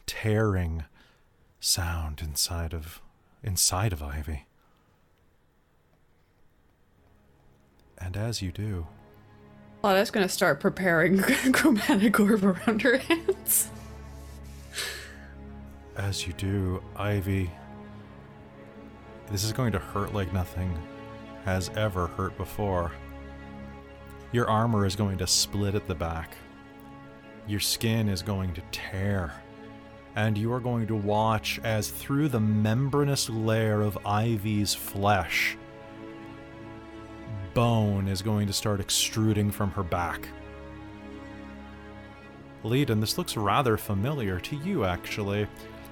[0.05, 0.83] Tearing
[1.59, 3.01] sound inside of
[3.41, 4.45] inside of Ivy.
[7.97, 8.85] And as you do,
[9.81, 11.19] Claudia's gonna start preparing
[11.53, 13.69] chromatic orb around her hands.
[15.95, 17.49] As you do, Ivy,
[19.31, 20.75] This is going to hurt like nothing
[21.45, 22.91] has ever hurt before.
[24.31, 26.35] Your armor is going to split at the back.
[27.47, 29.33] Your skin is going to tear.
[30.15, 35.57] And you are going to watch as through the membranous layer of Ivy's flesh,
[37.59, 40.29] bone is going to start extruding from her back.
[42.63, 45.45] Leiden, this looks rather familiar to you, actually,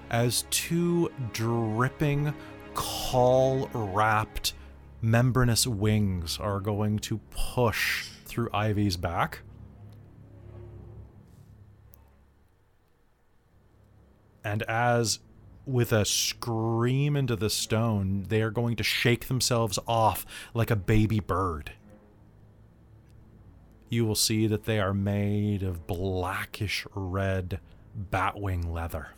[0.09, 2.33] as two dripping,
[2.73, 4.53] caul wrapped,
[5.01, 9.41] membranous wings are going to push through Ivy's back.
[14.45, 15.19] And as
[15.67, 20.75] with a scream into the stone, they are going to shake themselves off like a
[20.75, 21.73] baby bird.
[23.89, 27.59] You will see that they are made of blackish red
[28.11, 29.09] batwing leather.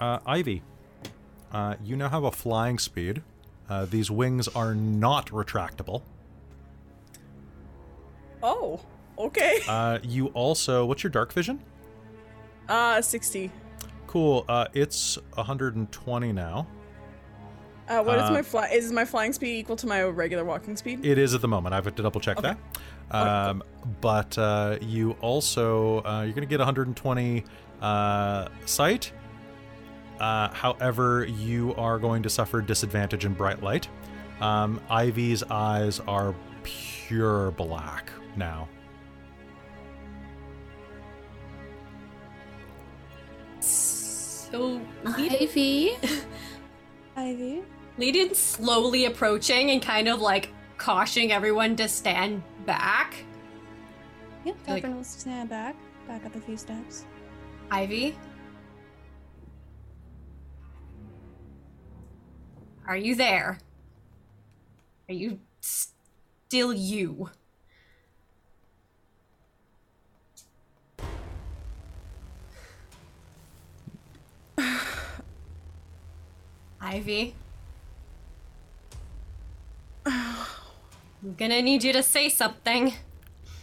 [0.00, 0.62] Uh, Ivy,
[1.50, 3.22] uh, you now have a flying speed.
[3.68, 6.02] Uh, these wings are not retractable.
[8.42, 8.80] Oh,
[9.18, 9.58] okay.
[9.68, 11.60] Uh, you also, what's your dark vision?
[12.68, 13.50] Uh, 60.
[14.06, 14.44] Cool.
[14.48, 16.66] Uh, it's 120 now.
[17.88, 18.66] Uh, what is Uh, my fly?
[18.68, 21.04] Is my flying speed equal to my regular walking speed?
[21.04, 21.72] It is at the moment.
[21.72, 22.58] I have to double check that.
[23.10, 23.62] Um,
[24.02, 27.44] but uh, you also uh, you're gonna get 120
[27.80, 29.12] uh, sight.
[30.20, 33.88] Uh, however, you are going to suffer disadvantage in bright light.
[34.42, 38.68] Um, Ivy's eyes are pure black now.
[44.50, 44.80] So
[45.16, 45.96] Legion, Ivy.
[47.16, 47.62] Ivy.
[47.98, 53.14] Legion's slowly approaching and kind of like cautioning everyone to stand back.
[54.44, 57.04] Yep, Like- Catherine will stand back, back up a few steps.
[57.70, 58.16] Ivy?
[62.86, 63.58] Are you there?
[65.08, 67.28] Are you still you?
[76.80, 77.34] Ivy?
[80.06, 82.94] I'm gonna need you to say something.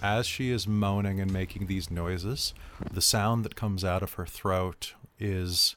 [0.02, 2.54] As she is moaning and making these noises,
[2.92, 5.76] the sound that comes out of her throat is.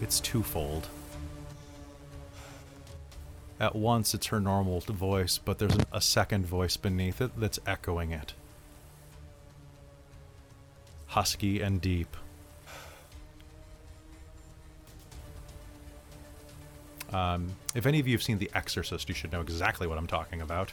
[0.00, 0.88] It's twofold.
[3.60, 8.12] At once, it's her normal voice, but there's a second voice beneath it that's echoing
[8.12, 8.34] it.
[11.06, 12.16] Husky and deep.
[17.12, 20.06] Um, if any of you have seen The Exorcist, you should know exactly what I'm
[20.06, 20.72] talking about.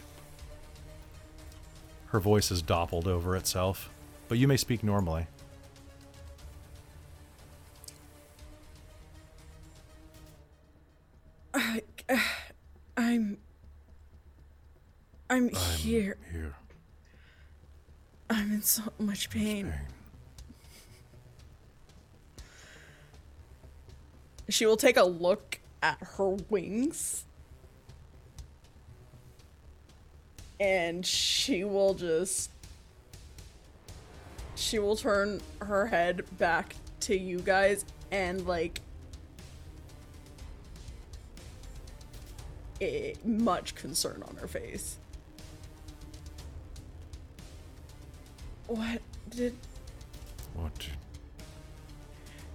[2.07, 3.89] Her voice is doppled over itself,
[4.27, 5.27] but you may speak normally.
[12.97, 13.37] I'm.
[15.29, 16.17] I'm here.
[16.31, 16.55] Here.
[18.29, 19.73] I'm in so much pain.
[24.49, 27.25] She will take a look at her wings.
[30.59, 32.49] And she will just.
[34.55, 38.81] She will turn her head back to you guys and, like.
[42.81, 44.97] eh, much concern on her face.
[48.67, 49.55] What did
[50.53, 50.71] What?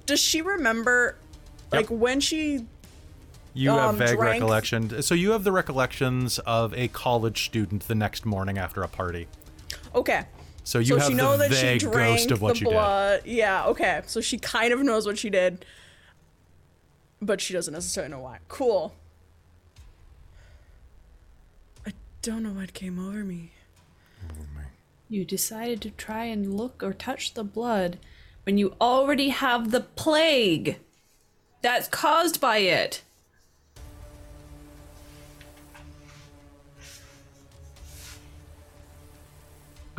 [0.06, 1.16] does she remember
[1.70, 2.66] like when she
[3.54, 5.02] You Um, have vague drank- recollection.
[5.02, 9.26] So you have the recollections of a college student the next morning after a party.
[9.94, 10.24] okay
[10.62, 12.64] So you so have she know the that she drank ghost of what the you
[12.66, 12.72] did.
[12.72, 15.64] blood yeah okay so she kind of knows what she did
[17.20, 18.94] but she doesn't necessarily know why cool
[21.86, 23.52] i don't know what came over me
[25.08, 27.98] You decided to try and look or touch the blood
[28.44, 30.78] when you already have the plague
[31.62, 33.02] that's caused by it.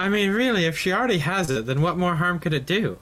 [0.02, 2.98] I mean, really, if she already has it, then what more harm could it do?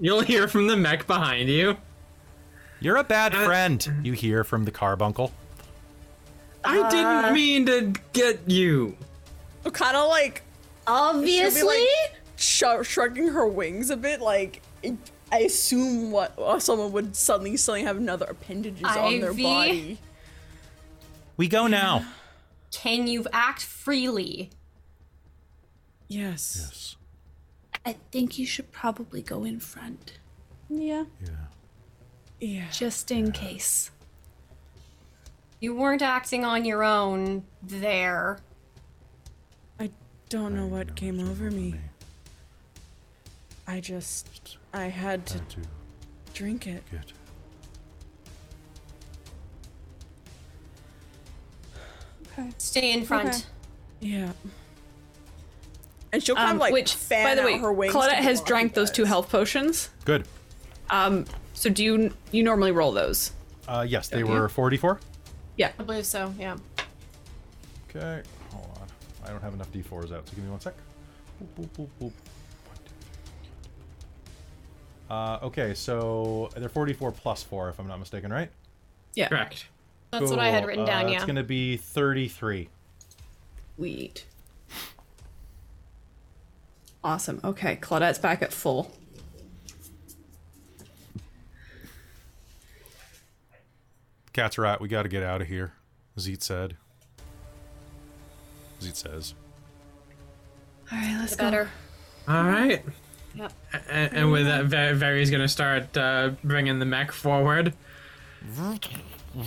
[0.00, 1.76] You'll hear from the mech behind you.
[2.80, 5.32] You're a bad Uh, friend, you hear from the carbuncle.
[6.64, 8.96] I didn't mean to get you.
[9.72, 10.42] kind of like
[10.86, 11.62] Obviously.
[11.66, 14.62] like- sh- shrugging her wings a bit like
[15.30, 19.98] i assume what uh, someone would suddenly suddenly have another appendages on their body
[21.36, 22.04] We go now.
[22.72, 24.50] Can you act freely?
[26.10, 26.96] Yes Yes.
[27.86, 30.18] I think you should probably go in front,
[30.68, 31.04] Yeah.
[31.24, 31.30] Yeah.
[32.40, 32.70] Yeah.
[32.70, 33.90] just in case.
[35.60, 38.38] You weren't acting on your own there.
[39.78, 39.90] I
[40.28, 41.74] don't know what came over me.
[43.66, 44.58] I just.
[44.74, 45.60] I had to Had to
[46.34, 46.82] drink it.
[46.90, 47.12] get.
[52.32, 52.50] Okay.
[52.58, 53.28] Stay in front.
[53.28, 53.38] Okay.
[54.00, 54.32] Yeah.
[56.12, 57.94] And she'll kind Um, of like which, fan by the out way, her wings.
[57.94, 59.90] Claudette has drank you those two health potions.
[60.04, 60.26] Good.
[60.90, 61.24] Um,
[61.54, 63.32] so do you you normally roll those?
[63.68, 64.34] Uh, yes, they Don't you?
[64.40, 64.98] were 44.
[65.56, 65.70] Yeah.
[65.78, 66.56] I believe so, yeah.
[67.88, 68.22] Okay,
[68.52, 68.88] hold on.
[69.24, 70.74] I don't have enough d4s out, so give me one sec.
[71.40, 72.00] Boop, boop, boop, boop.
[72.00, 72.12] One,
[72.84, 73.50] two, three.
[75.10, 78.50] Uh, okay, so they're 44 plus 4, if I'm not mistaken, right?
[79.14, 79.28] Yeah.
[79.28, 79.66] Correct.
[80.10, 80.68] That's what I had Cool.
[80.68, 82.68] written Uh, down, It's going to be 33.
[83.76, 84.24] Sweet.
[87.02, 87.40] Awesome.
[87.42, 88.92] Okay, Claudette's back at full.
[94.32, 94.80] Cat's right.
[94.80, 95.72] we got to get out of here,
[96.18, 96.76] Zeet said.
[98.80, 99.34] Zeet says.
[100.92, 101.70] All right, let's The better.
[102.28, 102.84] All right.
[103.34, 103.52] Yep.
[103.88, 107.74] And, and with that, Ver- Very's gonna start uh, bringing the mech forward.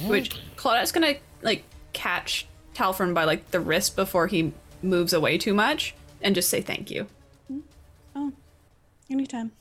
[0.07, 5.53] Which Claudette's gonna like catch Talfrin by like the wrist before he moves away too
[5.53, 7.07] much, and just say thank you.
[9.09, 9.51] Anytime.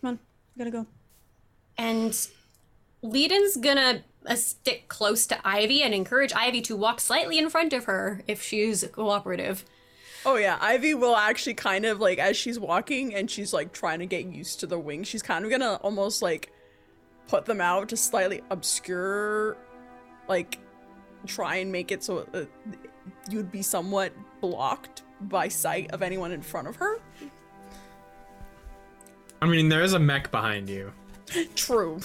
[0.00, 0.18] Come on,
[0.56, 0.86] gotta go.
[1.76, 2.12] And
[3.02, 7.72] Leiden's gonna uh, stick close to Ivy and encourage Ivy to walk slightly in front
[7.72, 9.64] of her if she's cooperative.
[10.24, 14.00] Oh yeah, Ivy will actually kind of like as she's walking and she's like trying
[14.00, 15.08] to get used to the wings.
[15.08, 16.52] She's kind of gonna almost like
[17.26, 19.56] put them out to slightly obscure,
[20.28, 20.58] like
[21.26, 22.44] try and make it so uh,
[23.30, 27.00] you'd be somewhat blocked by sight of anyone in front of her.
[29.42, 30.92] I mean, there is a mech behind you.
[31.54, 32.00] True.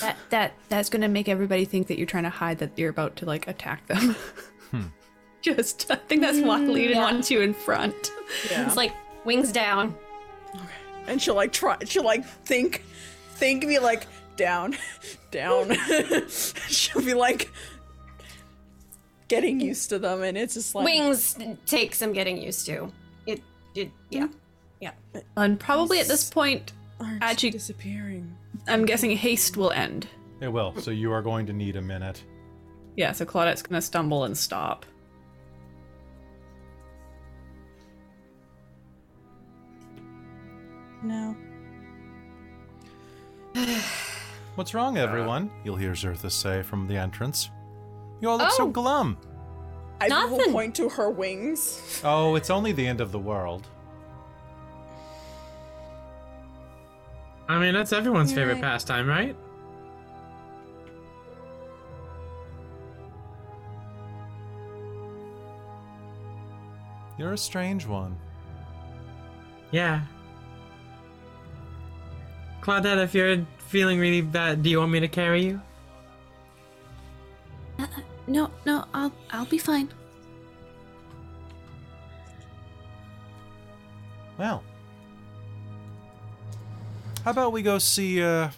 [0.00, 3.16] That that that's gonna make everybody think that you're trying to hide that you're about
[3.16, 4.14] to like attack them.
[4.70, 4.82] Hmm.
[5.42, 7.02] Just I think that's why Leiden yeah.
[7.02, 8.12] wants you in front.
[8.50, 8.66] Yeah.
[8.66, 8.92] It's like
[9.24, 9.94] wings down.
[11.08, 12.84] and she'll like try she'll like think
[13.34, 14.06] think be like
[14.36, 14.76] down
[15.32, 15.74] down
[16.68, 17.50] she'll be like
[19.26, 22.92] getting used to them and it's just like Wings take some getting used to.
[23.26, 23.42] It,
[23.74, 24.28] it, yeah.
[24.82, 24.90] Yeah.
[25.36, 28.36] And probably at this point, aren't actually- disappearing
[28.68, 30.08] I'm guessing haste will end.
[30.40, 32.22] It will, so you are going to need a minute.
[32.96, 34.84] Yeah, so Claudette's gonna stumble and stop.
[41.02, 41.36] No.
[44.54, 45.50] What's wrong, uh, everyone?
[45.64, 47.50] You'll hear Zerthus say from the entrance.
[48.20, 48.70] You all look so Oh.
[48.70, 49.18] glum.
[50.00, 50.52] I will Nothing.
[50.52, 53.66] point to her wings Oh, it's only the end of the world.
[57.48, 58.62] I mean, that's everyone's You're favorite right.
[58.62, 59.36] pastime, right?
[67.18, 68.16] You're a strange one.
[69.70, 70.02] Yeah.
[72.60, 75.60] Claudette, if you're feeling really bad, do you want me to carry you?
[77.78, 79.88] Uh, uh, no, no, I'll I'll be fine.
[84.38, 84.62] Well,
[87.24, 88.50] how about we go see uh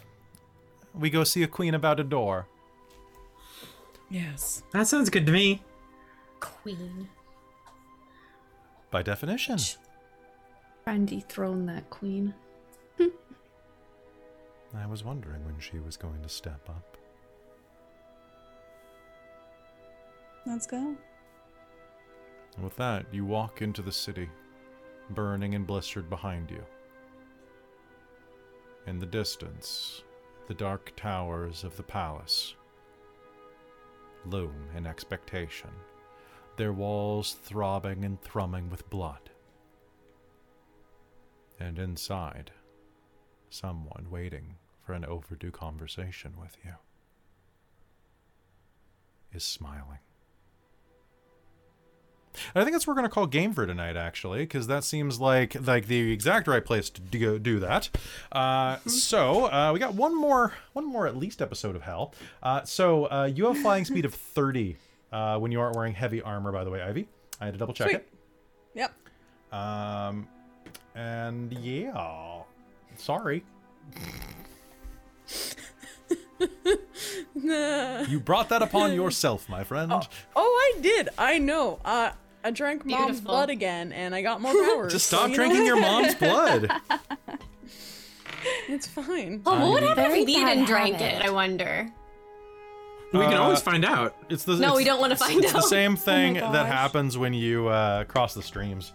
[0.93, 2.47] we go see a queen about a door?
[4.09, 5.61] yes That sounds good to me.
[6.39, 7.09] Queen.
[8.91, 9.57] By definition.
[10.83, 12.33] Try and dethrone that queen.
[12.99, 16.97] I was wondering when she was going to step up.
[20.45, 20.95] Let's go.
[22.55, 24.29] And with that, you walk into the city,
[25.09, 26.63] burning and blistered behind you.
[28.87, 30.03] In the distance,
[30.47, 32.55] the dark towers of the palace
[34.25, 35.69] loom in expectation,
[36.57, 39.29] their walls throbbing and thrumming with blood.
[41.59, 42.51] And inside,
[43.49, 46.73] someone waiting for an overdue conversation with you
[49.33, 50.04] is smiling.
[52.53, 54.83] And I think that's what we're going to call game for tonight, actually, because that
[54.83, 57.89] seems like like the exact right place to do, do that.
[58.31, 62.13] Uh, so uh, we got one more, one more at least episode of Hell.
[62.43, 64.77] Uh, so uh, you have flying speed of thirty
[65.11, 66.51] uh, when you aren't wearing heavy armor.
[66.51, 67.07] By the way, Ivy,
[67.41, 68.03] I had to double check Sweet.
[68.73, 68.93] yep.
[69.51, 70.27] Um,
[70.95, 72.41] and yeah,
[72.97, 73.43] sorry,
[77.35, 79.91] you brought that upon yourself, my friend.
[80.35, 82.11] oh i did i know uh
[82.45, 83.31] I drank mom's Beautiful.
[83.31, 84.93] blood again, and I got more powers.
[84.93, 86.71] Just so, stop you drinking know, your mom's blood.
[88.69, 89.41] It's fine.
[89.45, 91.21] Oh, what would happen Very if Leiden bad drank habit.
[91.21, 91.27] it?
[91.27, 91.89] I wonder.
[93.13, 94.15] We can Uh, always find out.
[94.29, 97.17] It's the No, it's- we don't wanna it's- find it's the same thing that happens
[97.17, 98.93] when you uh, cross the streams.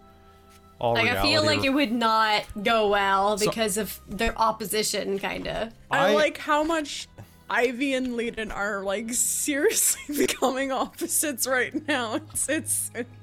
[0.79, 5.19] All Like I feel like it would not go well So- because of the opposition,
[5.19, 5.73] kind of.
[5.91, 7.09] I, I- like how much
[7.49, 12.15] Ivy and Leiden are like seriously becoming opposites right now.
[12.15, 13.20] It's it's it's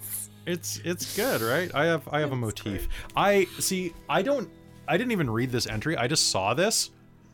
[0.47, 1.69] It's it's good, right?
[1.75, 2.87] I have I have a motif.
[3.15, 3.93] I see.
[4.09, 4.49] I don't.
[4.87, 5.97] I didn't even read this entry.
[5.97, 6.89] I just saw this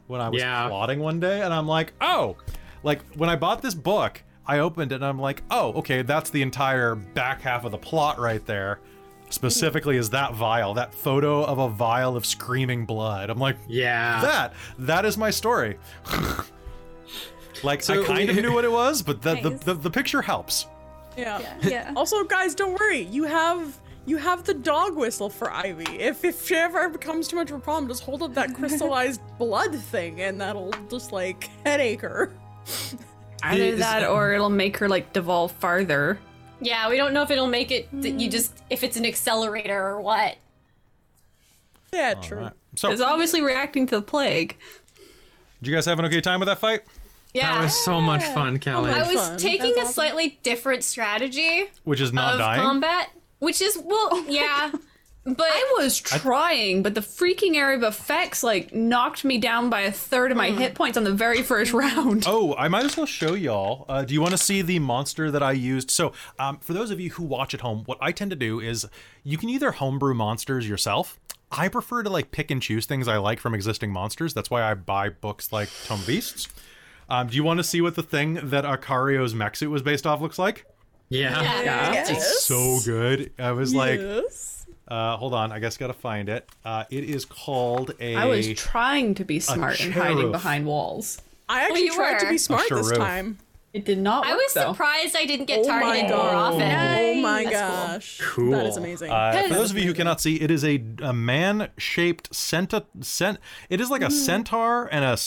[0.07, 0.67] when I was Yeah.
[0.67, 2.35] plotting one day, and I'm like, oh,
[2.81, 6.31] like when I bought this book, I opened it and I'm like, oh, okay, that's
[6.31, 8.79] the entire back half of the plot right there.
[9.29, 13.29] Specifically, is that vial, that photo of a vial of screaming blood.
[13.29, 14.21] I'm like, Yeah.
[14.21, 15.77] that that is my story.
[17.63, 20.65] like I kind of knew what it was, but the, the, the the picture helps.
[21.17, 21.41] Yeah.
[21.61, 21.93] Yeah.
[21.95, 23.01] Also, guys, don't worry.
[23.03, 25.85] You have you have the dog whistle for Ivy.
[25.99, 29.21] If if she ever becomes too much of a problem, just hold up that crystallized
[29.37, 32.31] blood thing, and that'll just like headache her.
[33.43, 36.19] Either Is- that or it'll make her like devolve farther.
[36.59, 37.89] Yeah, we don't know if it'll make it.
[38.01, 38.31] That you hmm.
[38.31, 40.37] just if it's an accelerator or what.
[41.91, 42.37] Yeah, true.
[42.37, 42.53] Alright.
[42.75, 44.57] So, It's obviously reacting to the plague.
[45.61, 46.81] did you guys have an okay time with that fight?
[47.33, 47.55] Yeah.
[47.55, 48.91] That was so much fun, Kelly.
[48.91, 49.37] I was fun.
[49.37, 52.61] taking That's a slightly different strategy Which is not of dying.
[52.61, 54.71] combat, which is well, yeah,
[55.25, 59.81] but I was trying, but the freaking area of effects like knocked me down by
[59.81, 62.25] a third of my hit points on the very first round.
[62.27, 63.85] Oh, I might as well show y'all.
[63.87, 65.89] Uh, do you want to see the monster that I used?
[65.91, 68.59] So, um, for those of you who watch at home, what I tend to do
[68.59, 68.85] is
[69.23, 71.19] you can either homebrew monsters yourself.
[71.51, 74.33] I prefer to like pick and choose things I like from existing monsters.
[74.33, 76.49] That's why I buy books like Tome Beasts.
[77.09, 80.05] Um, do you want to see what the thing that Acario's mech suit was based
[80.07, 80.65] off looks like?
[81.09, 81.41] yeah.
[81.93, 82.09] Yes.
[82.09, 83.31] It's so good.
[83.37, 84.65] I was like, yes.
[84.87, 86.49] uh, hold on, I guess I gotta find it.
[86.65, 88.15] Uh, it is called a.
[88.15, 91.21] I was trying to be smart and hiding behind walls.
[91.47, 93.37] I actually you tried to be smart this time.
[93.73, 94.71] It did not Work, I was though.
[94.71, 96.61] surprised I didn't get Oh targeted more often.
[96.61, 98.21] Oh my That's gosh!
[98.21, 98.51] Cool.
[98.51, 99.11] That is amazing.
[99.11, 103.39] Uh, for those of you who cannot see, it is a, a man-shaped centa- cent.
[103.71, 105.17] It is like a centaur and a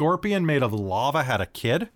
[0.00, 1.88] scorpion made of lava had a kid,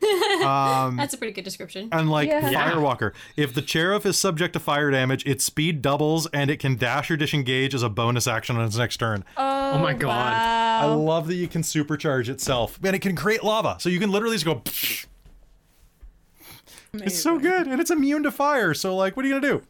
[0.44, 1.88] um, That's a pretty good description.
[1.90, 2.50] and like Yeah.
[2.50, 2.70] Yeah.
[2.70, 3.12] Firewalker.
[3.36, 7.10] If the sheriff is subject to fire damage, its speed doubles and it can dash
[7.10, 9.24] or disengage as a bonus action on its next turn.
[9.36, 10.32] Oh my god.
[10.84, 13.98] Oh, I love that you can supercharge itself, and it can create lava, so you
[13.98, 14.62] can literally just go.
[16.94, 18.74] It's so good, and it's immune to fire.
[18.74, 19.62] So like, what are you gonna do?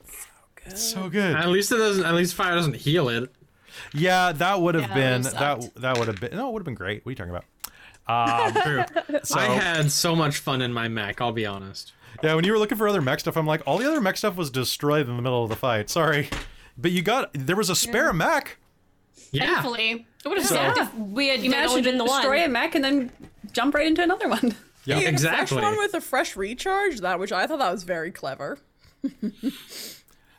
[0.66, 1.36] It's so good.
[1.36, 2.04] At least it doesn't.
[2.04, 3.30] At least fire doesn't heal it.
[3.94, 6.60] Yeah, that would have Yeah, been that that that would have been no, it would
[6.60, 7.04] have been great.
[7.04, 7.44] What are you talking about?
[8.08, 8.62] Um,
[9.06, 9.20] True.
[9.22, 11.20] So I had so much fun in my mech.
[11.20, 11.92] I'll be honest.
[12.22, 14.16] yeah, when you were looking for other mech stuff, I'm like, all the other mech
[14.16, 15.88] stuff was destroyed in the middle of the fight.
[15.90, 16.28] Sorry,
[16.76, 18.58] but you got there was a spare mech.
[19.30, 19.46] Yeah.
[19.46, 22.44] Thankfully, it would have So- sucked if we had you managed to the destroy one.
[22.44, 23.12] a mech and then
[23.52, 24.54] jump right into another one.
[24.84, 25.58] Yeah, You a exactly.
[25.58, 27.02] fresh one with a fresh recharge.
[27.02, 28.58] That which I thought that was very clever.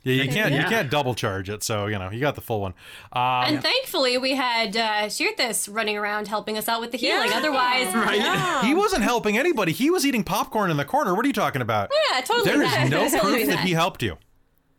[0.04, 2.60] Yeah, you can't you can't double charge it, so you know you got the full
[2.62, 2.74] one.
[3.14, 7.30] Um, And thankfully, we had uh, Shirthis running around helping us out with the healing.
[7.30, 7.38] Yeah.
[7.38, 8.66] Otherwise, Right.
[8.66, 9.72] he wasn't helping anybody.
[9.72, 11.16] He was eating popcorn in the corner.
[11.16, 11.90] What are you talking about?
[12.12, 12.50] yeah, totally.
[12.52, 12.84] There that.
[12.92, 13.60] is no proof that that.
[13.66, 14.18] he helped you.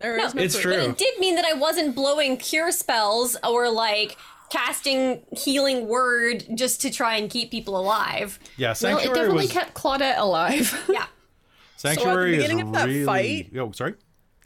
[0.01, 0.75] There is no It's proof.
[0.75, 0.91] true.
[0.91, 4.19] It did mean that I wasn't blowing cure spells or like
[4.51, 8.39] casting healing word just to try and keep people alive.
[8.59, 10.85] Yeah, Well, it definitely was kept Claudette alive.
[10.89, 11.07] Yeah.
[11.77, 13.05] sanctuary beginning is of that really.
[13.07, 13.95] fight- Oh, sorry.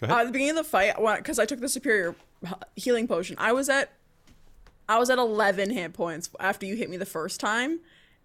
[0.00, 0.20] Go Uh, ahead.
[0.20, 2.14] at the beginning of the fight, because I took the superior
[2.76, 3.90] healing potion, I was at,
[4.88, 7.80] I was at eleven hit points after you hit me the first time.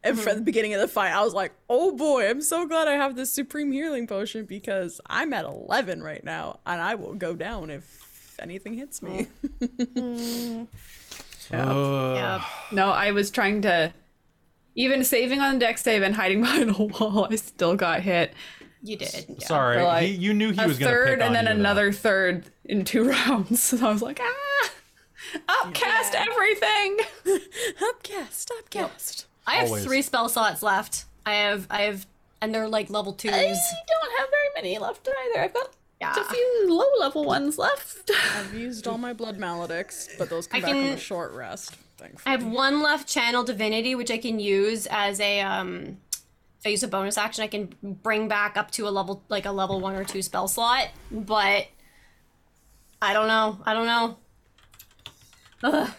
[0.05, 2.89] And from the beginning of the fight, I was like, "Oh boy, I'm so glad
[2.89, 7.13] I have this supreme healing potion because I'm at eleven right now, and I will
[7.13, 9.27] go down if anything hits me."
[11.51, 12.43] Uh, Yeah.
[12.71, 13.93] no, I was trying to
[14.75, 17.27] even saving on dex save and hiding behind a wall.
[17.29, 18.33] I still got hit.
[18.85, 19.25] You did.
[19.39, 19.47] Yeah.
[19.47, 21.35] Sorry, For, like, he, you knew he a was going to third pick on and
[21.35, 21.59] then you, though.
[21.69, 23.63] another third in two rounds.
[23.63, 24.69] So I was like, ah,
[25.63, 26.99] upcast everything.
[27.89, 29.25] Upcast, upcast.
[29.47, 29.85] I have Always.
[29.85, 31.05] three spell slots left.
[31.25, 32.05] I have, I have,
[32.41, 33.31] and they're like level twos.
[33.33, 35.43] I don't have very many left either.
[35.43, 35.69] I've got
[36.01, 36.13] Yeah.
[36.19, 38.11] a few low level ones left.
[38.37, 41.77] I've used all my blood maledicts, but those come I back on a short rest.
[41.97, 42.23] Thankfully.
[42.25, 45.97] I have one left channel divinity, which I can use as a um.
[46.63, 49.45] If I use a bonus action, I can bring back up to a level like
[49.45, 50.87] a level one or two spell slot.
[51.11, 51.67] But
[53.01, 53.57] I don't know.
[53.65, 54.17] I don't know.
[55.61, 55.89] Ugh.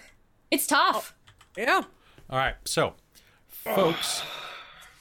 [0.51, 1.15] It's tough.
[1.59, 1.83] yeah.
[2.31, 2.95] All right, so,
[3.49, 4.23] folks,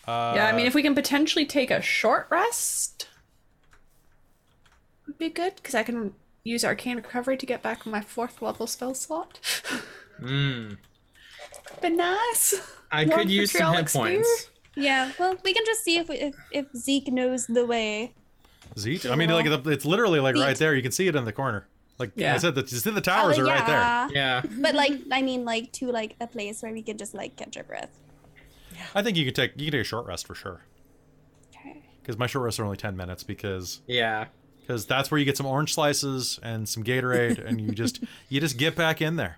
[0.05, 3.07] yeah, I mean, if we can potentially take a short rest.
[5.07, 8.67] would be good because I can use arcane recovery to get back my fourth level
[8.67, 9.39] spell slot.
[10.21, 10.77] Mm.
[11.81, 12.61] Be nice.
[12.91, 14.01] I More could use some hit vitriolic sphere?
[14.01, 14.49] points.
[14.75, 18.13] Yeah, well, we can just see if if, if Zeke knows the way.
[18.77, 20.73] Zeke, I mean, like it's literally like right there.
[20.75, 21.67] You can see it in the corner.
[21.99, 22.33] Like yeah.
[22.33, 23.75] I said, the, just the towers Oh, are right there.
[23.77, 24.09] yeah.
[24.11, 24.41] Yeah.
[24.61, 27.55] But like, I mean, like to like a place where we can just like catch
[27.55, 27.91] our breath.
[28.73, 28.81] Yeah.
[28.95, 30.61] I think you can take you can take a short rest for sure.
[31.55, 31.83] Okay.
[32.01, 34.25] Because my short rests are only ten minutes because Yeah.
[34.61, 38.41] because that's where you get some orange slices and some Gatorade and you just you
[38.41, 39.37] just get back in there.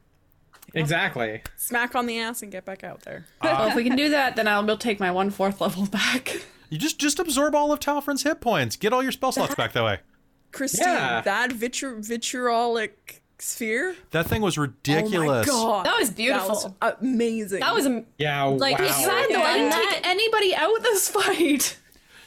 [0.75, 1.41] Exactly.
[1.57, 3.25] Smack on the ass and get back out there.
[3.41, 5.85] well, if we can do that, then I'll be able take my one fourth level
[5.87, 6.35] back.
[6.69, 8.75] You just just absorb all of Talfrin's hit points.
[8.75, 9.99] Get all your spell slots back that way.
[10.51, 11.21] Christine, Yeah.
[11.21, 13.95] that vitri- vitriolic sphere.
[14.11, 15.47] That thing was ridiculous.
[15.49, 15.85] Oh my god.
[15.85, 16.49] That was That beautiful.
[16.49, 16.67] was
[17.01, 17.59] amazing.
[17.59, 18.43] That was am- Yeah.
[18.43, 18.85] Like, wow.
[18.85, 21.77] if you had No, I didn't take anybody out this fight.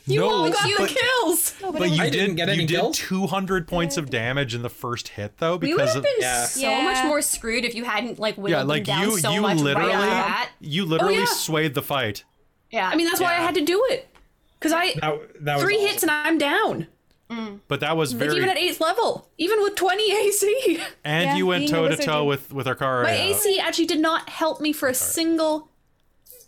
[0.09, 1.55] You no, all got but, the kills.
[1.61, 4.69] but you I did didn't get any you did 200 points of damage in the
[4.71, 6.45] first hit though we would because have of been Yeah.
[6.47, 6.83] so Yeah.
[6.83, 9.41] much more screwed if you hadn't like whittled yeah, them like down you so you
[9.41, 11.27] much literally right off the you literally oh, yeah.
[11.27, 12.25] swayed the fight.
[12.71, 14.09] Yeah, I mean, that's why I had to do it.
[14.59, 15.87] Because I That, that was three awesome.
[15.89, 16.87] hits and I'm down.
[17.31, 17.61] Mm.
[17.69, 20.81] But that was Like even at eighth level, even with 20 AC.
[21.05, 23.05] and Yeah, you went toe to toe is- with with Arcara.
[23.05, 25.69] My AC actually did not help me for a single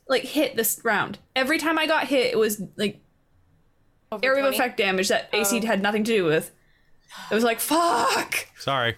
[0.09, 1.19] like hit this round.
[1.37, 3.01] Every time I got hit, it was like
[4.13, 6.51] Over area of effect damage that AC had nothing to do with.
[7.31, 8.49] It was like fuck.
[8.59, 8.97] Sorry.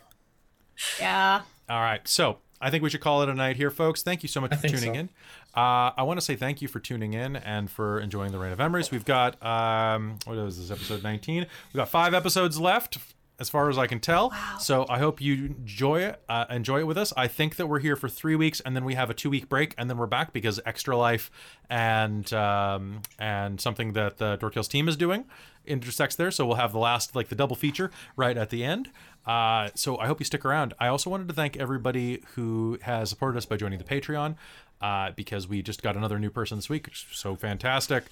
[0.98, 1.42] Yeah.
[1.68, 2.06] All right.
[2.08, 4.02] So I think we should call it a night here, folks.
[4.02, 5.00] Thank you so much for think tuning so.
[5.00, 5.08] in.
[5.54, 8.52] Uh, I want to say thank you for tuning in and for enjoying the Reign
[8.52, 8.90] of Emrys.
[8.90, 11.40] We've got um, what is this episode 19?
[11.40, 12.96] We've got five episodes left,
[13.42, 14.32] as far as I can tell.
[14.58, 16.22] So I hope you enjoy it.
[16.28, 17.12] Uh, enjoy it with us.
[17.16, 19.50] I think that we're here for three weeks, and then we have a two week
[19.50, 21.30] break, and then we're back because Extra Life
[21.68, 25.26] and um, and something that the Dorktales team is doing
[25.66, 26.30] intersects there.
[26.30, 28.90] So we'll have the last like the double feature right at the end.
[29.26, 30.74] Uh, so I hope you stick around.
[30.80, 34.36] I also wanted to thank everybody who has supported us by joining the Patreon.
[34.80, 38.02] Uh, because we just got another new person this week, which is so fantastic.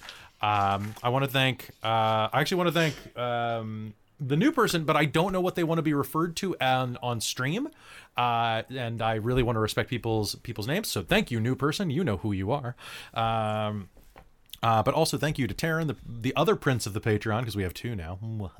[0.41, 1.69] Um, I want to thank.
[1.83, 5.55] Uh, I actually want to thank um, the new person, but I don't know what
[5.55, 7.69] they want to be referred to on on stream.
[8.15, 10.89] Uh, and I really want to respect people's people's names.
[10.89, 11.89] So thank you, new person.
[11.89, 12.75] You know who you are.
[13.13, 13.89] Um,
[14.63, 17.55] uh, but also thank you to Taryn, the the other prince of the Patreon, because
[17.55, 18.19] we have two now.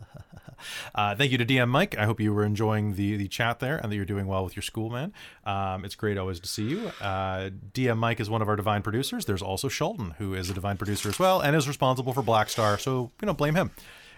[0.95, 1.95] uh, thank you to DM Mike.
[1.95, 4.56] I hope you were enjoying the the chat there and that you're doing well with
[4.56, 5.14] your school, man.
[5.45, 6.88] Um, it's great always to see you.
[6.99, 9.25] Uh, DM Mike is one of our divine producers.
[9.25, 12.49] There's also Sheldon, who is a divine producer as well and is responsible for Black
[12.49, 12.80] Star.
[12.80, 13.69] So you know, blame him.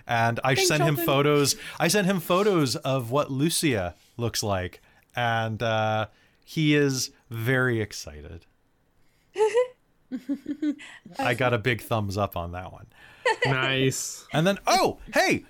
[0.08, 1.06] And I sent him Sheldon.
[1.06, 1.56] photos.
[1.80, 4.82] I sent him photos of what Lucia looks like,
[5.16, 6.08] and uh,
[6.44, 8.46] he is very excited.
[11.20, 12.88] I got a big thumbs up on that one.
[13.46, 14.28] Nice.
[14.34, 15.46] And then, oh, hey,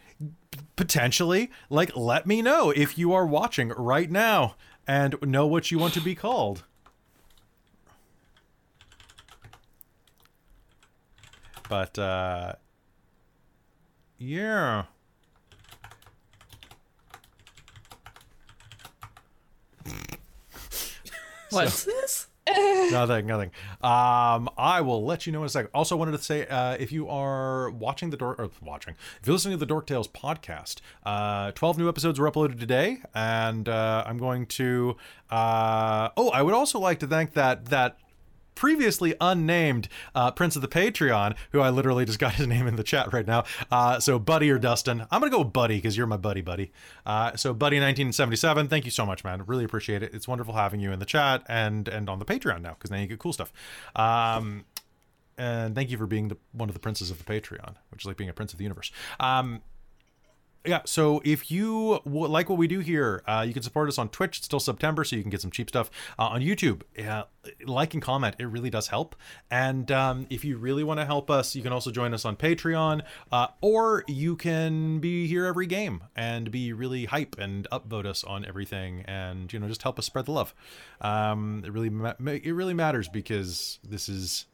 [0.75, 4.55] potentially, like, let me know if you are watching right now
[4.87, 6.63] and know what you want to be called.
[11.69, 12.53] But, uh,
[14.23, 14.85] yeah.
[21.49, 22.27] What's this?
[22.47, 23.51] nothing, nothing.
[23.81, 25.71] Um, I will let you know in a second.
[25.73, 29.33] Also, wanted to say uh, if you are watching the Dork or watching, if you're
[29.33, 34.03] listening to the Dork Tales podcast, uh, twelve new episodes were uploaded today, and uh,
[34.05, 34.95] I'm going to.
[35.29, 37.97] Uh, oh, I would also like to thank that that
[38.55, 42.75] previously unnamed uh, Prince of the Patreon, who I literally just got his name in
[42.75, 43.43] the chat right now.
[43.71, 46.71] Uh, so Buddy or Dustin, I'm gonna go with Buddy because you're my buddy, buddy.
[47.05, 49.43] Uh, so Buddy 1977, thank you so much, man.
[49.45, 50.13] Really appreciate it.
[50.13, 52.97] It's wonderful having you in the chat and and on the Patreon now because now
[52.97, 53.51] you get cool stuff.
[53.95, 54.65] Um,
[55.37, 58.05] and thank you for being the, one of the princes of the Patreon, which is
[58.05, 58.91] like being a prince of the universe.
[59.19, 59.61] Um,
[60.65, 63.97] yeah, so if you w- like what we do here, uh, you can support us
[63.97, 64.37] on Twitch.
[64.37, 66.83] It's still September, so you can get some cheap stuff uh, on YouTube.
[66.97, 67.23] Uh,
[67.65, 69.15] like and comment; it really does help.
[69.51, 72.37] And um, if you really want to help us, you can also join us on
[72.37, 73.01] Patreon,
[73.31, 78.23] uh, or you can be here every game and be really hype and upvote us
[78.23, 80.55] on everything, and you know just help us spread the love.
[81.01, 84.45] Um, it really ma- it really matters because this is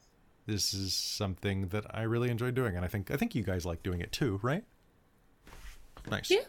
[0.48, 3.64] this is something that I really enjoy doing, and I think I think you guys
[3.64, 4.64] like doing it too, right?
[6.10, 6.30] Nice.
[6.32, 6.40] Yeah.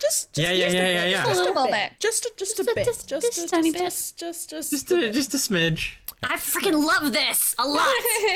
[0.00, 1.26] Just, just Yeah, yeah, yeah, yeah, yeah.
[1.26, 1.92] A little bit.
[2.00, 2.84] Just, a- just a Just a- bit.
[2.84, 3.78] just- Just, just a tiny bit.
[3.80, 5.92] Just, just, just, Just a, just a smidge.
[6.22, 7.86] I freaking love this a lot.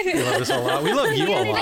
[0.05, 0.83] We love this a lot.
[0.83, 1.57] We love you a lot.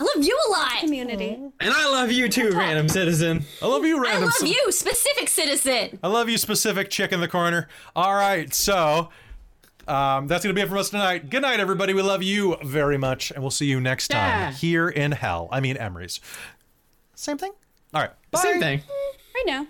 [0.00, 0.80] I love you a lot.
[0.80, 1.34] Community.
[1.60, 3.44] And I love you too, random citizen.
[3.62, 4.24] I love you, random.
[4.24, 5.98] I love you, specific citizen.
[6.02, 7.68] I love you, specific chick in the corner.
[7.94, 9.10] All right, so
[9.86, 11.30] um, that's gonna be it from us tonight.
[11.30, 11.94] Good night, everybody.
[11.94, 14.50] We love you very much, and we'll see you next time Yeah.
[14.52, 15.48] here in hell.
[15.52, 16.18] I mean, Emrys.
[17.14, 17.52] Same thing.
[17.94, 18.10] All right.
[18.32, 18.40] Bye.
[18.40, 18.78] Same thing.
[18.80, 19.66] Mm, right now.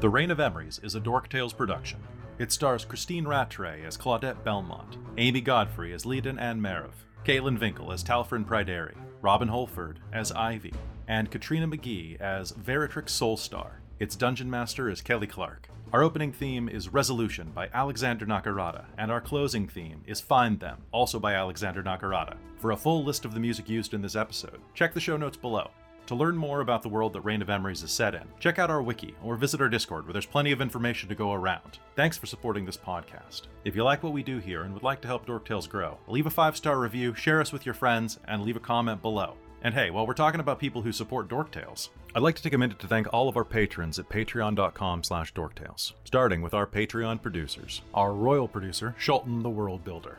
[0.00, 1.98] The Reign of Emrys is a Dork Tales production.
[2.38, 7.92] It stars Christine Rattray as Claudette Belmont, Amy Godfrey as Leiden Ann Merriv, Caitlin Vinkel
[7.92, 10.72] as Talfrin Pryderi, Robin Holford as Ivy,
[11.08, 13.72] and Katrina McGee as Veritrix Soulstar.
[13.98, 15.68] Its dungeon master is Kelly Clark.
[15.92, 20.78] Our opening theme is Resolution by Alexander Nakarada, and our closing theme is Find Them,
[20.90, 22.36] also by Alexander Nakarada.
[22.58, 25.36] For a full list of the music used in this episode, check the show notes
[25.36, 25.70] below.
[26.12, 28.68] To learn more about the world that Reign of Emrys is set in, check out
[28.68, 31.78] our wiki or visit our Discord where there's plenty of information to go around.
[31.96, 33.44] Thanks for supporting this podcast.
[33.64, 35.96] If you like what we do here and would like to help Dork Tales grow,
[36.06, 39.36] leave a five star review, share us with your friends, and leave a comment below.
[39.62, 42.52] And hey, while we're talking about people who support Dork Tales, I'd like to take
[42.52, 46.66] a minute to thank all of our patrons at patreon.com slash dorktales, starting with our
[46.66, 50.18] Patreon producers, our royal producer, Shulton the World Builder,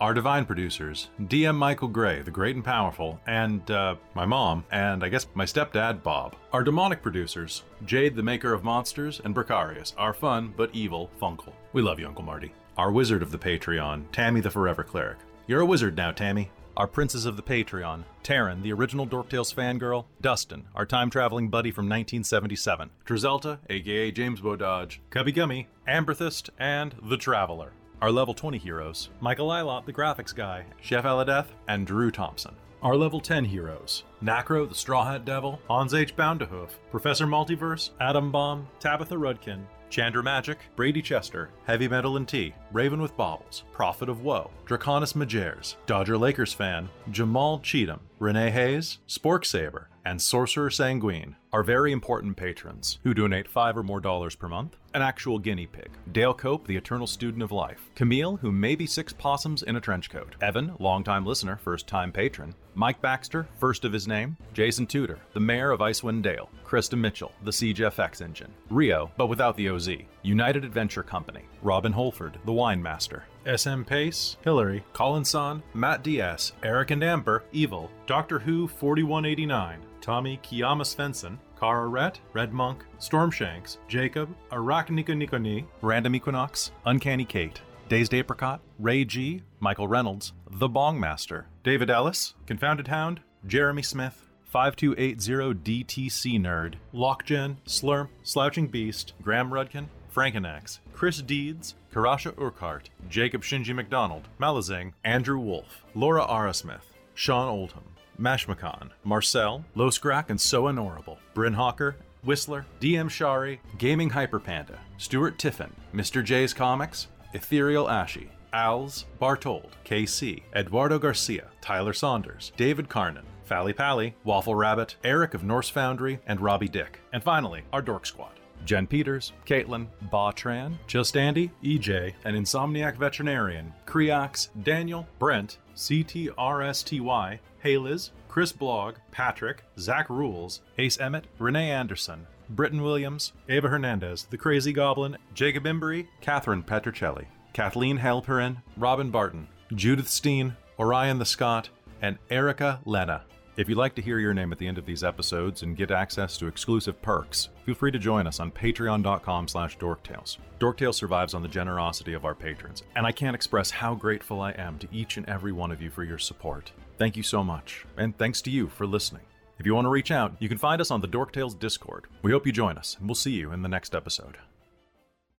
[0.00, 5.02] our divine producers, DM Michael Gray, the great and powerful, and uh, my mom, and
[5.02, 6.36] I guess my stepdad, Bob.
[6.52, 11.52] Our demonic producers, Jade, the maker of monsters, and Bricarius, our fun but evil Funkle.
[11.72, 12.52] We love you, Uncle Marty.
[12.76, 15.18] Our wizard of the Patreon, Tammy the Forever Cleric.
[15.48, 16.50] You're a wizard now, Tammy.
[16.76, 21.72] Our princes of the Patreon, Taryn, the original Dorktales fangirl, Dustin, our time traveling buddy
[21.72, 27.72] from 1977, Drizelta, aka James Bododge, Cubby Gummy, Amberthist, and The Traveler.
[28.00, 32.54] Our level 20 heroes Michael Ilott, the graphics guy, Chef Eladeth, and Drew Thompson.
[32.80, 36.14] Our level 10 heroes Nacro, the Straw Hat Devil, Hans H.
[36.14, 42.54] Boundahoof, Professor Multiverse, Atom Bomb, Tabitha Rudkin, Chandra Magic, Brady Chester, Heavy Metal and Tea,
[42.72, 48.98] Raven with Baubles, Prophet of Woe, Draconis Majers, Dodger Lakers fan, Jamal Cheatham, Renee Hayes,
[49.08, 54.34] Spork Saber, and Sorcerer Sanguine are very important patrons who donate five or more dollars
[54.34, 54.74] per month.
[54.94, 55.90] An actual guinea pig.
[56.12, 57.90] Dale Cope, the eternal student of life.
[57.94, 60.34] Camille, who may be six possums in a trench coat.
[60.40, 62.54] Evan, longtime listener, first time patron.
[62.74, 64.38] Mike Baxter, first of his name.
[64.54, 66.48] Jason Tudor, the mayor of Icewind Dale.
[66.64, 68.52] Krista Mitchell, the Siege FX engine.
[68.70, 69.90] Rio, but without the OZ.
[70.22, 71.42] United Adventure Company.
[71.62, 73.24] Robin Holford, the wine master.
[73.56, 80.84] SM Pace, Hillary, Collinson, Matt DS, Eric and Amber, Evil, Doctor Who 4189, Tommy Kiyama
[80.84, 88.60] Svensson, Kara Rhett, Red Monk, Stormshanks, Jacob, Arachnika Nikoni, Random Equinox, Uncanny Kate, Dazed Apricot,
[88.78, 96.40] Ray G, Michael Reynolds, The Bong Master, David Ellis, Confounded Hound, Jeremy Smith, 5280 DTC
[96.40, 104.28] Nerd, Lockgen, Slurp, Slouching Beast, Graham Rudkin, Frankenax, Chris Deeds, Karasha Urquhart, Jacob Shinji McDonald,
[104.40, 107.84] Malazing, Andrew Wolf, Laura Arasmith, Sean Oldham,
[108.20, 115.72] Mashmakan, Marcel, Losgrak and So Honorable, Bryn Hawker, Whistler, DM Shari, Gaming Hyperpanda, Stuart Tiffin,
[115.94, 116.22] Mr.
[116.24, 124.14] J's Comics, Ethereal Ashy, Als, Bartold, KC, Eduardo Garcia, Tyler Saunders, David Carnan, Fally Pally,
[124.24, 127.00] Waffle Rabbit, Eric of Norse Foundry, and Robbie Dick.
[127.12, 128.32] And finally, our Dork Squad.
[128.64, 137.38] Jen Peters, Caitlin, Ba Tran, Just Andy, EJ, an Insomniac Veterinarian, Creox, Daniel, Brent, CTRSTY,
[137.68, 144.38] Hayliz, Chris Blog, Patrick, Zach Rules, Ace Emmett, Renee Anderson, Britton Williams, Ava Hernandez, The
[144.38, 151.68] Crazy Goblin, Jacob Embry, Catherine Petricelli, Kathleen Halperin, Robin Barton, Judith Steen, Orion the Scott,
[152.00, 153.24] and Erica Lena.
[153.58, 155.90] If you'd like to hear your name at the end of these episodes and get
[155.90, 160.38] access to exclusive perks, feel free to join us on patreon.com slash dorktales.
[160.60, 164.52] Dorktales survives on the generosity of our patrons, and I can't express how grateful I
[164.52, 166.70] am to each and every one of you for your support.
[166.98, 169.22] Thank you so much, and thanks to you for listening.
[169.58, 172.06] If you want to reach out, you can find us on the Dorktales Discord.
[172.22, 174.36] We hope you join us, and we'll see you in the next episode.